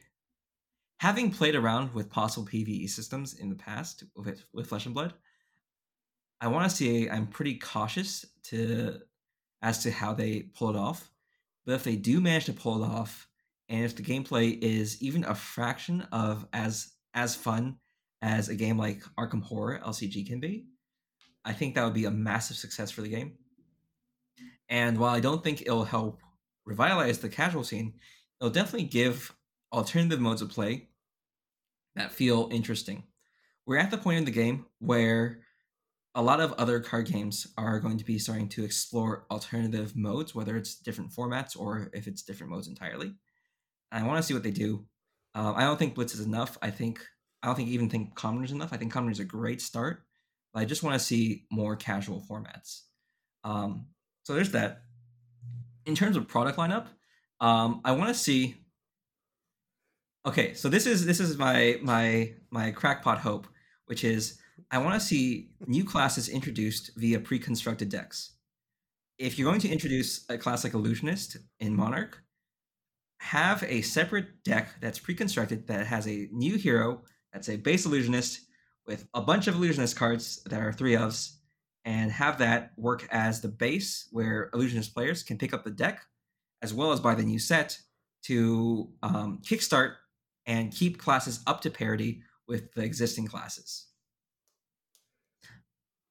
having 0.99 1.31
played 1.31 1.55
around 1.55 1.93
with 1.93 2.09
possible 2.09 2.47
PVE 2.47 2.89
systems 2.89 3.33
in 3.35 3.49
the 3.49 3.55
past 3.55 4.03
with 4.15 4.43
with 4.53 4.67
Flesh 4.67 4.85
and 4.85 4.93
Blood, 4.93 5.13
I 6.39 6.47
want 6.47 6.69
to 6.69 6.75
see. 6.75 7.09
I'm 7.09 7.27
pretty 7.27 7.55
cautious 7.55 8.25
to 8.43 8.99
as 9.61 9.83
to 9.83 9.91
how 9.91 10.13
they 10.13 10.41
pull 10.53 10.69
it 10.69 10.75
off. 10.75 11.09
But 11.65 11.75
if 11.75 11.83
they 11.83 11.95
do 11.95 12.19
manage 12.19 12.45
to 12.45 12.53
pull 12.53 12.83
it 12.83 12.88
off, 12.88 13.27
and 13.69 13.85
if 13.85 13.95
the 13.95 14.03
gameplay 14.03 14.59
is 14.61 15.01
even 15.01 15.23
a 15.23 15.35
fraction 15.35 16.01
of 16.11 16.47
as 16.53 16.91
as 17.13 17.35
fun 17.35 17.77
as 18.21 18.49
a 18.49 18.55
game 18.55 18.77
like 18.77 19.03
Arkham 19.17 19.43
Horror 19.43 19.81
LCG 19.85 20.27
can 20.27 20.39
be, 20.39 20.65
I 21.43 21.53
think 21.53 21.75
that 21.75 21.83
would 21.83 21.93
be 21.93 22.05
a 22.05 22.11
massive 22.11 22.57
success 22.57 22.91
for 22.91 23.01
the 23.01 23.09
game. 23.09 23.33
And 24.69 24.97
while 24.97 25.13
I 25.13 25.19
don't 25.19 25.43
think 25.43 25.61
it'll 25.61 25.83
help 25.83 26.21
revitalize 26.65 27.19
the 27.19 27.29
casual 27.29 27.63
scene, 27.63 27.93
it'll 28.39 28.51
definitely 28.51 28.88
give 28.88 29.33
alternative 29.73 30.19
modes 30.19 30.41
of 30.41 30.49
play 30.49 30.89
that 31.95 32.11
feel 32.11 32.47
interesting. 32.51 33.03
We're 33.65 33.77
at 33.77 33.91
the 33.91 33.97
point 33.97 34.19
in 34.19 34.25
the 34.25 34.31
game 34.31 34.65
where 34.79 35.41
a 36.13 36.21
lot 36.21 36.41
of 36.41 36.51
other 36.53 36.79
card 36.79 37.07
games 37.07 37.47
are 37.57 37.79
going 37.79 37.97
to 37.97 38.03
be 38.03 38.19
starting 38.19 38.49
to 38.49 38.65
explore 38.65 39.25
alternative 39.31 39.95
modes, 39.95 40.35
whether 40.35 40.57
it's 40.57 40.75
different 40.75 41.11
formats 41.11 41.57
or 41.57 41.89
if 41.93 42.07
it's 42.07 42.21
different 42.21 42.51
modes 42.51 42.67
entirely. 42.67 43.13
And 43.91 44.03
I 44.03 44.07
want 44.07 44.17
to 44.17 44.23
see 44.23 44.33
what 44.33 44.43
they 44.43 44.51
do. 44.51 44.85
Uh, 45.33 45.53
I 45.55 45.61
don't 45.61 45.79
think 45.79 45.95
Blitz 45.95 46.13
is 46.13 46.25
enough. 46.25 46.57
I 46.61 46.69
think 46.69 47.01
I 47.41 47.47
don't 47.47 47.55
think 47.55 47.69
even 47.69 47.89
think 47.89 48.15
Commoner 48.15 48.43
is 48.43 48.51
enough. 48.51 48.73
I 48.73 48.77
think 48.77 48.91
Commoner 48.91 49.11
is 49.11 49.19
a 49.19 49.25
great 49.25 49.61
start, 49.61 50.03
but 50.53 50.61
I 50.61 50.65
just 50.65 50.83
want 50.83 50.99
to 50.99 51.05
see 51.05 51.45
more 51.49 51.75
casual 51.75 52.23
formats. 52.29 52.81
Um, 53.43 53.88
so 54.23 54.33
there's 54.33 54.51
that. 54.51 54.83
In 55.85 55.95
terms 55.95 56.15
of 56.15 56.27
product 56.27 56.57
lineup, 56.57 56.88
um, 57.39 57.81
I 57.85 57.93
want 57.93 58.09
to 58.09 58.13
see. 58.13 58.55
Okay, 60.25 60.53
so 60.53 60.69
this 60.69 60.85
is 60.85 61.05
this 61.05 61.19
is 61.19 61.38
my 61.38 61.79
my 61.81 62.33
my 62.51 62.71
crackpot 62.71 63.19
hope, 63.19 63.47
which 63.85 64.03
is 64.03 64.38
I 64.69 64.77
want 64.77 64.99
to 64.99 65.05
see 65.05 65.49
new 65.67 65.83
classes 65.83 66.29
introduced 66.29 66.91
via 66.95 67.19
pre-constructed 67.19 67.89
decks. 67.89 68.33
If 69.17 69.38
you're 69.38 69.49
going 69.49 69.61
to 69.61 69.69
introduce 69.69 70.25
a 70.29 70.38
class 70.38 70.63
like 70.63 70.73
Illusionist 70.73 71.38
in 71.59 71.75
Monarch, 71.75 72.21
have 73.19 73.63
a 73.63 73.81
separate 73.81 74.43
deck 74.43 74.75
that's 74.81 74.99
pre-constructed 74.99 75.67
that 75.67 75.85
has 75.85 76.07
a 76.07 76.27
new 76.31 76.57
hero 76.57 77.03
that's 77.31 77.49
a 77.49 77.55
base 77.55 77.85
Illusionist 77.85 78.41
with 78.88 79.07
a 79.13 79.21
bunch 79.21 79.47
of 79.47 79.55
Illusionist 79.55 79.95
cards 79.95 80.41
that 80.45 80.61
are 80.61 80.73
three 80.73 80.93
ofs, 80.93 81.35
and 81.85 82.11
have 82.11 82.38
that 82.39 82.71
work 82.77 83.07
as 83.11 83.41
the 83.41 83.47
base 83.47 84.07
where 84.11 84.49
Illusionist 84.53 84.93
players 84.93 85.23
can 85.23 85.38
pick 85.38 85.53
up 85.53 85.63
the 85.63 85.71
deck 85.71 86.01
as 86.61 86.73
well 86.73 86.91
as 86.91 86.99
buy 86.99 87.15
the 87.15 87.23
new 87.23 87.39
set 87.39 87.77
to 88.23 88.89
um, 89.01 89.39
kickstart 89.43 89.93
and 90.45 90.71
keep 90.71 90.97
classes 90.97 91.41
up 91.47 91.61
to 91.61 91.69
parity 91.69 92.21
with 92.47 92.71
the 92.73 92.83
existing 92.83 93.27
classes. 93.27 93.88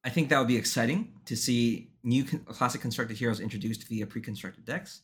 I 0.05 0.11
think 0.11 0.29
that 0.29 0.39
would 0.39 0.49
be 0.49 0.57
exciting 0.57 1.13
to 1.27 1.37
see 1.37 1.91
new 2.03 2.25
con- 2.25 2.41
classic 2.47 2.81
constructed 2.81 3.17
heroes 3.19 3.41
introduced 3.41 3.87
via 3.89 4.07
pre-constructed 4.07 4.65
decks, 4.65 5.03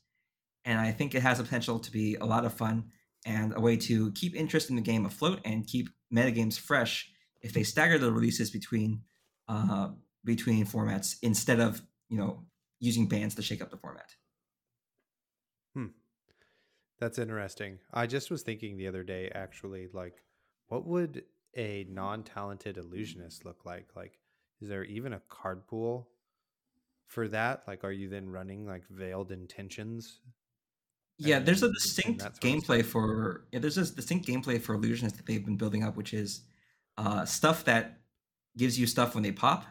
and 0.65 0.81
I 0.81 0.93
think 0.93 1.15
it 1.15 1.23
has 1.23 1.39
the 1.39 1.45
potential 1.45 1.79
to 1.79 1.91
be 1.91 2.17
a 2.17 2.25
lot 2.25 2.45
of 2.45 2.55
fun 2.55 2.91
and 3.27 3.55
a 3.57 3.61
way 3.61 3.77
to 3.77 4.13
keep 4.13 4.35
interest 4.35 4.71
in 4.71 4.77
the 4.77 4.83
game 4.83 5.05
afloat 5.05 5.41
and 5.45 5.67
keep 5.67 5.89
metagames 6.15 6.59
fresh 6.59 7.11
if 7.43 7.53
they 7.53 7.63
stagger 7.63 7.99
the 7.99 8.13
releases 8.13 8.51
between 8.51 9.03
uh, 9.49 9.91
between 10.25 10.67
formats 10.67 11.17
instead 11.23 11.61
of 11.61 11.83
you 12.09 12.17
know 12.17 12.45
using 12.81 13.07
bans 13.07 13.35
to 13.35 13.43
shake 13.43 13.63
up 13.63 13.71
the 13.71 13.77
format. 13.77 14.15
Hmm, 15.75 15.87
that's 16.99 17.19
interesting. 17.19 17.79
I 17.93 18.07
just 18.07 18.31
was 18.31 18.43
thinking 18.43 18.77
the 18.77 18.87
other 18.87 19.03
day, 19.03 19.31
actually, 19.35 19.89
like, 19.93 20.23
what 20.69 20.87
would 20.87 21.25
a 21.57 21.87
non-talented 21.89 22.77
illusionist 22.77 23.45
look 23.45 23.65
like? 23.65 23.89
Like, 23.95 24.19
is 24.61 24.69
there 24.69 24.85
even 24.85 25.13
a 25.13 25.21
card 25.29 25.67
pool 25.67 26.09
for 27.07 27.29
that? 27.29 27.63
Like, 27.67 27.85
are 27.85 27.93
you 27.93 28.09
then 28.09 28.29
running 28.29 28.67
like 28.67 28.87
veiled 28.89 29.33
intentions? 29.33 30.21
Yeah, 31.19 31.39
there's 31.39 31.63
a 31.63 31.73
distinct 31.73 32.21
that 32.23 32.37
sort 32.37 32.45
of 32.55 32.63
gameplay 32.63 32.85
for 32.85 33.47
yeah, 33.53 33.59
there's 33.61 33.77
this 33.77 33.91
distinct 33.91 34.27
gameplay 34.27 34.61
for 34.61 34.75
illusions 34.75 35.15
that 35.15 35.25
they've 35.27 35.45
been 35.45 35.57
building 35.57 35.83
up, 35.83 35.97
which 35.97 36.13
is 36.13 36.43
uh, 36.99 37.25
stuff 37.25 37.65
that 37.65 38.01
gives 38.57 38.79
you 38.79 38.87
stuff 38.87 39.15
when 39.15 39.23
they 39.23 39.33
pop, 39.33 39.65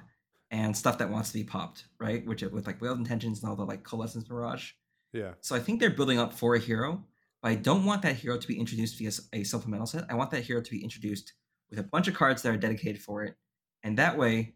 and 0.51 0.75
stuff 0.75 0.97
that 0.99 1.09
wants 1.09 1.31
to 1.31 1.37
be 1.37 1.43
popped, 1.43 1.85
right? 1.99 2.25
Which 2.25 2.41
it- 2.43 2.51
with 2.51 2.65
like 2.67 2.79
veiled 2.79 2.97
intentions 2.97 3.41
and 3.41 3.49
all 3.49 3.55
the 3.55 3.65
like 3.65 3.83
coalescence 3.83 4.29
mirage. 4.29 4.71
Yeah. 5.13 5.33
So 5.41 5.55
I 5.55 5.59
think 5.59 5.79
they're 5.79 5.89
building 5.91 6.19
up 6.19 6.33
for 6.33 6.55
a 6.55 6.59
hero, 6.59 7.03
but 7.41 7.51
I 7.51 7.55
don't 7.55 7.85
want 7.85 8.01
that 8.03 8.15
hero 8.15 8.37
to 8.37 8.47
be 8.47 8.59
introduced 8.59 8.97
via 8.97 9.11
a 9.33 9.43
supplemental 9.43 9.87
set. 9.87 10.05
I 10.09 10.15
want 10.15 10.31
that 10.31 10.43
hero 10.43 10.61
to 10.61 10.71
be 10.71 10.83
introduced 10.83 11.33
with 11.69 11.79
a 11.79 11.83
bunch 11.83 12.07
of 12.07 12.13
cards 12.15 12.41
that 12.41 12.53
are 12.53 12.57
dedicated 12.57 13.01
for 13.01 13.23
it, 13.23 13.35
and 13.83 13.97
that 13.97 14.17
way, 14.17 14.55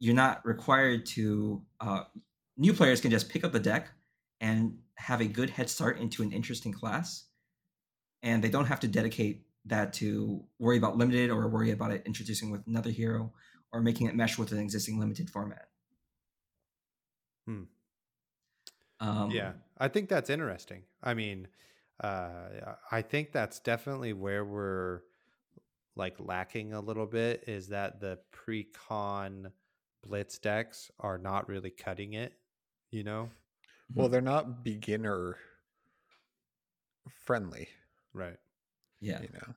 you're 0.00 0.14
not 0.14 0.44
required 0.44 1.06
to. 1.06 1.62
Uh, 1.80 2.04
new 2.56 2.72
players 2.72 3.00
can 3.00 3.10
just 3.10 3.28
pick 3.28 3.44
up 3.44 3.52
the 3.52 3.60
deck 3.60 3.90
and 4.40 4.78
have 4.96 5.20
a 5.20 5.26
good 5.26 5.50
head 5.50 5.68
start 5.70 5.98
into 5.98 6.22
an 6.22 6.32
interesting 6.32 6.72
class, 6.72 7.24
and 8.22 8.42
they 8.42 8.48
don't 8.48 8.66
have 8.66 8.80
to 8.80 8.88
dedicate 8.88 9.44
that 9.66 9.92
to 9.92 10.42
worry 10.58 10.78
about 10.78 10.96
limited 10.96 11.30
or 11.30 11.48
worry 11.48 11.70
about 11.70 11.90
it 11.90 12.02
introducing 12.06 12.50
with 12.50 12.66
another 12.66 12.90
hero 12.90 13.32
or 13.72 13.80
making 13.80 14.06
it 14.06 14.14
mesh 14.14 14.38
with 14.38 14.52
an 14.52 14.58
existing 14.58 14.98
limited 14.98 15.28
format. 15.28 15.68
Hmm. 17.46 17.64
Um, 19.00 19.30
yeah, 19.30 19.52
I 19.78 19.88
think 19.88 20.08
that's 20.08 20.30
interesting. 20.30 20.82
I 21.02 21.14
mean, 21.14 21.48
uh, 22.02 22.74
I 22.90 23.02
think 23.02 23.32
that's 23.32 23.60
definitely 23.60 24.12
where 24.12 24.44
we're 24.44 25.00
like 25.96 26.16
lacking 26.18 26.72
a 26.72 26.80
little 26.80 27.06
bit 27.06 27.44
is 27.46 27.68
that 27.68 28.00
the 28.00 28.18
pre-con 28.30 29.50
blitz 30.02 30.38
decks 30.38 30.90
are 31.00 31.18
not 31.18 31.48
really 31.48 31.70
cutting 31.70 32.14
it. 32.14 32.32
You 32.90 33.04
know, 33.04 33.30
Well, 33.94 34.08
they're 34.08 34.20
not 34.20 34.64
beginner 34.64 35.36
friendly, 37.24 37.68
right? 38.12 38.36
yeah. 39.00 39.20
you 39.22 39.28
know. 39.32 39.54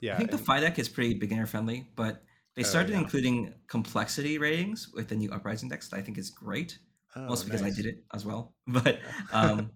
Yeah, 0.00 0.14
I 0.14 0.16
think 0.18 0.30
the 0.32 0.52
and- 0.52 0.60
deck 0.62 0.78
is 0.78 0.88
pretty 0.88 1.14
beginner 1.14 1.46
friendly, 1.46 1.86
but 1.94 2.22
they 2.56 2.62
Oh, 2.62 2.66
started 2.66 2.92
yeah. 2.92 2.98
including 2.98 3.54
complexity 3.68 4.36
ratings 4.38 4.88
with 4.92 5.08
the 5.08 5.14
new 5.16 5.30
Uprising 5.30 5.68
decks 5.68 5.88
that 5.88 5.96
I 5.96 6.02
think 6.02 6.18
is 6.18 6.30
great. 6.30 6.78
Oh, 7.14 7.26
Mostly 7.26 7.46
because 7.50 7.62
I 7.62 7.70
did 7.70 7.86
it 7.86 8.04
as 8.12 8.24
well. 8.24 8.54
But 8.66 8.98
um, 9.32 9.70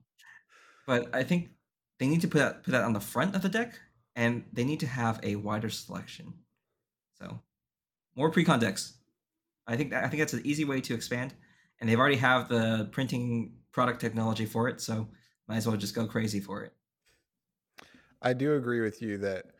but 0.87 1.15
I 1.15 1.23
think 1.23 1.51
they 1.99 2.07
need 2.09 2.23
to 2.23 2.29
put 2.29 2.39
that 2.39 2.63
put 2.65 2.73
that 2.73 2.83
on 2.85 2.93
the 2.93 3.01
front 3.01 3.35
of 3.37 3.43
the 3.43 3.49
deck, 3.49 3.79
and 4.15 4.45
they 4.53 4.65
need 4.65 4.81
to 4.81 4.87
have 4.87 5.21
a 5.23 5.37
wider 5.37 5.71
selection. 5.71 6.35
So 7.21 7.41
more 8.17 8.31
pre-con 8.31 8.59
decks. 8.61 8.95
I 9.67 9.77
think 9.77 9.91
that, 9.91 10.05
I 10.05 10.09
think 10.09 10.21
that's 10.21 10.33
an 10.35 10.47
easy 10.47 10.65
way 10.65 10.81
to 10.83 10.95
expand, 10.95 11.35
and 11.81 11.89
they've 11.89 11.99
already 11.99 12.17
have 12.17 12.49
the 12.49 12.89
printing 12.93 13.59
product 13.73 14.01
technology 14.01 14.47
for 14.47 14.69
it. 14.69 14.81
So 14.81 15.11
might 15.49 15.57
as 15.57 15.67
well 15.67 15.77
just 15.77 15.95
go 15.95 16.07
crazy 16.07 16.41
for 16.41 16.63
it. 16.63 16.75
I 18.23 18.33
do 18.33 18.55
agree 18.55 18.81
with 18.81 19.03
you 19.03 19.19
that 19.19 19.53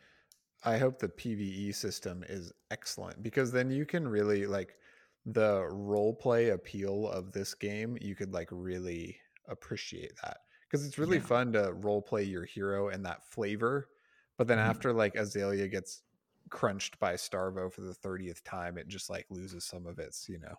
I 0.65 0.77
hope 0.77 0.99
the 0.99 1.09
PVE 1.09 1.73
system 1.73 2.23
is 2.27 2.53
excellent 2.71 3.23
because 3.23 3.51
then 3.51 3.71
you 3.71 3.85
can 3.85 4.07
really 4.07 4.47
like 4.47 4.77
the 5.25 5.67
role 5.69 6.15
play 6.15 6.49
appeal 6.49 7.09
of 7.09 7.31
this 7.33 7.53
game. 7.53 7.97
You 8.01 8.15
could 8.15 8.33
like 8.33 8.49
really 8.51 9.19
appreciate 9.47 10.13
that 10.23 10.39
because 10.63 10.85
it's 10.85 10.99
really 10.99 11.19
Yeah. 11.19 11.21
fun 11.21 11.53
to 11.53 11.73
role 11.73 12.01
play 12.01 12.23
your 12.23 12.45
hero 12.45 12.89
and 12.89 13.05
that 13.05 13.29
flavor. 13.31 13.89
But 14.37 14.47
then 14.47 14.59
Mhm. 14.61 14.81
after 14.81 14.93
like 14.93 15.15
Azalea 15.15 15.67
gets 15.67 16.03
crunched 16.49 16.99
by 16.99 17.13
Starvo 17.15 17.71
for 17.71 17.81
the 17.81 17.93
30th 17.93 18.43
time, 18.43 18.77
it 18.77 18.87
just 18.87 19.09
like 19.09 19.25
loses 19.29 19.65
some 19.65 19.85
of 19.87 19.99
its, 19.99 20.27
you 20.29 20.39
know, 20.39 20.55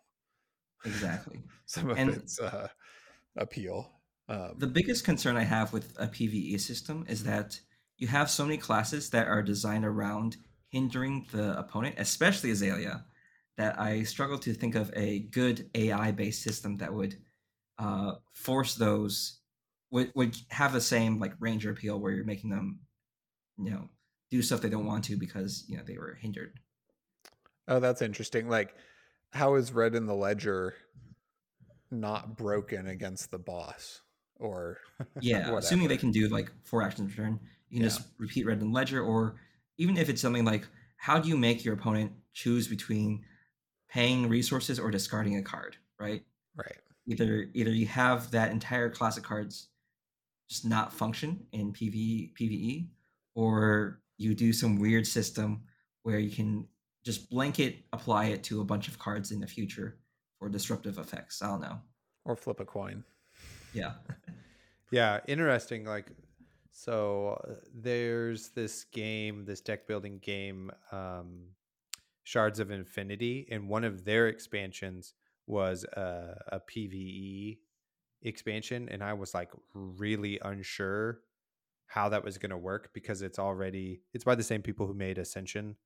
Exactly. 0.84 1.42
some 1.66 1.90
of 1.90 1.98
And- 1.98 2.10
its 2.10 2.40
uh, 2.40 2.68
appeal. 3.36 3.92
Um, 4.28 4.54
The 4.58 4.66
biggest 4.66 5.04
concern 5.04 5.36
I 5.36 5.44
have 5.44 5.72
with 5.72 5.94
a 5.98 6.06
PvE 6.06 6.60
system 6.60 7.04
is 7.08 7.24
that 7.24 7.60
you 7.96 8.06
have 8.08 8.30
so 8.30 8.44
many 8.44 8.58
classes 8.58 9.10
that 9.10 9.26
are 9.26 9.42
designed 9.42 9.84
around 9.84 10.36
hindering 10.68 11.26
the 11.32 11.58
opponent, 11.58 11.94
especially 11.98 12.50
Azalea, 12.50 13.04
that 13.56 13.80
I 13.80 14.02
struggle 14.04 14.38
to 14.40 14.52
think 14.54 14.74
of 14.74 14.92
a 14.94 15.20
good 15.20 15.70
AI 15.74 16.12
based 16.12 16.42
system 16.42 16.76
that 16.76 16.92
would 16.92 17.16
uh, 17.78 18.16
force 18.32 18.74
those 18.74 19.40
would 19.90 20.12
would 20.14 20.36
have 20.50 20.72
the 20.72 20.80
same 20.80 21.18
like 21.18 21.32
ranger 21.40 21.70
appeal 21.70 21.98
where 21.98 22.12
you're 22.12 22.24
making 22.24 22.50
them, 22.50 22.80
you 23.56 23.70
know, 23.70 23.88
do 24.30 24.42
stuff 24.42 24.60
they 24.60 24.68
don't 24.68 24.86
want 24.86 25.04
to 25.04 25.16
because 25.16 25.64
you 25.68 25.76
know 25.76 25.82
they 25.86 25.96
were 25.98 26.14
hindered. 26.20 26.60
Oh, 27.66 27.80
that's 27.80 28.02
interesting. 28.02 28.48
Like, 28.48 28.74
how 29.32 29.54
is 29.56 29.72
Red 29.72 29.94
in 29.94 30.06
the 30.06 30.14
Ledger 30.14 30.74
not 31.90 32.36
broken 32.36 32.86
against 32.86 33.30
the 33.30 33.38
boss? 33.38 34.00
Or 34.36 34.78
Yeah, 35.20 35.56
assuming 35.56 35.88
they 35.88 35.96
can 35.96 36.10
do 36.12 36.28
like 36.28 36.50
four 36.64 36.82
actions 36.82 37.14
per 37.14 37.22
turn, 37.22 37.40
you 37.68 37.76
can 37.78 37.82
Yeah. 37.82 37.88
just 37.88 38.02
repeat 38.18 38.46
red 38.46 38.60
in 38.60 38.72
ledger, 38.72 39.02
or 39.02 39.40
even 39.76 39.96
if 39.96 40.08
it's 40.08 40.20
something 40.22 40.44
like 40.44 40.66
how 40.96 41.18
do 41.18 41.28
you 41.28 41.36
make 41.36 41.64
your 41.64 41.74
opponent 41.74 42.12
choose 42.32 42.68
between 42.68 43.24
paying 43.88 44.28
resources 44.28 44.78
or 44.78 44.90
discarding 44.90 45.36
a 45.36 45.42
card, 45.42 45.76
right? 45.98 46.24
right. 46.56 46.76
Either 47.06 47.48
either 47.54 47.70
you 47.70 47.86
have 47.86 48.30
that 48.30 48.50
entire 48.50 48.90
class 48.90 49.16
of 49.16 49.22
cards 49.24 49.68
just 50.48 50.64
not 50.64 50.92
function 50.92 51.46
in 51.52 51.72
PV 51.72 52.32
PvE, 52.34 52.88
or 53.34 54.00
you 54.18 54.34
do 54.34 54.52
some 54.52 54.78
weird 54.78 55.06
system 55.06 55.62
where 56.02 56.18
you 56.18 56.30
can 56.30 56.66
just 57.04 57.30
blanket 57.30 57.76
apply 57.92 58.26
it 58.26 58.42
to 58.44 58.60
a 58.60 58.64
bunch 58.64 58.88
of 58.88 58.98
cards 58.98 59.30
in 59.30 59.40
the 59.40 59.46
future 59.46 59.98
for 60.38 60.48
disruptive 60.48 60.98
effects. 60.98 61.40
I 61.40 61.46
don't 61.46 61.62
know. 61.62 61.78
Or 62.24 62.36
flip 62.36 62.60
a 62.60 62.64
coin. 62.64 63.04
Yeah. 63.72 63.94
Yeah, 64.90 65.20
interesting. 65.26 65.84
Like, 65.84 66.12
so 66.72 67.40
uh, 67.46 67.54
there's 67.74 68.50
this 68.50 68.84
game, 68.84 69.44
this 69.44 69.60
deck 69.60 69.86
building 69.86 70.18
game, 70.22 70.70
um, 70.92 71.48
Shards 72.24 72.58
of 72.58 72.70
Infinity, 72.70 73.46
and 73.50 73.68
one 73.68 73.84
of 73.84 74.04
their 74.04 74.28
expansions 74.28 75.14
was 75.46 75.84
a, 75.84 76.40
a 76.52 76.60
PVE 76.60 77.58
expansion, 78.22 78.88
and 78.90 79.02
I 79.02 79.12
was 79.12 79.34
like 79.34 79.50
really 79.74 80.38
unsure 80.42 81.20
how 81.88 82.10
that 82.10 82.24
was 82.24 82.38
going 82.38 82.50
to 82.50 82.58
work 82.58 82.92
because 82.94 83.22
it's 83.22 83.40
already 83.40 84.02
it's 84.14 84.24
by 84.24 84.36
the 84.36 84.44
same 84.44 84.62
people 84.62 84.86
who 84.86 84.94
made 84.94 85.18
Ascension, 85.18 85.76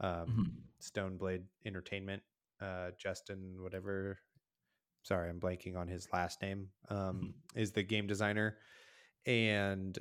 um, 0.00 0.28
Mhm. 0.28 0.64
Stoneblade 0.82 1.46
Entertainment, 1.66 2.22
uh, 2.60 2.92
Justin 2.98 3.62
whatever. 3.62 4.20
Sorry, 5.02 5.28
I'm 5.28 5.40
blanking 5.40 5.76
on 5.76 5.88
his 5.88 6.08
last 6.12 6.40
name. 6.42 6.70
Um, 6.88 7.34
is 7.54 7.72
the 7.72 7.82
game 7.82 8.06
designer, 8.06 8.58
and 9.26 9.98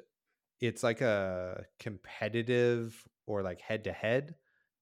it's 0.62 0.84
like 0.84 1.02
a 1.02 1.66
competitive 1.80 3.08
or 3.28 3.44
like 3.44 3.62
head 3.62 3.86
to 3.86 3.94
head 3.94 4.36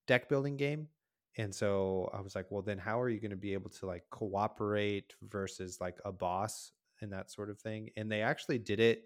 deck 0.08 0.30
building 0.30 0.58
game. 0.58 0.90
And 1.38 1.54
so 1.56 2.10
I 2.14 2.22
was 2.22 2.36
like, 2.36 2.52
well, 2.52 2.62
then 2.62 2.78
how 2.78 3.00
are 3.02 3.10
you 3.10 3.20
going 3.20 3.32
to 3.32 3.38
be 3.38 3.54
able 3.54 3.70
to 3.72 3.86
like 3.86 4.04
cooperate 4.12 5.16
versus 5.24 5.80
like 5.82 6.00
a 6.06 6.12
boss 6.12 6.74
and 7.02 7.14
that 7.14 7.32
sort 7.32 7.50
of 7.50 7.60
thing? 7.60 7.90
And 7.98 8.12
they 8.12 8.22
actually 8.22 8.60
did 8.60 8.80
it 8.80 9.06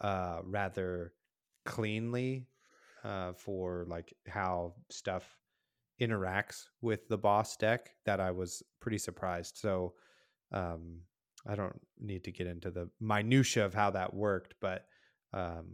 uh, 0.00 0.40
rather 0.44 1.12
cleanly 1.64 2.46
uh, 3.04 3.32
for 3.32 3.84
like 3.88 4.12
how 4.28 4.74
stuff 4.90 5.38
interacts 6.00 6.64
with 6.82 7.08
the 7.08 7.16
boss 7.18 7.56
deck 7.56 7.90
that 8.04 8.20
I 8.20 8.30
was 8.30 8.62
pretty 8.80 8.98
surprised. 8.98 9.56
So 9.56 9.94
um, 10.52 11.00
I 11.46 11.54
don't 11.54 11.80
need 11.98 12.24
to 12.24 12.32
get 12.32 12.46
into 12.46 12.70
the 12.70 12.90
minutia 13.00 13.64
of 13.64 13.72
how 13.74 13.90
that 13.92 14.12
worked, 14.12 14.54
but 14.60 14.86
um, 15.32 15.66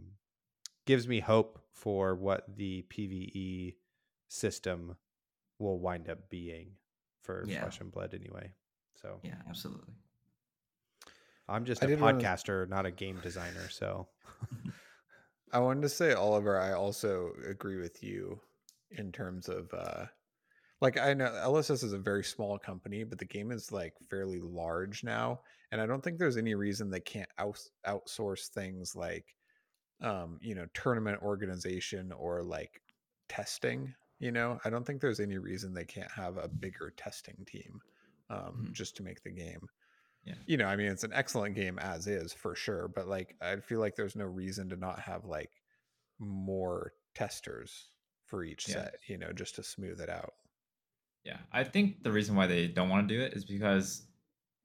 gives 0.85 1.07
me 1.07 1.19
hope 1.19 1.59
for 1.73 2.15
what 2.15 2.45
the 2.55 2.85
PVE 2.89 3.75
system 4.29 4.95
will 5.59 5.79
wind 5.79 6.09
up 6.09 6.29
being 6.29 6.71
for 7.21 7.43
Yeah. 7.47 7.61
Flesh 7.61 7.79
and 7.81 7.91
Blood 7.91 8.13
anyway. 8.13 8.53
So 9.01 9.19
Yeah, 9.23 9.35
absolutely. 9.47 9.93
I'm 11.47 11.65
just 11.65 11.83
I 11.83 11.87
a 11.87 11.89
did 11.89 11.99
wanna- 12.01 12.19
podcaster, 12.19 12.67
not 12.69 12.85
a 12.85 12.91
game 12.91 13.19
designer. 13.21 13.67
So 13.69 14.07
I 15.51 15.59
wanted 15.59 15.81
to 15.81 15.89
say, 15.89 16.13
Oliver, 16.13 16.59
I 16.59 16.73
also 16.73 17.33
agree 17.47 17.77
with 17.77 18.01
you 18.03 18.41
in 18.91 19.11
terms 19.11 19.49
of 19.49 19.73
uh 19.73 20.05
like 20.81 20.97
I 20.97 21.13
know 21.13 21.25
LSS 21.35 21.83
is 21.83 21.93
a 21.93 21.99
very 21.99 22.23
small 22.23 22.59
company, 22.59 23.03
but 23.03 23.19
the 23.19 23.25
game 23.25 23.51
is 23.51 23.71
like 23.71 23.95
fairly 24.09 24.39
large 24.41 25.03
now. 25.03 25.41
And 25.71 25.81
I 25.81 25.85
don't 25.87 26.03
think 26.03 26.19
there's 26.19 26.37
any 26.37 26.55
reason 26.55 26.89
they 26.89 27.01
can't 27.01 27.29
out, 27.39 27.59
outsource 27.87 28.49
things 28.49 28.95
like 28.95 29.35
um, 30.01 30.39
you 30.41 30.55
know, 30.55 30.67
tournament 30.73 31.21
organization 31.23 32.11
or 32.11 32.43
like 32.43 32.81
testing. 33.29 33.95
You 34.19 34.31
know, 34.31 34.59
I 34.65 34.69
don't 34.69 34.85
think 34.85 35.01
there's 35.01 35.19
any 35.21 35.37
reason 35.39 35.73
they 35.73 35.85
can't 35.85 36.11
have 36.11 36.37
a 36.37 36.47
bigger 36.47 36.91
testing 36.97 37.45
team 37.45 37.81
um, 38.29 38.69
Mhm. 38.69 38.73
just 38.73 38.97
to 38.97 39.03
make 39.03 39.23
the 39.23 39.31
game. 39.31 39.69
Yeah. 40.25 40.35
You 40.45 40.57
know, 40.57 40.65
I 40.67 40.75
mean, 40.75 40.87
it's 40.87 41.03
an 41.03 41.13
excellent 41.13 41.55
game 41.55 41.79
as 41.79 42.07
is 42.07 42.33
for 42.33 42.55
sure, 42.55 42.87
but 42.87 43.07
like, 43.07 43.35
I 43.41 43.57
feel 43.57 43.79
like 43.79 43.95
there's 43.95 44.15
no 44.15 44.25
reason 44.25 44.69
to 44.69 44.75
not 44.75 44.99
have 44.99 45.25
like 45.25 45.51
more 46.19 46.93
testers 47.15 47.89
for 48.25 48.43
each 48.43 48.67
Yeah. 48.67 48.73
set, 48.73 48.95
you 49.07 49.17
know, 49.17 49.33
just 49.33 49.55
to 49.55 49.63
smooth 49.63 50.01
it 50.01 50.09
out. 50.09 50.33
Yeah, 51.23 51.39
I 51.51 51.63
think 51.63 52.03
the 52.03 52.11
reason 52.11 52.35
why 52.35 52.47
they 52.47 52.67
don't 52.67 52.89
want 52.89 53.07
to 53.07 53.15
do 53.15 53.21
it 53.21 53.33
is 53.33 53.45
because 53.45 54.07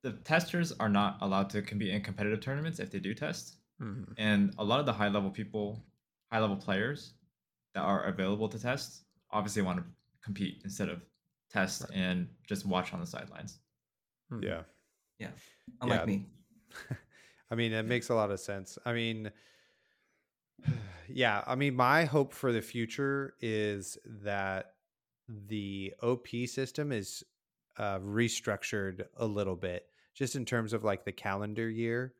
the 0.02 0.12
testers 0.14 0.72
are 0.72 0.88
not 0.88 1.18
allowed 1.22 1.50
to 1.50 1.62
compete 1.62 1.90
in 1.90 2.02
competitive 2.02 2.40
tournaments 2.40 2.80
if 2.80 2.90
they 2.90 3.00
do 3.00 3.14
test. 3.14 3.58
Mhm. 3.80 4.16
And 4.16 4.54
a 4.58 4.64
lot 4.64 4.80
of 4.80 4.86
the 4.86 4.92
high 4.92 5.08
level 5.08 5.30
people, 5.30 5.86
high 6.32 6.40
level 6.40 6.56
players 6.56 7.14
that 7.74 7.82
are 7.82 8.04
available 8.04 8.48
to 8.48 8.58
test, 8.58 9.04
obviously 9.30 9.62
want 9.62 9.78
to 9.78 9.86
compete 10.22 10.62
instead 10.64 10.88
of 10.88 11.04
test 11.50 11.90
Right. 11.90 11.92
and 11.92 12.34
just 12.48 12.66
watch 12.66 12.92
on 12.92 13.00
the 13.00 13.06
sidelines. 13.06 13.60
Mhm. 14.30 14.58
Yeah. 15.18 15.30
Unlike 15.80 16.00
Yeah. 16.00 16.06
me. 16.06 16.26
I 17.50 17.54
mean, 17.54 17.72
it 17.72 17.84
makes 17.86 18.10
a 18.10 18.14
lot 18.14 18.30
of 18.30 18.40
sense. 18.40 18.78
I 18.84 18.92
mean, 18.92 19.30
yeah, 21.08 21.42
I 21.46 21.54
mean, 21.54 21.74
my 21.74 22.04
hope 22.04 22.32
for 22.32 22.52
the 22.52 22.62
future 22.62 23.34
is 23.40 23.96
that 24.22 24.74
the 25.28 25.94
OP 26.02 26.28
system 26.46 26.92
is 26.92 27.22
uh, 27.78 27.98
restructured 28.00 29.06
a 29.16 29.26
little 29.26 29.56
bit, 29.56 29.86
just 30.14 30.36
in 30.36 30.44
terms 30.44 30.72
of 30.72 30.84
like 30.84 31.04
the 31.04 31.12
calendar 31.12 31.68
year, 31.68 32.14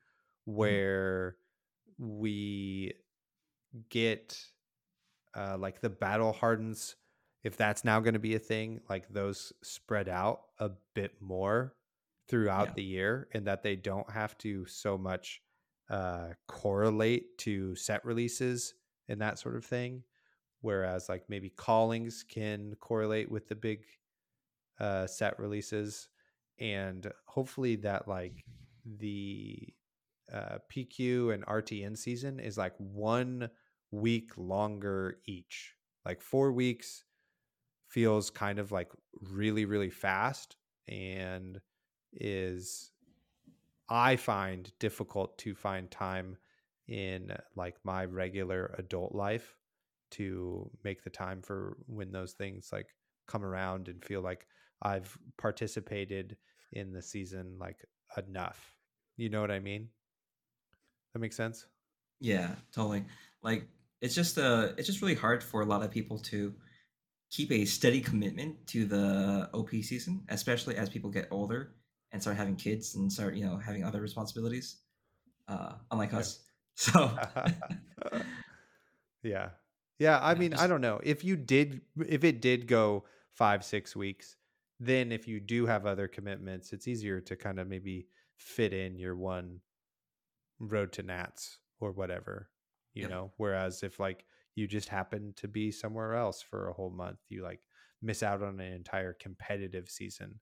where 0.44 1.36
we 1.98 2.94
get 3.90 4.38
uh, 5.36 5.56
like 5.58 5.80
the 5.80 5.90
battle 5.90 6.32
hardens, 6.32 6.96
if 7.44 7.56
that's 7.56 7.84
now 7.84 8.00
going 8.00 8.14
to 8.14 8.20
be 8.20 8.34
a 8.34 8.38
thing, 8.38 8.80
like 8.88 9.08
those 9.08 9.52
spread 9.62 10.08
out 10.08 10.42
a 10.58 10.70
bit 10.94 11.12
more 11.20 11.74
throughout 12.28 12.68
Yeah. 12.68 12.74
the 12.74 12.84
year, 12.84 13.28
and 13.32 13.46
that 13.46 13.62
they 13.62 13.76
don't 13.76 14.10
have 14.10 14.36
to 14.38 14.66
so 14.66 14.98
much 14.98 15.42
uh, 15.90 16.34
correlate 16.46 17.38
to 17.38 17.74
set 17.74 18.04
releases 18.04 18.74
and 19.08 19.20
that 19.22 19.38
sort 19.38 19.56
of 19.56 19.64
thing. 19.64 20.04
Whereas, 20.60 21.08
like 21.08 21.28
maybe 21.30 21.50
callings 21.50 22.24
can 22.24 22.74
correlate 22.76 23.30
with 23.30 23.48
the 23.48 23.54
big 23.56 23.84
uh, 24.78 25.06
set 25.06 25.38
releases, 25.38 26.08
and 26.58 27.10
hopefully 27.26 27.76
that 27.76 28.06
like 28.08 28.44
the 28.84 29.74
uh, 30.32 30.58
PQ 30.70 31.32
and 31.32 31.44
RTN 31.46 31.96
season 31.96 32.38
is 32.40 32.58
like 32.58 32.74
one 32.78 33.48
week 33.90 34.32
longer 34.36 35.20
each. 35.26 35.74
Like 36.04 36.20
four 36.20 36.52
weeks 36.52 37.04
feels 37.88 38.30
kind 38.30 38.58
of 38.58 38.70
like 38.72 38.90
really, 39.20 39.64
really 39.64 39.90
fast 39.90 40.56
and 40.86 41.60
is, 42.12 42.90
I 43.88 44.16
find 44.16 44.70
difficult 44.78 45.38
to 45.38 45.54
find 45.54 45.90
time 45.90 46.36
in 46.86 47.32
like 47.54 47.76
my 47.84 48.04
regular 48.04 48.74
adult 48.78 49.14
life 49.14 49.56
to 50.10 50.70
make 50.84 51.02
the 51.02 51.10
time 51.10 51.42
for 51.42 51.76
when 51.86 52.10
those 52.10 52.32
things 52.32 52.70
like 52.72 52.88
come 53.26 53.44
around 53.44 53.88
and 53.88 54.02
feel 54.04 54.22
like 54.22 54.46
I've 54.82 55.16
participated 55.36 56.36
in 56.72 56.92
the 56.92 57.02
season 57.02 57.56
like 57.58 57.84
enough. 58.16 58.74
You 59.16 59.28
know 59.28 59.40
what 59.40 59.50
I 59.50 59.58
mean? 59.58 59.88
That 61.12 61.18
makes 61.20 61.36
sense. 61.36 61.66
Yeah, 62.20 62.54
totally. 62.72 63.04
Like 63.42 63.68
it's 64.00 64.14
just 64.14 64.38
uh 64.38 64.72
it's 64.76 64.86
just 64.86 65.02
really 65.02 65.14
hard 65.14 65.42
for 65.42 65.60
a 65.60 65.66
lot 65.66 65.82
of 65.82 65.90
people 65.90 66.18
to 66.18 66.54
keep 67.30 67.52
a 67.52 67.64
steady 67.64 68.00
commitment 68.00 68.66
to 68.68 68.86
the 68.86 69.50
OP 69.52 69.70
season, 69.70 70.22
especially 70.28 70.76
as 70.76 70.88
people 70.88 71.10
get 71.10 71.28
older 71.30 71.74
and 72.12 72.22
start 72.22 72.36
having 72.36 72.56
kids 72.56 72.94
and 72.94 73.12
start, 73.12 73.34
you 73.36 73.44
know, 73.44 73.58
having 73.58 73.84
other 73.84 74.00
responsibilities. 74.00 74.82
Uh 75.48 75.74
unlike 75.90 76.14
us. 76.14 76.44
So 76.76 77.10
yeah. 79.22 79.50
Yeah. 79.98 80.18
I 80.22 80.32
Yeah, 80.32 80.34
mean, 80.34 80.54
I 80.54 80.66
don't 80.66 80.80
know. 80.80 81.00
If 81.02 81.24
you 81.24 81.36
did, 81.36 81.82
if 82.06 82.24
it 82.24 82.40
did 82.40 82.66
go 82.66 83.04
five, 83.32 83.64
six 83.64 83.96
weeks, 83.96 84.36
then 84.80 85.10
if 85.10 85.26
you 85.26 85.40
do 85.40 85.66
have 85.66 85.86
other 85.86 86.06
commitments, 86.08 86.72
it's 86.72 86.86
easier 86.86 87.20
to 87.22 87.36
kind 87.36 87.58
of 87.58 87.66
maybe 87.66 88.08
fit 88.36 88.72
in 88.72 88.98
your 88.98 89.16
one 89.16 89.60
road 90.58 90.92
to 90.92 91.02
Nats 91.02 91.58
or 91.80 91.92
whatever, 91.92 92.50
you 92.94 93.04
Yep. 93.04 93.08
know? 93.08 93.32
Whereas 93.36 93.82
if 93.82 94.00
like 94.00 94.24
you 94.54 94.66
just 94.66 94.88
happen 94.88 95.32
to 95.36 95.48
be 95.48 95.70
somewhere 95.70 96.14
else 96.14 96.42
for 96.42 96.68
a 96.68 96.72
whole 96.72 96.90
month, 96.90 97.18
you 97.28 97.42
like 97.42 97.60
miss 98.02 98.22
out 98.22 98.42
on 98.42 98.60
an 98.60 98.72
entire 98.72 99.12
competitive 99.14 99.88
season 99.90 100.40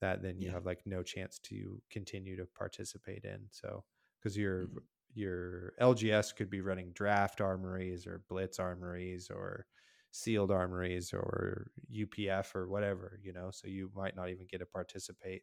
that 0.00 0.22
then 0.22 0.38
you 0.40 0.48
Yeah. 0.48 0.52
have 0.52 0.64
like 0.66 0.82
no 0.86 1.02
chance 1.02 1.38
to 1.40 1.82
continue 1.90 2.36
to 2.36 2.46
participate 2.46 3.24
in. 3.24 3.48
So 3.50 3.84
because 4.20 4.36
your 4.36 4.70
Mhm. 4.70 4.88
your 5.14 5.74
LGS 5.78 6.32
could 6.32 6.50
be 6.50 6.60
running 6.60 6.92
draft 6.92 7.40
armories 7.40 8.06
or 8.06 8.24
blitz 8.28 8.58
armories 8.58 9.30
or 9.30 9.66
sealed 10.10 10.50
armories 10.50 11.12
or 11.12 11.70
UPF 11.88 12.54
or 12.54 12.68
whatever, 12.68 13.18
you 13.22 13.32
know, 13.32 13.50
so 13.50 13.68
you 13.68 13.90
might 13.94 14.16
not 14.16 14.30
even 14.30 14.46
get 14.46 14.58
to 14.58 14.66
participate 14.66 15.42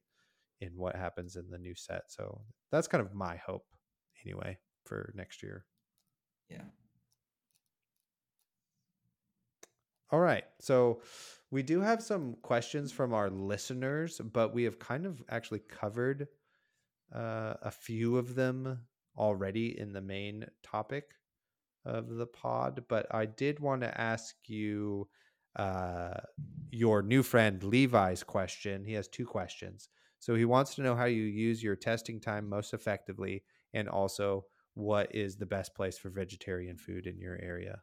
in 0.62 0.78
what 0.78 0.96
happens 0.96 1.36
in 1.36 1.50
the 1.50 1.58
new 1.60 1.76
set. 1.76 2.12
So 2.12 2.46
that's 2.72 2.88
kind 2.88 3.06
of 3.06 3.14
my 3.14 3.36
hope 3.38 3.68
anyway 4.26 4.60
for 4.86 5.12
next 5.16 5.44
year. 5.44 5.66
Yeah. 6.50 6.66
All 10.12 10.20
right. 10.20 10.44
So 10.60 11.02
we 11.52 11.64
do 11.64 11.82
have 11.82 12.02
some 12.02 12.36
questions 12.42 12.92
from 12.92 13.14
our 13.14 13.30
listeners, 13.30 14.20
but 14.20 14.54
we 14.54 14.64
have 14.64 14.80
kind 14.80 15.06
of 15.06 15.24
actually 15.30 15.62
covered 15.68 16.28
uh, 17.14 17.56
a 17.62 17.72
few 17.72 18.18
of 18.18 18.36
them 18.36 18.80
already 19.18 19.80
in 19.80 19.94
the 19.94 20.02
main 20.02 20.46
topic 20.64 21.12
of 21.86 22.10
the 22.10 22.28
pod. 22.28 22.84
But 22.88 23.08
I 23.14 23.26
did 23.26 23.60
want 23.60 23.82
to 23.82 24.02
ask 24.02 24.36
you 24.48 25.08
uh, 25.56 26.16
your 26.70 27.02
new 27.02 27.24
friend 27.24 27.64
Levi's 27.64 28.24
question. 28.24 28.84
He 28.84 28.94
has 28.94 29.08
two 29.08 29.26
questions. 29.26 29.90
So 30.20 30.36
he 30.36 30.46
wants 30.46 30.76
to 30.76 30.82
know 30.82 30.96
how 30.96 31.06
you 31.06 31.24
use 31.24 31.64
your 31.64 31.76
testing 31.76 32.20
time 32.20 32.50
most 32.50 32.74
effectively 32.74 33.44
and 33.74 33.88
also 33.88 34.46
what 34.74 35.14
is 35.16 35.38
the 35.38 35.46
best 35.46 35.76
place 35.76 35.98
for 35.98 36.10
vegetarian 36.10 36.78
food 36.78 37.08
in 37.08 37.20
your 37.20 37.40
area. 37.42 37.82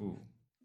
Ooh, 0.00 0.20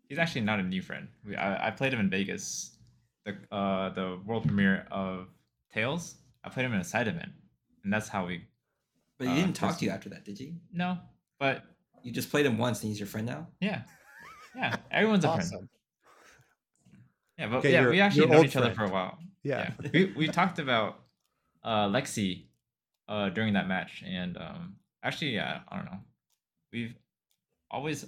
he's 0.10 0.18
actually 0.20 0.42
not 0.42 0.60
a 0.60 0.64
new 0.64 0.82
friend. 0.82 1.08
We, 1.26 1.36
I, 1.36 1.68
I 1.68 1.72
played 1.72 1.94
him 1.94 2.00
in 2.00 2.10
Vegas, 2.10 2.78
the 3.26 3.38
uh 3.56 3.90
the 3.90 4.20
world 4.26 4.44
premiere 4.46 4.88
of 4.92 5.28
Tales. 5.74 6.16
I 6.44 6.50
played 6.50 6.66
him 6.66 6.74
in 6.74 6.80
a 6.82 6.84
side 6.84 7.08
event, 7.08 7.32
and 7.84 7.92
that's 7.94 8.08
how 8.10 8.26
we. 8.26 8.46
But 9.18 9.28
he 9.28 9.34
Uh, 9.34 9.36
didn't 9.38 9.54
talk 9.56 9.70
just- 9.70 9.80
to 9.80 9.86
you 9.86 9.92
after 9.92 10.10
that, 10.10 10.26
did 10.26 10.40
you? 10.40 10.56
No, 10.72 10.98
but 11.40 11.64
You 12.04 12.12
just 12.12 12.30
played 12.30 12.46
him 12.46 12.58
once 12.58 12.82
and 12.82 12.90
he's 12.90 13.00
your 13.00 13.08
friend 13.08 13.26
now? 13.28 13.48
yeah, 13.62 13.84
yeah, 14.56 14.76
everyone's 14.92 15.24
a 15.26 15.34
friend. 15.36 15.70
Yeah, 17.38 17.48
but 17.48 17.58
Okay, 17.58 17.72
yeah, 17.72 17.88
we 17.90 18.00
actually 18.02 18.22
your 18.22 18.28
known 18.30 18.38
old 18.38 18.46
each 18.46 18.56
other 18.56 18.74
for 18.74 18.84
a 18.86 18.90
while. 18.90 19.18
Yeah. 19.44 19.72
Yeah, 19.84 19.90
we 19.94 20.06
we 20.16 20.28
talked 20.28 20.60
about 20.60 21.00
uh 21.64 21.88
Lexi 21.88 22.48
uh 23.08 23.30
during 23.30 23.54
that 23.54 23.68
match, 23.68 24.04
and 24.06 24.38
um 24.38 24.76
actually, 25.02 25.32
yeah, 25.36 25.62
I 25.70 25.76
don't 25.78 25.86
know, 25.86 26.00
we've 26.72 26.96
always, 27.72 28.06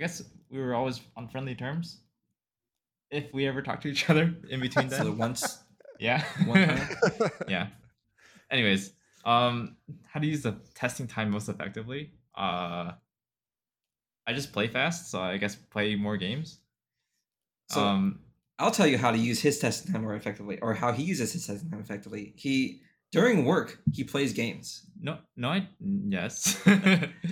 I 0.00 0.02
guess 0.02 0.22
we 0.48 0.58
were 0.58 0.74
always 0.74 0.98
on 1.14 1.28
friendly 1.28 1.54
terms. 1.54 2.00
If 3.10 3.34
we 3.34 3.46
ever 3.46 3.60
talked 3.60 3.82
to 3.82 3.88
each 3.88 4.08
other 4.08 4.34
in 4.48 4.58
between 4.58 4.88
that, 4.88 5.02
So 5.02 5.12
once 5.12 5.62
yeah, 5.98 6.24
one 6.46 6.66
time? 6.66 6.88
yeah. 7.48 7.66
Anyways, 8.50 8.94
um, 9.26 9.76
how 10.08 10.18
to 10.20 10.26
use 10.26 10.40
the 10.40 10.56
testing 10.74 11.06
time 11.06 11.30
most 11.30 11.50
effectively? 11.50 12.12
Uh, 12.34 12.92
I 14.26 14.32
just 14.32 14.54
play 14.54 14.68
fast, 14.68 15.10
so 15.10 15.20
I 15.20 15.36
guess 15.36 15.54
play 15.54 15.96
more 15.96 16.16
games. 16.16 16.60
So- 17.68 17.82
um, 17.84 18.20
I'll 18.58 18.70
tell 18.70 18.86
you 18.86 18.96
how 18.96 19.10
to 19.10 19.18
use 19.18 19.40
his 19.40 19.58
testing 19.58 19.92
time 19.92 20.00
more 20.02 20.14
effectively, 20.14 20.58
or 20.60 20.72
how 20.72 20.92
he 20.92 21.02
uses 21.02 21.34
his 21.34 21.46
testing 21.46 21.68
time 21.70 21.80
effectively. 21.80 22.32
He 22.36 22.80
during 23.12 23.44
work 23.44 23.78
he 23.92 24.04
plays 24.04 24.32
games. 24.32 24.86
no, 24.98 25.18
no, 25.36 25.48
I 25.50 25.68
yes. 25.78 26.58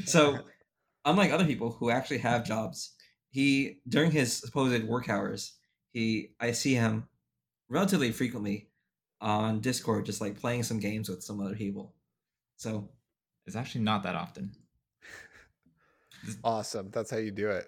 So 0.05 0.40
unlike 1.05 1.31
other 1.33 1.45
people 1.47 1.73
who 1.73 1.91
actually 1.91 2.19
have 2.19 2.45
jobs, 2.47 2.95
he 3.31 3.81
during 3.89 4.11
his 4.11 4.33
supposed 4.37 4.85
work 4.85 5.09
hours, 5.09 5.55
he 5.91 6.31
I 6.41 6.53
see 6.53 6.75
him 6.75 7.09
relatively 7.69 8.12
frequently 8.12 8.69
on 9.20 9.61
Discord, 9.61 10.07
just 10.07 10.20
like 10.20 10.41
playing 10.41 10.62
some 10.62 10.79
games 10.81 11.09
with 11.09 11.23
some 11.23 11.41
other 11.41 11.57
people. 11.57 11.95
So 12.57 12.89
it's 13.47 13.57
actually 13.57 13.83
not 13.83 14.03
that 14.05 14.15
often. 14.15 14.53
awesome. 16.45 16.91
That's 16.91 17.11
how 17.11 17.19
you 17.19 17.31
do 17.31 17.49
it. 17.51 17.66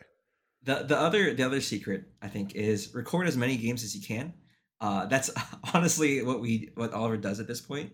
the 0.62 0.82
the 0.85 0.98
other 0.98 1.35
the 1.35 1.43
other 1.44 1.61
secret 1.61 2.05
I 2.23 2.28
think 2.28 2.55
is 2.55 2.94
record 2.94 3.27
as 3.27 3.36
many 3.36 3.57
games 3.57 3.82
as 3.85 3.94
you 3.94 4.02
can. 4.02 4.35
Uh, 4.81 5.07
that's 5.07 5.31
honestly 5.74 6.23
what 6.23 6.40
we 6.40 6.70
what 6.74 6.93
Oliver 6.93 7.16
does 7.16 7.40
at 7.40 7.47
this 7.47 7.61
point, 7.61 7.93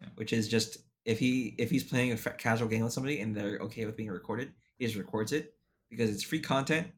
Yeah. 0.00 0.08
which 0.16 0.32
is 0.32 0.48
just 0.48 0.78
if 1.04 1.18
he 1.18 1.54
if 1.58 1.70
he's 1.70 1.84
playing 1.84 2.12
a 2.12 2.16
casual 2.16 2.68
game 2.68 2.84
with 2.84 2.92
somebody 2.92 3.20
and 3.20 3.34
they're 3.34 3.58
okay 3.60 3.84
with 3.86 3.96
being 3.96 4.10
recorded, 4.10 4.52
he 4.90 4.98
records 4.98 5.32
it 5.32 5.54
because 5.90 6.10
it's 6.10 6.22
free 6.22 6.40
content 6.40 6.88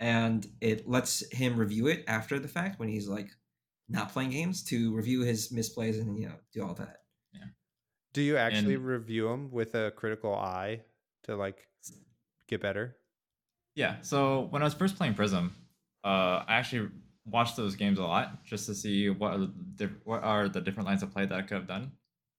and 0.00 0.46
it 0.60 0.88
lets 0.88 1.22
him 1.32 1.56
review 1.56 1.86
it 1.88 2.04
after 2.06 2.38
the 2.38 2.48
fact 2.48 2.78
when 2.78 2.88
he's 2.88 3.08
like 3.08 3.30
not 3.88 4.12
playing 4.12 4.30
games 4.30 4.62
to 4.64 4.94
review 4.94 5.22
his 5.22 5.50
misplays 5.52 6.00
and 6.00 6.18
you 6.18 6.26
know 6.28 6.34
do 6.52 6.64
all 6.66 6.74
that. 6.74 6.98
Yeah. 7.34 7.44
Do 8.12 8.22
you 8.22 8.36
actually 8.36 8.74
And- 8.74 8.84
review 8.86 9.28
them 9.28 9.50
with 9.50 9.74
a 9.74 9.90
critical 9.92 10.34
eye 10.34 10.82
to 11.24 11.36
like 11.36 11.66
get 12.48 12.60
better? 12.60 12.96
Yeah. 13.74 14.00
So 14.02 14.42
when 14.50 14.62
I 14.62 14.64
was 14.66 14.74
first 14.74 14.96
playing 14.96 15.14
Prism, 15.14 15.54
uh, 16.04 16.44
I 16.46 16.54
actually 16.56 16.90
watched 17.24 17.56
those 17.56 17.76
games 17.76 17.98
a 17.98 18.02
lot 18.02 18.44
just 18.44 18.66
to 18.66 18.74
see 18.74 19.08
what 19.08 19.32
are 19.34 19.38
the 19.38 19.52
diff- 19.76 20.00
what 20.04 20.22
are 20.24 20.48
the 20.48 20.60
different 20.60 20.88
lines 20.88 21.02
of 21.02 21.12
play 21.12 21.24
that 21.26 21.38
I 21.38 21.42
could 21.42 21.56
have 21.56 21.68
done. 21.68 21.92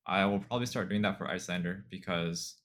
I 0.05 0.25
will 0.25 0.39
probably 0.39 0.65
start 0.65 0.89
doing 0.89 1.01
that 1.03 1.17
for 1.17 1.25
Iyslander 1.27 1.85
because 1.89 2.55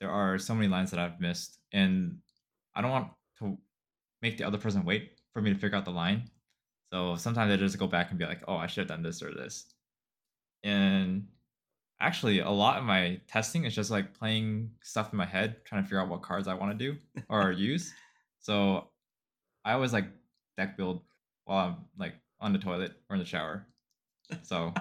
there 0.00 0.10
are 0.10 0.38
so 0.38 0.54
many 0.54 0.68
lines 0.68 0.90
that 0.90 1.00
I've 1.00 1.20
missed, 1.20 1.58
and 1.72 2.18
I 2.74 2.80
don't 2.80 2.90
want 2.90 3.08
to 3.38 3.58
make 4.22 4.38
the 4.38 4.44
other 4.44 4.58
person 4.58 4.84
wait 4.84 5.12
for 5.32 5.42
me 5.42 5.52
to 5.52 5.58
figure 5.58 5.76
out 5.76 5.84
the 5.84 5.90
line. 5.90 6.30
So 6.92 7.16
sometimes 7.16 7.52
I 7.52 7.56
just 7.56 7.78
go 7.78 7.86
back 7.86 8.10
and 8.10 8.18
be 8.18 8.26
like, 8.26 8.42
"Oh, 8.48 8.56
I 8.56 8.66
should 8.66 8.82
have 8.82 8.88
done 8.88 9.02
this 9.02 9.22
or 9.22 9.32
this." 9.32 9.66
And 10.64 11.28
actually, 12.00 12.40
a 12.40 12.50
lot 12.50 12.78
of 12.78 12.84
my 12.84 13.20
testing 13.28 13.64
is 13.64 13.74
just 13.74 13.90
like 13.90 14.14
playing 14.14 14.70
stuff 14.82 15.12
in 15.12 15.18
my 15.18 15.26
head, 15.26 15.64
trying 15.64 15.82
to 15.82 15.86
figure 15.86 16.00
out 16.00 16.08
what 16.08 16.22
cards 16.22 16.48
I 16.48 16.54
want 16.54 16.76
to 16.78 16.92
do 16.92 16.98
or 17.28 17.52
use. 17.70 17.92
So 18.40 18.88
I 19.64 19.72
always 19.72 19.92
like 19.92 20.06
deck 20.56 20.76
build 20.76 21.02
while 21.44 21.66
I'm 21.66 21.76
like 21.98 22.14
on 22.40 22.52
the 22.52 22.58
toilet 22.58 22.92
or 23.08 23.16
in 23.16 23.20
the 23.20 23.26
shower. 23.26 23.66
So 24.42 24.72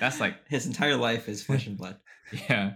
that's 0.00 0.20
like 0.20 0.36
His 0.48 0.66
entire 0.66 0.96
life 0.96 1.28
is 1.28 1.42
flesh 1.42 1.66
and 1.66 1.76
blood. 1.76 1.96
yeah. 2.48 2.74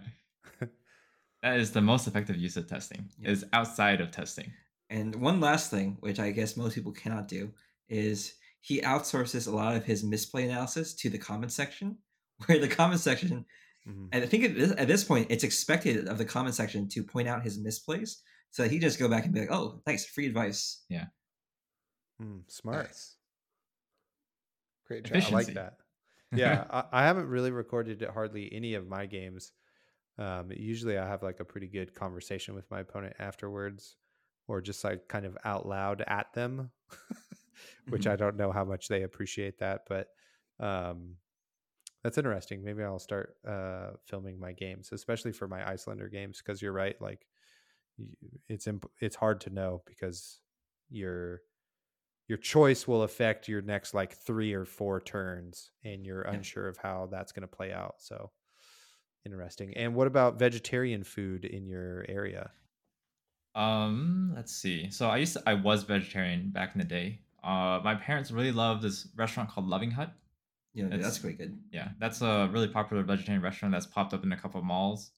That 1.42 1.58
is 1.58 1.72
the 1.72 1.80
most 1.80 2.06
effective 2.06 2.36
use 2.36 2.56
of 2.56 2.68
testing. 2.68 3.08
Yeah. 3.18 3.30
Is 3.30 3.44
outside 3.52 4.00
of 4.00 4.10
testing. 4.10 4.52
And 4.90 5.14
one 5.16 5.40
last 5.40 5.70
thing, 5.70 5.96
which 6.00 6.20
I 6.20 6.30
guess 6.30 6.56
most 6.56 6.74
people 6.74 6.92
cannot 6.92 7.26
do, 7.28 7.50
is 7.88 8.34
he 8.60 8.80
outsources 8.82 9.48
a 9.48 9.50
lot 9.50 9.74
of 9.74 9.84
his 9.84 10.04
misplay 10.04 10.44
analysis 10.44 10.94
to 10.94 11.10
the 11.10 11.18
comment 11.18 11.50
section, 11.52 11.98
where 12.46 12.58
the 12.58 12.68
comment 12.68 13.00
section, 13.00 13.44
Mhm. 13.88 14.08
and 14.12 14.22
I 14.22 14.26
think 14.28 14.44
at 14.44 14.54
this, 14.54 14.72
at 14.78 14.86
this 14.86 15.02
point, 15.02 15.26
it's 15.30 15.42
expected 15.42 16.06
of 16.06 16.16
the 16.18 16.24
comment 16.24 16.54
section 16.54 16.88
to 16.90 17.02
point 17.02 17.26
out 17.26 17.42
his 17.42 17.58
misplays. 17.58 18.20
So 18.50 18.68
he 18.68 18.78
just 18.78 18.98
go 19.00 19.08
back 19.08 19.24
and 19.24 19.34
be 19.34 19.40
like, 19.40 19.50
"Oh, 19.50 19.80
thanks, 19.84 20.04
free 20.06 20.26
advice." 20.26 20.84
Mm, 22.20 22.42
smart. 22.48 22.86
Nice. 22.86 23.16
Great 24.86 25.04
job. 25.04 25.16
I 25.16 25.28
like 25.30 25.54
that. 25.54 25.78
Yeah, 26.32 26.64
I, 26.70 26.84
I 26.92 27.02
haven't 27.04 27.26
really 27.26 27.50
recorded 27.50 28.02
hardly 28.14 28.52
any 28.52 28.74
of 28.74 28.86
my 28.86 29.06
games. 29.06 29.50
Um, 30.18 30.52
usually, 30.52 30.98
I 30.98 31.06
have 31.08 31.22
like 31.22 31.40
a 31.40 31.44
pretty 31.44 31.68
good 31.68 31.94
conversation 31.94 32.54
with 32.54 32.70
my 32.70 32.80
opponent 32.80 33.16
afterwards, 33.18 33.96
or 34.48 34.60
just 34.60 34.84
like 34.84 35.08
kind 35.08 35.26
of 35.26 35.38
out 35.44 35.66
loud 35.66 36.02
at 36.02 36.32
them, 36.34 36.72
which 37.88 38.06
I 38.06 38.16
don't 38.16 38.36
know 38.36 38.52
how 38.52 38.64
much 38.64 38.88
they 38.88 39.02
appreciate 39.02 39.58
that, 39.58 39.82
but 39.88 40.08
um, 40.60 41.16
that's 42.04 42.18
interesting. 42.18 42.64
Maybe 42.64 42.82
I'll 42.82 42.98
start 42.98 43.36
uh, 43.46 43.92
filming 44.06 44.40
my 44.40 44.52
games, 44.52 44.92
especially 44.92 45.32
for 45.32 45.48
my 45.48 45.62
Iyslander 45.72 46.10
games, 46.10 46.38
because 46.38 46.62
you're 46.62 46.72
right. 46.72 47.00
Like, 47.00 47.28
it's 48.48 48.66
imp- 48.66 48.90
it's 49.00 49.16
hard 49.16 49.40
to 49.42 49.50
know 49.50 49.82
because 49.86 50.40
your 50.88 51.42
your 52.28 52.38
choice 52.38 52.88
will 52.88 53.02
affect 53.04 53.48
your 53.48 53.62
next 53.62 53.94
like 53.94 54.14
three 54.14 54.54
or 54.54 54.64
four 54.66 55.00
turns, 55.00 55.72
and 55.84 56.06
you're 56.06 56.22
Yeah. 56.30 56.42
unsure 56.42 56.68
of 56.68 56.78
how 56.78 57.08
that's 57.08 57.32
going 57.32 57.42
to 57.42 57.48
play 57.48 57.72
out. 57.72 58.02
So 58.02 58.32
interesting. 59.24 59.76
And 59.76 59.94
what 59.94 60.06
about 60.06 60.38
vegetarian 60.38 61.04
food 61.04 61.44
in 61.44 61.66
your 61.66 62.04
area? 62.08 62.50
Um, 63.54 64.32
let's 64.34 64.52
see. 64.54 64.90
So 64.90 65.08
I 65.08 65.18
used 65.18 65.34
to, 65.34 65.42
I 65.46 65.54
was 65.54 65.82
vegetarian 65.84 66.50
back 66.50 66.74
in 66.74 66.78
the 66.80 66.86
day. 66.86 67.20
Uh, 67.44 67.80
my 67.84 67.94
parents 67.94 68.30
really 68.30 68.52
love 68.52 68.80
this 68.82 69.08
restaurant 69.16 69.50
called 69.50 69.66
Loving 69.68 69.90
Hut. 69.90 70.12
Yeah, 70.74 70.86
It's- 70.86 71.02
that's 71.02 71.18
quite 71.18 71.36
good. 71.38 71.58
Yeah, 71.70 71.90
that's 71.98 72.22
a 72.22 72.48
really 72.52 72.68
popular 72.68 73.02
vegetarian 73.02 73.42
restaurant 73.42 73.72
that's 73.72 73.86
popped 73.86 74.14
up 74.14 74.22
in 74.24 74.32
a 74.32 74.36
couple 74.36 74.58
of 74.60 74.64
malls. 74.64 75.12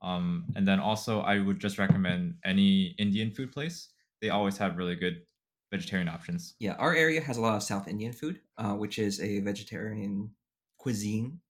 Um, 0.00 0.46
and 0.56 0.66
then 0.66 0.80
also 0.80 1.20
I 1.20 1.40
would 1.40 1.58
just 1.58 1.78
recommend 1.78 2.38
any 2.44 2.88
Indian 2.98 3.30
food 3.30 3.52
place. 3.52 3.90
They 4.20 4.30
always 4.30 4.56
have 4.58 4.76
really 4.78 4.96
good 4.96 5.26
vegetarian 5.70 6.08
options. 6.08 6.54
Yeah, 6.58 6.72
our 6.74 6.94
area 6.94 7.20
has 7.20 7.36
a 7.36 7.40
lot 7.40 7.56
of 7.56 7.62
South 7.62 7.86
Indian 7.88 8.12
food, 8.12 8.40
uh, 8.56 8.74
which 8.74 8.98
is 8.98 9.20
a 9.20 9.40
vegetarian 9.40 10.34
cuisine. 10.78 11.40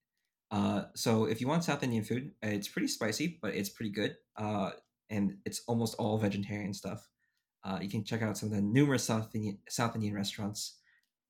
Uh, 0.55 0.85
so 0.95 1.25
if 1.25 1.41
you 1.41 1.47
want 1.49 1.65
South 1.65 1.83
Indian 1.83 2.03
food, 2.03 2.31
it's 2.41 2.69
pretty 2.69 2.87
spicy, 2.87 3.37
but 3.41 3.53
it's 3.53 3.67
pretty 3.67 3.91
good. 3.91 4.15
Uh, 4.37 4.71
and 5.09 5.35
it's 5.45 5.61
almost 5.67 5.95
all 5.99 6.17
vegetarian 6.17 6.73
stuff. 6.73 7.09
Uh, 7.65 7.79
you 7.81 7.89
can 7.89 8.05
check 8.05 8.21
out 8.21 8.37
some 8.37 8.49
of 8.49 8.55
the 8.55 8.61
numerous 8.61 9.03
South 9.03 9.35
Indian 9.35 9.57
South 9.67 9.95
Indian 9.95 10.13
restaurants 10.13 10.77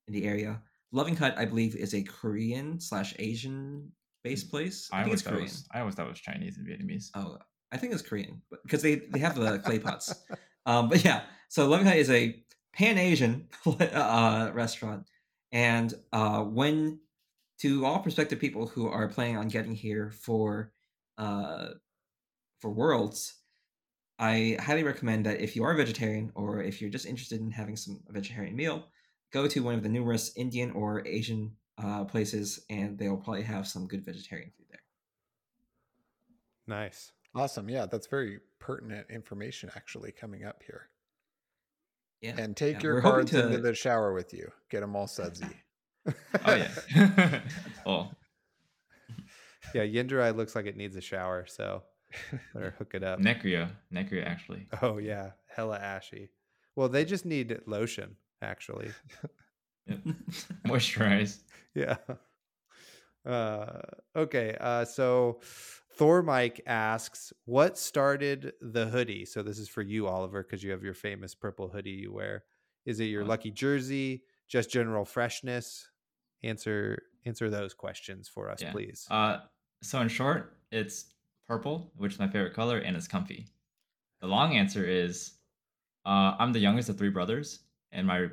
in 0.08 0.14
the 0.14 0.26
area. 0.26 0.62
Loving 0.92 1.16
Hut, 1.16 1.34
I 1.38 1.46
believe, 1.46 1.76
is 1.76 1.96
a 1.96 2.04
Korean 2.04 2.80
slash 2.80 3.16
Asian 3.18 3.92
based 4.24 4.52
place. 4.52 4.90
I, 4.94 5.00
I 5.00 5.04
think 5.04 5.14
it's 5.14 5.24
Korean. 5.24 5.44
was, 5.44 5.68
I 5.74 5.80
always 5.80 5.96
thought 5.96 6.06
it 6.06 6.10
was 6.10 6.20
Chinese 6.20 6.58
and 6.58 6.68
Vietnamese. 6.68 7.10
Oh, 7.16 7.40
I 7.72 7.78
think 7.78 7.94
it's 7.94 8.04
Korean 8.04 8.44
because 8.64 8.84
they 8.84 8.96
they 8.96 9.20
have 9.20 9.36
the 9.36 9.58
clay 9.60 9.80
pots. 9.80 10.14
Um, 10.68 10.90
but 10.90 11.04
yeah, 11.04 11.22
so 11.48 11.68
Loving 11.68 11.88
Hut 11.88 11.98
is 11.98 12.10
a 12.12 12.44
Pan 12.74 12.98
Asian 12.98 13.48
uh, 13.66 14.52
restaurant, 14.54 15.06
and 15.52 15.94
uh, 16.14 16.42
when 16.42 17.00
to 17.60 17.86
all 17.86 18.00
prospective 18.00 18.40
people 18.40 18.68
who 18.68 18.88
are 18.88 19.08
planning 19.08 19.38
on 19.38 19.48
getting 19.48 19.76
here 19.76 20.12
for 20.12 20.72
uh, 21.18 21.70
for 22.60 22.72
Worlds, 22.72 23.36
I 24.20 24.58
highly 24.60 24.84
recommend 24.84 25.26
that 25.26 25.42
if 25.42 25.56
you 25.56 25.64
are 25.64 25.74
a 25.74 25.78
vegetarian 25.78 26.32
or 26.36 26.62
if 26.62 26.82
you're 26.82 26.90
just 26.90 27.06
interested 27.06 27.40
in 27.40 27.52
having 27.52 27.76
some 27.76 28.02
a 28.10 28.14
vegetarian 28.14 28.56
meal, 28.56 28.88
go 29.32 29.48
to 29.48 29.64
one 29.64 29.76
of 29.76 29.84
the 29.84 29.90
numerous 29.90 30.36
Indian 30.36 30.72
or 30.72 31.06
Asian 31.08 31.52
uh, 31.82 32.06
places, 32.06 32.66
and 32.70 32.98
they'll 32.98 33.18
probably 33.18 33.44
have 33.44 33.68
some 33.68 33.88
good 33.88 34.06
vegetarian 34.06 34.52
food 34.58 34.68
there. 34.70 34.80
Nice. 36.68 37.12
Awesome. 37.34 37.70
Yeah, 37.70 37.86
that's 37.86 38.08
very 38.08 38.40
pertinent 38.60 39.08
information 39.10 39.70
actually 39.76 40.14
coming 40.14 40.46
up 40.46 40.64
here. 40.66 40.90
Yeah, 42.22 42.36
And 42.38 42.56
take 42.56 42.78
yeah, 42.78 42.84
your 42.84 42.94
we're 42.96 43.02
hoping 43.02 43.28
cards 43.28 43.34
into 43.34 43.58
the 43.58 43.74
shower 43.74 44.14
with 44.14 44.34
you. 44.34 44.50
Get 44.70 44.80
them 44.80 44.96
all 44.96 45.08
sudsy. 45.08 45.46
Oh 46.46 46.56
yeah. 46.56 47.42
oh, 47.86 48.10
yeah, 49.74 49.84
Yendurai 49.84 50.36
looks 50.36 50.56
like 50.56 50.66
it 50.66 50.78
needs 50.78 50.96
a 50.96 51.02
shower, 51.02 51.46
so 51.48 51.84
better 52.54 52.76
hook 52.78 52.94
it 52.94 53.04
up. 53.04 53.20
Necria, 53.20 53.70
Necria 53.94 54.26
actually. 54.26 54.68
Oh 54.82 54.98
yeah, 54.98 55.32
hella 55.48 55.78
ashy. 55.78 56.30
Well, 56.76 56.90
they 56.90 57.06
just 57.06 57.26
need 57.26 57.60
lotion, 57.66 58.16
actually. 58.42 58.92
Yep. 59.88 60.00
Moisturize. 60.66 61.42
Yeah. 61.76 61.98
Uh, 63.24 63.82
okay. 64.16 64.56
Uh, 64.60 64.86
so 64.86 65.40
Thor 65.94 66.24
Mike 66.24 66.62
asks, 66.66 67.34
"What 67.44 67.78
started 67.78 68.54
the 68.62 68.88
hoodie?" 68.88 69.26
So 69.26 69.44
this 69.44 69.60
is 69.60 69.68
for 69.68 69.82
you, 69.82 70.08
Oliver, 70.08 70.42
because 70.42 70.64
you 70.64 70.72
have 70.72 70.84
your 70.84 70.94
famous 70.94 71.36
purple 71.36 71.68
hoodie 71.68 71.92
you 71.92 72.14
wear. 72.14 72.46
Is 72.86 73.00
it 73.00 73.06
your 73.06 73.26
lucky 73.26 73.52
jersey? 73.52 74.24
Just 74.48 74.70
general 74.70 75.06
freshness? 75.06 75.88
Answer 76.46 77.02
answer 77.26 77.50
those 77.50 77.74
questions 77.74 78.28
for 78.28 78.52
us, 78.52 78.62
Yeah. 78.62 78.72
please. 78.72 79.08
Uh, 79.10 79.40
so 79.82 80.00
in 80.02 80.08
short, 80.10 80.58
it's 80.72 81.06
purple, 81.48 81.92
which 81.98 82.14
is 82.14 82.20
my 82.20 82.28
favorite 82.28 82.54
color, 82.54 82.78
and 82.78 82.96
it's 82.96 83.08
comfy. 83.08 83.48
The 84.22 84.28
long 84.28 84.56
answer 84.56 84.86
is, 84.86 85.34
uh, 86.06 86.36
I'm 86.38 86.54
the 86.54 86.60
youngest 86.60 86.88
of 86.90 86.98
three 87.00 87.10
brothers, 87.10 87.60
and 87.92 88.06
my 88.06 88.30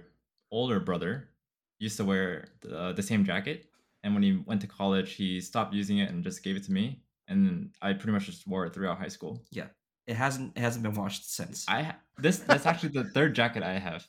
older 0.51 0.79
brother 0.79 1.31
used 1.79 1.97
to 1.97 2.05
wear 2.05 2.49
the, 2.61 2.93
the 2.93 3.03
same 3.03 3.25
jacket. 3.25 3.71
And 4.05 4.13
when 4.13 4.23
he 4.23 4.43
went 4.47 4.61
to 4.61 4.67
college, 4.67 5.15
he 5.15 5.41
stopped 5.41 5.73
using 5.73 5.99
it 5.99 6.11
and 6.11 6.23
just 6.23 6.43
gave 6.43 6.57
it 6.57 6.65
to 6.65 6.73
me. 6.73 7.01
And 7.29 7.71
I 7.81 7.95
pretty 7.95 8.13
much 8.13 8.27
just 8.27 8.47
wore 8.47 8.67
it 8.67 8.75
throughout 8.75 8.99
high 8.99 9.09
school. 9.09 9.43
Yeah, 9.51 9.69
it 10.07 10.17
hasn't 10.17 10.55
it 10.57 10.61
hasn't 10.61 10.83
been 10.83 10.95
washed 10.95 11.33
since. 11.35 11.65
I 11.67 11.83
ha- 11.85 11.99
this 12.19 12.41
that's 12.41 12.67
actually 12.67 12.91
the 12.91 13.05
third 13.05 13.35
jacket 13.35 13.63
I 13.63 13.79
have. 13.79 14.07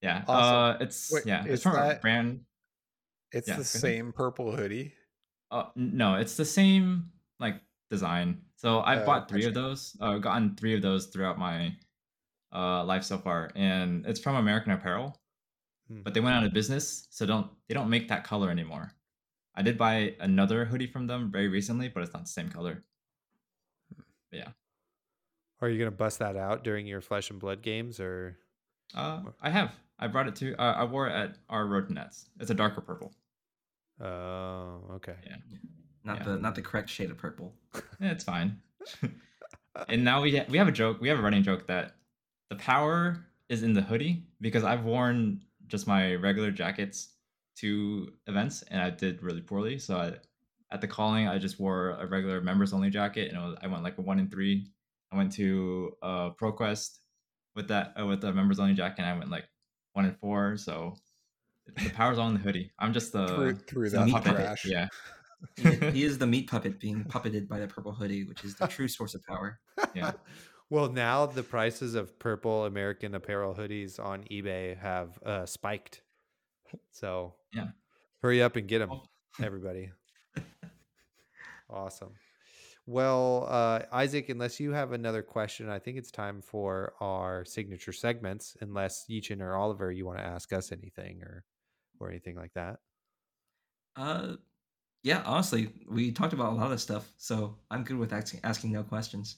Yeah, 0.00 0.22
Awesome. 0.26 0.54
uh, 0.80 0.84
it's 0.84 1.12
Wait, 1.12 1.26
yeah, 1.26 1.44
it's 1.46 1.62
from 1.62 1.76
a 1.76 1.96
brand. 1.96 2.40
It's 3.34 3.48
Yeah, 3.48 3.56
the 3.56 3.64
same 3.64 4.12
purple 4.12 4.54
hoodie. 4.54 4.94
Uh, 5.50 5.64
no, 5.76 6.14
it's 6.14 6.36
the 6.36 6.44
same 6.44 7.10
like 7.40 7.60
design. 7.90 8.42
So 8.56 8.80
I've 8.80 9.02
Oh, 9.02 9.06
bought 9.06 9.28
three 9.28 9.44
of 9.44 9.54
those. 9.54 9.96
Uh, 10.00 10.18
gotten 10.18 10.54
three 10.56 10.74
of 10.74 10.82
those 10.82 11.06
throughout 11.06 11.38
my 11.38 11.76
uh, 12.54 12.84
life 12.84 13.02
so 13.04 13.18
far, 13.18 13.50
and 13.56 14.06
it's 14.06 14.20
from 14.20 14.36
American 14.36 14.72
Apparel. 14.72 15.20
Hmm. 15.88 16.02
But 16.02 16.14
they 16.14 16.20
went 16.20 16.34
out 16.36 16.44
of 16.44 16.52
business, 16.52 17.06
so 17.10 17.26
don't 17.26 17.50
they 17.68 17.74
don't 17.74 17.90
make 17.90 18.08
that 18.08 18.24
color 18.24 18.50
anymore. 18.50 18.92
I 19.54 19.62
did 19.62 19.76
buy 19.78 20.14
another 20.20 20.64
hoodie 20.64 20.86
from 20.86 21.06
them 21.06 21.30
very 21.30 21.48
recently, 21.48 21.88
but 21.88 22.02
it's 22.02 22.12
not 22.14 22.22
the 22.24 22.30
same 22.30 22.48
color. 22.48 22.84
Yeah. 24.32 24.48
Are 25.60 25.68
you 25.68 25.78
gonna 25.78 25.90
bust 25.90 26.18
that 26.20 26.36
out 26.36 26.64
during 26.64 26.86
your 26.86 27.00
flesh 27.00 27.30
and 27.30 27.38
blood 27.38 27.62
games, 27.62 28.00
or 28.00 28.38
Uh, 28.94 29.22
I 29.40 29.50
have. 29.50 29.74
I 29.98 30.08
brought 30.08 30.26
it 30.28 30.36
to. 30.36 30.54
Uh, 30.60 30.72
I 30.74 30.84
wore 30.84 31.06
it 31.08 31.12
at 31.12 31.36
our 31.48 31.66
road 31.66 31.90
nets. 31.90 32.28
It's 32.40 32.50
a 32.50 32.54
darker 32.54 32.80
purple. 32.80 33.12
Oh, 34.00 34.80
okay. 34.94 35.16
Yeah. 35.26 35.36
not 36.04 36.18
yeah. 36.18 36.24
the 36.24 36.38
not 36.38 36.54
the 36.54 36.62
correct 36.62 36.90
shade 36.90 37.10
of 37.10 37.18
purple. 37.18 37.54
Eh, 38.00 38.10
it's 38.10 38.24
fine. 38.24 38.60
and 39.88 40.04
now 40.04 40.20
we 40.20 40.36
ha- 40.36 40.46
we 40.48 40.58
have 40.58 40.68
a 40.68 40.72
joke. 40.72 41.00
We 41.00 41.08
have 41.08 41.18
a 41.18 41.22
running 41.22 41.42
joke 41.42 41.66
that 41.68 41.96
the 42.50 42.56
power 42.56 43.24
is 43.48 43.62
in 43.62 43.72
the 43.72 43.82
hoodie 43.82 44.24
because 44.40 44.64
I've 44.64 44.84
worn 44.84 45.40
just 45.66 45.86
my 45.86 46.14
regular 46.14 46.50
jackets 46.50 47.10
to 47.56 48.12
events 48.26 48.62
and 48.68 48.80
I 48.80 48.90
did 48.90 49.22
really 49.22 49.40
poorly. 49.40 49.78
So 49.78 49.96
I, 49.96 50.12
at 50.72 50.80
the 50.80 50.88
calling, 50.88 51.28
I 51.28 51.38
just 51.38 51.60
wore 51.60 51.90
a 51.90 52.06
regular 52.06 52.40
members 52.40 52.72
only 52.72 52.90
jacket 52.90 53.28
and 53.30 53.38
it 53.38 53.40
was, 53.40 53.56
I 53.62 53.66
went 53.66 53.82
like 53.82 53.98
a 53.98 54.02
one 54.02 54.18
in 54.18 54.28
three. 54.28 54.66
I 55.12 55.16
went 55.16 55.32
to 55.34 55.96
uh, 56.02 56.30
ProQuest 56.30 56.98
with 57.54 57.68
that 57.68 57.94
uh, 57.98 58.06
with 58.06 58.20
the 58.20 58.32
members 58.32 58.58
only 58.58 58.74
jacket 58.74 59.02
and 59.02 59.08
I 59.08 59.16
went 59.16 59.30
like 59.30 59.44
one 59.92 60.04
in 60.06 60.14
four. 60.14 60.56
So 60.56 60.96
the 61.82 61.90
power's 61.90 62.18
on 62.18 62.34
the 62.34 62.40
hoodie. 62.40 62.70
I'm 62.78 62.92
just 62.92 63.12
the 63.12 63.26
through 63.26 63.54
through 63.54 63.90
the 63.90 63.98
that 63.98 64.04
meat 64.06 64.12
puppet. 64.12 64.32
trash. 64.34 64.64
Yeah. 64.64 64.88
He, 65.56 65.74
he 65.90 66.04
is 66.04 66.16
the 66.16 66.26
meat 66.26 66.48
puppet 66.48 66.80
being 66.80 67.04
puppeted 67.04 67.48
by 67.48 67.60
the 67.60 67.66
purple 67.66 67.92
hoodie, 67.92 68.24
which 68.24 68.44
is 68.44 68.54
the 68.54 68.66
true 68.66 68.88
source 68.88 69.14
of 69.14 69.22
power. 69.26 69.60
Yeah. 69.94 70.12
well, 70.70 70.90
now 70.90 71.26
the 71.26 71.42
prices 71.42 71.94
of 71.94 72.18
purple 72.18 72.64
American 72.64 73.14
Apparel 73.14 73.54
hoodies 73.54 74.02
on 74.02 74.24
eBay 74.30 74.78
have 74.78 75.18
uh, 75.22 75.44
spiked. 75.44 76.00
So 76.92 77.34
Yeah. 77.52 77.66
hurry 78.22 78.42
up 78.42 78.56
and 78.56 78.66
get 78.66 78.78
them, 78.78 79.02
everybody. 79.42 79.90
awesome. 81.68 82.14
Well, 82.86 83.46
uh, 83.48 83.80
Isaac, 83.92 84.28
unless 84.30 84.60
you 84.60 84.72
have 84.72 84.92
another 84.92 85.22
question, 85.22 85.68
I 85.68 85.78
think 85.78 85.98
it's 85.98 86.10
time 86.10 86.40
for 86.42 86.94
our 87.00 87.44
signature 87.44 87.92
segments. 87.92 88.56
Unless 88.60 89.06
Yichin 89.10 89.40
or 89.42 89.56
Oliver, 89.56 89.92
you 89.92 90.06
want 90.06 90.18
to 90.18 90.24
ask 90.24 90.52
us 90.52 90.72
anything 90.72 91.22
or 91.22 91.44
or 92.00 92.10
anything 92.10 92.36
like 92.36 92.52
that. 92.54 92.78
Uh, 93.96 94.34
yeah, 95.02 95.22
honestly, 95.24 95.70
we 95.88 96.10
talked 96.12 96.32
about 96.32 96.52
a 96.52 96.56
lot 96.56 96.72
of 96.72 96.80
stuff, 96.80 97.12
so 97.18 97.56
I'm 97.70 97.84
good 97.84 97.98
with 97.98 98.12
asking 98.12 98.40
asking 98.42 98.72
no 98.72 98.82
questions. 98.82 99.36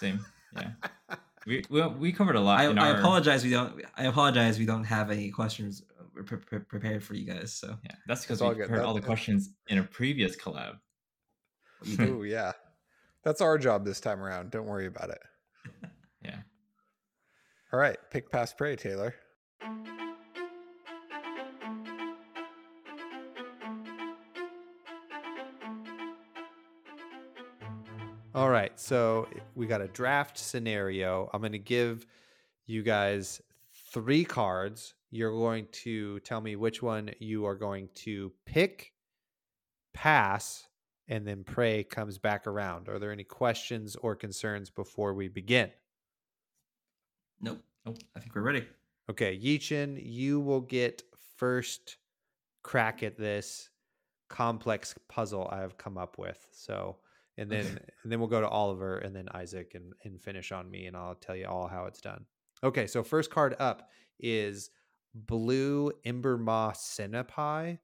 Same. 0.00 0.24
Yeah. 0.54 0.70
We, 1.46 1.64
we 1.70 1.86
we 1.86 2.12
covered 2.12 2.34
a 2.34 2.40
lot. 2.40 2.58
I, 2.58 2.68
in 2.68 2.76
I 2.76 2.90
our, 2.90 2.98
apologize. 2.98 3.44
We 3.44 3.50
don't. 3.50 3.80
I 3.96 4.06
apologize. 4.06 4.58
We 4.58 4.66
don't 4.66 4.82
have 4.82 5.12
any 5.12 5.30
questions 5.30 5.84
uh, 6.00 6.22
pre- 6.24 6.38
pre- 6.38 6.58
prepared 6.58 7.04
for 7.04 7.14
you 7.14 7.24
guys. 7.24 7.52
So 7.52 7.78
Yeah, 7.84 7.94
that's 8.08 8.22
because 8.22 8.42
we 8.42 8.52
good. 8.56 8.68
heard 8.68 8.80
all 8.80 8.94
the 8.94 9.00
questions 9.00 9.50
in 9.68 9.78
a 9.78 9.84
previous 9.84 10.36
collab. 10.36 10.80
you 11.84 11.96
Oh 12.18 12.22
yeah, 12.24 12.50
that's 13.22 13.40
our 13.40 13.58
job 13.58 13.84
this 13.84 14.00
time 14.00 14.24
around. 14.24 14.50
Don't 14.50 14.66
worry 14.66 14.86
about 14.86 15.10
it. 15.10 15.20
Yeah. 16.24 16.38
All 17.72 17.78
right, 17.78 17.96
pick, 18.10 18.28
pass, 18.32 18.52
pray, 18.52 18.74
Taylor. 18.74 19.14
All 28.36 28.50
right. 28.50 28.78
So 28.78 29.28
we 29.54 29.66
got 29.66 29.80
a 29.80 29.88
draft 29.88 30.36
scenario. 30.36 31.30
I'm 31.32 31.40
going 31.40 31.52
to 31.52 31.58
give 31.58 32.06
you 32.66 32.82
guys 32.82 33.40
three 33.94 34.26
cards. 34.26 34.92
You're 35.10 35.32
going 35.32 35.68
to 35.72 36.20
tell 36.20 36.42
me 36.42 36.54
which 36.54 36.82
one 36.82 37.12
you 37.18 37.46
are 37.46 37.54
going 37.54 37.88
to 37.94 38.30
pick, 38.44 38.92
pass, 39.94 40.68
and 41.08 41.26
then 41.26 41.44
pray 41.44 41.82
comes 41.82 42.18
back 42.18 42.46
around. 42.46 42.90
Are 42.90 42.98
there 42.98 43.10
any 43.10 43.24
questions 43.24 43.96
or 43.96 44.14
concerns 44.14 44.68
before 44.68 45.14
we 45.14 45.28
begin? 45.28 45.70
nope. 47.40 47.62
Nope. 47.86 47.96
I 48.14 48.20
think 48.20 48.34
we're 48.34 48.42
ready. 48.42 48.66
Okay, 49.08 49.38
Yichin, 49.38 49.98
you 50.04 50.40
will 50.40 50.60
get 50.60 51.02
first 51.38 51.96
crack 52.62 53.02
at 53.02 53.16
this 53.16 53.70
complex 54.28 54.94
puzzle 55.08 55.48
I 55.50 55.60
have 55.60 55.78
come 55.78 55.96
up 55.96 56.18
with. 56.18 56.46
So, 56.52 56.96
and 57.38 57.50
then 57.50 57.66
Okay. 57.66 57.84
and 58.02 58.12
then 58.12 58.18
we'll 58.18 58.28
go 58.28 58.40
to 58.40 58.48
Oliver 58.48 58.98
and 58.98 59.14
then 59.14 59.28
Isaac 59.30 59.72
and 59.74 59.92
and 60.04 60.20
finish 60.20 60.52
on 60.52 60.70
me, 60.70 60.86
and 60.86 60.96
I'll 60.96 61.14
tell 61.14 61.36
you 61.36 61.46
all 61.46 61.66
how 61.68 61.86
it's 61.86 62.00
done. 62.00 62.26
Okay, 62.64 62.86
so 62.86 63.02
first 63.02 63.30
card 63.30 63.54
up 63.58 63.90
is 64.18 64.70
Blue 65.14 65.90
Embermaw 66.06 66.74
Cenipai. 66.74 67.78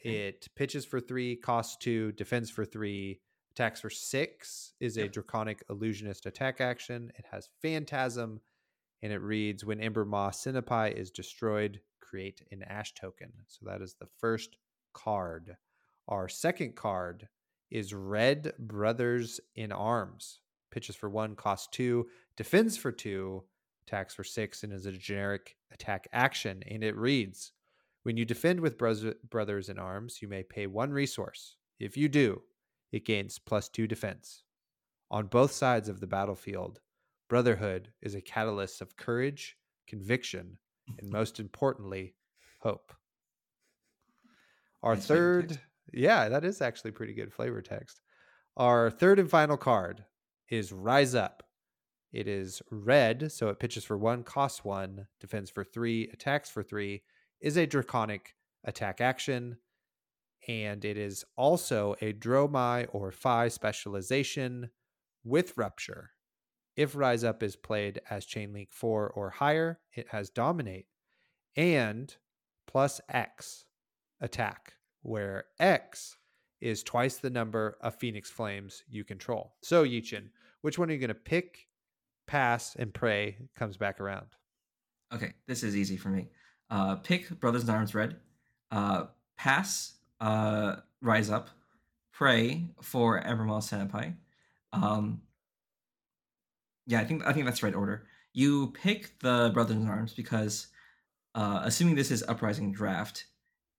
Okay. 0.00 0.28
It 0.28 0.48
pitches 0.54 0.84
for 0.84 1.00
three, 1.00 1.36
costs 1.36 1.76
two, 1.78 2.12
defends 2.12 2.50
for 2.50 2.64
three, 2.66 3.20
attacks 3.52 3.80
for 3.80 3.88
six, 3.88 4.74
is 4.80 4.98
a 4.98 5.08
draconic 5.08 5.64
illusionist 5.70 6.26
attack 6.26 6.60
action. 6.60 7.10
It 7.16 7.24
has 7.30 7.48
Phantasm, 7.62 8.40
and 9.02 9.12
it 9.12 9.20
reads 9.22 9.64
When 9.64 9.78
Embermaw 9.78 10.30
Cenipai 10.32 10.92
is 10.92 11.10
destroyed, 11.10 11.80
create 12.00 12.42
an 12.52 12.62
ash 12.64 12.92
token. 12.92 13.32
So 13.46 13.64
that 13.66 13.80
is 13.80 13.94
the 13.94 14.08
first 14.18 14.56
card. 14.92 15.56
Our 16.08 16.28
second 16.28 16.76
card 16.76 17.28
is 17.70 17.94
Red 17.94 18.52
Brothers 18.58 19.40
in 19.54 19.72
Arms. 19.72 20.40
Pitches 20.70 20.96
for 20.96 21.08
one, 21.08 21.36
costs 21.36 21.68
two, 21.70 22.08
defends 22.36 22.76
for 22.76 22.90
two, 22.92 23.44
attacks 23.86 24.14
for 24.14 24.24
six, 24.24 24.64
and 24.64 24.72
is 24.72 24.86
a 24.86 24.92
generic 24.92 25.56
attack 25.72 26.08
action. 26.12 26.62
And 26.68 26.82
it 26.82 26.96
reads 26.96 27.52
When 28.02 28.16
you 28.16 28.24
defend 28.24 28.60
with 28.60 28.78
bros- 28.78 29.14
brothers 29.28 29.68
in 29.68 29.78
arms, 29.78 30.20
you 30.20 30.28
may 30.28 30.42
pay 30.42 30.66
one 30.66 30.90
resource. 30.90 31.56
If 31.78 31.96
you 31.96 32.08
do, 32.08 32.42
it 32.92 33.04
gains 33.04 33.38
plus 33.38 33.68
two 33.68 33.86
defense. 33.86 34.44
On 35.10 35.26
both 35.26 35.52
sides 35.52 35.88
of 35.88 36.00
the 36.00 36.06
battlefield, 36.06 36.80
brotherhood 37.28 37.92
is 38.02 38.14
a 38.14 38.20
catalyst 38.20 38.80
of 38.80 38.96
courage, 38.96 39.56
conviction, 39.86 40.58
and 40.98 41.10
most 41.10 41.40
importantly, 41.40 42.14
hope. 42.60 42.92
Our 44.82 44.96
third. 44.96 45.60
Yeah, 45.92 46.28
that 46.28 46.44
is 46.44 46.60
actually 46.60 46.92
pretty 46.92 47.14
good 47.14 47.32
flavor 47.32 47.62
text. 47.62 48.00
Our 48.56 48.90
third 48.90 49.18
and 49.18 49.30
final 49.30 49.56
card 49.56 50.04
is 50.48 50.72
Rise 50.72 51.14
Up. 51.14 51.42
It 52.12 52.28
is 52.28 52.62
red, 52.70 53.32
so 53.32 53.48
it 53.48 53.58
pitches 53.58 53.84
for 53.84 53.98
one, 53.98 54.22
costs 54.22 54.64
one, 54.64 55.08
defends 55.20 55.50
for 55.50 55.64
three, 55.64 56.08
attacks 56.12 56.48
for 56.48 56.62
three, 56.62 57.02
is 57.40 57.56
a 57.56 57.66
draconic 57.66 58.36
attack 58.64 59.00
action, 59.00 59.58
and 60.46 60.84
it 60.84 60.96
is 60.96 61.24
also 61.36 61.96
a 62.00 62.12
Dromai 62.12 62.86
or 62.92 63.10
Fai 63.10 63.48
specialization 63.48 64.70
with 65.24 65.56
Rupture. 65.56 66.10
If 66.76 66.94
Rise 66.94 67.24
Up 67.24 67.42
is 67.42 67.56
played 67.56 68.00
as 68.10 68.24
Chain 68.24 68.52
Link 68.52 68.70
4 68.72 69.10
or 69.10 69.30
higher, 69.30 69.80
it 69.92 70.08
has 70.10 70.30
Dominate 70.30 70.86
and 71.56 72.14
plus 72.66 73.00
X 73.08 73.64
attack, 74.20 74.74
where 75.04 75.44
X 75.60 76.16
is 76.60 76.82
twice 76.82 77.18
the 77.18 77.30
number 77.30 77.76
of 77.80 77.94
Phoenix 77.94 78.30
Flames 78.30 78.82
you 78.88 79.04
control. 79.04 79.54
So, 79.62 79.84
Yichin, 79.84 80.30
which 80.62 80.78
one 80.78 80.88
are 80.88 80.92
you 80.94 80.98
going 80.98 81.08
to 81.08 81.14
pick, 81.14 81.68
pass, 82.26 82.74
and 82.74 82.92
pray 82.92 83.36
comes 83.54 83.76
back 83.76 84.00
around? 84.00 84.28
Okay, 85.12 85.34
this 85.46 85.62
is 85.62 85.76
easy 85.76 85.96
for 85.96 86.08
me. 86.08 86.28
Uh, 86.70 86.96
pick 86.96 87.28
Brothers 87.38 87.64
in 87.64 87.70
Arms 87.70 87.94
Red. 87.94 88.16
Uh, 88.70 89.04
pass 89.36 89.94
uh, 90.20 90.76
Rise 91.02 91.30
Up. 91.30 91.50
Pray 92.12 92.68
for 92.80 93.20
Embermaw 93.20 93.60
Cenipai. 93.60 94.14
Um, 94.72 95.20
yeah, 96.86 97.00
I 97.00 97.04
think 97.04 97.26
I 97.26 97.32
think 97.32 97.44
that's 97.44 97.60
the 97.60 97.66
right 97.66 97.74
order. 97.74 98.06
You 98.32 98.68
pick 98.68 99.18
the 99.20 99.50
Brothers 99.52 99.76
in 99.76 99.86
Arms 99.86 100.14
because, 100.14 100.68
uh, 101.34 101.60
assuming 101.64 101.94
this 101.94 102.10
is 102.10 102.24
Uprising 102.26 102.72
Draft, 102.72 103.26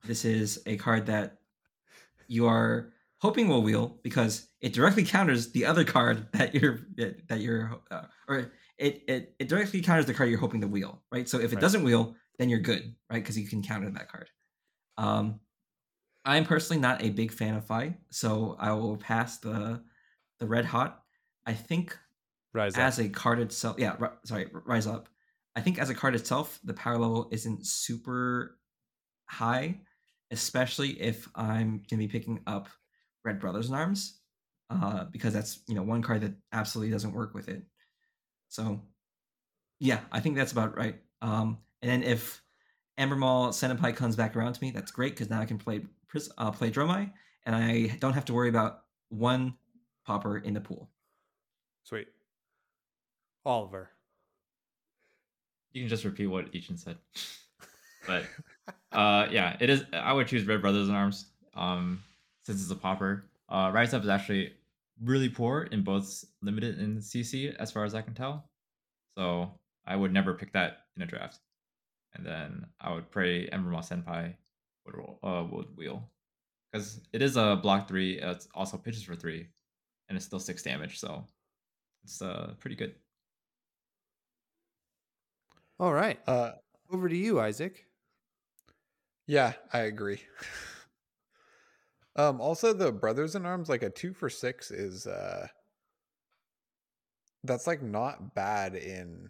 this 0.05 0.25
is 0.25 0.61
a 0.65 0.77
card 0.77 1.05
that 1.07 1.39
you 2.27 2.47
are 2.47 2.91
hoping 3.19 3.47
will 3.47 3.61
wheel 3.63 3.99
because 4.03 4.47
it 4.61 4.73
directly 4.73 5.03
counters 5.03 5.51
the 5.51 5.65
other 5.65 5.83
card 5.83 6.27
that 6.33 6.53
you're 6.53 6.79
that, 6.97 7.39
you're 7.39 7.79
uh, 7.91 8.03
or 8.27 8.51
it, 8.77 9.03
it 9.07 9.35
it 9.39 9.47
directly 9.49 9.81
counters 9.81 10.05
the 10.05 10.13
card 10.13 10.29
you're 10.29 10.39
hoping 10.39 10.61
to 10.61 10.67
wheel, 10.67 11.01
right? 11.11 11.27
So 11.29 11.37
if 11.39 11.51
it 11.51 11.55
Right. 11.55 11.61
doesn't 11.61 11.83
wheel, 11.83 12.15
then 12.39 12.49
you're 12.49 12.59
good, 12.59 12.95
right? 13.09 13.21
Because 13.21 13.37
you 13.37 13.47
can 13.47 13.63
counter 13.63 13.89
that 13.91 14.09
card. 14.11 14.29
Um, 14.97 15.39
I'm 16.25 16.45
personally 16.45 16.81
not 16.81 17.03
a 17.03 17.09
big 17.09 17.31
fan 17.31 17.55
of 17.55 17.65
Fai, 17.65 17.97
so 18.09 18.55
I 18.59 18.71
will 18.73 18.97
pass 18.97 19.37
the 19.37 19.83
the 20.39 20.47
red 20.47 20.65
hot. 20.65 21.03
I 21.45 21.53
think 21.53 21.97
Rise 22.53 22.75
as 22.75 22.99
Up. 22.99 23.05
a 23.05 23.09
card 23.09 23.39
itself, 23.39 23.75
yeah, 23.79 23.95
ri- 23.99 24.09
sorry, 24.25 24.47
rise 24.51 24.87
up. 24.87 25.07
I 25.55 25.61
think 25.61 25.77
as 25.79 25.89
a 25.89 25.93
card 25.95 26.15
itself, 26.15 26.59
the 26.63 26.73
power 26.73 26.97
level 26.97 27.29
isn't 27.31 27.65
super 27.65 28.57
high, 29.27 29.81
especially 30.31 31.01
if 31.01 31.27
I'm 31.35 31.83
gonna 31.89 32.01
be 32.01 32.07
picking 32.07 32.41
up 32.47 32.67
Red 33.23 33.39
Brothers 33.39 33.69
in 33.69 33.75
Arms, 33.75 34.19
uh, 34.69 35.05
because 35.05 35.33
that's 35.33 35.59
you 35.67 35.75
know 35.75 35.83
one 35.83 36.01
card 36.01 36.21
that 36.21 36.33
absolutely 36.51 36.91
doesn't 36.91 37.13
work 37.13 37.33
with 37.33 37.49
it. 37.49 37.63
So, 38.49 38.81
yeah, 39.79 40.01
I 40.11 40.19
think 40.19 40.35
that's 40.35 40.51
about 40.51 40.77
right. 40.77 40.95
Um, 41.21 41.57
and 41.81 41.91
then 41.91 42.03
if 42.03 42.41
Embermaw 42.99 43.49
Cenipai 43.49 43.95
comes 43.95 44.15
back 44.15 44.35
around 44.35 44.53
to 44.53 44.61
me, 44.61 44.71
that's 44.71 44.91
great 44.91 45.13
because 45.13 45.29
now 45.29 45.41
I 45.41 45.45
can 45.45 45.57
play 45.57 45.81
Pris- 46.07 46.31
uh, 46.37 46.51
play 46.51 46.71
Dromai, 46.71 47.11
and 47.45 47.55
I 47.55 47.97
don't 47.99 48.13
have 48.13 48.25
to 48.25 48.33
worry 48.33 48.49
about 48.49 48.83
one 49.09 49.55
popper 50.05 50.37
in 50.37 50.53
the 50.53 50.61
pool. 50.61 50.89
Sweet. 51.83 52.07
Oliver. 53.45 53.89
You 55.71 55.81
can 55.81 55.89
just 55.89 56.05
repeat 56.05 56.27
what 56.27 56.51
Yichin 56.51 56.79
said. 56.79 56.97
but 58.07 58.23
uh 58.95 59.27
yeah, 59.31 59.57
it 59.59 59.69
is 59.69 59.83
I 59.93 60.13
would 60.13 60.27
choose 60.27 60.45
Red 60.45 60.61
Brothers 60.61 60.89
in 60.89 60.95
Arms. 60.95 61.27
Um 61.53 62.03
since 62.43 62.61
it's 62.61 62.71
a 62.71 62.75
popper. 62.75 63.25
Uh 63.49 63.71
Rise 63.73 63.93
Up 63.93 64.03
is 64.03 64.09
actually 64.09 64.53
really 65.03 65.29
poor 65.29 65.63
in 65.63 65.83
both 65.83 66.23
limited 66.41 66.79
and 66.79 66.99
CC 66.99 67.53
as 67.55 67.71
far 67.71 67.83
as 67.85 67.93
I 67.95 68.01
can 68.01 68.13
tell. 68.13 68.49
So 69.17 69.51
I 69.85 69.95
would 69.95 70.13
never 70.13 70.33
pick 70.33 70.53
that 70.53 70.85
in 70.95 71.03
a 71.03 71.05
draft. 71.05 71.39
And 72.15 72.25
then 72.25 72.65
I 72.79 72.93
would 72.93 73.11
pray 73.11 73.47
Embermaw 73.49 73.81
Cenipai 73.87 74.33
would 74.85 74.95
roll 74.95 75.19
uh 75.23 75.45
would 75.51 75.75
wheel. 75.77 76.09
Because 76.71 77.01
it 77.13 77.21
is 77.21 77.37
a 77.37 77.57
block 77.61 77.87
three, 77.87 78.19
uh, 78.19 78.31
it's 78.31 78.47
also 78.53 78.77
pitches 78.77 79.03
for 79.03 79.15
three, 79.15 79.47
and 80.09 80.17
it's 80.17 80.25
still 80.25 80.39
six 80.39 80.61
damage, 80.61 80.99
so 80.99 81.23
it's 82.03 82.21
uh 82.21 82.53
pretty 82.59 82.75
good. 82.75 82.95
All 85.79 85.93
right. 85.93 86.19
Uh, 86.27 86.51
Over 86.91 87.09
to 87.09 87.15
you, 87.15 87.39
Isaac. 87.39 87.85
Yeah, 89.27 89.53
I 89.73 89.79
agree. 89.79 90.21
um, 92.15 92.39
also 92.39 92.73
the 92.73 92.91
brothers 92.91 93.35
in 93.35 93.45
arms, 93.45 93.69
like 93.69 93.83
a 93.83 93.89
two 93.89 94.13
for 94.13 94.29
six 94.29 94.71
is 94.71 95.07
uh 95.07 95.47
that's 97.43 97.67
like 97.67 97.81
not 97.81 98.33
bad 98.33 98.75
in 98.75 99.29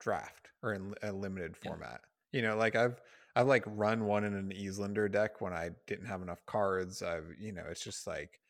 draft 0.00 0.50
or 0.62 0.72
in 0.74 0.94
a 1.02 1.12
limited 1.12 1.56
Yeah. 1.62 1.70
format. 1.70 2.00
You 2.32 2.42
know, 2.42 2.56
like 2.56 2.76
I've 2.76 3.00
I've 3.34 3.46
like 3.46 3.64
run 3.66 4.04
one 4.06 4.24
in 4.24 4.34
an 4.34 4.52
Iyslander 4.52 5.10
deck 5.10 5.40
when 5.40 5.52
I 5.52 5.70
didn't 5.86 6.06
have 6.06 6.22
enough 6.22 6.44
cards. 6.46 7.02
I've 7.02 7.34
you 7.38 7.52
know, 7.52 7.64
it's 7.70 7.82
just 7.82 8.06
like 8.06 8.40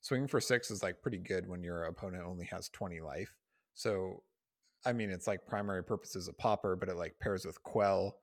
swinging 0.00 0.28
for 0.28 0.40
six 0.40 0.70
is 0.70 0.82
like 0.82 1.02
pretty 1.02 1.18
good 1.18 1.46
when 1.48 1.62
your 1.62 1.84
opponent 1.84 2.24
only 2.24 2.46
has 2.46 2.68
20 2.68 3.00
life. 3.00 3.34
So 3.74 4.22
I 4.84 4.92
mean 4.92 5.10
it's 5.10 5.26
like 5.26 5.46
primary 5.46 5.82
purpose 5.84 6.16
is 6.16 6.28
a 6.28 6.32
popper, 6.32 6.76
but 6.76 6.88
it 6.88 6.96
like 6.96 7.18
pairs 7.20 7.44
with 7.44 7.62
Quell 7.62 8.18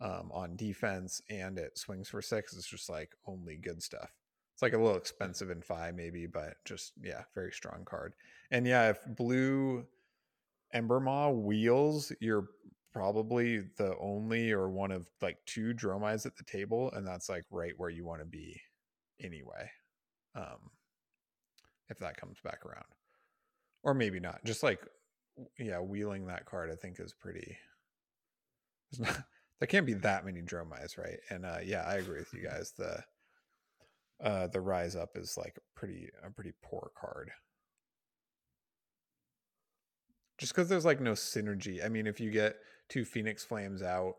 um, 0.00 0.30
on 0.32 0.56
defense 0.56 1.20
and 1.30 1.58
it 1.58 1.78
swings 1.78 2.08
for 2.08 2.20
six. 2.22 2.54
It's 2.54 2.68
just 2.68 2.88
like 2.88 3.10
only 3.26 3.56
good 3.56 3.82
stuff. 3.82 4.10
It's 4.54 4.62
like 4.62 4.72
a 4.72 4.78
little 4.78 4.96
expensive 4.96 5.50
in 5.50 5.60
five, 5.62 5.94
maybe, 5.94 6.26
but 6.26 6.54
just 6.64 6.92
yeah, 7.02 7.22
very 7.34 7.52
strong 7.52 7.84
card. 7.84 8.14
And 8.50 8.66
yeah, 8.66 8.90
if 8.90 8.98
blue 9.16 9.84
Embermaw 10.74 11.42
wheels, 11.42 12.12
you're 12.20 12.48
probably 12.92 13.58
the 13.76 13.94
only 14.00 14.52
or 14.52 14.70
one 14.70 14.90
of 14.90 15.06
like 15.20 15.38
two 15.46 15.74
Dromais 15.74 16.24
at 16.24 16.36
the 16.36 16.44
table, 16.44 16.90
and 16.92 17.06
that's 17.06 17.28
like 17.28 17.44
right 17.50 17.74
where 17.76 17.90
you 17.90 18.04
want 18.06 18.20
to 18.20 18.26
be 18.26 18.60
anyway. 19.22 19.70
Um 20.34 20.70
if 21.88 21.98
that 21.98 22.16
comes 22.16 22.38
back 22.42 22.64
around. 22.66 22.84
Or 23.82 23.94
maybe 23.94 24.20
not. 24.20 24.44
Just 24.44 24.62
like 24.62 24.80
yeah, 25.58 25.80
wheeling 25.80 26.26
that 26.26 26.46
card 26.46 26.70
I 26.72 26.76
think 26.76 26.98
is 26.98 27.12
pretty 27.12 27.56
there's 28.90 29.08
not, 29.08 29.24
there 29.58 29.66
can't 29.66 29.86
be 29.86 29.94
that 29.94 30.24
many 30.24 30.42
Dromais, 30.42 30.98
right? 30.98 31.18
And 31.30 31.46
uh 31.46 31.58
yeah, 31.64 31.82
I 31.82 31.96
agree 31.96 32.18
with 32.18 32.34
you 32.34 32.42
guys. 32.42 32.72
The 32.76 33.04
uh 34.22 34.46
the 34.48 34.60
rise 34.60 34.96
up 34.96 35.16
is 35.16 35.36
like 35.36 35.56
a 35.56 35.78
pretty 35.78 36.10
a 36.24 36.30
pretty 36.30 36.52
poor 36.62 36.90
card 36.98 37.30
just 40.38 40.54
because 40.54 40.68
there's 40.68 40.84
like 40.84 41.00
no 41.00 41.12
synergy. 41.12 41.84
I 41.84 41.88
mean, 41.88 42.06
if 42.06 42.20
you 42.20 42.30
get 42.30 42.56
two 42.88 43.04
Phoenix 43.04 43.44
Flames 43.44 43.82
out, 43.82 44.16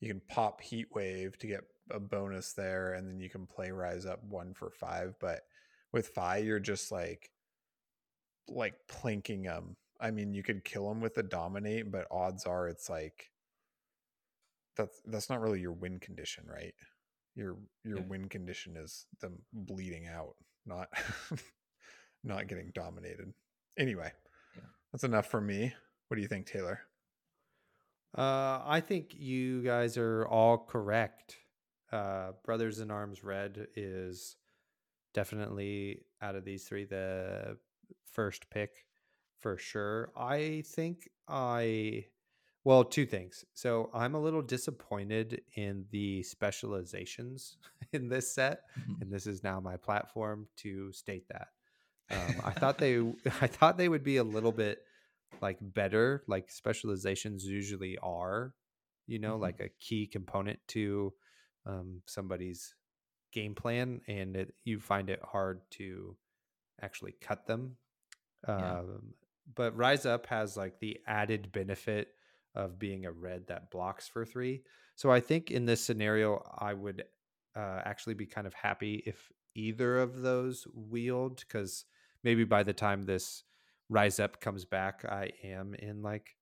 you 0.00 0.08
can 0.08 0.20
pop 0.28 0.60
Heat 0.60 0.88
Wave 0.94 1.38
to 1.38 1.46
get 1.46 1.64
a 1.90 2.00
bonus 2.00 2.52
there, 2.52 2.94
and 2.94 3.08
then 3.08 3.20
you 3.20 3.30
can 3.30 3.46
play 3.46 3.70
Rise 3.70 4.06
Up 4.06 4.22
one 4.24 4.52
for 4.54 4.70
five. 4.70 5.14
But 5.20 5.42
with 5.92 6.08
Fai, 6.08 6.38
you're 6.38 6.60
just 6.60 6.92
like 6.92 7.30
like 8.48 8.74
planking 8.88 9.42
them. 9.42 9.76
I 10.00 10.10
mean, 10.10 10.34
you 10.34 10.42
could 10.42 10.64
kill 10.64 10.88
them 10.88 11.00
with 11.00 11.16
a 11.18 11.22
Dominate, 11.22 11.90
but 11.90 12.06
odds 12.10 12.44
are 12.44 12.68
it's 12.68 12.90
like 12.90 13.30
that's 14.76 15.00
that's 15.06 15.28
not 15.30 15.40
really 15.40 15.60
your 15.60 15.72
win 15.72 15.98
condition, 15.98 16.44
right? 16.46 16.74
Your 17.34 17.56
your 17.84 17.98
Yeah. 17.98 18.04
win 18.04 18.28
condition 18.28 18.76
is 18.76 19.06
them 19.20 19.38
bleeding 19.52 20.06
out, 20.06 20.36
not 20.64 20.88
not 22.24 22.48
getting 22.48 22.70
dominated. 22.74 23.32
Anyway, 23.78 24.12
Yeah. 24.56 24.62
that's 24.92 25.04
enough 25.04 25.26
for 25.26 25.40
me. 25.40 25.74
What 26.08 26.16
do 26.16 26.22
you 26.22 26.28
think, 26.28 26.46
Taylor? 26.46 26.80
Uh, 28.16 28.62
I 28.64 28.80
think 28.80 29.14
you 29.14 29.62
guys 29.62 29.96
are 29.98 30.26
all 30.26 30.56
correct. 30.58 31.36
Uh, 31.92 32.32
Brothers 32.44 32.80
in 32.80 32.90
Arms 32.90 33.22
Red 33.22 33.68
is 33.76 34.36
definitely 35.12 36.02
out 36.22 36.34
of 36.34 36.44
these 36.44 36.64
three 36.64 36.84
the 36.84 37.58
first 38.10 38.48
pick 38.50 38.86
for 39.40 39.58
sure. 39.58 40.10
I 40.16 40.62
think 40.66 41.08
I, 41.28 42.06
well, 42.66 42.82
two 42.82 43.06
things. 43.06 43.44
So 43.54 43.90
I'm 43.94 44.16
a 44.16 44.20
little 44.20 44.42
disappointed 44.42 45.40
in 45.54 45.84
the 45.92 46.24
specializations 46.24 47.58
in 47.92 48.08
this 48.08 48.34
set, 48.34 48.62
Mhm. 48.76 49.02
and 49.02 49.12
this 49.12 49.28
is 49.28 49.44
now 49.44 49.60
my 49.60 49.76
platform 49.76 50.48
to 50.56 50.90
state 50.92 51.28
that. 51.28 51.48
Um, 52.10 52.40
I 52.44 52.50
thought 52.50 52.78
they, 52.78 52.98
I 53.40 53.46
thought 53.46 53.78
they 53.78 53.88
would 53.88 54.02
be 54.02 54.16
a 54.16 54.24
little 54.24 54.50
bit 54.50 54.82
like 55.40 55.58
better, 55.60 56.24
like 56.26 56.50
specializations 56.50 57.44
usually 57.44 57.98
are. 57.98 58.52
You 59.06 59.20
know, 59.20 59.36
Mhm. 59.38 59.42
like 59.42 59.60
a 59.60 59.68
key 59.68 60.08
component 60.08 60.58
to 60.68 61.14
um, 61.66 62.02
somebody's 62.06 62.74
game 63.30 63.54
plan, 63.54 64.00
and 64.08 64.36
it, 64.36 64.54
you 64.64 64.80
find 64.80 65.08
it 65.08 65.20
hard 65.22 65.60
to 65.78 66.16
actually 66.82 67.12
cut 67.20 67.46
them. 67.46 67.76
Yeah. 68.48 68.80
Um, 68.80 69.14
but 69.54 69.76
Rise 69.76 70.04
Up 70.04 70.26
has 70.26 70.56
like 70.56 70.80
the 70.80 71.00
added 71.06 71.52
benefit 71.52 72.15
of 72.56 72.78
being 72.78 73.06
a 73.06 73.12
red 73.12 73.46
that 73.48 73.70
blocks 73.70 74.08
for 74.08 74.24
three. 74.24 74.62
So 74.96 75.10
I 75.10 75.20
think 75.20 75.50
in 75.50 75.66
this 75.66 75.84
scenario, 75.84 76.42
I 76.58 76.72
would 76.72 77.04
uh, 77.54 77.80
actually 77.84 78.14
be 78.14 78.26
kind 78.26 78.46
of 78.46 78.54
happy 78.54 79.02
if 79.06 79.30
either 79.54 79.98
of 79.98 80.22
those 80.22 80.66
wield 80.74 81.44
because 81.46 81.84
maybe 82.24 82.44
by 82.44 82.62
the 82.62 82.72
time 82.72 83.02
this 83.02 83.44
Rise 83.88 84.18
Up 84.18 84.40
comes 84.40 84.64
back, 84.64 85.04
I 85.08 85.30
am 85.44 85.74
in 85.74 86.02
like 86.02 86.36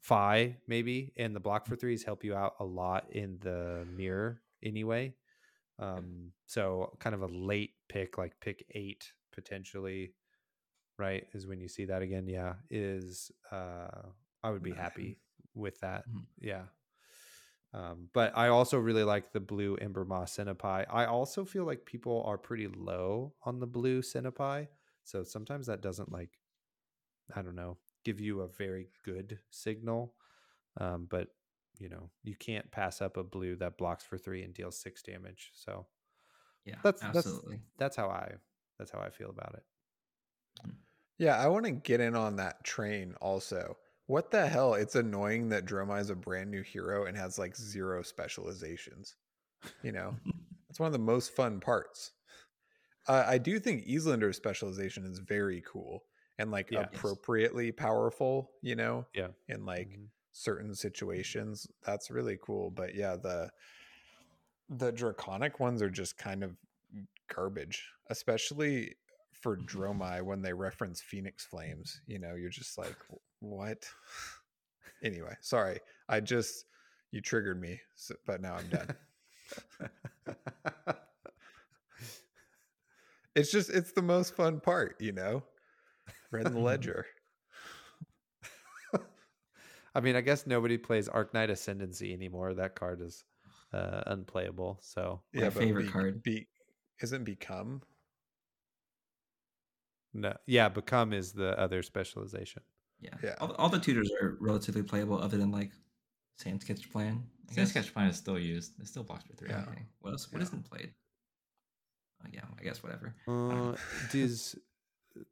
Fai 0.00 0.56
maybe, 0.66 1.12
and 1.16 1.34
the 1.34 1.40
block 1.40 1.66
for 1.66 1.76
threes 1.76 2.04
help 2.04 2.24
you 2.24 2.34
out 2.34 2.54
a 2.60 2.64
lot 2.64 3.06
in 3.12 3.38
the 3.40 3.86
mirror 3.96 4.42
anyway. 4.62 5.14
Um, 5.78 6.32
so 6.46 6.96
kind 6.98 7.14
of 7.14 7.22
a 7.22 7.26
late 7.26 7.72
pick, 7.88 8.18
like 8.18 8.38
pick 8.40 8.64
eight 8.74 9.12
potentially, 9.32 10.12
right? 10.98 11.26
Is 11.32 11.46
when 11.46 11.60
you 11.60 11.68
see 11.68 11.86
that 11.86 12.02
again. 12.02 12.26
Yeah, 12.28 12.54
is 12.70 13.30
uh, 13.50 14.08
I 14.42 14.50
would 14.50 14.62
be 14.62 14.72
happy 14.74 15.18
with 15.54 15.80
that. 15.80 16.06
Mhm. 16.06 16.26
Yeah. 16.38 16.66
Um, 17.72 18.10
but 18.12 18.36
I 18.36 18.48
also 18.48 18.78
really 18.78 19.04
like 19.04 19.32
the 19.32 19.40
blue 19.40 19.76
Embermaw 19.76 20.24
Cenipai. 20.24 20.86
I 20.88 21.04
also 21.06 21.44
feel 21.44 21.64
like 21.64 21.86
people 21.86 22.22
are 22.24 22.36
pretty 22.38 22.66
low 22.66 23.36
on 23.42 23.60
the 23.60 23.66
blue 23.66 24.02
Cenipai. 24.02 24.68
So 25.04 25.22
sometimes 25.22 25.66
that 25.66 25.80
doesn't 25.80 26.10
like, 26.10 26.38
I 27.34 27.42
don't 27.42 27.54
know, 27.56 27.78
give 28.04 28.20
you 28.20 28.40
a 28.42 28.48
very 28.48 28.88
good 29.04 29.40
signal. 29.50 30.16
Um, 30.78 31.06
but 31.06 31.36
you 31.78 31.88
know, 31.88 32.10
you 32.24 32.36
can't 32.36 32.70
pass 32.72 33.02
up 33.02 33.16
a 33.16 33.24
blue 33.24 33.56
that 33.56 33.78
blocks 33.78 34.04
for 34.04 34.18
three 34.18 34.44
and 34.44 34.54
deals 34.54 34.80
six 34.80 35.02
damage. 35.02 35.52
So 35.54 35.88
Yeah, 36.64 36.82
that's 36.82 37.04
that's 37.12 37.44
absolutely. 37.50 37.62
that's 37.78 37.96
how 37.96 38.08
I 38.10 38.36
that's 38.78 38.90
how 38.92 39.00
I 39.00 39.10
feel 39.10 39.30
about 39.30 39.54
it. 39.56 39.64
Yeah, 41.18 41.36
I 41.36 41.48
want 41.48 41.66
to 41.66 41.70
get 41.72 42.00
in 42.00 42.16
on 42.16 42.36
that 42.36 42.64
train 42.64 43.14
also. 43.20 43.78
What 44.10 44.32
the 44.32 44.48
hell? 44.48 44.74
It's 44.74 44.96
annoying 44.96 45.50
that 45.50 45.66
Dromai 45.66 46.00
is 46.00 46.10
a 46.10 46.16
brand 46.16 46.50
new 46.50 46.62
hero 46.62 47.06
and 47.06 47.16
has 47.16 47.38
like 47.38 47.54
zero 47.56 48.02
specializations. 48.02 49.14
You 49.84 49.92
know, 49.92 50.16
it's 50.68 50.80
one 50.80 50.88
of 50.88 50.92
the 50.92 50.98
most 50.98 51.32
fun 51.36 51.60
parts. 51.60 52.10
Uh, 53.06 53.22
I 53.24 53.38
do 53.38 53.60
think 53.60 53.86
Iyslander's 53.86 54.36
specialization 54.36 55.04
is 55.04 55.20
very 55.20 55.62
cool 55.64 56.02
and 56.38 56.50
like 56.50 56.72
Yeah. 56.72 56.80
Yes. 56.80 56.88
appropriately 56.92 57.70
powerful, 57.70 58.50
you 58.62 58.74
know, 58.74 59.06
Yeah. 59.14 59.28
in 59.46 59.64
like 59.64 59.90
Mhm. 59.90 60.08
certain 60.32 60.74
situations. 60.74 61.68
That's 61.86 62.10
really 62.10 62.36
cool. 62.42 62.72
But 62.72 62.96
yeah, 62.96 63.14
the 63.14 63.52
the 64.68 64.90
draconic 64.90 65.60
ones 65.60 65.82
are 65.82 65.90
just 65.90 66.18
kind 66.18 66.42
of 66.42 66.56
garbage, 67.28 67.88
especially 68.08 68.96
for 69.30 69.56
Dromai 69.70 70.22
when 70.22 70.42
they 70.42 70.52
reference 70.52 71.00
Phoenix 71.00 71.44
Flames. 71.44 72.00
You 72.08 72.18
know, 72.18 72.34
you're 72.34 72.50
just 72.50 72.76
like, 72.76 72.96
"Wh- 73.08 73.29
what? 73.40 73.88
anyway, 75.02 75.34
sorry. 75.40 75.80
I 76.08 76.20
just 76.20 76.64
you 77.10 77.20
triggered 77.20 77.60
me, 77.60 77.80
so, 77.96 78.14
but 78.26 78.40
now 78.40 78.54
I'm 78.56 78.68
done. 78.68 78.94
it's 83.34 83.50
just 83.50 83.70
it's 83.70 83.92
the 83.92 84.02
most 84.02 84.34
fun 84.34 84.60
part, 84.60 84.96
you 85.00 85.12
know. 85.12 85.42
Red 86.30 86.46
in 86.46 86.54
the 86.54 86.60
ledger. 86.60 87.06
I 89.92 90.00
mean, 90.00 90.14
I 90.14 90.20
guess 90.20 90.46
nobody 90.46 90.78
plays 90.78 91.08
Arknight 91.08 91.50
Ascendancy 91.50 92.12
anymore. 92.12 92.54
That 92.54 92.76
card 92.76 93.00
is 93.00 93.24
uh, 93.72 94.02
unplayable. 94.06 94.78
So 94.82 95.22
My 95.34 95.50
favorite 95.50 95.86
be, 95.86 95.90
card. 95.90 96.22
Be, 96.22 96.46
isn't 97.00 97.24
become 97.24 97.82
no, 100.12 100.36
yeah, 100.46 100.68
Become 100.68 101.12
is 101.12 101.32
the 101.32 101.58
other 101.58 101.82
specialization. 101.82 102.62
Yeah. 103.00 103.14
Yeah. 103.22 103.34
All, 103.40 103.52
all 103.52 103.68
the 103.68 103.78
tutors 103.78 104.10
are 104.20 104.36
relatively 104.40 104.82
playable, 104.82 105.20
other 105.20 105.36
than 105.38 105.50
like 105.50 105.70
Sand 106.36 106.60
Sketch 106.62 106.90
Plan. 106.90 107.22
I 107.50 107.54
Sand 107.54 107.56
guess. 107.66 107.70
Sketch 107.70 107.92
Plan 107.94 108.08
is 108.08 108.16
still 108.16 108.38
used. 108.38 108.72
It's 108.80 108.90
still 108.90 109.02
blocked 109.02 109.26
for 109.26 109.34
three. 109.34 109.48
Yeah. 109.48 109.62
Okay. 109.68 109.86
What 110.00 110.10
else? 110.12 110.30
What 110.32 110.38
Yeah. 110.40 110.46
isn't 110.48 110.68
played? 110.70 110.92
Uh, 112.22 112.28
yeah, 112.32 112.44
I 112.58 112.62
guess 112.62 112.82
whatever. 112.82 113.14
Uh, 113.26 113.76
does 114.12 114.56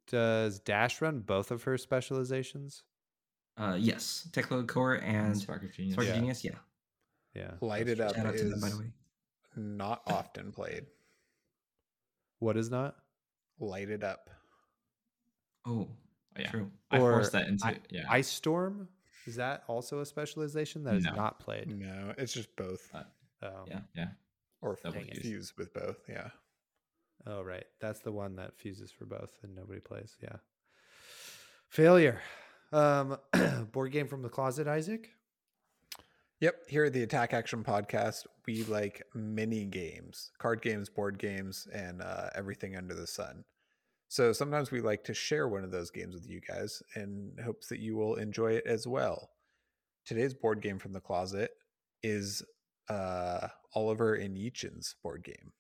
does 0.07 0.59
Dash 0.61 1.01
run 1.01 1.21
both 1.21 1.51
of 1.51 1.63
her 1.65 1.77
specializations? 1.79 2.83
Uh, 3.57 3.77
yes, 3.79 4.27
Teklo 4.33 4.67
Core 4.67 4.95
and 4.95 5.37
Spark 5.37 5.63
of 5.65 5.73
Genius. 5.73 5.95
Spark 5.95 6.09
Yeah. 6.09 6.15
Genius. 6.15 6.45
Yeah. 6.45 6.55
Yeah, 7.35 7.51
Light 7.61 7.89
It. 7.89 8.01
Up 8.01 8.15
Shout 8.17 8.27
out 8.27 8.37
to 8.37 8.45
them, 8.49 8.61
by 8.61 8.69
the 8.71 8.79
way. 8.79 8.93
not 9.57 10.03
often 10.07 10.51
played. 10.51 10.87
What 12.41 12.57
is 12.57 12.71
not? 12.71 12.97
Light 13.61 13.91
it 13.91 14.03
up. 14.03 14.31
Oh, 15.67 15.89
yeah. 16.41 16.51
true. 16.51 16.71
I 16.91 16.99
Or 16.99 17.13
forced 17.15 17.33
that 17.33 17.49
into 17.49 17.67
I- 17.67 17.79
yeah. 17.91 18.05
Ice 18.09 18.29
Storm 18.29 18.89
is 19.27 19.37
that 19.37 19.65
also 19.69 20.01
a 20.01 20.07
specialization 20.07 20.85
that 20.85 20.95
is 20.95 21.05
No. 21.05 21.15
not 21.15 21.39
played? 21.41 21.69
No, 21.79 22.15
it's 22.17 22.33
just 22.33 22.55
both. 22.57 22.89
Uh, 22.95 23.03
Oh, 23.43 23.65
yeah. 23.69 23.81
yeah. 23.95 24.09
or 24.63 24.77
double 24.83 24.99
f- 25.01 25.19
fuse 25.19 25.53
with 25.57 25.73
both. 25.73 25.99
Yeah. 26.09 26.31
oh, 27.27 27.43
right. 27.43 27.65
That's 27.81 28.01
the 28.01 28.11
one 28.13 28.37
that 28.37 28.57
fuses 28.59 28.91
for 28.91 29.05
both 29.07 29.31
and 29.43 29.55
nobody 29.55 29.81
plays. 29.81 30.17
Yeah. 30.23 30.37
Failure. 31.69 32.21
Um, 32.73 33.19
board 33.73 33.93
game 33.93 34.09
from 34.09 34.23
the 34.23 34.29
closet, 34.29 34.67
Isaac. 34.67 35.11
Yep. 36.41 36.69
Here 36.69 36.85
at 36.85 36.93
the 36.93 37.03
Attack 37.03 37.35
Action 37.35 37.65
Podcast, 37.65 38.27
we 38.47 38.65
like 38.65 39.03
mini 39.15 39.65
games, 39.65 40.31
card 40.39 40.63
games, 40.63 40.89
board 40.89 41.19
games, 41.19 41.67
and 41.73 42.01
uh, 42.01 42.31
everything 42.35 42.77
under 42.77 42.95
the 42.95 43.07
sun. 43.07 43.45
So 44.09 44.33
sometimes 44.33 44.71
we 44.71 44.81
like 44.81 45.05
to 45.05 45.15
share 45.15 45.49
one 45.49 45.65
of 45.65 45.71
those 45.71 45.91
games 45.91 46.15
with 46.15 46.27
you 46.27 46.41
guys 46.41 46.83
in 46.97 47.33
hopes 47.45 47.69
that 47.69 47.79
you 47.79 47.95
will 47.97 48.15
enjoy 48.15 48.53
it 48.53 48.65
as 48.67 48.87
well. 48.87 49.31
Today's 50.07 50.33
board 50.33 50.63
game 50.63 50.79
from 50.79 50.95
the 50.95 51.01
closet 51.01 51.51
is 52.03 52.43
uh, 52.89 53.49
Oliver 53.75 54.15
and 54.15 54.37
Yichin's 54.37 54.95
board 55.03 55.23
game. 55.23 55.53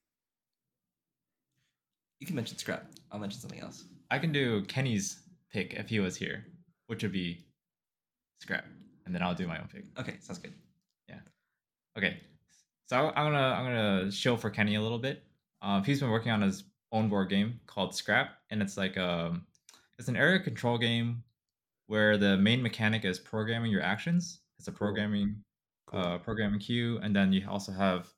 You 2.20 2.26
can 2.26 2.36
mention 2.36 2.56
Scrap. 2.56 2.86
I'll 3.12 3.20
mention 3.20 3.40
something 3.40 3.60
else. 3.60 3.84
I 4.10 4.18
can 4.18 4.32
do 4.32 4.62
Kenny's 4.64 5.20
pick 5.52 5.74
if 5.74 5.88
he 5.88 6.00
was 6.00 6.16
here, 6.16 6.46
which 6.86 7.02
would 7.02 7.12
be 7.12 7.46
scrap, 8.40 8.64
and 9.04 9.14
then 9.14 9.22
I'll 9.22 9.34
do 9.34 9.46
my 9.46 9.58
own 9.58 9.68
pick. 9.72 9.84
Okay, 9.98 10.16
sounds 10.20 10.38
good. 10.38 10.54
Yeah. 11.08 11.20
Okay, 11.96 12.18
so 12.86 13.12
I'm 13.14 13.32
gonna 13.32 13.38
I'm 13.38 13.64
gonna 13.64 14.10
show 14.10 14.36
for 14.36 14.50
Kenny 14.50 14.76
a 14.76 14.80
little 14.80 14.98
bit. 14.98 15.22
Um, 15.60 15.84
he's 15.84 16.00
been 16.00 16.10
working 16.10 16.32
on 16.32 16.40
his 16.42 16.64
own 16.92 17.08
board 17.08 17.28
game 17.28 17.60
called 17.66 17.94
Scrap, 17.94 18.30
and 18.50 18.62
it's 18.62 18.76
like 18.76 18.96
um, 18.96 19.46
it's 19.98 20.08
an 20.08 20.16
area 20.16 20.40
control 20.40 20.78
game 20.78 21.22
where 21.86 22.16
the 22.16 22.36
main 22.36 22.62
mechanic 22.62 23.04
is 23.04 23.18
programming 23.18 23.70
your 23.70 23.82
actions. 23.82 24.40
It's 24.58 24.68
a 24.68 24.72
programming 24.72 25.36
Cool. 25.86 26.00
uh, 26.00 26.18
programming 26.18 26.60
queue, 26.60 26.98
and 27.02 27.14
then 27.16 27.32
you 27.32 27.46
also 27.48 27.72
have 27.72 28.08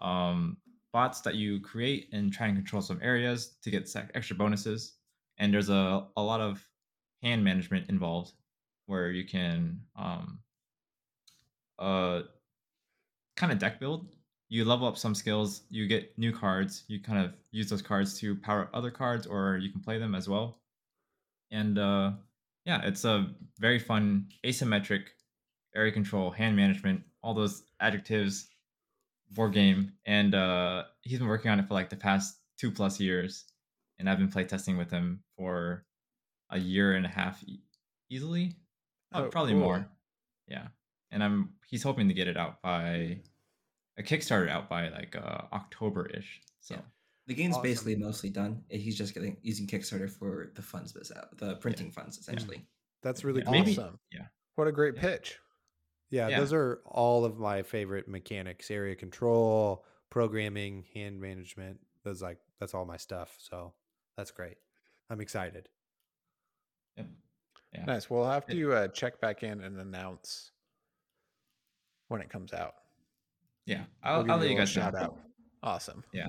um, 0.00 0.56
bots 0.92 1.20
that 1.22 1.34
you 1.34 1.60
create 1.60 2.08
and 2.12 2.32
try 2.32 2.46
and 2.46 2.56
control 2.56 2.82
some 2.82 2.98
areas 3.02 3.56
to 3.62 3.70
get 3.70 3.88
extra 4.14 4.36
bonuses. 4.36 4.94
And 5.38 5.52
there's 5.52 5.68
a, 5.68 6.06
a 6.16 6.22
lot 6.22 6.40
of 6.40 6.66
hand 7.22 7.42
management 7.44 7.88
involved 7.88 8.32
where 8.86 9.10
you 9.10 9.24
can 9.24 9.80
um, 9.96 10.40
uh, 11.78 12.22
kind 13.36 13.52
of 13.52 13.58
deck 13.58 13.80
build. 13.80 14.08
You 14.48 14.64
level 14.64 14.86
up 14.86 14.96
some 14.98 15.14
skills, 15.14 15.62
you 15.70 15.86
get 15.86 16.16
new 16.18 16.32
cards, 16.32 16.84
you 16.86 17.00
kind 17.00 17.24
of 17.24 17.32
use 17.50 17.68
those 17.68 17.82
cards 17.82 18.18
to 18.20 18.36
power 18.36 18.62
up 18.62 18.70
other 18.74 18.90
cards, 18.90 19.26
or 19.26 19.56
you 19.56 19.70
can 19.72 19.80
play 19.80 19.98
them 19.98 20.14
as 20.14 20.28
well. 20.28 20.58
And 21.50 21.78
uh, 21.78 22.12
yeah, 22.64 22.82
it's 22.84 23.04
a 23.04 23.30
very 23.58 23.78
fun 23.78 24.28
asymmetric 24.44 25.04
area 25.74 25.92
control, 25.92 26.30
hand 26.30 26.56
management, 26.56 27.02
all 27.22 27.34
those 27.34 27.62
adjectives 27.80 28.48
board 29.30 29.52
game. 29.52 29.92
And 30.06 30.34
uh, 30.34 30.84
he's 31.02 31.18
been 31.18 31.28
working 31.28 31.50
on 31.50 31.58
it 31.58 31.66
for 31.66 31.74
like 31.74 31.90
the 31.90 31.96
past 31.96 32.36
two 32.58 32.70
plus 32.70 33.00
years. 33.00 33.44
And 33.98 34.08
I've 34.10 34.18
been 34.18 34.28
playtesting 34.30 34.76
with 34.76 34.90
him 34.90 35.22
for 35.36 35.84
a 36.50 36.58
year 36.58 36.94
and 36.94 37.06
a 37.06 37.08
half 37.08 37.42
e- 37.46 37.60
easily. 38.10 38.54
Oh, 39.12 39.24
Oh, 39.24 39.28
probably 39.28 39.52
cool. 39.52 39.60
more. 39.60 39.86
Yeah. 40.48 40.68
And 41.10 41.22
I'm 41.24 41.50
he's 41.66 41.82
hoping 41.82 42.08
to 42.08 42.14
get 42.14 42.28
it 42.28 42.36
out 42.36 42.60
by 42.62 43.18
a 43.98 44.02
Kickstarter 44.02 44.48
out 44.48 44.68
by 44.68 44.88
like 44.88 45.14
uh, 45.16 45.42
October 45.52 46.06
ish. 46.06 46.40
So 46.60 46.74
Yeah. 46.76 46.80
The 47.26 47.34
game's 47.34 47.54
Awesome. 47.54 47.62
basically 47.62 47.96
mostly 47.96 48.28
done. 48.28 48.62
He's 48.68 48.98
just 48.98 49.14
getting 49.14 49.38
using 49.42 49.66
Kickstarter 49.66 50.10
for 50.10 50.52
the 50.54 50.60
funds, 50.62 50.92
but 50.92 51.38
the 51.38 51.56
printing 51.56 51.90
funds 51.90 52.18
essentially. 52.18 52.66
That's 53.02 53.24
really 53.24 53.40
Yeah, 53.40 53.44
cool. 53.44 53.52
maybe- 53.52 53.72
Awesome. 53.72 53.98
yeah. 54.12 54.26
What 54.56 54.68
a 54.68 54.72
great 54.72 54.94
Yeah. 54.96 55.00
pitch. 55.00 55.38
Yeah, 56.10 56.28
Yeah. 56.28 56.40
those 56.40 56.52
are 56.52 56.82
all 56.84 57.24
of 57.24 57.38
my 57.38 57.62
favorite 57.62 58.08
mechanics: 58.08 58.70
area 58.70 58.94
control, 58.94 59.84
programming, 60.10 60.82
hand 60.94 61.18
management. 61.20 61.80
Those 62.02 62.20
like 62.22 62.38
that's 62.60 62.74
all 62.74 62.84
my 62.84 62.98
stuff. 62.98 63.34
So 63.40 63.74
that's 64.16 64.30
great. 64.30 64.58
I'm 65.10 65.20
excited. 65.20 65.68
yep. 66.96 67.06
yeah. 67.72 67.84
Nice. 67.86 68.08
We'll 68.10 68.26
have 68.30 68.46
to 68.46 68.72
uh, 68.72 68.88
check 68.88 69.20
back 69.20 69.42
in 69.42 69.60
and 69.62 69.78
announce 69.80 70.52
when 72.08 72.20
it 72.20 72.28
comes 72.30 72.52
out. 72.52 72.74
Yeah, 73.66 73.84
We'll 74.04 74.12
I'll, 74.12 74.14
I'll 74.14 74.24
let 74.24 74.30
you 74.30 74.40
little 74.50 74.56
guys 74.58 74.76
know. 74.76 74.82
shout 74.82 74.94
out. 74.94 75.16
Awesome. 75.62 76.04
Yeah. 76.12 76.28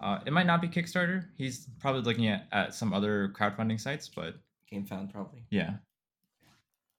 Uh, 0.00 0.20
it 0.26 0.32
might 0.32 0.46
not 0.46 0.60
be 0.62 0.68
Kickstarter. 0.68 1.24
He's 1.36 1.68
probably 1.78 2.02
looking 2.02 2.28
at, 2.28 2.46
at 2.52 2.74
some 2.74 2.92
other 2.94 3.32
crowdfunding 3.38 3.80
sites, 3.80 4.08
but 4.14 4.34
Gamefound 4.72 5.12
probably. 5.12 5.44
yeah. 5.50 5.74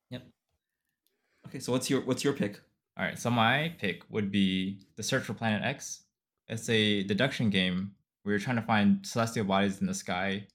Yep. 0.10 0.24
Okay, 1.48 1.60
so 1.60 1.72
what's 1.72 1.90
your 1.90 2.02
what's 2.02 2.24
your 2.24 2.34
pick? 2.34 2.60
All 2.98 3.06
right, 3.06 3.18
so 3.18 3.30
my 3.30 3.74
pick 3.80 4.02
would 4.10 4.32
be 4.32 4.80
The 4.96 5.04
Search 5.04 5.24
for 5.24 5.34
Planet 5.34 5.64
X. 5.64 6.04
It's 6.48 6.68
a 6.70 7.04
deduction 7.04 7.50
game 7.50 7.92
where 8.24 8.34
you're 8.34 8.40
trying 8.40 8.56
to 8.56 8.62
find 8.64 9.06
celestial 9.06 9.46
bodies 9.46 9.80
in 9.82 9.88
the 9.88 9.94
sky. 9.94 10.48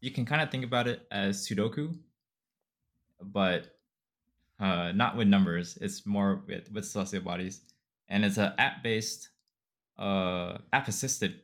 You 0.00 0.10
can 0.10 0.24
kind 0.24 0.40
of 0.40 0.50
think 0.50 0.64
about 0.64 0.86
it 0.86 1.06
as 1.10 1.46
Sudoku, 1.46 1.94
but 3.20 3.76
uh, 4.60 4.92
not 4.92 5.16
with 5.16 5.28
numbers. 5.28 5.76
It's 5.80 6.06
more 6.06 6.42
with, 6.46 6.70
with 6.72 6.86
celestial 6.86 7.22
bodies, 7.22 7.60
and 8.08 8.24
it's 8.24 8.36
an 8.38 8.52
app-based, 8.58 9.30
uh, 9.98 10.58
app-assisted 10.72 11.42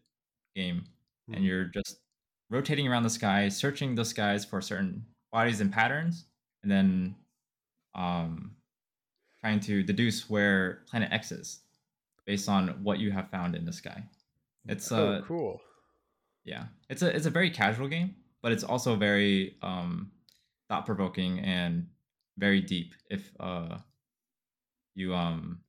game, 0.54 0.84
Hmm. 1.28 1.34
and 1.34 1.44
you're 1.44 1.64
just 1.66 2.00
rotating 2.50 2.88
around 2.88 3.04
the 3.04 3.10
sky, 3.10 3.48
searching 3.48 3.94
the 3.94 4.04
skies 4.04 4.44
for 4.44 4.60
certain 4.60 5.06
bodies 5.32 5.60
and 5.60 5.72
patterns, 5.72 6.26
and 6.62 6.70
then 6.70 7.16
um, 7.94 8.56
trying 9.40 9.60
to 9.60 9.82
deduce 9.82 10.28
where 10.30 10.84
Planet 10.86 11.12
X 11.12 11.32
is 11.32 11.60
based 12.26 12.48
on 12.48 12.82
what 12.84 12.98
you 12.98 13.10
have 13.10 13.30
found 13.30 13.54
in 13.56 13.64
the 13.64 13.72
sky. 13.72 14.02
It's 14.68 14.92
Oh, 14.92 15.08
uh, 15.12 15.22
cool. 15.22 15.60
yeah, 16.44 16.66
it's 16.88 17.02
a 17.02 17.14
it's 17.14 17.26
a 17.26 17.30
very 17.30 17.50
casual 17.50 17.88
game, 17.88 18.16
but 18.42 18.52
it's 18.52 18.64
also 18.64 18.96
very 18.96 19.56
um, 19.62 20.12
thought 20.68 20.86
provoking 20.86 21.40
and 21.40 21.88
very 22.38 22.60
deep. 22.60 22.94
If 23.10 23.32
uh, 23.40 23.78
you 24.94 25.14
um, 25.14 25.64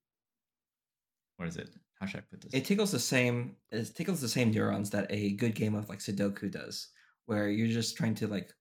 what 1.42 1.48
is 1.50 1.58
it? 1.58 1.70
How 2.00 2.06
should 2.06 2.20
I 2.20 2.24
put 2.30 2.42
this? 2.42 2.54
It 2.54 2.66
tickles 2.66 2.92
the 2.92 3.00
same 3.00 3.56
it 3.72 3.96
tickles 3.96 4.22
the 4.22 4.30
same 4.30 4.52
neurons 4.52 4.92
that 4.92 5.08
a 5.10 5.32
good 5.34 5.56
game 5.56 5.74
of 5.76 5.90
like 5.90 5.98
Sudoku 6.00 6.52
does, 6.52 6.90
where 7.26 7.50
you're 7.50 7.68
just 7.68 7.98
trying 7.98 8.14
to 8.16 8.28
like 8.28 8.54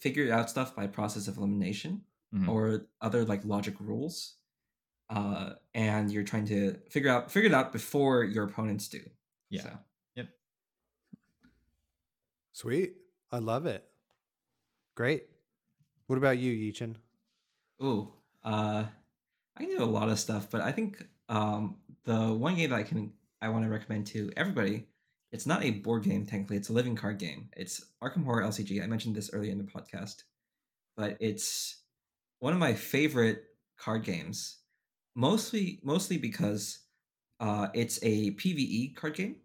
figure 0.00 0.30
out 0.32 0.50
stuff 0.50 0.76
by 0.76 0.86
process 0.86 1.26
of 1.26 1.38
elimination 1.38 2.02
Mhm. 2.34 2.48
or 2.48 2.88
other 3.00 3.24
like 3.24 3.44
logic 3.46 3.76
rules. 3.80 4.36
Uh, 5.08 5.54
and 5.74 6.10
you're 6.10 6.24
trying 6.24 6.44
to 6.46 6.76
figure 6.90 7.08
out 7.10 7.30
figure 7.30 7.48
it 7.48 7.54
out 7.54 7.72
before 7.72 8.24
your 8.24 8.44
opponents 8.44 8.88
do. 8.88 9.00
yeah, 9.48 9.62
So, 9.62 9.78
Sweet. 12.52 12.96
I 13.30 13.38
love 13.38 13.66
it. 13.66 13.84
Great. 14.94 15.24
What 16.06 16.16
about 16.16 16.38
you, 16.38 16.52
Yichin? 16.52 16.96
ooh, 17.82 18.12
uh, 18.42 18.86
I 19.56 19.60
can 19.64 19.76
do 19.76 19.82
a 19.82 19.84
lot 19.84 20.08
of 20.08 20.18
stuff, 20.18 20.48
but 20.50 20.60
I 20.62 20.72
think 20.72 21.06
um, 21.28 21.76
the 22.06 22.32
one 22.32 22.54
game 22.54 22.70
that 22.70 22.76
I 22.76 22.82
can 22.84 23.12
I 23.42 23.50
want 23.50 23.64
to 23.64 23.70
recommend 23.70 24.06
to 24.08 24.30
everybody. 24.36 24.86
It's 25.32 25.44
not 25.44 25.64
a 25.64 25.70
board 25.70 26.04
game 26.04 26.24
technically; 26.24 26.56
it's 26.56 26.70
a 26.70 26.72
living 26.72 26.96
card 26.96 27.18
game. 27.18 27.50
It's 27.56 27.84
Arkham 28.02 28.24
Horror 28.24 28.44
LCG. 28.44 28.82
I 28.82 28.86
mentioned 28.86 29.14
this 29.14 29.30
earlier 29.32 29.52
in 29.52 29.58
the 29.58 29.64
podcast, 29.64 30.22
but 30.96 31.16
it's 31.20 31.82
one 32.38 32.52
of 32.52 32.58
my 32.58 32.72
favorite 32.72 33.44
card 33.76 34.04
games. 34.04 34.58
Mostly, 35.14 35.80
mostly 35.82 36.18
because 36.18 36.78
uh, 37.40 37.68
it's 37.74 37.98
a 38.02 38.32
PVE 38.32 38.94
card 38.94 39.14
game 39.14 39.36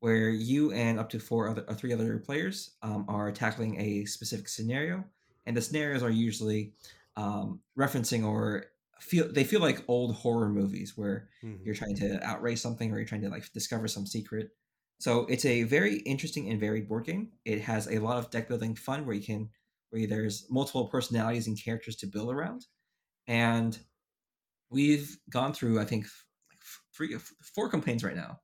where 0.00 0.28
you 0.28 0.72
and 0.72 0.98
up 0.98 1.08
to 1.10 1.18
four 1.18 1.48
other 1.48 1.64
or 1.68 1.74
three 1.74 1.92
other 1.92 2.18
players 2.18 2.72
um, 2.82 3.04
are 3.08 3.32
tackling 3.32 3.80
a 3.80 4.04
specific 4.04 4.48
scenario, 4.48 5.04
and 5.46 5.56
the 5.56 5.62
scenarios 5.62 6.02
are 6.02 6.10
usually 6.10 6.74
um, 7.16 7.60
referencing 7.78 8.26
or 8.26 8.66
feel 9.00 9.32
they 9.32 9.44
feel 9.44 9.60
like 9.60 9.82
old 9.88 10.14
horror 10.14 10.48
movies 10.48 10.96
where 10.96 11.28
Mhm. 11.42 11.64
you're 11.64 11.74
trying 11.74 11.96
to 11.96 12.22
outrace 12.24 12.60
something 12.60 12.92
or 12.92 12.96
you're 12.98 13.06
trying 13.06 13.22
to 13.22 13.28
like 13.30 13.50
discover 13.52 13.88
some 13.88 14.06
secret. 14.06 14.50
So 14.98 15.24
it's 15.26 15.44
a 15.46 15.62
very 15.62 15.96
interesting 16.00 16.50
and 16.50 16.60
varied 16.60 16.88
board 16.88 17.06
game. 17.06 17.32
It 17.44 17.62
has 17.62 17.86
a 17.88 17.98
lot 18.00 18.18
of 18.18 18.30
deck 18.30 18.48
building 18.48 18.74
fun 18.76 19.06
where 19.06 19.16
you 19.16 19.22
can 19.24 19.50
where 19.90 20.06
there's 20.06 20.48
multiple 20.50 20.86
personalities 20.88 21.46
and 21.48 21.60
characters 21.62 21.96
to 21.96 22.06
build 22.06 22.30
around. 22.32 22.66
And 23.26 23.78
we've 24.70 25.18
gone 25.30 25.52
through 25.52 25.80
I 25.80 25.84
think 25.84 26.04
like 26.50 26.62
three 26.94 27.16
four 27.54 27.68
campaigns 27.70 28.04
right 28.04 28.16
now 28.16 28.40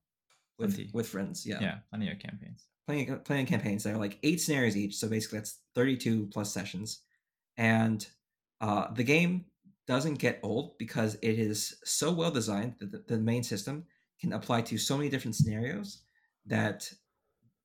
with 0.58 0.74
Plenty. 0.74 0.90
with 0.94 1.08
friends. 1.08 1.44
Yeah. 1.46 1.60
yeah, 1.60 1.78
plenty 1.90 2.10
of 2.10 2.18
campaigns. 2.18 2.66
Playing 2.86 3.18
playing 3.20 3.46
campaigns 3.46 3.84
that 3.84 3.94
are 3.94 3.98
like 3.98 4.18
eight 4.22 4.40
scenarios 4.40 4.76
each, 4.76 4.96
so 4.96 5.08
basically 5.08 5.38
that's 5.40 5.60
32 5.74 6.28
plus 6.32 6.52
sessions. 6.52 7.02
And 7.56 8.06
uh, 8.60 8.92
the 8.92 9.04
game 9.04 9.46
doesn't 9.86 10.14
get 10.14 10.40
old 10.42 10.76
because 10.78 11.14
it 11.16 11.38
is 11.38 11.76
so 11.84 12.12
well 12.12 12.30
designed 12.30 12.74
that 12.80 12.90
the, 12.92 13.04
the 13.06 13.18
main 13.18 13.42
system 13.42 13.84
can 14.20 14.32
apply 14.32 14.62
to 14.62 14.78
so 14.78 14.96
many 14.96 15.08
different 15.08 15.36
scenarios 15.36 16.02
that 16.46 16.90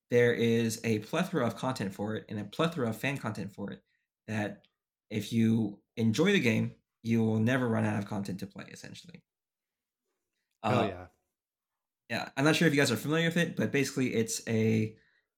there 0.09 0.33
is 0.33 0.81
a 0.83 0.99
plethora 0.99 1.45
of 1.45 1.55
content 1.55 1.93
for 1.93 2.15
it 2.15 2.25
and 2.29 2.39
a 2.39 2.43
plethora 2.43 2.89
of 2.89 2.97
fan 2.97 3.17
content 3.17 3.51
for 3.53 3.71
it 3.71 3.81
that 4.27 4.65
if 5.09 5.31
you 5.33 5.79
enjoy 5.97 6.31
the 6.31 6.39
game 6.39 6.71
you 7.03 7.23
will 7.23 7.39
never 7.39 7.67
run 7.67 7.85
out 7.85 7.97
of 7.97 8.05
content 8.07 8.39
to 8.39 8.47
play 8.47 8.65
essentially 8.71 9.23
Hell 10.63 10.79
Uh, 10.81 10.87
yeah. 10.87 11.05
yeah 12.09 12.29
i'm 12.37 12.45
not 12.45 12.55
sure 12.55 12.67
if 12.67 12.73
you 12.73 12.79
guys 12.79 12.91
are 12.91 12.97
familiar 12.97 13.27
with 13.27 13.37
it 13.37 13.55
but 13.55 13.71
basically 13.71 14.13
it's 14.13 14.41
a 14.47 14.95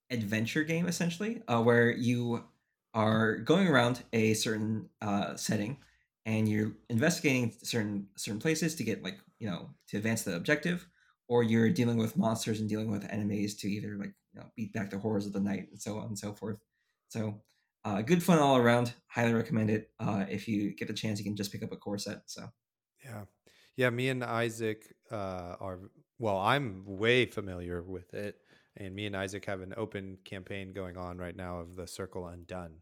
adventure 0.09 0.63
game 0.63 0.87
essentially 0.87 1.41
uh, 1.47 1.61
where 1.61 1.91
you 1.91 2.43
are 2.93 3.37
going 3.37 3.67
around 3.67 4.03
a 4.13 4.33
certain 4.33 4.89
uh, 5.01 5.35
setting 5.35 5.77
and 6.25 6.47
you're 6.47 6.71
investigating 6.89 7.53
certain 7.63 8.07
certain 8.15 8.39
places 8.39 8.75
to 8.75 8.83
get 8.83 9.03
like 9.03 9.17
you 9.39 9.47
know 9.49 9.69
to 9.87 9.97
advance 9.97 10.23
the 10.23 10.35
objective 10.35 10.87
or 11.27 11.43
you're 11.43 11.69
dealing 11.69 11.97
with 11.97 12.17
monsters 12.17 12.59
and 12.59 12.69
dealing 12.69 12.91
with 12.91 13.07
enemies 13.11 13.55
to 13.55 13.67
either 13.67 13.97
like 13.97 14.13
you 14.33 14.39
know 14.39 14.45
beat 14.55 14.73
back 14.73 14.89
the 14.89 14.97
horrors 14.97 15.25
of 15.25 15.33
the 15.33 15.39
night 15.39 15.67
and 15.71 15.81
so 15.81 15.97
on 15.97 16.07
and 16.07 16.19
so 16.19 16.33
forth 16.33 16.57
so 17.09 17.41
uh, 17.85 18.01
good 18.01 18.23
fun 18.23 18.39
all 18.39 18.57
around 18.57 18.93
highly 19.07 19.33
recommend 19.33 19.69
it 19.69 19.91
uh, 19.99 20.25
if 20.29 20.47
you 20.47 20.73
get 20.75 20.87
the 20.87 20.93
chance 20.93 21.19
you 21.19 21.25
can 21.25 21.35
just 21.35 21.51
pick 21.51 21.63
up 21.63 21.71
a 21.71 21.77
core 21.77 21.97
set 21.97 22.21
so 22.25 22.47
Yeah. 23.03 23.25
Yeah, 23.75 23.89
me 23.89 24.09
and 24.09 24.23
Isaac 24.23 24.95
uh, 25.11 25.55
are 25.59 25.79
well, 26.19 26.37
I'm 26.37 26.83
way 26.85 27.25
familiar 27.25 27.81
with 27.81 28.13
it. 28.13 28.37
And 28.77 28.95
me 28.95 29.05
and 29.05 29.15
Isaac 29.15 29.45
have 29.45 29.61
an 29.61 29.73
open 29.77 30.17
campaign 30.23 30.73
going 30.73 30.97
on 30.97 31.17
right 31.17 31.35
now 31.35 31.59
of 31.59 31.75
the 31.75 31.87
Circle 31.87 32.27
Undone 32.27 32.77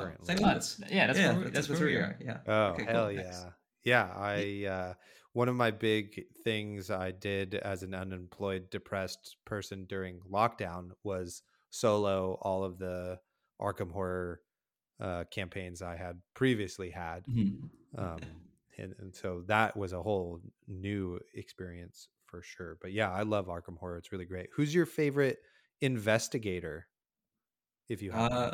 currently. 0.00 0.26
same 0.26 0.44
Oh, 0.44 0.48
with 0.48 0.56
us. 0.58 0.74
that's- 0.76 0.94
yeah, 0.94 1.06
that's 1.06 1.18
yeah, 1.18 1.32
where 1.36 1.44
we, 1.44 1.50
that's, 1.50 1.68
where 1.68 1.80
we 1.80 1.96
are. 1.96 2.18
yeah 2.20 2.38
Oh, 2.46 2.62
Okay, 2.72 2.84
hell 2.84 3.12
Nice. 3.12 3.24
yeah. 3.24 3.50
Yeah, 3.84 4.12
I 4.16 4.64
uh 4.68 4.94
one 5.32 5.48
of 5.48 5.54
my 5.54 5.70
big 5.70 6.24
things 6.44 6.90
I 6.90 7.10
did 7.12 7.54
as 7.56 7.82
an 7.82 7.94
unemployed 7.94 8.70
depressed 8.70 9.36
person 9.44 9.84
during 9.84 10.20
lockdown 10.30 10.90
was 11.04 11.42
solo 11.70 12.38
all 12.42 12.64
of 12.64 12.78
the 12.78 13.20
Arkham 13.60 13.92
Horror 13.92 14.40
uh 15.00 15.24
campaigns 15.30 15.82
I 15.82 15.96
had 15.96 16.20
previously 16.34 16.90
had. 16.90 17.24
Mhm. 17.26 17.68
Um 17.96 18.18
and, 18.78 18.94
and 18.98 19.14
so 19.14 19.42
that 19.46 19.76
was 19.76 19.92
a 19.92 20.02
whole 20.02 20.40
new 20.68 21.18
experience 21.34 22.08
for 22.26 22.42
sure. 22.42 22.76
But 22.82 22.92
yeah, 22.92 23.10
I 23.12 23.22
love 23.22 23.46
Arkham 23.46 23.78
Horror. 23.78 23.98
It's 23.98 24.10
really 24.12 24.24
great. 24.26 24.48
Who's 24.54 24.74
your 24.74 24.84
favorite 24.84 25.38
investigator? 25.80 26.86
If 27.88 28.02
you 28.02 28.10
have? 28.10 28.32
Uh, 28.32 28.52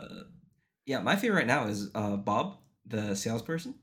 yeah, 0.86 1.00
my 1.00 1.16
favorite 1.16 1.38
right 1.38 1.46
now 1.46 1.66
is 1.66 1.90
uh, 1.94 2.16
Bob, 2.16 2.58
the 2.86 3.14
salesperson. 3.14 3.74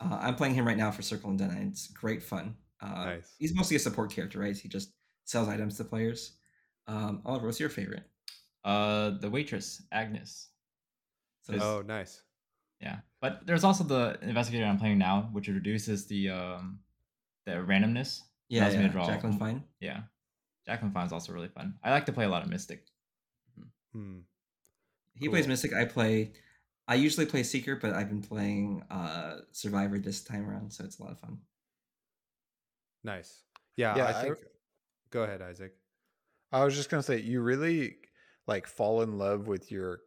Uh, 0.00 0.18
I'm 0.20 0.34
playing 0.34 0.54
him 0.54 0.66
right 0.66 0.76
now 0.76 0.90
for 0.90 1.02
Circle 1.02 1.30
Undone, 1.30 1.68
it's 1.70 1.88
great 1.88 2.22
fun. 2.22 2.56
Uh, 2.80 3.04
Nice. 3.04 3.34
He's 3.38 3.54
mostly 3.54 3.76
a 3.76 3.80
support 3.80 4.12
character, 4.12 4.38
right? 4.40 4.56
He 4.56 4.68
just 4.68 4.92
sells 5.24 5.48
items 5.48 5.76
to 5.78 5.84
players. 5.84 6.32
Um, 6.86 7.22
Oliver, 7.24 7.46
what's 7.46 7.60
your 7.60 7.68
favorite? 7.68 8.04
Uh, 8.64 9.10
the 9.20 9.30
waitress 9.30 9.82
Agnes. 9.92 10.48
So 11.42 11.54
oh, 11.60 11.82
nice. 11.86 12.22
Yeah, 12.80 12.96
but 13.20 13.46
there's 13.46 13.64
also 13.64 13.84
the 13.84 14.18
investigator 14.22 14.64
I'm 14.64 14.78
playing 14.78 14.98
now, 14.98 15.28
which 15.32 15.48
reduces 15.48 16.06
the 16.06 16.30
um 16.30 16.80
the 17.46 17.52
randomness. 17.52 18.20
yeah, 18.48 18.62
allows 18.62 18.72
me 18.72 18.78
to 18.78 18.86
yeah, 18.86 18.92
draw 18.92 19.06
Jacqueline 19.06 19.38
Fine. 19.38 19.64
Yeah, 19.80 20.00
Jacqueline 20.66 20.92
Fine's 20.92 21.12
also 21.12 21.32
really 21.32 21.48
fun. 21.48 21.74
I 21.82 21.90
like 21.90 22.06
to 22.06 22.12
play 22.12 22.24
a 22.24 22.28
lot 22.28 22.42
of 22.42 22.48
Mystic. 22.50 22.84
Hmm. 23.92 24.20
He 25.18 25.28
plays 25.28 25.46
Mystic. 25.46 25.72
I 25.72 25.84
play. 25.84 26.32
I 26.86 26.96
usually 26.96 27.24
play 27.26 27.42
Seeker, 27.42 27.76
but 27.76 27.94
I've 27.94 28.08
been 28.08 28.20
playing 28.22 28.82
uh, 28.90 29.38
Survivor 29.52 29.98
this 29.98 30.22
time 30.22 30.48
around, 30.48 30.70
so 30.72 30.84
it's 30.84 30.98
a 30.98 31.02
lot 31.02 31.12
of 31.12 31.18
fun. 31.20 31.38
Nice. 33.02 33.42
Yeah, 33.76 33.96
Yeah, 33.96 34.04
I 34.06 34.30
I- 34.30 34.34
go 35.10 35.22
ahead, 35.22 35.42
Isaac. 35.42 35.74
I 36.52 36.64
was 36.64 36.74
just 36.76 36.88
gonna 36.90 37.02
say 37.02 37.20
you 37.20 37.40
really 37.40 37.96
like 38.46 38.66
fall 38.66 39.02
in 39.02 39.18
love 39.18 39.48
with 39.48 39.70
your 39.72 40.00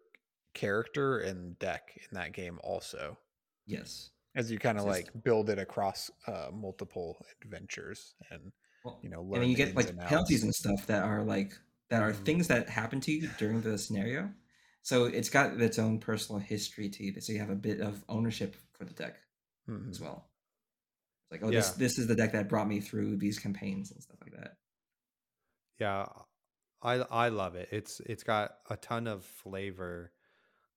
character 0.54 1.20
and 1.20 1.58
deck 1.60 1.92
in 1.98 2.16
that 2.18 2.32
game 2.34 2.60
also 2.64 3.18
Yes. 3.66 4.12
as 4.36 4.50
you 4.52 4.58
kind 4.60 4.78
of 4.78 4.86
like 4.86 5.10
build 5.24 5.50
it 5.50 5.60
across 5.60 6.10
uh, 6.28 6.50
multiple 6.54 7.24
adventures 7.42 8.16
and 8.32 8.52
Well, 8.86 9.00
you 9.04 9.10
know 9.10 9.20
and 9.22 9.30
learn 9.32 9.42
then 9.42 9.50
you 9.50 9.56
get 9.56 9.76
like 9.76 9.90
and 9.90 10.00
penalties 10.00 10.44
and 10.44 10.56
stuff 10.56 10.88
that 10.88 11.04
are 11.04 11.24
like 11.24 11.54
that 11.90 12.02
are 12.02 12.14
Mhm. 12.14 12.26
things 12.26 12.48
that 12.48 12.70
happen 12.70 13.02
to 13.02 13.12
you 13.12 13.28
during 13.38 13.62
the 13.62 13.78
scenario. 13.78 14.32
So 14.88 15.04
it's 15.04 15.30
got 15.30 15.60
its 15.60 15.80
own 15.80 16.00
personal 16.00 16.40
history 16.40 16.88
to 16.88 17.04
it. 17.08 17.22
so 17.22 17.34
you 17.34 17.40
have 17.40 17.50
a 17.50 17.56
bit 17.56 17.82
of 17.82 18.06
ownership 18.08 18.56
for 18.72 18.86
the 18.86 18.94
deck 18.94 19.20
Mhm. 19.68 19.90
as 19.90 20.00
well. 20.00 20.32
It's 21.26 21.32
like, 21.34 21.44
oh, 21.44 21.52
this 21.52 21.72
Yeah. 21.72 21.76
this 21.78 22.00
is 22.00 22.08
the 22.08 22.16
deck 22.16 22.32
that 22.32 22.48
brought 22.48 22.70
me 22.70 22.80
through 22.80 23.18
these 23.18 23.38
campaigns 23.38 23.92
and 23.92 24.02
stuff 24.02 24.22
like 24.22 24.32
that. 24.32 24.58
Yeah, 25.78 26.08
I 26.82 26.94
I 27.02 27.28
love 27.28 27.56
it. 27.56 27.68
It's 27.74 28.00
it's 28.00 28.24
got 28.24 28.60
a 28.70 28.78
ton 28.78 29.08
of 29.08 29.26
flavor, 29.26 30.14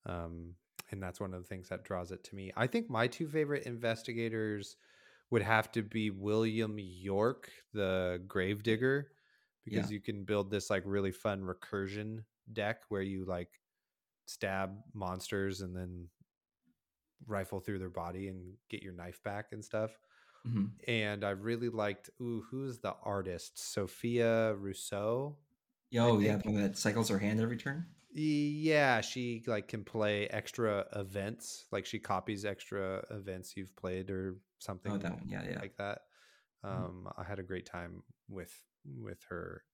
um, 0.07 0.57
and 0.91 1.01
that's 1.01 1.21
one 1.21 1.33
of 1.33 1.41
the 1.41 1.49
things 1.49 1.69
that 1.69 1.85
draws 1.85 2.11
it 2.11 2.25
to 2.25 2.35
me. 2.35 2.53
I 2.57 2.67
think 2.67 2.91
my 2.91 3.07
two 3.07 3.29
favorite 3.29 3.65
investigators 3.65 4.77
would 5.31 5.43
have 5.43 5.71
to 5.73 5.83
be 5.85 6.11
William 6.11 6.81
Yorick, 6.81 7.49
the 7.73 8.25
Gravedigger, 8.27 9.13
because 9.65 9.89
you 9.93 10.01
can 10.01 10.25
build 10.25 10.51
this 10.51 10.69
like 10.69 10.83
really 10.85 11.13
fun 11.13 11.43
recursion 11.43 12.25
deck 12.53 12.83
where 12.89 13.03
you 13.03 13.25
like 13.25 13.60
stab 14.31 14.77
monsters 14.95 15.61
and 15.61 15.75
then 15.77 16.09
rifle 17.27 17.61
through 17.61 17.79
their 17.79 17.91
body 17.91 18.29
and 18.29 18.55
get 18.69 18.83
your 18.83 18.93
knife 18.95 19.23
back 19.23 19.53
and 19.53 19.65
stuff 19.65 19.91
hmm 20.45 20.67
and 20.89 21.25
I 21.25 21.31
really 21.31 21.69
liked. 21.69 22.11
Ooh, 22.23 22.45
who's 22.51 22.79
the 22.79 22.95
artist? 23.05 23.57
Sefina 23.59 24.57
Rousseau. 24.59 25.37
Yo, 25.91 26.19
yeah, 26.21 26.37
the 26.37 26.51
one 26.51 26.61
that 26.63 26.77
cycles 26.79 27.09
her 27.11 27.19
hand 27.19 27.41
every 27.41 27.57
turn. 27.57 27.87
Yeah, 28.13 29.01
she 29.03 29.43
like 29.47 29.69
can 29.69 29.85
play 29.85 30.27
extra 30.29 30.87
events. 30.97 31.67
Like 31.71 31.87
she 31.87 31.99
copies 31.99 32.45
extra 32.45 33.05
events 33.11 33.57
you've 33.57 33.75
played 33.77 34.11
or 34.11 34.37
something 34.59 34.93
Oh, 34.93 34.99
that 34.99 35.13
one. 35.13 35.29
Yeah, 35.29 35.45
yeah. 35.49 35.61
like 35.61 35.77
that. 35.77 36.03
Mhm. 36.65 36.73
Um, 36.73 37.09
I 37.17 37.25
had 37.25 37.39
a 37.39 37.45
great 37.45 37.67
time 37.67 38.03
with 38.29 38.53
with 38.85 39.23
her 39.29 39.65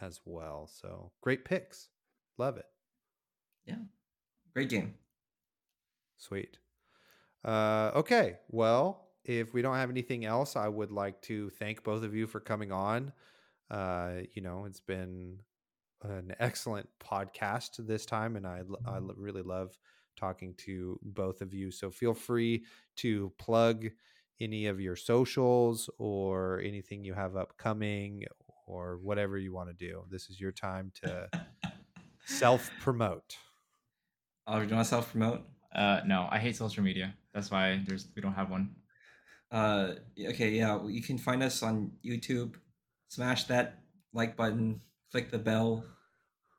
as 0.00 0.20
well. 0.24 0.66
So 0.68 1.12
great 1.20 1.44
picks. 1.44 1.90
Love 2.38 2.56
it. 2.56 2.66
Great 4.54 4.68
game. 4.68 4.94
Sweet. 6.18 6.58
Uh, 7.44 7.90
okay. 7.96 8.38
Well, 8.48 9.08
if 9.24 9.54
we 9.54 9.62
don't 9.62 9.76
have 9.76 9.90
anything 9.90 10.24
else, 10.24 10.56
I 10.56 10.68
would 10.68 10.90
like 10.90 11.20
to 11.22 11.50
thank 11.50 11.84
both 11.84 12.02
of 12.02 12.14
you 12.14 12.26
for 12.26 12.40
coming 12.40 12.72
on. 12.72 13.12
Uh, 13.70 14.20
you 14.34 14.42
know, 14.42 14.66
it's 14.66 14.80
been 14.80 15.38
an 16.02 16.34
excellent 16.38 16.88
podcast 17.00 17.86
this 17.86 18.04
time, 18.04 18.36
and 18.36 18.46
I, 18.46 18.62
I 18.86 18.98
really 19.16 19.42
love 19.42 19.78
talking 20.16 20.54
to 20.58 20.98
both 21.02 21.40
of 21.40 21.54
you. 21.54 21.70
So 21.70 21.90
feel 21.90 22.14
free 22.14 22.64
to 22.96 23.32
plug 23.38 23.88
any 24.40 24.66
of 24.66 24.80
your 24.80 24.96
socials 24.96 25.88
or 25.98 26.60
anything 26.60 27.04
you 27.04 27.14
have 27.14 27.36
upcoming 27.36 28.24
or 28.66 28.98
whatever 28.98 29.38
you 29.38 29.52
want 29.52 29.68
to 29.68 29.74
do. 29.74 30.04
This 30.10 30.28
is 30.28 30.40
your 30.40 30.52
time 30.52 30.92
to 31.04 31.28
self 32.26 32.70
promote. 32.80 33.36
Oh, 34.46 34.60
do 34.60 34.66
you 34.66 34.74
want 34.74 34.84
to 34.84 34.88
self 34.90 35.10
promote? 35.10 35.42
Uh, 35.74 36.00
no, 36.06 36.28
I 36.30 36.38
hate 36.38 36.56
social 36.56 36.82
media. 36.82 37.14
That's 37.34 37.50
why 37.50 37.80
there's 37.86 38.08
we 38.14 38.22
don't 38.22 38.34
have 38.34 38.50
one. 38.50 38.74
Uh, 39.50 39.94
okay, 40.30 40.50
yeah. 40.50 40.76
well, 40.76 40.90
You 40.90 41.02
can 41.02 41.18
find 41.18 41.42
us 41.42 41.62
on 41.62 41.92
YouTube. 42.04 42.54
Smash 43.08 43.44
that 43.44 43.78
like 44.12 44.36
button. 44.36 44.80
Click 45.10 45.30
the 45.30 45.38
bell. 45.38 45.84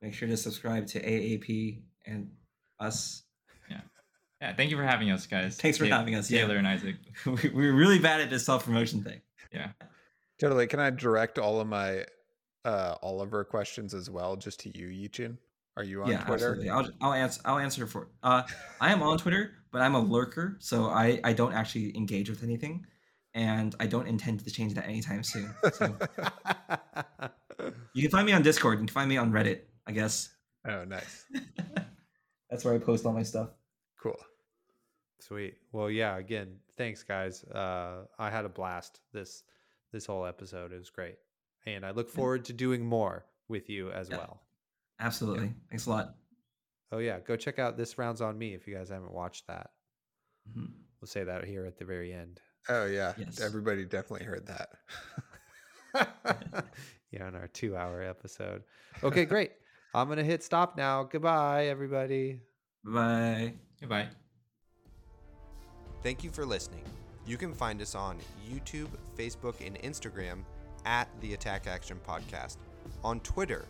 Make 0.01 0.14
sure 0.14 0.27
to 0.27 0.38
subscribe 0.38 0.85
to 0.88 1.01
AAP 1.01 1.81
and 2.05 2.30
us. 2.80 3.23
Yeah, 4.41 4.53
thank 4.53 4.72
you 4.72 4.76
for 4.76 4.84
having 4.84 5.10
us, 5.10 5.26
guys. 5.26 5.55
Thanks 5.55 5.77
for 5.77 5.88
Ta- 5.88 5.99
having 5.99 6.15
us, 6.15 6.30
yeah. 6.30 6.41
Taylor 6.41 6.57
and 6.57 6.68
Isaac. 6.68 6.95
We- 7.26 7.49
We're 7.53 7.73
really 7.73 7.97
bad 7.99 8.19
at 8.19 8.30
this 8.30 8.45
self 8.45 8.65
promotion 8.65 9.01
thing. 9.01 9.22
Yeah. 9.53 9.69
Totally. 10.38 10.68
Can 10.68 10.81
I 10.81 10.89
direct 10.89 11.39
all 11.39 11.61
of 11.61 11.68
my 11.68 12.03
uh 12.65 12.95
Oliver 13.01 13.45
questions 13.45 13.93
as 13.93 14.10
well, 14.10 14.35
just 14.35 14.60
to 14.61 14.77
you, 14.77 14.88
Yichin? 14.89 15.38
Are 15.76 15.84
you 15.84 16.04
on 16.04 16.10
yeah, 16.10 16.24
Twitter? 16.24 16.50
absolutely. 16.52 16.70
I'll 16.70 16.88
I'll 17.02 17.14
answer. 17.14 17.41
I'll 17.45 17.58
answer 17.58 17.88
for. 17.88 18.10
Uh, 18.22 18.44
I 18.80 18.91
am 18.91 19.02
on 19.02 19.18
Twitter, 19.18 19.52
but 19.72 19.82
I'm 19.82 19.95
a 19.95 20.00
lurker, 20.00 20.58
so 20.60 20.86
I 20.86 21.20
I 21.24 21.34
don't 21.34 21.54
actually 21.54 21.95
engage 21.98 22.30
with 22.30 22.44
anything, 22.44 22.86
and 23.34 23.76
I 23.80 23.88
don't 23.88 24.08
intend 24.08 24.44
to 24.44 24.52
change 24.52 24.76
that 24.76 24.86
anytime 24.86 25.24
soon. 25.24 25.54
So 25.74 25.95
you 27.94 28.02
can 28.04 28.12
find 28.12 28.26
me 28.26 28.34
on 28.34 28.44
Discord. 28.44 28.76
You 28.80 28.86
can 28.86 28.94
find 28.94 29.10
me 29.10 29.18
on 29.18 29.32
Reddit. 29.32 29.62
I 29.88 29.91
guess 29.94 30.30
oh, 30.68 30.84
nice. 30.86 31.26
that's 32.50 32.64
where 32.64 32.76
I 32.76 32.78
post 32.78 33.06
all 33.06 33.14
my 33.14 33.24
stuff. 33.24 33.50
Cool. 34.02 34.18
Sweet. 35.20 35.56
Well, 35.72 35.90
yeah. 35.90 36.18
Again, 36.18 36.58
thanks, 36.78 37.02
guys. 37.04 37.44
Uh, 37.45 38.06
I 38.20 38.30
had 38.30 38.45
a 38.45 38.50
blast 38.50 39.00
this 39.12 39.44
this 39.91 40.06
whole 40.06 40.26
episode. 40.26 40.72
It 40.72 40.78
was 40.78 40.91
great, 40.91 41.16
and 41.66 41.84
I 41.84 41.91
look 41.91 42.10
forward 42.10 42.45
to 42.45 42.54
doing 42.54 42.86
more 42.86 43.26
with 43.48 43.70
you 43.70 43.91
as 43.91 44.10
Yeah. 44.10 44.18
well. 44.18 44.41
Absolutely. 44.99 45.53
Thanks 45.70 45.86
a 45.86 45.90
lot. 45.90 46.15
Oh 46.91 46.99
yeah, 46.99 47.20
go 47.20 47.36
check 47.36 47.60
out 47.60 47.78
this 47.78 47.98
rounds 47.98 48.22
on 48.22 48.38
me 48.38 48.53
if 48.53 48.68
you 48.68 48.76
guys 48.76 48.90
haven't 48.90 49.14
watched 49.14 49.48
that. 49.48 49.72
Mhm. 50.49 50.72
We'll 51.02 51.07
say 51.07 51.24
that 51.24 51.44
here 51.45 51.65
at 51.65 51.78
the 51.78 51.86
very 51.86 52.14
end. 52.14 52.40
Oh 52.70 52.86
yeah. 52.86 53.14
Yes. 53.18 53.41
Everybody 53.41 53.86
definitely 53.86 54.26
heard 54.26 54.48
that. 54.48 54.70
yeah, 57.11 57.28
on 57.28 57.36
our 57.36 57.48
two-hour 57.48 58.02
episode. 58.02 58.64
Okay, 59.03 59.26
great. 59.26 59.52
I'm 59.94 60.07
gonna 60.10 60.24
hit 60.24 60.44
stop 60.44 60.78
now. 60.78 61.03
Goodbye, 61.03 61.68
everybody. 61.68 62.40
Bye. 62.84 63.53
Goodbye. 63.80 64.07
Thank 66.02 66.24
you 66.24 66.32
for 66.32 66.45
listening. 66.45 66.84
You 67.26 67.38
can 67.38 67.53
find 67.53 67.82
us 67.82 67.95
on 67.95 68.18
YouTube, 68.49 68.90
Facebook, 69.18 69.65
and 69.65 69.80
Instagram 69.80 70.44
at 70.86 71.07
the 71.22 71.34
Attack 71.34 71.68
Action 71.68 71.99
Podcast. 72.06 72.57
On 73.03 73.20
Twitter, 73.22 73.65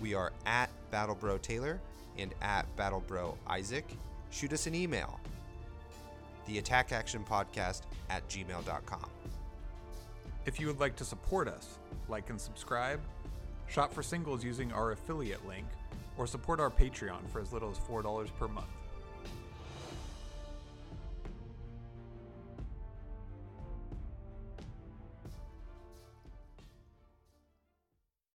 we 0.00 0.14
are 0.14 0.32
at 0.44 0.70
BattleBro 0.92 1.42
Taylor 1.42 1.80
and 2.18 2.34
at 2.42 2.64
BattleBro 2.76 3.36
Isaac. 3.46 3.86
Shoot 4.30 4.52
us 4.52 4.66
an 4.66 4.74
email. 4.74 5.20
The 6.46 6.58
Attack 6.58 6.92
Action 6.92 7.24
Podcast 7.28 7.82
at 8.10 8.26
gmail.com. 8.28 9.10
If 10.44 10.60
you 10.60 10.66
would 10.68 10.78
like 10.78 10.94
to 10.96 11.04
support 11.04 11.48
us, 11.48 11.78
like 12.08 12.30
and 12.30 12.40
subscribe, 12.40 13.00
shop 13.68 13.92
for 13.92 14.02
singles 14.02 14.44
using 14.44 14.72
our 14.72 14.92
affiliate 14.92 15.46
link, 15.46 15.66
or 16.16 16.26
support 16.26 16.60
our 16.60 16.70
Patreon 16.70 17.28
for 17.32 17.40
as 17.40 17.52
little 17.52 17.70
as 17.70 17.78
$4 17.78 18.28
per 18.38 18.48
month. 18.48 18.66